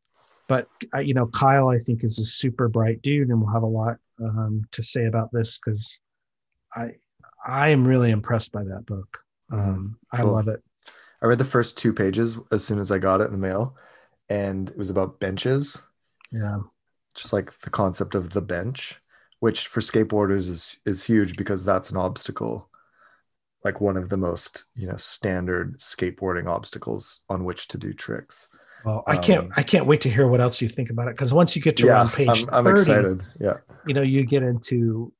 but 0.48 0.68
uh, 0.94 1.00
you 1.00 1.14
know 1.14 1.26
Kyle, 1.26 1.68
I 1.68 1.78
think 1.78 2.04
is 2.04 2.18
a 2.18 2.24
super 2.24 2.68
bright 2.68 3.02
dude, 3.02 3.28
and 3.28 3.40
we'll 3.40 3.52
have 3.52 3.64
a 3.64 3.66
lot 3.66 3.98
um, 4.20 4.64
to 4.72 4.82
say 4.82 5.06
about 5.06 5.30
this 5.32 5.58
because 5.58 6.00
I 6.74 6.92
I 7.46 7.68
am 7.70 7.86
really 7.86 8.10
impressed 8.10 8.52
by 8.52 8.64
that 8.64 8.86
book. 8.86 9.18
Mm-hmm. 9.52 9.68
Um, 9.68 9.98
cool. 10.14 10.20
I 10.20 10.22
love 10.30 10.48
it. 10.48 10.62
I 11.22 11.26
read 11.26 11.38
the 11.38 11.44
first 11.44 11.78
two 11.78 11.92
pages 11.92 12.38
as 12.52 12.64
soon 12.64 12.78
as 12.78 12.92
I 12.92 12.98
got 12.98 13.20
it 13.20 13.26
in 13.26 13.32
the 13.32 13.38
mail, 13.38 13.76
and 14.28 14.68
it 14.68 14.76
was 14.76 14.90
about 14.90 15.20
benches. 15.20 15.82
Yeah, 16.30 16.58
just 17.14 17.32
like 17.32 17.58
the 17.60 17.70
concept 17.70 18.14
of 18.14 18.30
the 18.30 18.42
bench, 18.42 19.00
which 19.40 19.66
for 19.68 19.80
skateboarders 19.80 20.48
is 20.48 20.80
is 20.84 21.04
huge 21.04 21.36
because 21.36 21.64
that's 21.64 21.90
an 21.90 21.96
obstacle, 21.96 22.68
like 23.64 23.80
one 23.80 23.96
of 23.96 24.08
the 24.08 24.16
most 24.16 24.64
you 24.74 24.86
know 24.86 24.96
standard 24.96 25.78
skateboarding 25.78 26.46
obstacles 26.48 27.22
on 27.28 27.44
which 27.44 27.68
to 27.68 27.78
do 27.78 27.92
tricks. 27.92 28.48
Well, 28.84 29.02
I 29.06 29.16
can't 29.16 29.46
um, 29.46 29.52
I 29.56 29.62
can't 29.62 29.86
wait 29.86 30.02
to 30.02 30.10
hear 30.10 30.28
what 30.28 30.40
else 30.40 30.60
you 30.60 30.68
think 30.68 30.90
about 30.90 31.08
it 31.08 31.14
because 31.14 31.32
once 31.32 31.56
you 31.56 31.62
get 31.62 31.76
to 31.78 31.86
yeah, 31.86 31.92
around 31.92 32.10
page 32.10 32.28
I'm, 32.28 32.48
I'm 32.52 32.64
30, 32.64 32.80
excited. 32.80 33.24
Yeah, 33.40 33.56
you 33.86 33.94
know 33.94 34.02
you 34.02 34.24
get 34.24 34.42
into 34.42 35.12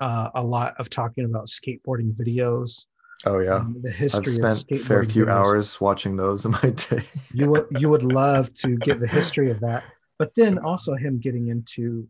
uh, 0.00 0.30
a 0.34 0.42
lot 0.42 0.74
of 0.78 0.90
talking 0.90 1.24
about 1.24 1.46
skateboarding 1.46 2.12
videos 2.12 2.86
Oh 3.24 3.38
yeah, 3.38 3.56
um, 3.56 3.76
the 3.82 3.90
history. 3.90 4.42
I've 4.44 4.56
spent 4.56 4.80
a 4.80 4.84
fair 4.84 5.04
few 5.04 5.24
videos. 5.24 5.28
hours 5.30 5.80
watching 5.80 6.16
those 6.16 6.44
in 6.44 6.50
my 6.50 6.70
day. 6.70 7.02
you 7.32 7.48
would 7.50 7.66
you 7.78 7.88
would 7.88 8.04
love 8.04 8.52
to 8.54 8.76
get 8.76 9.00
the 9.00 9.06
history 9.06 9.50
of 9.50 9.60
that, 9.60 9.84
but 10.18 10.34
then 10.34 10.58
also 10.58 10.94
him 10.94 11.18
getting 11.18 11.48
into, 11.48 12.06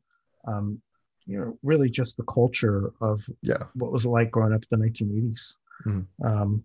um, 0.49 0.81
you 1.25 1.39
know, 1.39 1.59
really 1.63 1.89
just 1.89 2.17
the 2.17 2.25
culture 2.25 2.93
of 3.01 3.25
yeah 3.43 3.65
what 3.75 3.93
was 3.93 4.05
it 4.05 4.11
like 4.11 4.31
growing 4.31 4.53
up 4.53 4.65
in 4.71 4.81
the 4.81 4.87
1980s. 4.87 5.57
Mm-hmm. 5.87 6.27
Um, 6.27 6.65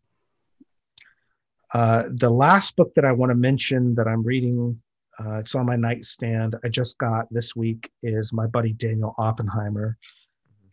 uh, 1.73 2.03
the 2.09 2.29
last 2.29 2.75
book 2.75 2.93
that 2.95 3.05
I 3.05 3.11
want 3.11 3.29
to 3.29 3.35
mention 3.35 3.95
that 3.95 4.07
I'm 4.07 4.23
reading, 4.23 4.81
uh, 5.19 5.35
it's 5.35 5.55
on 5.55 5.65
my 5.67 5.75
nightstand. 5.75 6.55
I 6.63 6.67
just 6.67 6.97
got 6.97 7.27
this 7.31 7.55
week 7.55 7.91
is 8.01 8.33
my 8.33 8.47
buddy 8.47 8.73
Daniel 8.73 9.13
Oppenheimer, 9.19 9.97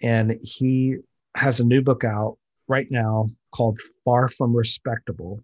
and 0.03 0.39
he 0.43 0.97
has 1.35 1.61
a 1.61 1.65
new 1.65 1.83
book 1.83 2.03
out 2.03 2.39
right 2.69 2.91
now 2.91 3.31
called 3.51 3.79
Far 4.05 4.29
From 4.29 4.55
Respectable. 4.55 5.41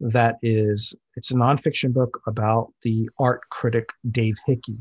That 0.00 0.38
is, 0.42 0.94
it's 1.16 1.30
a 1.30 1.34
nonfiction 1.34 1.92
book 1.92 2.20
about 2.26 2.72
the 2.82 3.08
art 3.18 3.42
critic 3.50 3.90
Dave 4.10 4.36
Hickey. 4.46 4.78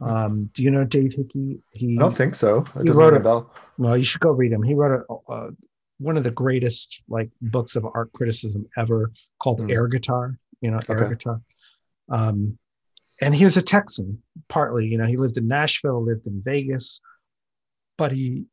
Um, 0.00 0.50
do 0.54 0.62
you 0.62 0.70
know 0.70 0.84
Dave 0.84 1.12
Hickey? 1.12 1.60
He, 1.72 1.96
I 1.98 2.00
don't 2.00 2.16
think 2.16 2.34
so. 2.34 2.64
It 2.76 2.84
he 2.84 2.90
wrote 2.90 3.14
a 3.14 3.20
bell. 3.20 3.52
Well, 3.78 3.96
you 3.96 4.04
should 4.04 4.20
go 4.20 4.30
read 4.30 4.52
him. 4.52 4.62
He 4.62 4.74
wrote 4.74 5.04
a, 5.08 5.32
a, 5.32 5.50
one 5.98 6.16
of 6.16 6.22
the 6.22 6.30
greatest 6.30 7.02
like 7.08 7.30
books 7.42 7.74
of 7.76 7.84
art 7.84 8.12
criticism 8.12 8.66
ever 8.76 9.10
called 9.42 9.60
mm. 9.60 9.72
Air 9.72 9.88
Guitar. 9.88 10.38
You 10.60 10.70
know, 10.70 10.80
Air 10.88 11.04
okay. 11.04 11.08
Guitar. 11.10 11.40
Um, 12.10 12.58
and 13.20 13.34
he 13.34 13.44
was 13.44 13.56
a 13.56 13.62
Texan, 13.62 14.22
partly. 14.48 14.86
You 14.86 14.98
know, 14.98 15.06
he 15.06 15.16
lived 15.16 15.36
in 15.36 15.48
Nashville, 15.48 16.04
lived 16.04 16.26
in 16.26 16.42
Vegas, 16.44 17.00
but 17.96 18.12
he 18.12 18.44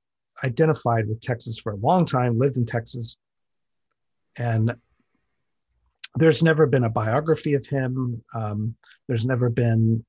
identified 0.44 1.08
with 1.08 1.22
Texas 1.22 1.60
for 1.60 1.74
a 1.74 1.78
long 1.78 2.06
time, 2.06 2.38
lived 2.38 2.58
in 2.58 2.66
Texas, 2.66 3.18
and 4.38 4.76
there's 6.16 6.44
never 6.44 6.66
been 6.66 6.86
a 6.86 6.90
biography 6.90 7.54
of 7.54 7.66
him. 7.66 8.24
Um, 8.34 8.76
there's 9.08 9.26
never 9.26 9.50
been 9.50 10.04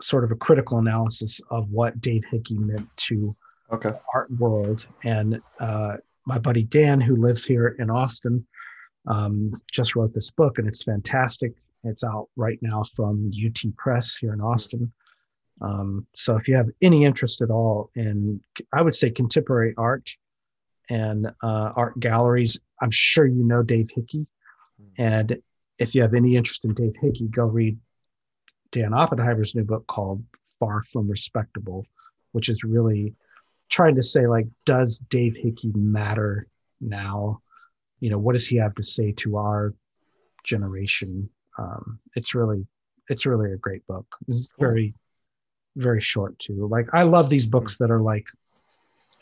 sort 0.00 0.24
of 0.24 0.32
a 0.32 0.36
critical 0.36 0.78
analysis 0.78 1.40
of 1.50 1.70
what 1.70 2.00
Dave 2.00 2.24
Hickey 2.30 2.58
meant 2.58 2.88
to 2.96 3.36
okay. 3.72 3.90
the 3.90 4.00
art 4.14 4.30
world. 4.32 4.86
And 5.04 5.40
uh, 5.60 5.98
my 6.26 6.38
buddy 6.38 6.64
Dan, 6.64 7.00
who 7.00 7.16
lives 7.16 7.44
here 7.44 7.76
in 7.78 7.90
Austin, 7.90 8.44
um, 9.06 9.60
just 9.70 9.96
wrote 9.96 10.14
this 10.14 10.30
book, 10.30 10.58
and 10.58 10.66
it's 10.66 10.82
fantastic. 10.82 11.52
It's 11.84 12.04
out 12.04 12.28
right 12.36 12.58
now 12.62 12.84
from 12.94 13.30
UT 13.34 13.76
Press 13.76 14.16
here 14.16 14.32
in 14.32 14.40
Austin. 14.40 14.92
Um, 15.62 16.06
so 16.14 16.36
if 16.36 16.48
you 16.48 16.56
have 16.56 16.68
any 16.82 17.04
interest 17.04 17.40
at 17.40 17.50
all 17.50 17.90
in, 17.94 18.40
I 18.72 18.82
would 18.82 18.94
say 18.94 19.10
contemporary 19.10 19.74
art 19.78 20.10
and 20.90 21.28
uh, 21.42 21.72
art 21.76 21.98
galleries, 22.00 22.60
I'm 22.80 22.90
sure 22.90 23.26
you 23.26 23.44
know 23.44 23.62
Dave 23.62 23.90
Hickey. 23.94 24.26
And 24.98 25.40
if 25.78 25.94
you 25.94 26.02
have 26.02 26.14
any 26.14 26.36
interest 26.36 26.64
in 26.64 26.74
Dave 26.74 26.96
Hickey, 27.00 27.28
go 27.28 27.44
read 27.44 27.78
Dan 28.72 28.92
Oppenheimer's 28.92 29.54
new 29.54 29.64
book 29.64 29.86
called 29.86 30.24
Far 30.58 30.82
From 30.82 31.08
Respectable. 31.08 31.86
which 32.32 32.48
is 32.48 32.64
really 32.64 33.14
trying 33.68 33.94
to 33.94 34.02
say 34.02 34.26
like, 34.26 34.46
does 34.66 34.98
Dave 34.98 35.36
Hickey 35.36 35.72
matter 35.74 36.48
now? 36.80 37.40
You 38.00 38.10
know, 38.10 38.18
what 38.18 38.32
does 38.32 38.46
he 38.46 38.56
have 38.56 38.74
to 38.74 38.82
say 38.82 39.12
to 39.18 39.36
our 39.36 39.74
generation? 40.44 41.30
Um, 41.58 42.00
it's 42.16 42.34
really, 42.34 42.66
it's 43.08 43.26
really 43.26 43.52
a 43.52 43.56
great 43.56 43.86
book. 43.86 44.06
It's 44.28 44.50
very, 44.58 44.94
very 45.76 46.00
short 46.00 46.38
too. 46.38 46.66
Like 46.68 46.88
I 46.92 47.02
love 47.04 47.28
these 47.30 47.46
books 47.46 47.78
that 47.78 47.90
are 47.90 48.00
like 48.00 48.26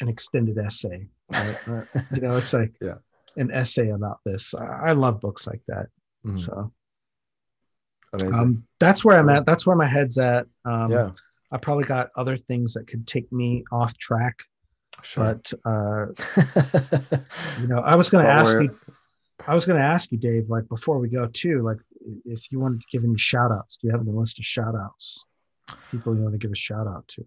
an 0.01 0.09
extended 0.09 0.59
essay. 0.59 1.07
Right? 1.31 1.69
Uh, 1.69 1.83
you 2.15 2.21
know, 2.23 2.37
it's 2.37 2.53
like 2.53 2.73
Yeah. 2.81 2.97
an 3.37 3.51
essay 3.51 3.91
about 3.91 4.21
this. 4.25 4.55
I, 4.55 4.89
I 4.89 4.93
love 4.93 5.21
books 5.21 5.47
like 5.47 5.63
that. 5.69 5.87
Mhm. 6.27 6.41
So 6.45 6.73
Amazing. 8.13 8.35
um, 8.35 8.67
that's 8.81 9.05
where 9.05 9.19
I'm 9.19 9.29
at. 9.29 9.47
That's 9.47 9.67
where 9.67 9.77
my 9.77 9.87
head's 9.87 10.19
at. 10.19 10.47
Um, 10.65 10.91
yeah, 10.91 11.11
I 11.53 11.59
probably 11.59 11.85
got 11.85 12.11
other 12.17 12.37
things 12.37 12.75
that 12.75 12.89
could 12.89 13.07
take 13.07 13.31
me 13.31 13.63
off 13.71 13.97
track, 13.99 14.35
sure. 15.03 15.25
but 15.25 15.53
uh, 15.65 16.07
you 17.61 17.69
know, 17.69 17.79
I 17.79 17.95
was 17.95 18.11
going 18.11 18.25
to 18.25 18.31
ask 18.31 18.55
you. 18.61 18.77
I 19.47 19.55
was 19.55 19.65
going 19.65 19.79
to 19.81 19.85
ask 19.87 20.11
you, 20.13 20.19
Dave, 20.19 20.51
like 20.51 20.69
before 20.69 20.99
we 20.99 21.09
go 21.09 21.27
too, 21.27 21.63
like 21.63 21.79
if 22.27 22.51
you 22.53 22.59
wanted 22.61 22.81
to 22.83 22.87
give 22.91 23.05
any 23.05 23.17
shout 23.17 23.53
outs, 23.53 23.79
do 23.79 23.87
you 23.87 23.93
have 23.93 24.01
any 24.03 24.11
list 24.11 24.39
of 24.39 24.45
shout 24.45 24.75
outs? 24.75 25.25
People 25.91 26.14
you 26.14 26.23
want 26.23 26.35
to 26.35 26.39
give 26.39 26.53
a 26.53 26.57
shout 26.57 26.87
out 26.87 27.07
to? 27.09 27.27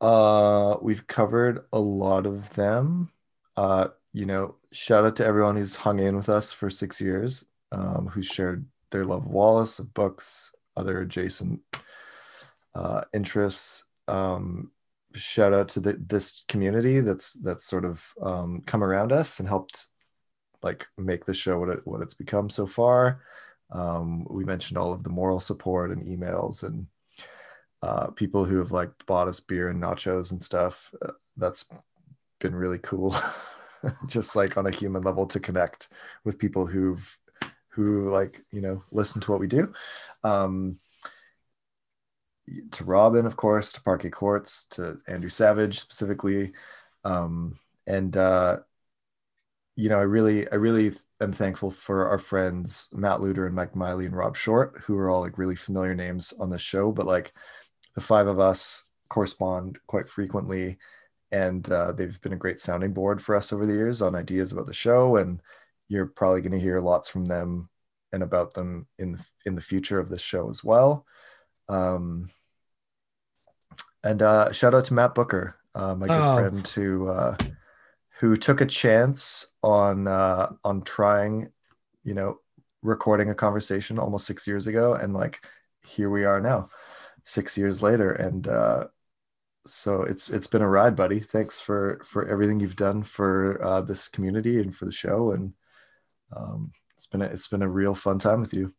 Uh, 0.00 0.76
we've 0.80 1.06
covered 1.06 1.64
a 1.72 1.78
lot 1.78 2.26
of 2.26 2.52
them. 2.54 3.10
Uh, 3.56 3.88
you 4.12 4.26
know, 4.26 4.56
shout 4.72 5.04
out 5.04 5.16
to 5.16 5.24
everyone 5.26 5.56
who's 5.56 5.76
hung 5.76 5.98
in 5.98 6.16
with 6.16 6.28
us 6.28 6.52
for 6.52 6.70
six 6.70 7.00
years, 7.00 7.44
um, 7.72 8.08
who 8.12 8.22
shared 8.22 8.66
their 8.90 9.04
love 9.04 9.26
of 9.26 9.30
Wallace, 9.30 9.78
of 9.78 9.92
books, 9.94 10.54
other 10.76 11.00
adjacent 11.00 11.60
uh, 12.74 13.02
interests. 13.12 13.84
Um, 14.08 14.70
shout 15.14 15.52
out 15.52 15.68
to 15.70 15.80
the, 15.80 16.00
this 16.06 16.44
community 16.48 17.00
that's 17.00 17.34
that's 17.34 17.66
sort 17.66 17.84
of 17.84 18.04
um, 18.22 18.62
come 18.66 18.82
around 18.82 19.12
us 19.12 19.38
and 19.38 19.48
helped 19.48 19.86
like 20.62 20.86
make 20.98 21.24
the 21.24 21.34
show 21.34 21.58
what 21.58 21.68
it 21.68 21.80
what 21.84 22.02
it's 22.02 22.14
become 22.14 22.48
so 22.50 22.66
far. 22.66 23.22
Um, 23.72 24.26
we 24.28 24.44
mentioned 24.44 24.78
all 24.78 24.92
of 24.92 25.04
the 25.04 25.10
moral 25.10 25.40
support 25.40 25.90
and 25.90 26.02
emails 26.02 26.62
and 26.64 26.86
uh, 27.82 28.08
people 28.08 28.44
who 28.44 28.58
have 28.58 28.72
like 28.72 28.90
bought 29.06 29.28
us 29.28 29.40
beer 29.40 29.68
and 29.68 29.82
nachos 29.82 30.32
and 30.32 30.42
stuff. 30.42 30.92
Uh, 31.04 31.12
that's 31.36 31.64
been 32.40 32.54
really 32.54 32.78
cool, 32.78 33.16
just 34.06 34.36
like 34.36 34.56
on 34.56 34.66
a 34.66 34.70
human 34.70 35.02
level 35.02 35.26
to 35.26 35.40
connect 35.40 35.88
with 36.24 36.38
people 36.38 36.66
who've 36.66 37.18
who 37.70 38.10
like 38.10 38.42
you 38.52 38.60
know 38.60 38.82
listen 38.90 39.20
to 39.20 39.30
what 39.30 39.40
we 39.40 39.46
do. 39.46 39.72
Um, 40.24 40.78
to 42.72 42.84
Robyn, 42.84 43.26
of 43.26 43.36
course, 43.36 43.72
to 43.72 43.82
Parquet 43.82 44.10
Courts, 44.10 44.66
to 44.70 44.98
Andrew 45.06 45.30
Savage 45.30 45.78
specifically, 45.78 46.52
um, 47.04 47.56
and 47.86 48.16
uh, 48.16 48.58
you 49.80 49.88
know, 49.88 49.98
I 49.98 50.02
really, 50.02 50.50
I 50.50 50.56
really 50.56 50.92
am 51.20 51.32
thankful 51.32 51.70
for 51.70 52.08
our 52.08 52.18
friends 52.18 52.88
Matt 52.92 53.20
Luter 53.20 53.46
and 53.46 53.54
Mike 53.54 53.74
Miley 53.74 54.06
and 54.06 54.14
Rob 54.14 54.36
Short, 54.36 54.82
who 54.84 54.96
are 54.98 55.08
all 55.08 55.22
like 55.22 55.38
really 55.38 55.56
familiar 55.56 55.94
names 55.94 56.34
on 56.38 56.50
the 56.50 56.58
show, 56.58 56.92
but 56.92 57.06
like 57.06 57.32
the 58.00 58.06
five 58.06 58.26
of 58.26 58.40
us 58.40 58.84
correspond 59.10 59.78
quite 59.86 60.08
frequently 60.08 60.78
and 61.32 61.70
uh, 61.70 61.92
they've 61.92 62.20
been 62.22 62.32
a 62.32 62.36
great 62.36 62.58
sounding 62.58 62.92
board 62.92 63.20
for 63.22 63.36
us 63.36 63.52
over 63.52 63.66
the 63.66 63.72
years 63.72 64.00
on 64.02 64.14
ideas 64.14 64.52
about 64.52 64.66
the 64.66 64.72
show 64.72 65.16
and 65.16 65.40
you're 65.88 66.06
probably 66.06 66.40
going 66.40 66.52
to 66.52 66.58
hear 66.58 66.80
lots 66.80 67.08
from 67.08 67.24
them 67.24 67.68
and 68.12 68.22
about 68.22 68.54
them 68.54 68.86
in 68.98 69.12
the, 69.12 69.26
in 69.46 69.54
the 69.54 69.60
future 69.60 69.98
of 70.00 70.08
this 70.08 70.22
show 70.22 70.48
as 70.48 70.64
well 70.64 71.04
um, 71.68 72.30
and 74.02 74.22
uh, 74.22 74.50
shout 74.52 74.74
out 74.74 74.84
to 74.86 74.94
matt 74.94 75.14
bucher 75.14 75.54
uh, 75.74 75.94
my 75.94 76.06
good 76.06 76.16
Oh. 76.16 76.34
friend 76.36 76.66
who 76.68 77.08
uh, 77.08 77.36
who 78.18 78.34
took 78.36 78.60
a 78.60 78.66
chance 78.66 79.46
on 79.62 80.08
uh, 80.08 80.50
on 80.64 80.82
trying 80.82 81.52
you 82.04 82.14
know 82.14 82.38
recording 82.82 83.28
a 83.28 83.34
conversation 83.34 83.98
almost 83.98 84.26
six 84.26 84.46
years 84.46 84.66
ago 84.66 84.94
and 84.94 85.12
like 85.14 85.44
here 85.84 86.08
we 86.10 86.24
are 86.24 86.40
now 86.40 86.68
six 87.24 87.56
years 87.56 87.82
later. 87.82 88.12
And 88.12 88.46
uh 88.48 88.86
so 89.66 90.02
it's 90.02 90.28
it's 90.30 90.46
been 90.46 90.62
a 90.62 90.68
ride 90.68 90.96
buddy. 90.96 91.20
Thanks 91.20 91.60
for 91.60 92.00
for 92.04 92.28
everything 92.28 92.60
you've 92.60 92.76
done 92.76 93.02
for 93.02 93.62
uh 93.62 93.82
this 93.82 94.08
community 94.08 94.60
and 94.60 94.74
for 94.74 94.86
the 94.86 94.92
show. 94.92 95.32
And 95.32 95.52
um 96.34 96.72
it's 96.96 97.06
been 97.06 97.22
a, 97.22 97.26
it's 97.26 97.48
been 97.48 97.62
a 97.62 97.68
real 97.68 97.94
fun 97.94 98.18
time 98.18 98.40
with 98.40 98.52
you. 98.52 98.74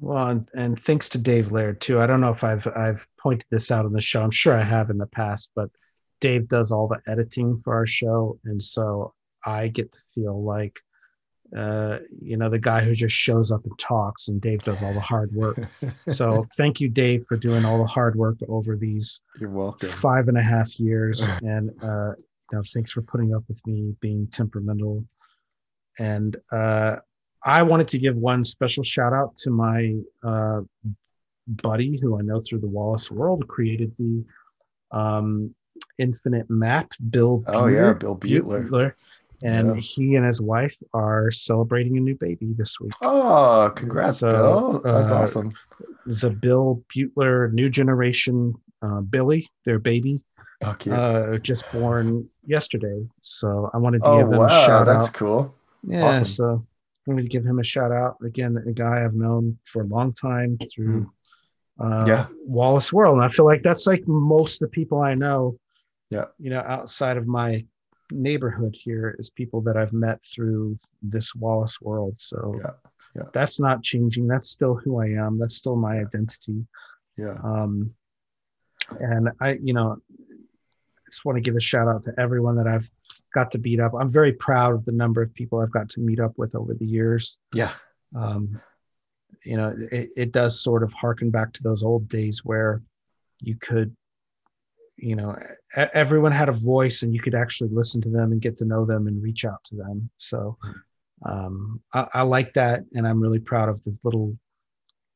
Well, 0.00 0.28
and, 0.28 0.48
and 0.54 0.80
thanks 0.82 1.08
to 1.10 1.18
Dave 1.18 1.50
Laird 1.50 1.80
too. 1.80 2.00
I 2.00 2.06
don't 2.06 2.20
know 2.20 2.30
if 2.30 2.44
I've 2.44 2.66
I've 2.68 3.06
pointed 3.18 3.46
this 3.50 3.70
out 3.70 3.84
on 3.84 3.92
the 3.92 4.00
show. 4.00 4.22
I'm 4.22 4.30
sure 4.30 4.54
I 4.54 4.62
have 4.62 4.90
in 4.90 4.98
the 4.98 5.06
past, 5.06 5.50
but 5.56 5.70
Dave 6.20 6.48
does 6.48 6.72
all 6.72 6.88
the 6.88 7.00
editing 7.10 7.60
for 7.64 7.74
our 7.74 7.86
show, 7.86 8.38
and 8.44 8.62
so 8.62 9.14
I 9.44 9.68
get 9.68 9.92
to 9.92 9.98
feel 10.14 10.42
like, 10.42 10.80
uh, 11.56 11.98
you 12.20 12.36
know, 12.36 12.48
the 12.48 12.58
guy 12.58 12.80
who 12.80 12.94
just 12.94 13.14
shows 13.14 13.50
up 13.50 13.64
and 13.64 13.78
talks, 13.78 14.28
and 14.28 14.40
Dave 14.40 14.62
does 14.62 14.82
all 14.82 14.92
the 14.92 15.00
hard 15.00 15.32
work. 15.32 15.58
So 16.08 16.46
thank 16.56 16.80
you, 16.80 16.88
Dave, 16.88 17.24
for 17.28 17.36
doing 17.36 17.64
all 17.64 17.78
the 17.78 17.86
hard 17.86 18.16
work 18.16 18.36
over 18.48 18.76
these 18.76 19.20
you're 19.38 19.50
welcome 19.50 19.88
five 19.88 20.28
and 20.28 20.38
a 20.38 20.42
half 20.42 20.78
years, 20.80 21.20
and 21.42 21.70
uh, 21.82 22.12
you 22.16 22.58
know, 22.58 22.62
thanks 22.72 22.90
for 22.90 23.02
putting 23.02 23.34
up 23.34 23.44
with 23.48 23.64
me 23.66 23.94
being 24.00 24.26
temperamental. 24.28 25.04
And 25.98 26.36
uh, 26.50 26.98
I 27.44 27.62
wanted 27.62 27.88
to 27.88 27.98
give 27.98 28.16
one 28.16 28.44
special 28.44 28.84
shout 28.84 29.12
out 29.12 29.36
to 29.38 29.50
my 29.50 29.96
uh, 30.22 30.60
buddy, 31.46 31.98
who 32.00 32.18
I 32.18 32.22
know 32.22 32.38
through 32.38 32.60
the 32.60 32.68
Wallace 32.68 33.10
World, 33.10 33.46
created 33.48 33.92
the 33.98 34.24
um, 34.90 35.54
Infinite 35.98 36.48
Map, 36.48 36.92
Bill. 37.10 37.44
Oh, 37.46 37.66
yeah, 37.66 37.92
Bill 37.92 38.14
Butler. 38.14 38.96
And 39.44 39.68
Yeah. 39.76 39.80
he 39.80 40.16
and 40.16 40.26
his 40.26 40.40
wife 40.40 40.76
are 40.92 41.30
celebrating 41.30 41.96
a 41.96 42.00
new 42.00 42.16
baby 42.16 42.54
this 42.56 42.80
week. 42.80 42.92
oh 43.02 43.70
congrats 43.76 44.18
So, 44.18 44.30
bill 44.32 44.80
that's 44.80 45.10
uh, 45.12 45.16
awesome 45.20 45.52
It's 46.06 46.24
a 46.24 46.30
Bill 46.30 46.82
Butler, 46.94 47.50
new 47.52 47.68
generation 47.70 48.54
uh, 48.82 49.00
Billy, 49.02 49.46
their 49.64 49.78
baby. 49.78 50.24
oh, 50.64 50.76
uh, 50.90 51.38
just 51.38 51.70
born 51.70 52.28
yesterday. 52.46 53.06
So 53.20 53.70
I 53.72 53.78
wanted 53.78 54.02
to 54.02 54.08
oh 54.08 54.18
give 54.18 54.32
him 54.32 54.38
wow 54.38 54.46
a 54.46 54.50
shout 54.50 54.86
that's 54.86 54.98
out. 54.98 55.02
That's 55.06 55.16
cool 55.16 55.54
Yeah, 55.86 56.04
awesome. 56.06 56.24
so 56.24 56.66
I 57.06 57.10
wanted 57.10 57.22
to 57.22 57.28
give 57.28 57.44
him 57.46 57.58
a 57.60 57.64
shout 57.64 57.92
out. 57.92 58.16
Again, 58.24 58.56
a 58.66 58.72
guy 58.72 59.04
I've 59.04 59.14
known 59.14 59.58
for 59.64 59.82
a 59.82 59.86
long 59.86 60.12
time 60.12 60.58
through 60.74 61.10
uh, 61.80 62.04
Yeah. 62.08 62.26
Wallace 62.44 62.92
World. 62.92 63.14
And 63.16 63.24
I 63.24 63.28
feel 63.28 63.44
like 63.46 63.62
that's 63.62 63.86
like 63.86 64.02
most 64.08 64.60
of 64.60 64.68
the 64.68 64.72
people 64.74 65.00
I 65.00 65.14
know, 65.14 65.58
Yeah. 66.10 66.24
you 66.38 66.50
know, 66.50 66.58
outside 66.60 67.16
of 67.16 67.26
my 67.28 67.64
neighborhood 68.10 68.74
here 68.74 69.14
is 69.18 69.30
people 69.30 69.60
that 69.62 69.76
I've 69.76 69.92
met 69.92 70.22
through 70.24 70.78
this 71.02 71.34
Wallace 71.34 71.80
World. 71.80 72.14
So 72.18 72.60
Yeah, 72.62 72.70
yeah. 73.16 73.28
that's 73.32 73.60
not 73.60 73.82
changing. 73.82 74.26
That's 74.26 74.50
still 74.50 74.74
who 74.74 75.00
I 75.00 75.06
am. 75.06 75.36
That's 75.36 75.56
still 75.56 75.76
my 75.76 75.98
identity 75.98 76.66
yeah 77.18 77.36
um, 77.42 77.92
and 79.00 79.28
I, 79.40 79.58
you 79.62 79.74
know, 79.74 79.98
just 81.06 81.24
want 81.24 81.36
to 81.36 81.42
give 81.42 81.56
a 81.56 81.60
shout 81.60 81.88
out 81.88 82.04
to 82.04 82.14
everyone 82.18 82.56
that 82.56 82.66
I've 82.66 82.88
got 83.34 83.50
to 83.50 83.58
beat 83.58 83.80
up. 83.80 83.92
I'm 83.98 84.08
very 84.08 84.32
proud 84.32 84.74
of 84.74 84.84
the 84.84 84.92
number 84.92 85.20
of 85.20 85.34
people 85.34 85.60
I've 85.60 85.72
got 85.72 85.90
to 85.90 86.00
meet 86.00 86.20
up 86.20 86.32
with 86.38 86.54
over 86.54 86.72
the 86.74 86.86
years. 86.86 87.38
yeah 87.52 87.72
Um, 88.16 88.60
you 89.44 89.56
know, 89.56 89.74
it, 89.92 90.10
it 90.16 90.32
does 90.32 90.62
sort 90.62 90.82
of 90.82 90.92
harken 90.92 91.30
back 91.30 91.52
to 91.54 91.62
those 91.62 91.82
old 91.82 92.08
days 92.08 92.44
where 92.44 92.82
you 93.40 93.56
could, 93.56 93.94
you 94.98 95.16
know, 95.16 95.36
everyone 95.76 96.32
had 96.32 96.48
a 96.48 96.52
voice 96.52 97.02
and 97.02 97.14
you 97.14 97.20
could 97.20 97.34
actually 97.34 97.70
listen 97.70 98.00
to 98.02 98.10
them 98.10 98.32
and 98.32 98.40
get 98.40 98.58
to 98.58 98.64
know 98.64 98.84
them 98.84 99.06
and 99.06 99.22
reach 99.22 99.44
out 99.44 99.62
to 99.64 99.76
them. 99.76 100.10
So 100.18 100.58
um, 101.24 101.80
I, 101.94 102.08
I 102.14 102.22
like 102.22 102.52
that, 102.54 102.82
and 102.94 103.06
I'm 103.06 103.20
really 103.20 103.38
proud 103.38 103.68
of 103.68 103.82
this 103.84 104.00
little 104.04 104.36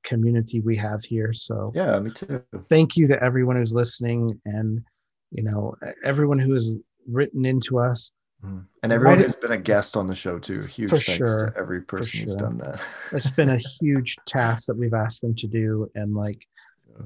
community 0.05 0.61
we 0.61 0.77
have 0.77 1.05
here. 1.05 1.33
So 1.33 1.73
yeah 1.75 1.99
me 2.01 2.11
too 2.11 2.39
thank 2.69 2.97
you 2.97 3.07
to 3.07 3.23
everyone 3.23 3.57
who's 3.57 3.73
listening 3.73 4.41
and 4.45 4.83
you 5.31 5.43
know 5.45 5.75
everyone 6.03 6.39
who 6.41 6.53
has 6.53 6.77
written 7.09 7.45
into 7.45 7.79
us 7.79 8.13
Mhm. 8.45 8.67
and 8.83 8.93
everyone 8.93 9.21
who's 9.21 9.37
been 9.37 9.53
a 9.53 9.59
guest 9.59 9.97
on 9.97 10.09
the 10.09 10.17
show 10.17 10.37
too 10.41 10.63
huge 10.63 10.91
thanks 10.91 11.13
sure, 11.13 11.53
to 11.55 11.57
every 11.57 11.83
person 11.83 12.23
who's 12.23 12.35
done 12.35 12.59
that 12.59 12.83
it's 13.13 13.31
been 13.31 13.51
a 13.51 13.57
huge 13.81 14.17
task 14.27 14.67
that 14.67 14.77
we've 14.77 14.95
asked 14.95 15.21
them 15.21 15.37
to 15.37 15.47
do 15.47 15.89
and 15.95 16.17
like 16.17 16.45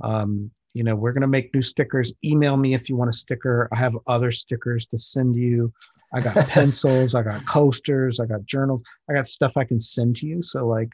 um 0.02 0.50
you 0.74 0.84
know 0.84 0.94
we're 0.94 1.12
going 1.12 1.22
to 1.22 1.26
make 1.28 1.54
new 1.54 1.62
stickers. 1.62 2.12
Email 2.24 2.56
me 2.56 2.74
if 2.74 2.88
you 2.88 2.96
want 2.96 3.10
a 3.10 3.12
sticker. 3.12 3.68
I 3.72 3.76
have 3.76 3.96
other 4.06 4.30
stickers 4.30 4.86
to 4.86 4.98
send 4.98 5.34
you. 5.36 5.72
I 6.12 6.20
got 6.20 6.34
pencils 6.48 7.14
i 7.14 7.22
got 7.22 7.46
coasters 7.46 8.20
i 8.20 8.26
got 8.26 8.44
journals. 8.44 8.82
I 9.08 9.14
got 9.14 9.26
stuff 9.26 9.52
i 9.56 9.64
can 9.64 9.80
send 9.80 10.16
to 10.16 10.26
you. 10.26 10.42
So 10.42 10.66
like 10.66 10.90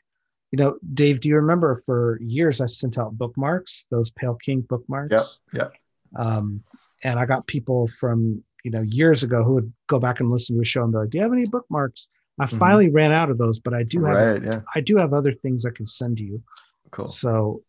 you 0.53 0.59
know 0.59 0.79
dave 0.95 1.21
do 1.21 1.29
you 1.29 1.37
remember 1.37 1.75
for 1.87 2.19
years 2.21 2.61
i 2.61 2.67
sent 2.67 2.99
out 2.99 3.17
bookmarks 3.17 3.87
those 3.91 4.11
pale 4.11 4.35
king 4.37 4.61
bookmarks? 4.63 5.41
Yep 5.53 5.73
um, 6.17 6.63
and 7.05 7.19
I 7.19 7.27
got 7.27 7.47
people 7.47 7.89
from 7.89 8.43
you 8.65 8.71
know 8.71 8.83
years 8.83 9.23
ago 9.23 9.43
who 9.43 9.55
would 9.55 9.73
go 9.89 9.99
back 9.99 10.21
and 10.21 10.31
listen 10.31 10.57
to 10.57 10.63
a 10.63 10.65
show 10.65 10.83
and 10.85 10.93
be 10.93 10.99
like, 10.99 11.11
"Do 11.11 11.19
you 11.19 11.23
have 11.23 11.33
any 11.33 11.47
bookmarks?" 11.47 12.09
I 12.39 12.47
Mhm. 12.47 12.59
finally 12.59 12.91
ran 12.91 13.13
out 13.13 13.31
of 13.31 13.39
those, 13.39 13.59
but 13.59 13.75
I 13.75 13.83
do 13.83 14.05
have 14.05 14.17
right 14.17 14.43
yeah. 14.43 14.61
I 14.75 14.81
do 14.81 14.97
have 14.97 15.13
other 15.13 15.33
things 15.33 15.67
I 15.67 15.71
can 15.71 15.87
send 15.87 16.19
you. 16.19 16.43
cool. 16.91 17.09
So 17.09 17.63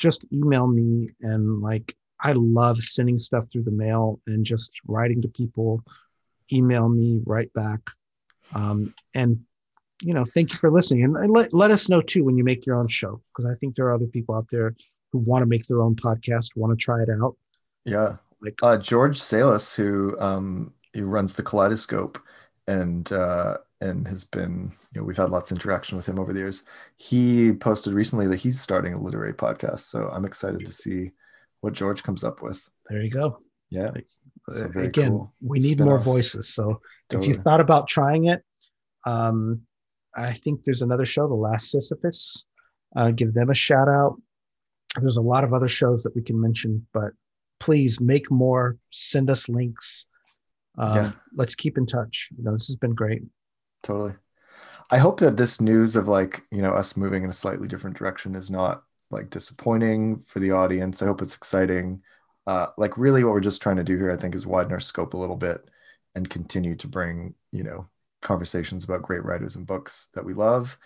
just 0.00 0.24
email 0.32 0.66
me 0.66 1.10
and 1.20 1.60
like 1.60 1.94
I 2.18 2.32
love 2.32 2.82
sending 2.82 3.18
stuff 3.18 3.44
through 3.52 3.62
the 3.62 3.70
mail 3.70 4.20
and 4.26 4.44
just 4.44 4.72
writing 4.86 5.22
to 5.22 5.28
people. 5.28 5.84
Email 6.52 6.88
me 6.88 7.20
right 7.24 7.52
back, 7.52 7.80
um, 8.54 8.92
and 9.14 9.40
you 10.02 10.12
know, 10.14 10.24
thank 10.24 10.52
you 10.52 10.58
for 10.58 10.70
listening. 10.70 11.04
And, 11.04 11.16
and 11.16 11.30
let 11.30 11.54
let 11.54 11.70
us 11.70 11.88
know 11.88 12.00
too 12.00 12.24
when 12.24 12.36
you 12.36 12.42
make 12.42 12.66
your 12.66 12.76
own 12.76 12.88
show 12.88 13.22
because 13.28 13.48
I 13.50 13.54
think 13.56 13.76
there 13.76 13.86
are 13.86 13.94
other 13.94 14.06
people 14.06 14.34
out 14.34 14.48
there 14.50 14.74
who 15.12 15.18
want 15.18 15.42
to 15.42 15.46
make 15.46 15.66
their 15.66 15.80
own 15.80 15.94
podcast, 15.94 16.56
want 16.56 16.76
to 16.76 16.82
try 16.82 17.02
it 17.02 17.08
out. 17.08 17.36
Yeah, 17.84 18.16
like 18.40 18.58
uh, 18.62 18.78
George 18.78 19.20
Salis, 19.20 19.74
who 19.74 20.18
um, 20.18 20.72
he 20.92 21.02
runs 21.02 21.34
the 21.34 21.44
Collidescope, 21.44 22.16
and 22.66 23.10
uh, 23.12 23.58
and 23.80 24.06
has 24.06 24.24
been 24.24 24.70
you 24.92 25.00
know 25.00 25.06
we've 25.06 25.16
had 25.16 25.30
lots 25.30 25.50
of 25.50 25.56
interaction 25.56 25.96
with 25.96 26.06
him 26.06 26.18
over 26.18 26.32
the 26.32 26.40
years. 26.40 26.64
He 26.96 27.52
posted 27.52 27.94
recently 27.94 28.26
that 28.28 28.36
he's 28.36 28.60
starting 28.60 28.94
a 28.94 29.00
literary 29.00 29.34
podcast, 29.34 29.80
so 29.80 30.08
I'm 30.08 30.24
excited 30.24 30.64
to 30.64 30.72
see 30.72 31.10
what 31.60 31.72
George 31.72 32.02
comes 32.02 32.24
up 32.24 32.42
with. 32.42 32.60
There 32.88 33.02
you 33.02 33.10
go. 33.10 33.40
Yeah. 33.70 33.90
So 34.48 34.70
Again, 34.74 35.10
cool. 35.10 35.32
we 35.40 35.60
need 35.60 35.80
more 35.80 35.98
voices. 35.98 36.54
So 36.54 36.80
totally. 37.08 37.30
if 37.30 37.36
you've 37.36 37.44
thought 37.44 37.60
about 37.60 37.88
trying 37.88 38.26
it, 38.26 38.42
um, 39.06 39.62
I 40.16 40.32
think 40.32 40.64
there's 40.64 40.82
another 40.82 41.06
show, 41.06 41.28
The 41.28 41.34
Last 41.34 41.70
Sisyphus. 41.70 42.46
Uh, 42.96 43.12
give 43.12 43.32
them 43.32 43.50
a 43.50 43.54
shout 43.54 43.88
out. 43.88 44.20
There's 45.00 45.18
a 45.18 45.22
lot 45.22 45.44
of 45.44 45.54
other 45.54 45.68
shows 45.68 46.02
that 46.02 46.16
we 46.16 46.22
can 46.22 46.40
mention, 46.40 46.84
but 46.92 47.12
please 47.60 48.00
make 48.00 48.28
more. 48.30 48.76
Send 48.90 49.30
us 49.30 49.48
links. 49.48 50.06
Um, 50.78 50.96
yeah. 50.96 51.12
Let's 51.34 51.54
keep 51.54 51.78
in 51.78 51.86
touch. 51.86 52.28
You 52.36 52.42
know, 52.42 52.52
this 52.52 52.66
has 52.66 52.76
been 52.76 52.94
great. 52.94 53.22
Totally. 53.82 54.14
I 54.90 54.98
hope 54.98 55.20
that 55.20 55.36
this 55.36 55.60
news 55.60 55.96
of 55.96 56.08
like 56.08 56.42
you 56.50 56.62
know 56.62 56.72
us 56.72 56.96
moving 56.96 57.24
in 57.24 57.30
a 57.30 57.34
slightly 57.34 57.68
different 57.68 57.96
direction 57.96 58.34
is 58.34 58.50
not 58.50 58.82
like 59.10 59.30
disappointing 59.30 60.24
for 60.26 60.40
the 60.40 60.50
audience. 60.52 61.02
I 61.02 61.06
hope 61.06 61.22
it's 61.22 61.34
exciting. 61.34 62.02
Uh, 62.46 62.68
like 62.76 62.96
really, 62.98 63.22
what 63.24 63.32
we're 63.32 63.40
just 63.40 63.62
trying 63.62 63.76
to 63.76 63.84
do 63.84 63.96
here, 63.96 64.10
I 64.10 64.16
think, 64.16 64.34
is 64.34 64.46
widen 64.46 64.72
our 64.72 64.80
scope 64.80 65.14
a 65.14 65.18
little 65.18 65.36
bit 65.36 65.70
and 66.14 66.28
continue 66.28 66.74
to 66.76 66.88
bring 66.88 67.34
you 67.52 67.62
know 67.62 67.88
conversations 68.22 68.84
about 68.84 69.02
great 69.02 69.24
writers 69.24 69.56
and 69.56 69.66
books 69.66 70.08
that 70.14 70.24
we 70.24 70.34
love 70.34 70.78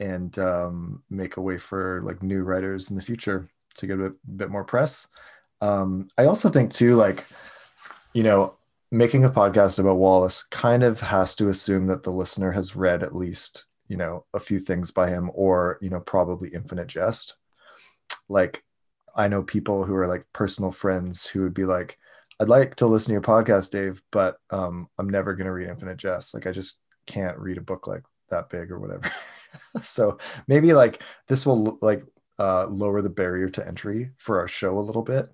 and 0.00 0.38
um, 0.38 1.02
make 1.10 1.36
a 1.36 1.40
way 1.40 1.56
for 1.56 2.02
like 2.04 2.22
new 2.22 2.42
writers 2.42 2.90
in 2.90 2.96
the 2.96 3.02
future 3.02 3.48
to 3.76 3.86
get 3.86 3.98
a 3.98 4.10
bit, 4.10 4.36
bit 4.36 4.50
more 4.50 4.64
press 4.64 5.06
um, 5.60 6.08
i 6.18 6.24
also 6.24 6.48
think 6.48 6.70
too 6.70 6.94
like 6.94 7.24
you 8.12 8.22
know 8.22 8.54
making 8.96 9.24
a 9.24 9.30
podcast 9.30 9.78
about 9.78 9.96
wallace 9.96 10.44
kind 10.44 10.82
of 10.82 11.00
has 11.00 11.34
to 11.34 11.48
assume 11.48 11.86
that 11.86 12.02
the 12.02 12.12
listener 12.12 12.52
has 12.52 12.76
read 12.76 13.02
at 13.02 13.14
least 13.14 13.66
you 13.88 13.96
know 13.96 14.24
a 14.34 14.40
few 14.40 14.58
things 14.58 14.90
by 14.90 15.08
him 15.08 15.30
or 15.34 15.78
you 15.80 15.90
know 15.90 16.00
probably 16.00 16.48
infinite 16.50 16.86
jest 16.86 17.36
like 18.28 18.62
i 19.16 19.28
know 19.28 19.42
people 19.42 19.84
who 19.84 19.94
are 19.94 20.06
like 20.06 20.24
personal 20.32 20.70
friends 20.70 21.26
who 21.26 21.42
would 21.42 21.54
be 21.54 21.64
like 21.64 21.98
I'd 22.40 22.48
like 22.48 22.74
to 22.76 22.86
listen 22.86 23.08
to 23.08 23.12
your 23.12 23.22
podcast, 23.22 23.70
Dave, 23.70 24.02
but 24.10 24.38
um, 24.50 24.88
I'm 24.98 25.08
never 25.08 25.34
going 25.34 25.46
to 25.46 25.52
read 25.52 25.68
Infinite 25.68 25.98
Jest. 25.98 26.34
Like, 26.34 26.46
I 26.46 26.52
just 26.52 26.80
can't 27.06 27.38
read 27.38 27.58
a 27.58 27.62
book 27.62 27.86
like 27.86 28.02
that 28.30 28.50
big 28.50 28.72
or 28.72 28.80
whatever. 28.80 29.10
so 29.80 30.18
maybe 30.48 30.72
like 30.72 31.02
this 31.28 31.46
will 31.46 31.78
like 31.80 32.02
uh, 32.38 32.66
lower 32.66 33.02
the 33.02 33.08
barrier 33.08 33.48
to 33.50 33.66
entry 33.66 34.10
for 34.18 34.40
our 34.40 34.48
show 34.48 34.78
a 34.78 34.80
little 34.80 35.02
bit. 35.02 35.28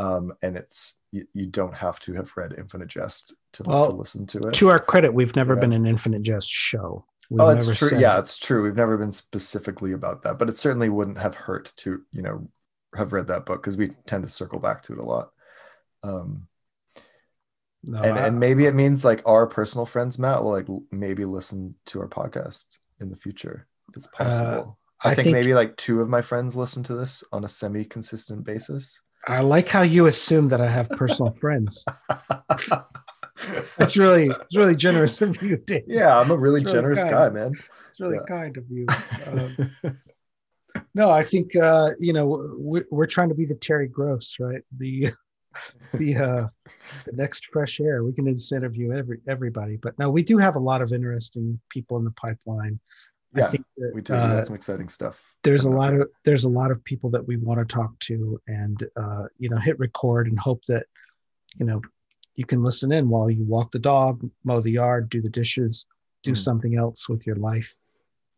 Um, 0.00 0.32
and 0.40 0.56
it's 0.56 0.94
you, 1.12 1.26
you, 1.34 1.46
don't 1.46 1.74
have 1.74 2.00
to 2.00 2.14
have 2.14 2.32
read 2.34 2.54
Infinite 2.56 2.88
Jest 2.88 3.34
to, 3.52 3.64
well, 3.64 3.90
to 3.90 3.96
listen 3.96 4.26
to 4.28 4.38
it. 4.38 4.54
To 4.54 4.70
our 4.70 4.78
credit, 4.78 5.12
we've 5.12 5.36
never 5.36 5.54
yeah. 5.54 5.60
been 5.60 5.72
an 5.74 5.86
Infinite 5.86 6.22
Jest 6.22 6.48
show. 6.48 7.04
We've 7.28 7.40
oh, 7.40 7.48
it's 7.50 7.66
true. 7.66 7.88
Said... 7.88 8.00
Yeah, 8.00 8.18
it's 8.18 8.38
true. 8.38 8.62
We've 8.62 8.76
never 8.76 8.96
been 8.96 9.12
specifically 9.12 9.92
about 9.92 10.22
that, 10.22 10.38
but 10.38 10.48
it 10.48 10.56
certainly 10.56 10.88
wouldn't 10.88 11.18
have 11.18 11.34
hurt 11.34 11.74
to 11.78 12.00
you 12.12 12.22
know 12.22 12.48
have 12.96 13.12
read 13.12 13.26
that 13.26 13.44
book 13.44 13.62
because 13.62 13.76
we 13.76 13.90
tend 14.06 14.24
to 14.24 14.30
circle 14.30 14.58
back 14.58 14.82
to 14.84 14.94
it 14.94 14.98
a 14.98 15.04
lot. 15.04 15.30
Um, 16.02 16.48
no, 17.84 18.00
and, 18.02 18.18
I, 18.18 18.26
and 18.28 18.40
maybe 18.40 18.64
it 18.64 18.74
means 18.74 19.04
like 19.04 19.22
our 19.26 19.46
personal 19.46 19.84
friends, 19.84 20.18
Matt, 20.18 20.42
will 20.42 20.52
like 20.52 20.66
maybe 20.90 21.26
listen 21.26 21.74
to 21.86 22.00
our 22.00 22.08
podcast 22.08 22.78
in 23.00 23.10
the 23.10 23.16
future. 23.16 23.66
It's 23.94 24.06
uh, 24.18 24.24
possible. 24.24 24.78
Uh, 25.04 25.08
I, 25.08 25.12
I 25.12 25.14
think, 25.14 25.24
think, 25.24 25.34
maybe 25.34 25.54
like 25.54 25.76
two 25.76 26.00
of 26.00 26.08
my 26.08 26.22
friends 26.22 26.56
listen 26.56 26.82
to 26.84 26.94
this 26.94 27.22
on 27.32 27.44
a 27.44 27.48
semi 27.48 27.84
consistent 27.84 28.44
basis. 28.44 29.00
I 29.26 29.40
like 29.40 29.68
how 29.68 29.82
you 29.82 30.06
assume 30.06 30.48
that 30.48 30.60
I 30.60 30.68
have 30.68 30.88
personal 30.90 31.32
friends. 31.40 31.84
That's 33.78 33.96
really, 33.96 34.26
it's 34.28 34.56
really 34.56 34.76
generous 34.76 35.20
of 35.22 35.42
you, 35.42 35.56
Dave. 35.58 35.84
Yeah, 35.86 36.18
I'm 36.18 36.30
a 36.30 36.36
really, 36.36 36.60
really 36.60 36.72
generous 36.72 37.00
kind. 37.00 37.10
guy, 37.10 37.28
man. 37.30 37.52
It's 37.88 38.00
really 38.00 38.16
yeah. 38.16 38.36
kind 38.36 38.56
of 38.56 38.64
you. 38.70 38.86
Um, 39.26 39.96
no, 40.94 41.10
I 41.10 41.22
think 41.22 41.56
uh, 41.56 41.90
you 41.98 42.12
know 42.12 42.54
we're, 42.56 42.84
we're 42.90 43.06
trying 43.06 43.30
to 43.30 43.34
be 43.34 43.46
the 43.46 43.54
Terry 43.54 43.88
Gross, 43.88 44.36
right? 44.38 44.62
The 44.76 45.10
the 45.94 46.16
uh, 46.16 46.46
the 47.04 47.12
next 47.12 47.46
fresh 47.52 47.80
air. 47.80 48.04
We 48.04 48.12
can 48.12 48.26
just 48.34 48.52
interview 48.52 48.92
every 48.92 49.20
everybody, 49.28 49.76
but 49.76 49.98
no, 49.98 50.10
we 50.10 50.22
do 50.22 50.38
have 50.38 50.56
a 50.56 50.60
lot 50.60 50.82
of 50.82 50.92
interesting 50.92 51.60
people 51.68 51.96
in 51.98 52.04
the 52.04 52.12
pipeline. 52.12 52.78
Yeah, 53.34 53.46
I 53.46 53.48
think 53.48 53.64
that, 53.76 53.92
we 53.94 54.02
do. 54.02 54.12
Uh, 54.12 54.36
got 54.36 54.46
some 54.46 54.56
exciting 54.56 54.88
stuff. 54.88 55.34
There's 55.44 55.64
a 55.64 55.70
lot 55.70 55.94
of 55.94 56.08
there's 56.24 56.44
a 56.44 56.48
lot 56.48 56.70
of 56.70 56.82
people 56.84 57.10
that 57.10 57.26
we 57.26 57.36
want 57.36 57.60
to 57.60 57.74
talk 57.74 57.96
to, 58.00 58.40
and 58.48 58.82
uh, 58.96 59.24
you 59.38 59.48
know, 59.48 59.58
hit 59.58 59.78
record 59.78 60.26
and 60.26 60.38
hope 60.38 60.64
that 60.64 60.86
you 61.56 61.64
know 61.64 61.80
you 62.34 62.44
can 62.44 62.62
listen 62.62 62.90
in 62.90 63.08
while 63.08 63.30
you 63.30 63.44
walk 63.44 63.70
the 63.70 63.78
dog, 63.78 64.28
mow 64.44 64.60
the 64.60 64.72
yard, 64.72 65.10
do 65.10 65.22
the 65.22 65.28
dishes, 65.28 65.86
do 66.22 66.32
mm. 66.32 66.38
something 66.38 66.76
else 66.76 67.08
with 67.08 67.26
your 67.26 67.36
life. 67.36 67.76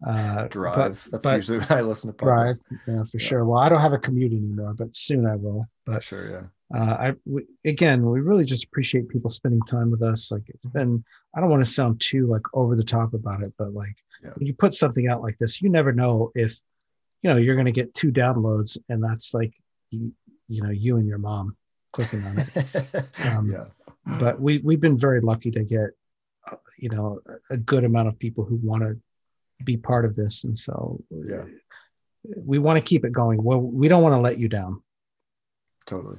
Uh, 0.06 0.48
drive. 0.48 0.74
But, 0.74 1.10
That's 1.12 1.24
but 1.24 1.36
usually 1.36 1.58
when 1.60 1.78
I 1.78 1.80
listen 1.80 2.12
to 2.12 2.16
podcasts. 2.16 2.58
Drive, 2.68 2.80
yeah, 2.86 3.04
for 3.04 3.18
yeah. 3.18 3.26
sure. 3.26 3.44
Well, 3.44 3.60
I 3.60 3.68
don't 3.68 3.80
have 3.80 3.92
a 3.92 3.98
commute 3.98 4.32
anymore, 4.32 4.74
but 4.74 4.94
soon 4.94 5.26
I 5.26 5.36
will. 5.36 5.66
But 5.86 6.02
sure, 6.02 6.28
yeah 6.28 6.42
uh, 6.74 6.96
I 6.98 7.14
we, 7.26 7.44
again, 7.64 8.08
we 8.08 8.20
really 8.20 8.44
just 8.44 8.64
appreciate 8.64 9.08
people 9.08 9.30
spending 9.30 9.60
time 9.62 9.90
with 9.90 10.02
us. 10.02 10.32
Like 10.32 10.44
it's 10.48 10.66
been, 10.66 11.04
I 11.36 11.40
don't 11.40 11.50
want 11.50 11.62
to 11.62 11.70
sound 11.70 12.00
too 12.00 12.26
like 12.26 12.42
over 12.54 12.76
the 12.76 12.82
top 12.82 13.12
about 13.12 13.42
it, 13.42 13.52
but 13.58 13.74
like 13.74 13.94
yeah. 14.22 14.30
when 14.36 14.46
you 14.46 14.54
put 14.54 14.72
something 14.72 15.08
out 15.08 15.22
like 15.22 15.36
this, 15.38 15.60
you 15.60 15.68
never 15.68 15.92
know 15.92 16.32
if 16.34 16.58
you 17.20 17.30
know 17.30 17.36
you're 17.36 17.56
going 17.56 17.66
to 17.66 17.72
get 17.72 17.94
two 17.94 18.10
downloads, 18.10 18.78
and 18.88 19.02
that's 19.02 19.34
like 19.34 19.52
you, 19.90 20.12
you 20.48 20.62
know 20.62 20.70
you 20.70 20.96
and 20.96 21.06
your 21.06 21.18
mom 21.18 21.56
clicking 21.92 22.24
on 22.24 22.38
it. 22.38 23.04
Um, 23.26 23.50
yeah. 23.50 23.64
But 24.18 24.40
we 24.40 24.58
we've 24.58 24.80
been 24.80 24.98
very 24.98 25.20
lucky 25.20 25.50
to 25.50 25.62
get 25.62 25.90
uh, 26.50 26.56
you 26.78 26.88
know 26.88 27.20
a 27.50 27.56
good 27.56 27.84
amount 27.84 28.08
of 28.08 28.18
people 28.18 28.44
who 28.44 28.56
want 28.56 28.82
to 28.82 28.96
be 29.62 29.76
part 29.76 30.06
of 30.06 30.16
this, 30.16 30.44
and 30.44 30.58
so 30.58 30.98
yeah, 31.10 31.44
we 32.34 32.58
want 32.58 32.78
to 32.78 32.82
keep 32.82 33.04
it 33.04 33.12
going. 33.12 33.42
Well, 33.42 33.60
we 33.60 33.88
don't 33.88 34.02
want 34.02 34.14
to 34.14 34.20
let 34.20 34.38
you 34.38 34.48
down. 34.48 34.82
Totally 35.86 36.18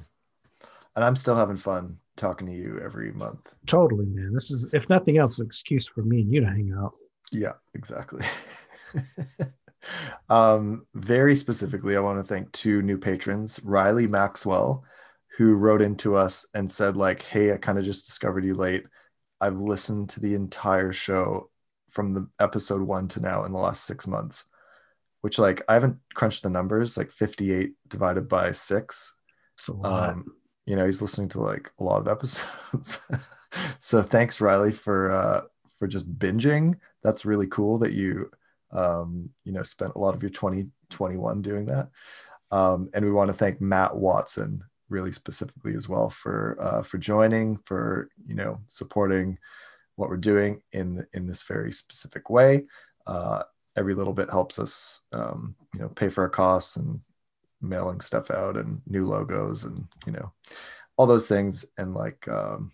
and 0.96 1.04
I'm 1.04 1.16
still 1.16 1.36
having 1.36 1.56
fun 1.56 1.98
talking 2.16 2.46
to 2.46 2.52
you 2.52 2.80
every 2.84 3.12
month. 3.12 3.52
Totally, 3.66 4.06
man. 4.06 4.32
This 4.32 4.50
is, 4.50 4.68
if 4.72 4.88
nothing 4.88 5.18
else, 5.18 5.40
an 5.40 5.46
excuse 5.46 5.86
for 5.86 6.02
me 6.02 6.20
and 6.20 6.32
you 6.32 6.40
to 6.40 6.46
hang 6.46 6.74
out. 6.78 6.92
Yeah, 7.32 7.52
exactly. 7.74 8.24
um, 10.28 10.86
very 10.94 11.34
specifically, 11.34 11.96
I 11.96 12.00
want 12.00 12.20
to 12.20 12.24
thank 12.24 12.52
two 12.52 12.82
new 12.82 12.98
patrons, 12.98 13.60
Riley 13.64 14.06
Maxwell, 14.06 14.84
who 15.36 15.54
wrote 15.54 15.82
into 15.82 16.14
us 16.14 16.46
and 16.54 16.70
said, 16.70 16.96
like, 16.96 17.22
hey, 17.22 17.52
I 17.52 17.56
kind 17.56 17.78
of 17.78 17.84
just 17.84 18.06
discovered 18.06 18.44
you 18.44 18.54
late. 18.54 18.84
I've 19.40 19.58
listened 19.58 20.10
to 20.10 20.20
the 20.20 20.34
entire 20.34 20.92
show 20.92 21.50
from 21.90 22.14
the 22.14 22.28
episode 22.40 22.82
one 22.82 23.08
to 23.08 23.20
now 23.20 23.44
in 23.44 23.52
the 23.52 23.58
last 23.58 23.84
six 23.84 24.06
months, 24.06 24.44
which 25.22 25.38
like 25.38 25.62
I 25.68 25.74
haven't 25.74 25.98
crunched 26.14 26.42
the 26.42 26.50
numbers, 26.50 26.96
like 26.96 27.10
58 27.10 27.72
divided 27.88 28.28
by 28.28 28.52
six. 28.52 29.14
It's 29.56 29.68
a 29.68 29.74
lot. 29.74 30.10
Um, 30.10 30.34
you 30.66 30.76
know 30.76 30.86
he's 30.86 31.02
listening 31.02 31.28
to 31.30 31.40
like 31.40 31.70
a 31.78 31.84
lot 31.84 32.00
of 32.00 32.08
episodes. 32.08 33.00
So 33.78 34.02
thanks 34.02 34.40
riley 34.40 34.72
for 34.72 35.10
uh 35.10 35.42
for 35.78 35.86
just 35.86 36.12
binging. 36.18 36.78
That's 37.02 37.24
really 37.24 37.46
cool 37.46 37.78
that 37.78 37.92
you 37.92 38.30
um 38.72 39.30
you 39.44 39.52
know 39.52 39.62
spent 39.62 39.94
a 39.94 39.98
lot 39.98 40.14
of 40.14 40.22
your 40.22 40.30
2021 40.30 41.42
doing 41.42 41.66
that. 41.66 41.88
Um 42.50 42.90
and 42.94 43.04
we 43.04 43.12
want 43.12 43.30
to 43.30 43.36
thank 43.36 43.60
matt 43.60 43.94
watson 43.94 44.62
really 44.88 45.12
specifically 45.12 45.74
as 45.74 45.88
well 45.88 46.10
for 46.10 46.56
uh 46.60 46.82
for 46.82 46.98
joining 46.98 47.56
for 47.64 48.08
you 48.26 48.34
know 48.34 48.60
supporting 48.66 49.38
what 49.96 50.08
we're 50.08 50.16
doing 50.16 50.60
in 50.72 51.06
in 51.12 51.26
this 51.26 51.42
very 51.42 51.72
specific 51.72 52.30
way. 52.30 52.64
Uh 53.06 53.42
every 53.76 53.94
little 53.94 54.12
bit 54.12 54.30
helps 54.30 54.58
us 54.58 55.02
um 55.12 55.54
you 55.74 55.80
know 55.80 55.88
pay 55.88 56.08
for 56.08 56.22
our 56.22 56.30
costs 56.30 56.76
and 56.76 57.00
mailing 57.68 58.00
stuff 58.00 58.30
out 58.30 58.56
and 58.56 58.80
new 58.86 59.06
logos 59.06 59.64
and 59.64 59.86
you 60.06 60.12
know 60.12 60.32
all 60.96 61.06
those 61.06 61.28
things. 61.28 61.64
And 61.78 61.94
like 61.94 62.26
um 62.28 62.72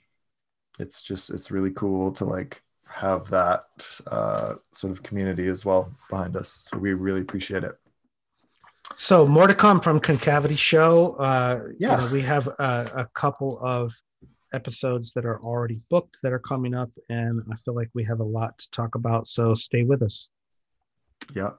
it's 0.78 1.02
just 1.02 1.30
it's 1.30 1.50
really 1.50 1.70
cool 1.70 2.12
to 2.12 2.24
like 2.24 2.62
have 2.86 3.28
that 3.30 3.64
uh 4.06 4.54
sort 4.72 4.92
of 4.92 5.02
community 5.02 5.46
as 5.46 5.64
well 5.64 5.92
behind 6.08 6.36
us. 6.36 6.68
So 6.70 6.78
we 6.78 6.92
really 6.92 7.20
appreciate 7.20 7.64
it. 7.64 7.76
So 8.96 9.26
more 9.26 9.46
to 9.46 9.54
come 9.54 9.80
from 9.80 10.00
concavity 10.00 10.56
show. 10.56 11.14
Uh 11.14 11.68
yeah. 11.78 11.96
you 11.96 12.06
know, 12.06 12.12
we 12.12 12.22
have 12.22 12.46
a, 12.48 12.90
a 12.94 13.08
couple 13.14 13.58
of 13.60 13.92
episodes 14.52 15.12
that 15.12 15.24
are 15.24 15.40
already 15.40 15.80
booked 15.90 16.16
that 16.24 16.32
are 16.32 16.40
coming 16.40 16.74
up 16.74 16.90
and 17.08 17.40
i 17.52 17.56
feel 17.64 17.72
like 17.72 17.88
we 17.94 18.02
have 18.02 18.18
a 18.18 18.24
lot 18.24 18.58
to 18.58 18.70
talk 18.72 18.96
about. 18.96 19.28
So 19.28 19.54
stay 19.54 19.84
with 19.84 20.02
us. 20.02 20.30
Yeah 21.34 21.50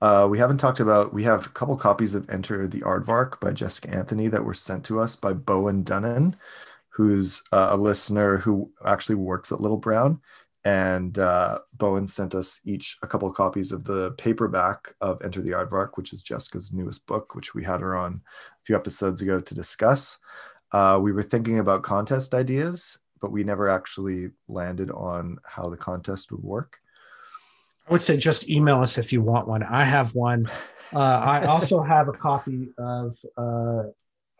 Uh, 0.00 0.26
we 0.30 0.38
haven't 0.38 0.58
talked 0.58 0.80
about. 0.80 1.14
We 1.14 1.22
have 1.24 1.46
a 1.46 1.50
couple 1.50 1.76
copies 1.76 2.14
of 2.14 2.28
Enter 2.28 2.68
the 2.68 2.80
Aardvark 2.80 3.40
by 3.40 3.52
Jessica 3.52 3.90
Anthony 3.90 4.28
that 4.28 4.44
were 4.44 4.54
sent 4.54 4.84
to 4.86 5.00
us 5.00 5.16
by 5.16 5.32
Bowen 5.32 5.84
Dunnan, 5.84 6.34
who's 6.90 7.42
uh, 7.52 7.68
a 7.70 7.76
listener 7.76 8.36
who 8.36 8.70
actually 8.84 9.14
works 9.14 9.52
at 9.52 9.60
Little 9.60 9.78
Brown. 9.78 10.20
And 10.64 11.18
uh, 11.18 11.60
Bowen 11.74 12.08
sent 12.08 12.34
us 12.34 12.60
each 12.64 12.98
a 13.02 13.06
couple 13.06 13.28
of 13.28 13.36
copies 13.36 13.70
of 13.70 13.84
the 13.84 14.10
paperback 14.12 14.94
of 15.00 15.22
Enter 15.22 15.40
the 15.40 15.52
Aardvark, 15.52 15.90
which 15.94 16.12
is 16.12 16.22
Jessica's 16.22 16.72
newest 16.72 17.06
book, 17.06 17.34
which 17.34 17.54
we 17.54 17.62
had 17.62 17.80
her 17.80 17.96
on 17.96 18.14
a 18.14 18.64
few 18.64 18.74
episodes 18.74 19.22
ago 19.22 19.40
to 19.40 19.54
discuss. 19.54 20.18
Uh, 20.72 20.98
we 21.00 21.12
were 21.12 21.22
thinking 21.22 21.60
about 21.60 21.84
contest 21.84 22.34
ideas, 22.34 22.98
but 23.20 23.30
we 23.30 23.44
never 23.44 23.68
actually 23.68 24.30
landed 24.48 24.90
on 24.90 25.38
how 25.44 25.70
the 25.70 25.76
contest 25.76 26.32
would 26.32 26.42
work. 26.42 26.78
I 27.86 27.92
would 27.92 28.02
say 28.02 28.16
just 28.16 28.50
email 28.50 28.80
us 28.80 28.98
if 28.98 29.12
you 29.12 29.22
want 29.22 29.46
one. 29.46 29.62
I 29.62 29.84
have 29.84 30.14
one. 30.14 30.46
Uh, 30.94 30.98
I 30.98 31.44
also 31.46 31.82
have 31.82 32.08
a 32.08 32.12
copy 32.12 32.68
of 32.78 33.16
uh, 33.38 33.82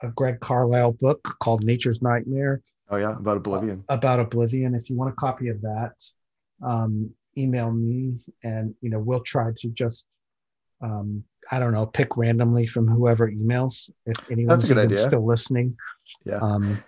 a 0.03 0.09
Greg 0.15 0.41
Carlisle 0.41 0.93
book 0.93 1.37
called 1.41 1.65
Nature's 1.65 2.03
Nightmare. 2.03 2.63
Oh 2.91 2.97
yeah, 2.97 3.17
about 3.17 3.37
Oblivion. 3.37 3.85
Uh, 3.89 3.95
about 3.95 4.21
Oblivion. 4.21 4.75
If 4.75 4.91
you 4.91 4.97
want 4.97 5.13
a 5.13 5.17
copy 5.17 5.49
of 5.49 5.61
that, 5.63 5.95
um, 6.63 7.11
email 7.37 7.71
me, 7.71 8.19
and 8.43 8.75
you 8.81 8.91
know 8.91 8.99
we'll 8.99 9.23
try 9.23 9.51
to 9.57 9.69
just 9.69 10.09
um, 10.81 11.23
I 11.51 11.59
don't 11.59 11.73
know 11.73 11.87
pick 11.87 12.17
randomly 12.17 12.67
from 12.67 12.89
whoever 12.89 13.31
emails. 13.31 13.91
If 14.07 14.17
anyone's 14.31 14.69
still 15.01 15.25
listening. 15.25 15.77
Yeah. 16.25 16.39
Um, 16.39 16.83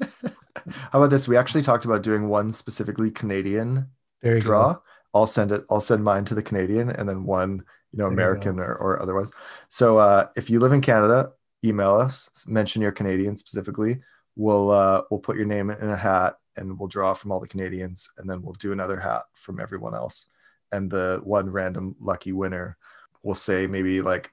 How 0.66 0.98
about 1.00 1.10
this? 1.10 1.26
We 1.26 1.36
actually 1.36 1.62
talked 1.62 1.84
about 1.84 2.02
doing 2.02 2.28
one 2.28 2.52
specifically 2.52 3.10
Canadian 3.10 3.88
draw. 4.22 4.76
I'll 5.14 5.26
send 5.26 5.52
it. 5.52 5.64
I'll 5.70 5.80
send 5.80 6.04
mine 6.04 6.24
to 6.26 6.34
the 6.34 6.42
Canadian, 6.42 6.90
and 6.90 7.08
then 7.08 7.24
one, 7.24 7.64
you 7.92 7.98
know, 7.98 8.04
there 8.04 8.12
American 8.12 8.56
you 8.56 8.62
or, 8.62 8.74
or 8.74 9.02
otherwise. 9.02 9.30
So 9.68 9.98
uh, 9.98 10.28
if 10.36 10.48
you 10.50 10.60
live 10.60 10.72
in 10.72 10.80
Canada, 10.80 11.32
email 11.64 11.94
us. 11.94 12.44
Mention 12.46 12.82
your 12.82 12.92
Canadian 12.92 13.36
specifically. 13.36 14.00
We'll 14.36 14.70
uh, 14.70 15.02
we'll 15.10 15.20
put 15.20 15.36
your 15.36 15.46
name 15.46 15.70
in 15.70 15.88
a 15.88 15.96
hat, 15.96 16.36
and 16.56 16.78
we'll 16.78 16.88
draw 16.88 17.14
from 17.14 17.32
all 17.32 17.40
the 17.40 17.48
Canadians, 17.48 18.10
and 18.16 18.28
then 18.28 18.42
we'll 18.42 18.54
do 18.54 18.72
another 18.72 18.98
hat 18.98 19.22
from 19.34 19.60
everyone 19.60 19.94
else. 19.94 20.26
And 20.70 20.90
the 20.90 21.20
one 21.22 21.50
random 21.50 21.94
lucky 22.00 22.32
winner, 22.32 22.78
we'll 23.22 23.34
say 23.34 23.66
maybe 23.66 24.00
like 24.00 24.32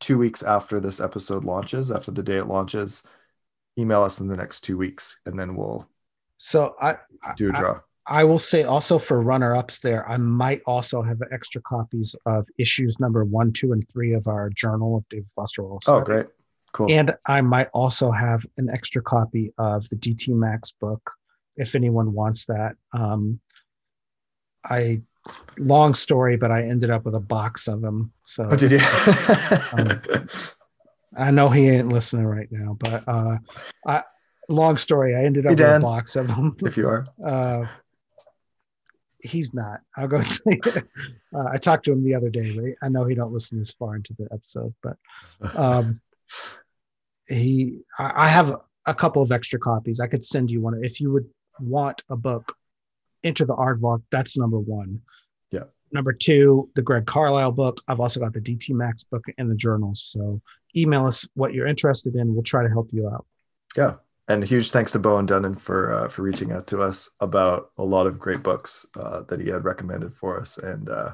two 0.00 0.18
weeks 0.18 0.42
after 0.42 0.80
this 0.80 1.00
episode 1.00 1.44
launches, 1.44 1.90
after 1.90 2.10
the 2.10 2.22
day 2.22 2.36
it 2.36 2.46
launches, 2.46 3.02
email 3.78 4.02
us 4.02 4.20
in 4.20 4.28
the 4.28 4.36
next 4.36 4.60
two 4.62 4.76
weeks, 4.76 5.20
and 5.24 5.38
then 5.38 5.56
we'll 5.56 5.88
so 6.36 6.74
I 6.80 6.96
do 7.36 7.50
a 7.50 7.52
draw. 7.52 7.74
I, 7.76 7.80
I 8.06 8.24
will 8.24 8.38
say 8.38 8.64
also 8.64 8.98
for 8.98 9.22
runner 9.22 9.54
ups 9.54 9.78
there, 9.78 10.08
I 10.08 10.16
might 10.16 10.62
also 10.66 11.02
have 11.02 11.22
extra 11.32 11.60
copies 11.62 12.16
of 12.26 12.46
issues 12.58 12.98
number 12.98 13.24
one, 13.24 13.52
two, 13.52 13.72
and 13.72 13.88
three 13.88 14.12
of 14.12 14.26
our 14.26 14.50
Journal 14.50 14.96
of 14.96 15.08
David 15.08 15.30
Foster 15.34 15.62
Wallace. 15.62 15.88
Oh, 15.88 16.00
great. 16.00 16.26
Cool. 16.72 16.90
And 16.90 17.14
I 17.26 17.42
might 17.42 17.68
also 17.74 18.10
have 18.10 18.44
an 18.56 18.70
extra 18.70 19.02
copy 19.02 19.52
of 19.58 19.88
the 19.88 19.96
DT 19.96 20.28
Max 20.28 20.72
book 20.72 21.12
if 21.56 21.74
anyone 21.74 22.12
wants 22.12 22.46
that. 22.46 22.76
Um, 22.92 23.40
I 24.64 25.02
long 25.58 25.94
story, 25.94 26.36
but 26.36 26.50
I 26.50 26.62
ended 26.62 26.90
up 26.90 27.04
with 27.04 27.14
a 27.14 27.20
box 27.20 27.68
of 27.68 27.80
them. 27.80 28.12
So 28.24 28.48
oh, 28.50 28.56
did 28.56 28.72
you? 28.72 28.80
um, 29.72 30.28
I 31.16 31.30
know 31.30 31.48
he 31.50 31.68
ain't 31.68 31.88
listening 31.88 32.26
right 32.26 32.48
now, 32.50 32.76
but 32.78 33.04
uh, 33.06 33.36
I, 33.86 34.02
long 34.48 34.76
story. 34.76 35.14
I 35.14 35.24
ended 35.24 35.46
up 35.46 35.58
hey, 35.58 35.64
with 35.64 35.76
a 35.76 35.80
box 35.80 36.16
of 36.16 36.26
them. 36.26 36.56
If 36.60 36.76
you 36.76 36.88
are, 36.88 37.06
uh, 37.24 37.66
he's 39.22 39.54
not. 39.54 39.80
I'll 39.96 40.08
go. 40.08 40.22
Uh, 41.34 41.48
I 41.50 41.56
talked 41.56 41.86
to 41.86 41.92
him 41.92 42.04
the 42.04 42.14
other 42.14 42.28
day. 42.28 42.54
Right? 42.58 42.74
I 42.82 42.90
know 42.90 43.06
he 43.06 43.14
don't 43.14 43.32
listen 43.32 43.56
this 43.56 43.70
far 43.70 43.96
into 43.96 44.12
the 44.18 44.28
episode, 44.30 44.74
but 44.82 44.98
um, 45.56 45.98
he. 47.26 47.78
I, 47.98 48.26
I 48.26 48.28
have 48.28 48.54
a 48.86 48.94
couple 48.94 49.22
of 49.22 49.32
extra 49.32 49.58
copies. 49.58 49.98
I 49.98 50.08
could 50.08 50.22
send 50.22 50.50
you 50.50 50.60
one 50.60 50.78
if 50.84 51.00
you 51.00 51.10
would 51.10 51.24
want 51.58 52.02
a 52.10 52.16
book. 52.16 52.54
Enter 53.24 53.46
the 53.46 53.54
Aardvark. 53.54 54.02
That's 54.10 54.36
number 54.36 54.58
one. 54.58 55.00
Yeah. 55.50 55.64
Number 55.90 56.12
two, 56.12 56.68
the 56.74 56.82
Greg 56.82 57.06
Carlisle 57.06 57.52
book. 57.52 57.80
I've 57.88 58.00
also 58.00 58.20
got 58.20 58.34
the 58.34 58.40
DT 58.40 58.74
Max 58.74 59.04
book 59.04 59.24
and 59.38 59.50
the 59.50 59.54
journals. 59.54 60.02
So 60.02 60.42
email 60.76 61.06
us 61.06 61.26
what 61.32 61.54
you're 61.54 61.66
interested 61.66 62.14
in. 62.14 62.34
We'll 62.34 62.42
try 62.42 62.62
to 62.62 62.68
help 62.68 62.90
you 62.92 63.08
out. 63.08 63.24
Yeah. 63.74 63.94
And 64.28 64.44
huge 64.44 64.70
thanks 64.70 64.92
to 64.92 64.98
Bowen 64.98 65.26
Dunnan 65.26 65.58
for 65.58 65.92
uh, 65.92 66.08
for 66.08 66.22
reaching 66.22 66.52
out 66.52 66.66
to 66.68 66.80
us 66.80 67.10
about 67.20 67.70
a 67.76 67.84
lot 67.84 68.06
of 68.06 68.18
great 68.18 68.42
books 68.42 68.86
uh, 68.96 69.22
that 69.22 69.40
he 69.40 69.48
had 69.48 69.64
recommended 69.64 70.14
for 70.14 70.40
us, 70.40 70.58
and 70.58 70.88
uh, 70.88 71.12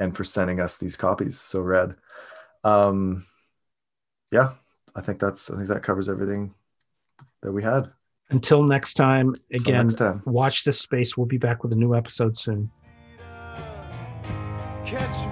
and 0.00 0.16
for 0.16 0.24
sending 0.24 0.60
us 0.60 0.76
these 0.76 0.96
copies. 0.96 1.40
So 1.40 1.60
rad. 1.60 1.94
Um, 2.64 3.24
yeah, 4.32 4.54
I 4.96 5.00
think 5.00 5.20
that's 5.20 5.48
I 5.48 5.56
think 5.56 5.68
that 5.68 5.84
covers 5.84 6.08
everything 6.08 6.54
that 7.42 7.52
we 7.52 7.62
had. 7.62 7.90
Until 8.30 8.62
next 8.62 8.94
time, 8.94 9.36
again, 9.52 9.86
next 9.86 9.96
time. 9.96 10.22
watch 10.24 10.64
this 10.64 10.80
space. 10.80 11.16
We'll 11.16 11.26
be 11.26 11.38
back 11.38 11.62
with 11.62 11.72
a 11.72 11.76
new 11.76 11.94
episode 11.94 12.36
soon. 12.36 12.70
Catch 14.84 15.23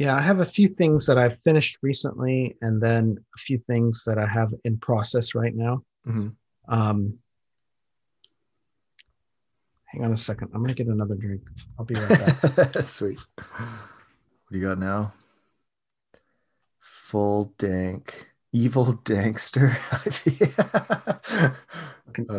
Yeah, 0.00 0.16
I 0.16 0.22
have 0.22 0.40
a 0.40 0.46
few 0.46 0.66
things 0.66 1.04
that 1.04 1.18
I've 1.18 1.38
finished 1.44 1.76
recently, 1.82 2.56
and 2.62 2.80
then 2.80 3.22
a 3.36 3.38
few 3.38 3.58
things 3.66 4.02
that 4.06 4.16
I 4.16 4.26
have 4.26 4.54
in 4.64 4.78
process 4.78 5.34
right 5.34 5.54
now. 5.54 5.82
Mm-hmm. 6.08 6.28
Um, 6.72 7.18
Hang 9.84 10.04
on 10.06 10.12
a 10.12 10.16
second. 10.16 10.52
I'm 10.54 10.62
gonna 10.62 10.72
get 10.72 10.86
another 10.86 11.16
drink. 11.16 11.42
I'll 11.78 11.84
be 11.84 11.96
right 11.96 12.56
back. 12.56 12.76
Sweet. 12.86 13.18
What 13.36 14.50
do 14.50 14.58
you 14.58 14.64
got 14.64 14.78
now? 14.78 15.12
Full 16.78 17.52
dank. 17.58 18.30
Evil 18.52 18.94
dankster. 19.04 19.76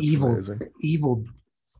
evil, 0.00 0.32
amazing. 0.32 0.60
evil 0.80 1.24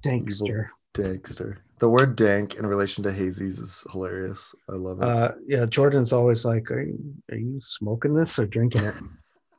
dankster. 0.05 0.47
Evil 0.47 0.67
dankster. 0.95 1.59
The 1.79 1.89
word 1.89 2.17
dank 2.17 2.55
in 2.55 2.67
relation 2.67 3.03
to 3.05 3.11
hazies 3.11 3.61
is 3.61 3.85
hilarious. 3.91 4.55
I 4.69 4.75
love 4.75 5.03
it. 5.03 5.09
Uh, 5.09 5.33
yeah, 5.47 5.67
Jordan's 5.67 6.13
always 6.13 6.45
like, 6.45 6.71
"Are 6.71 6.83
you, 6.83 6.99
are 7.31 7.37
you 7.37 7.59
smoking 7.61 8.15
this 8.15 8.39
or 8.39 8.47
drinking 8.47 8.85
it?" 8.85 8.95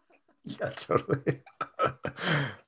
yeah, 0.45 0.69
totally. 0.69 1.41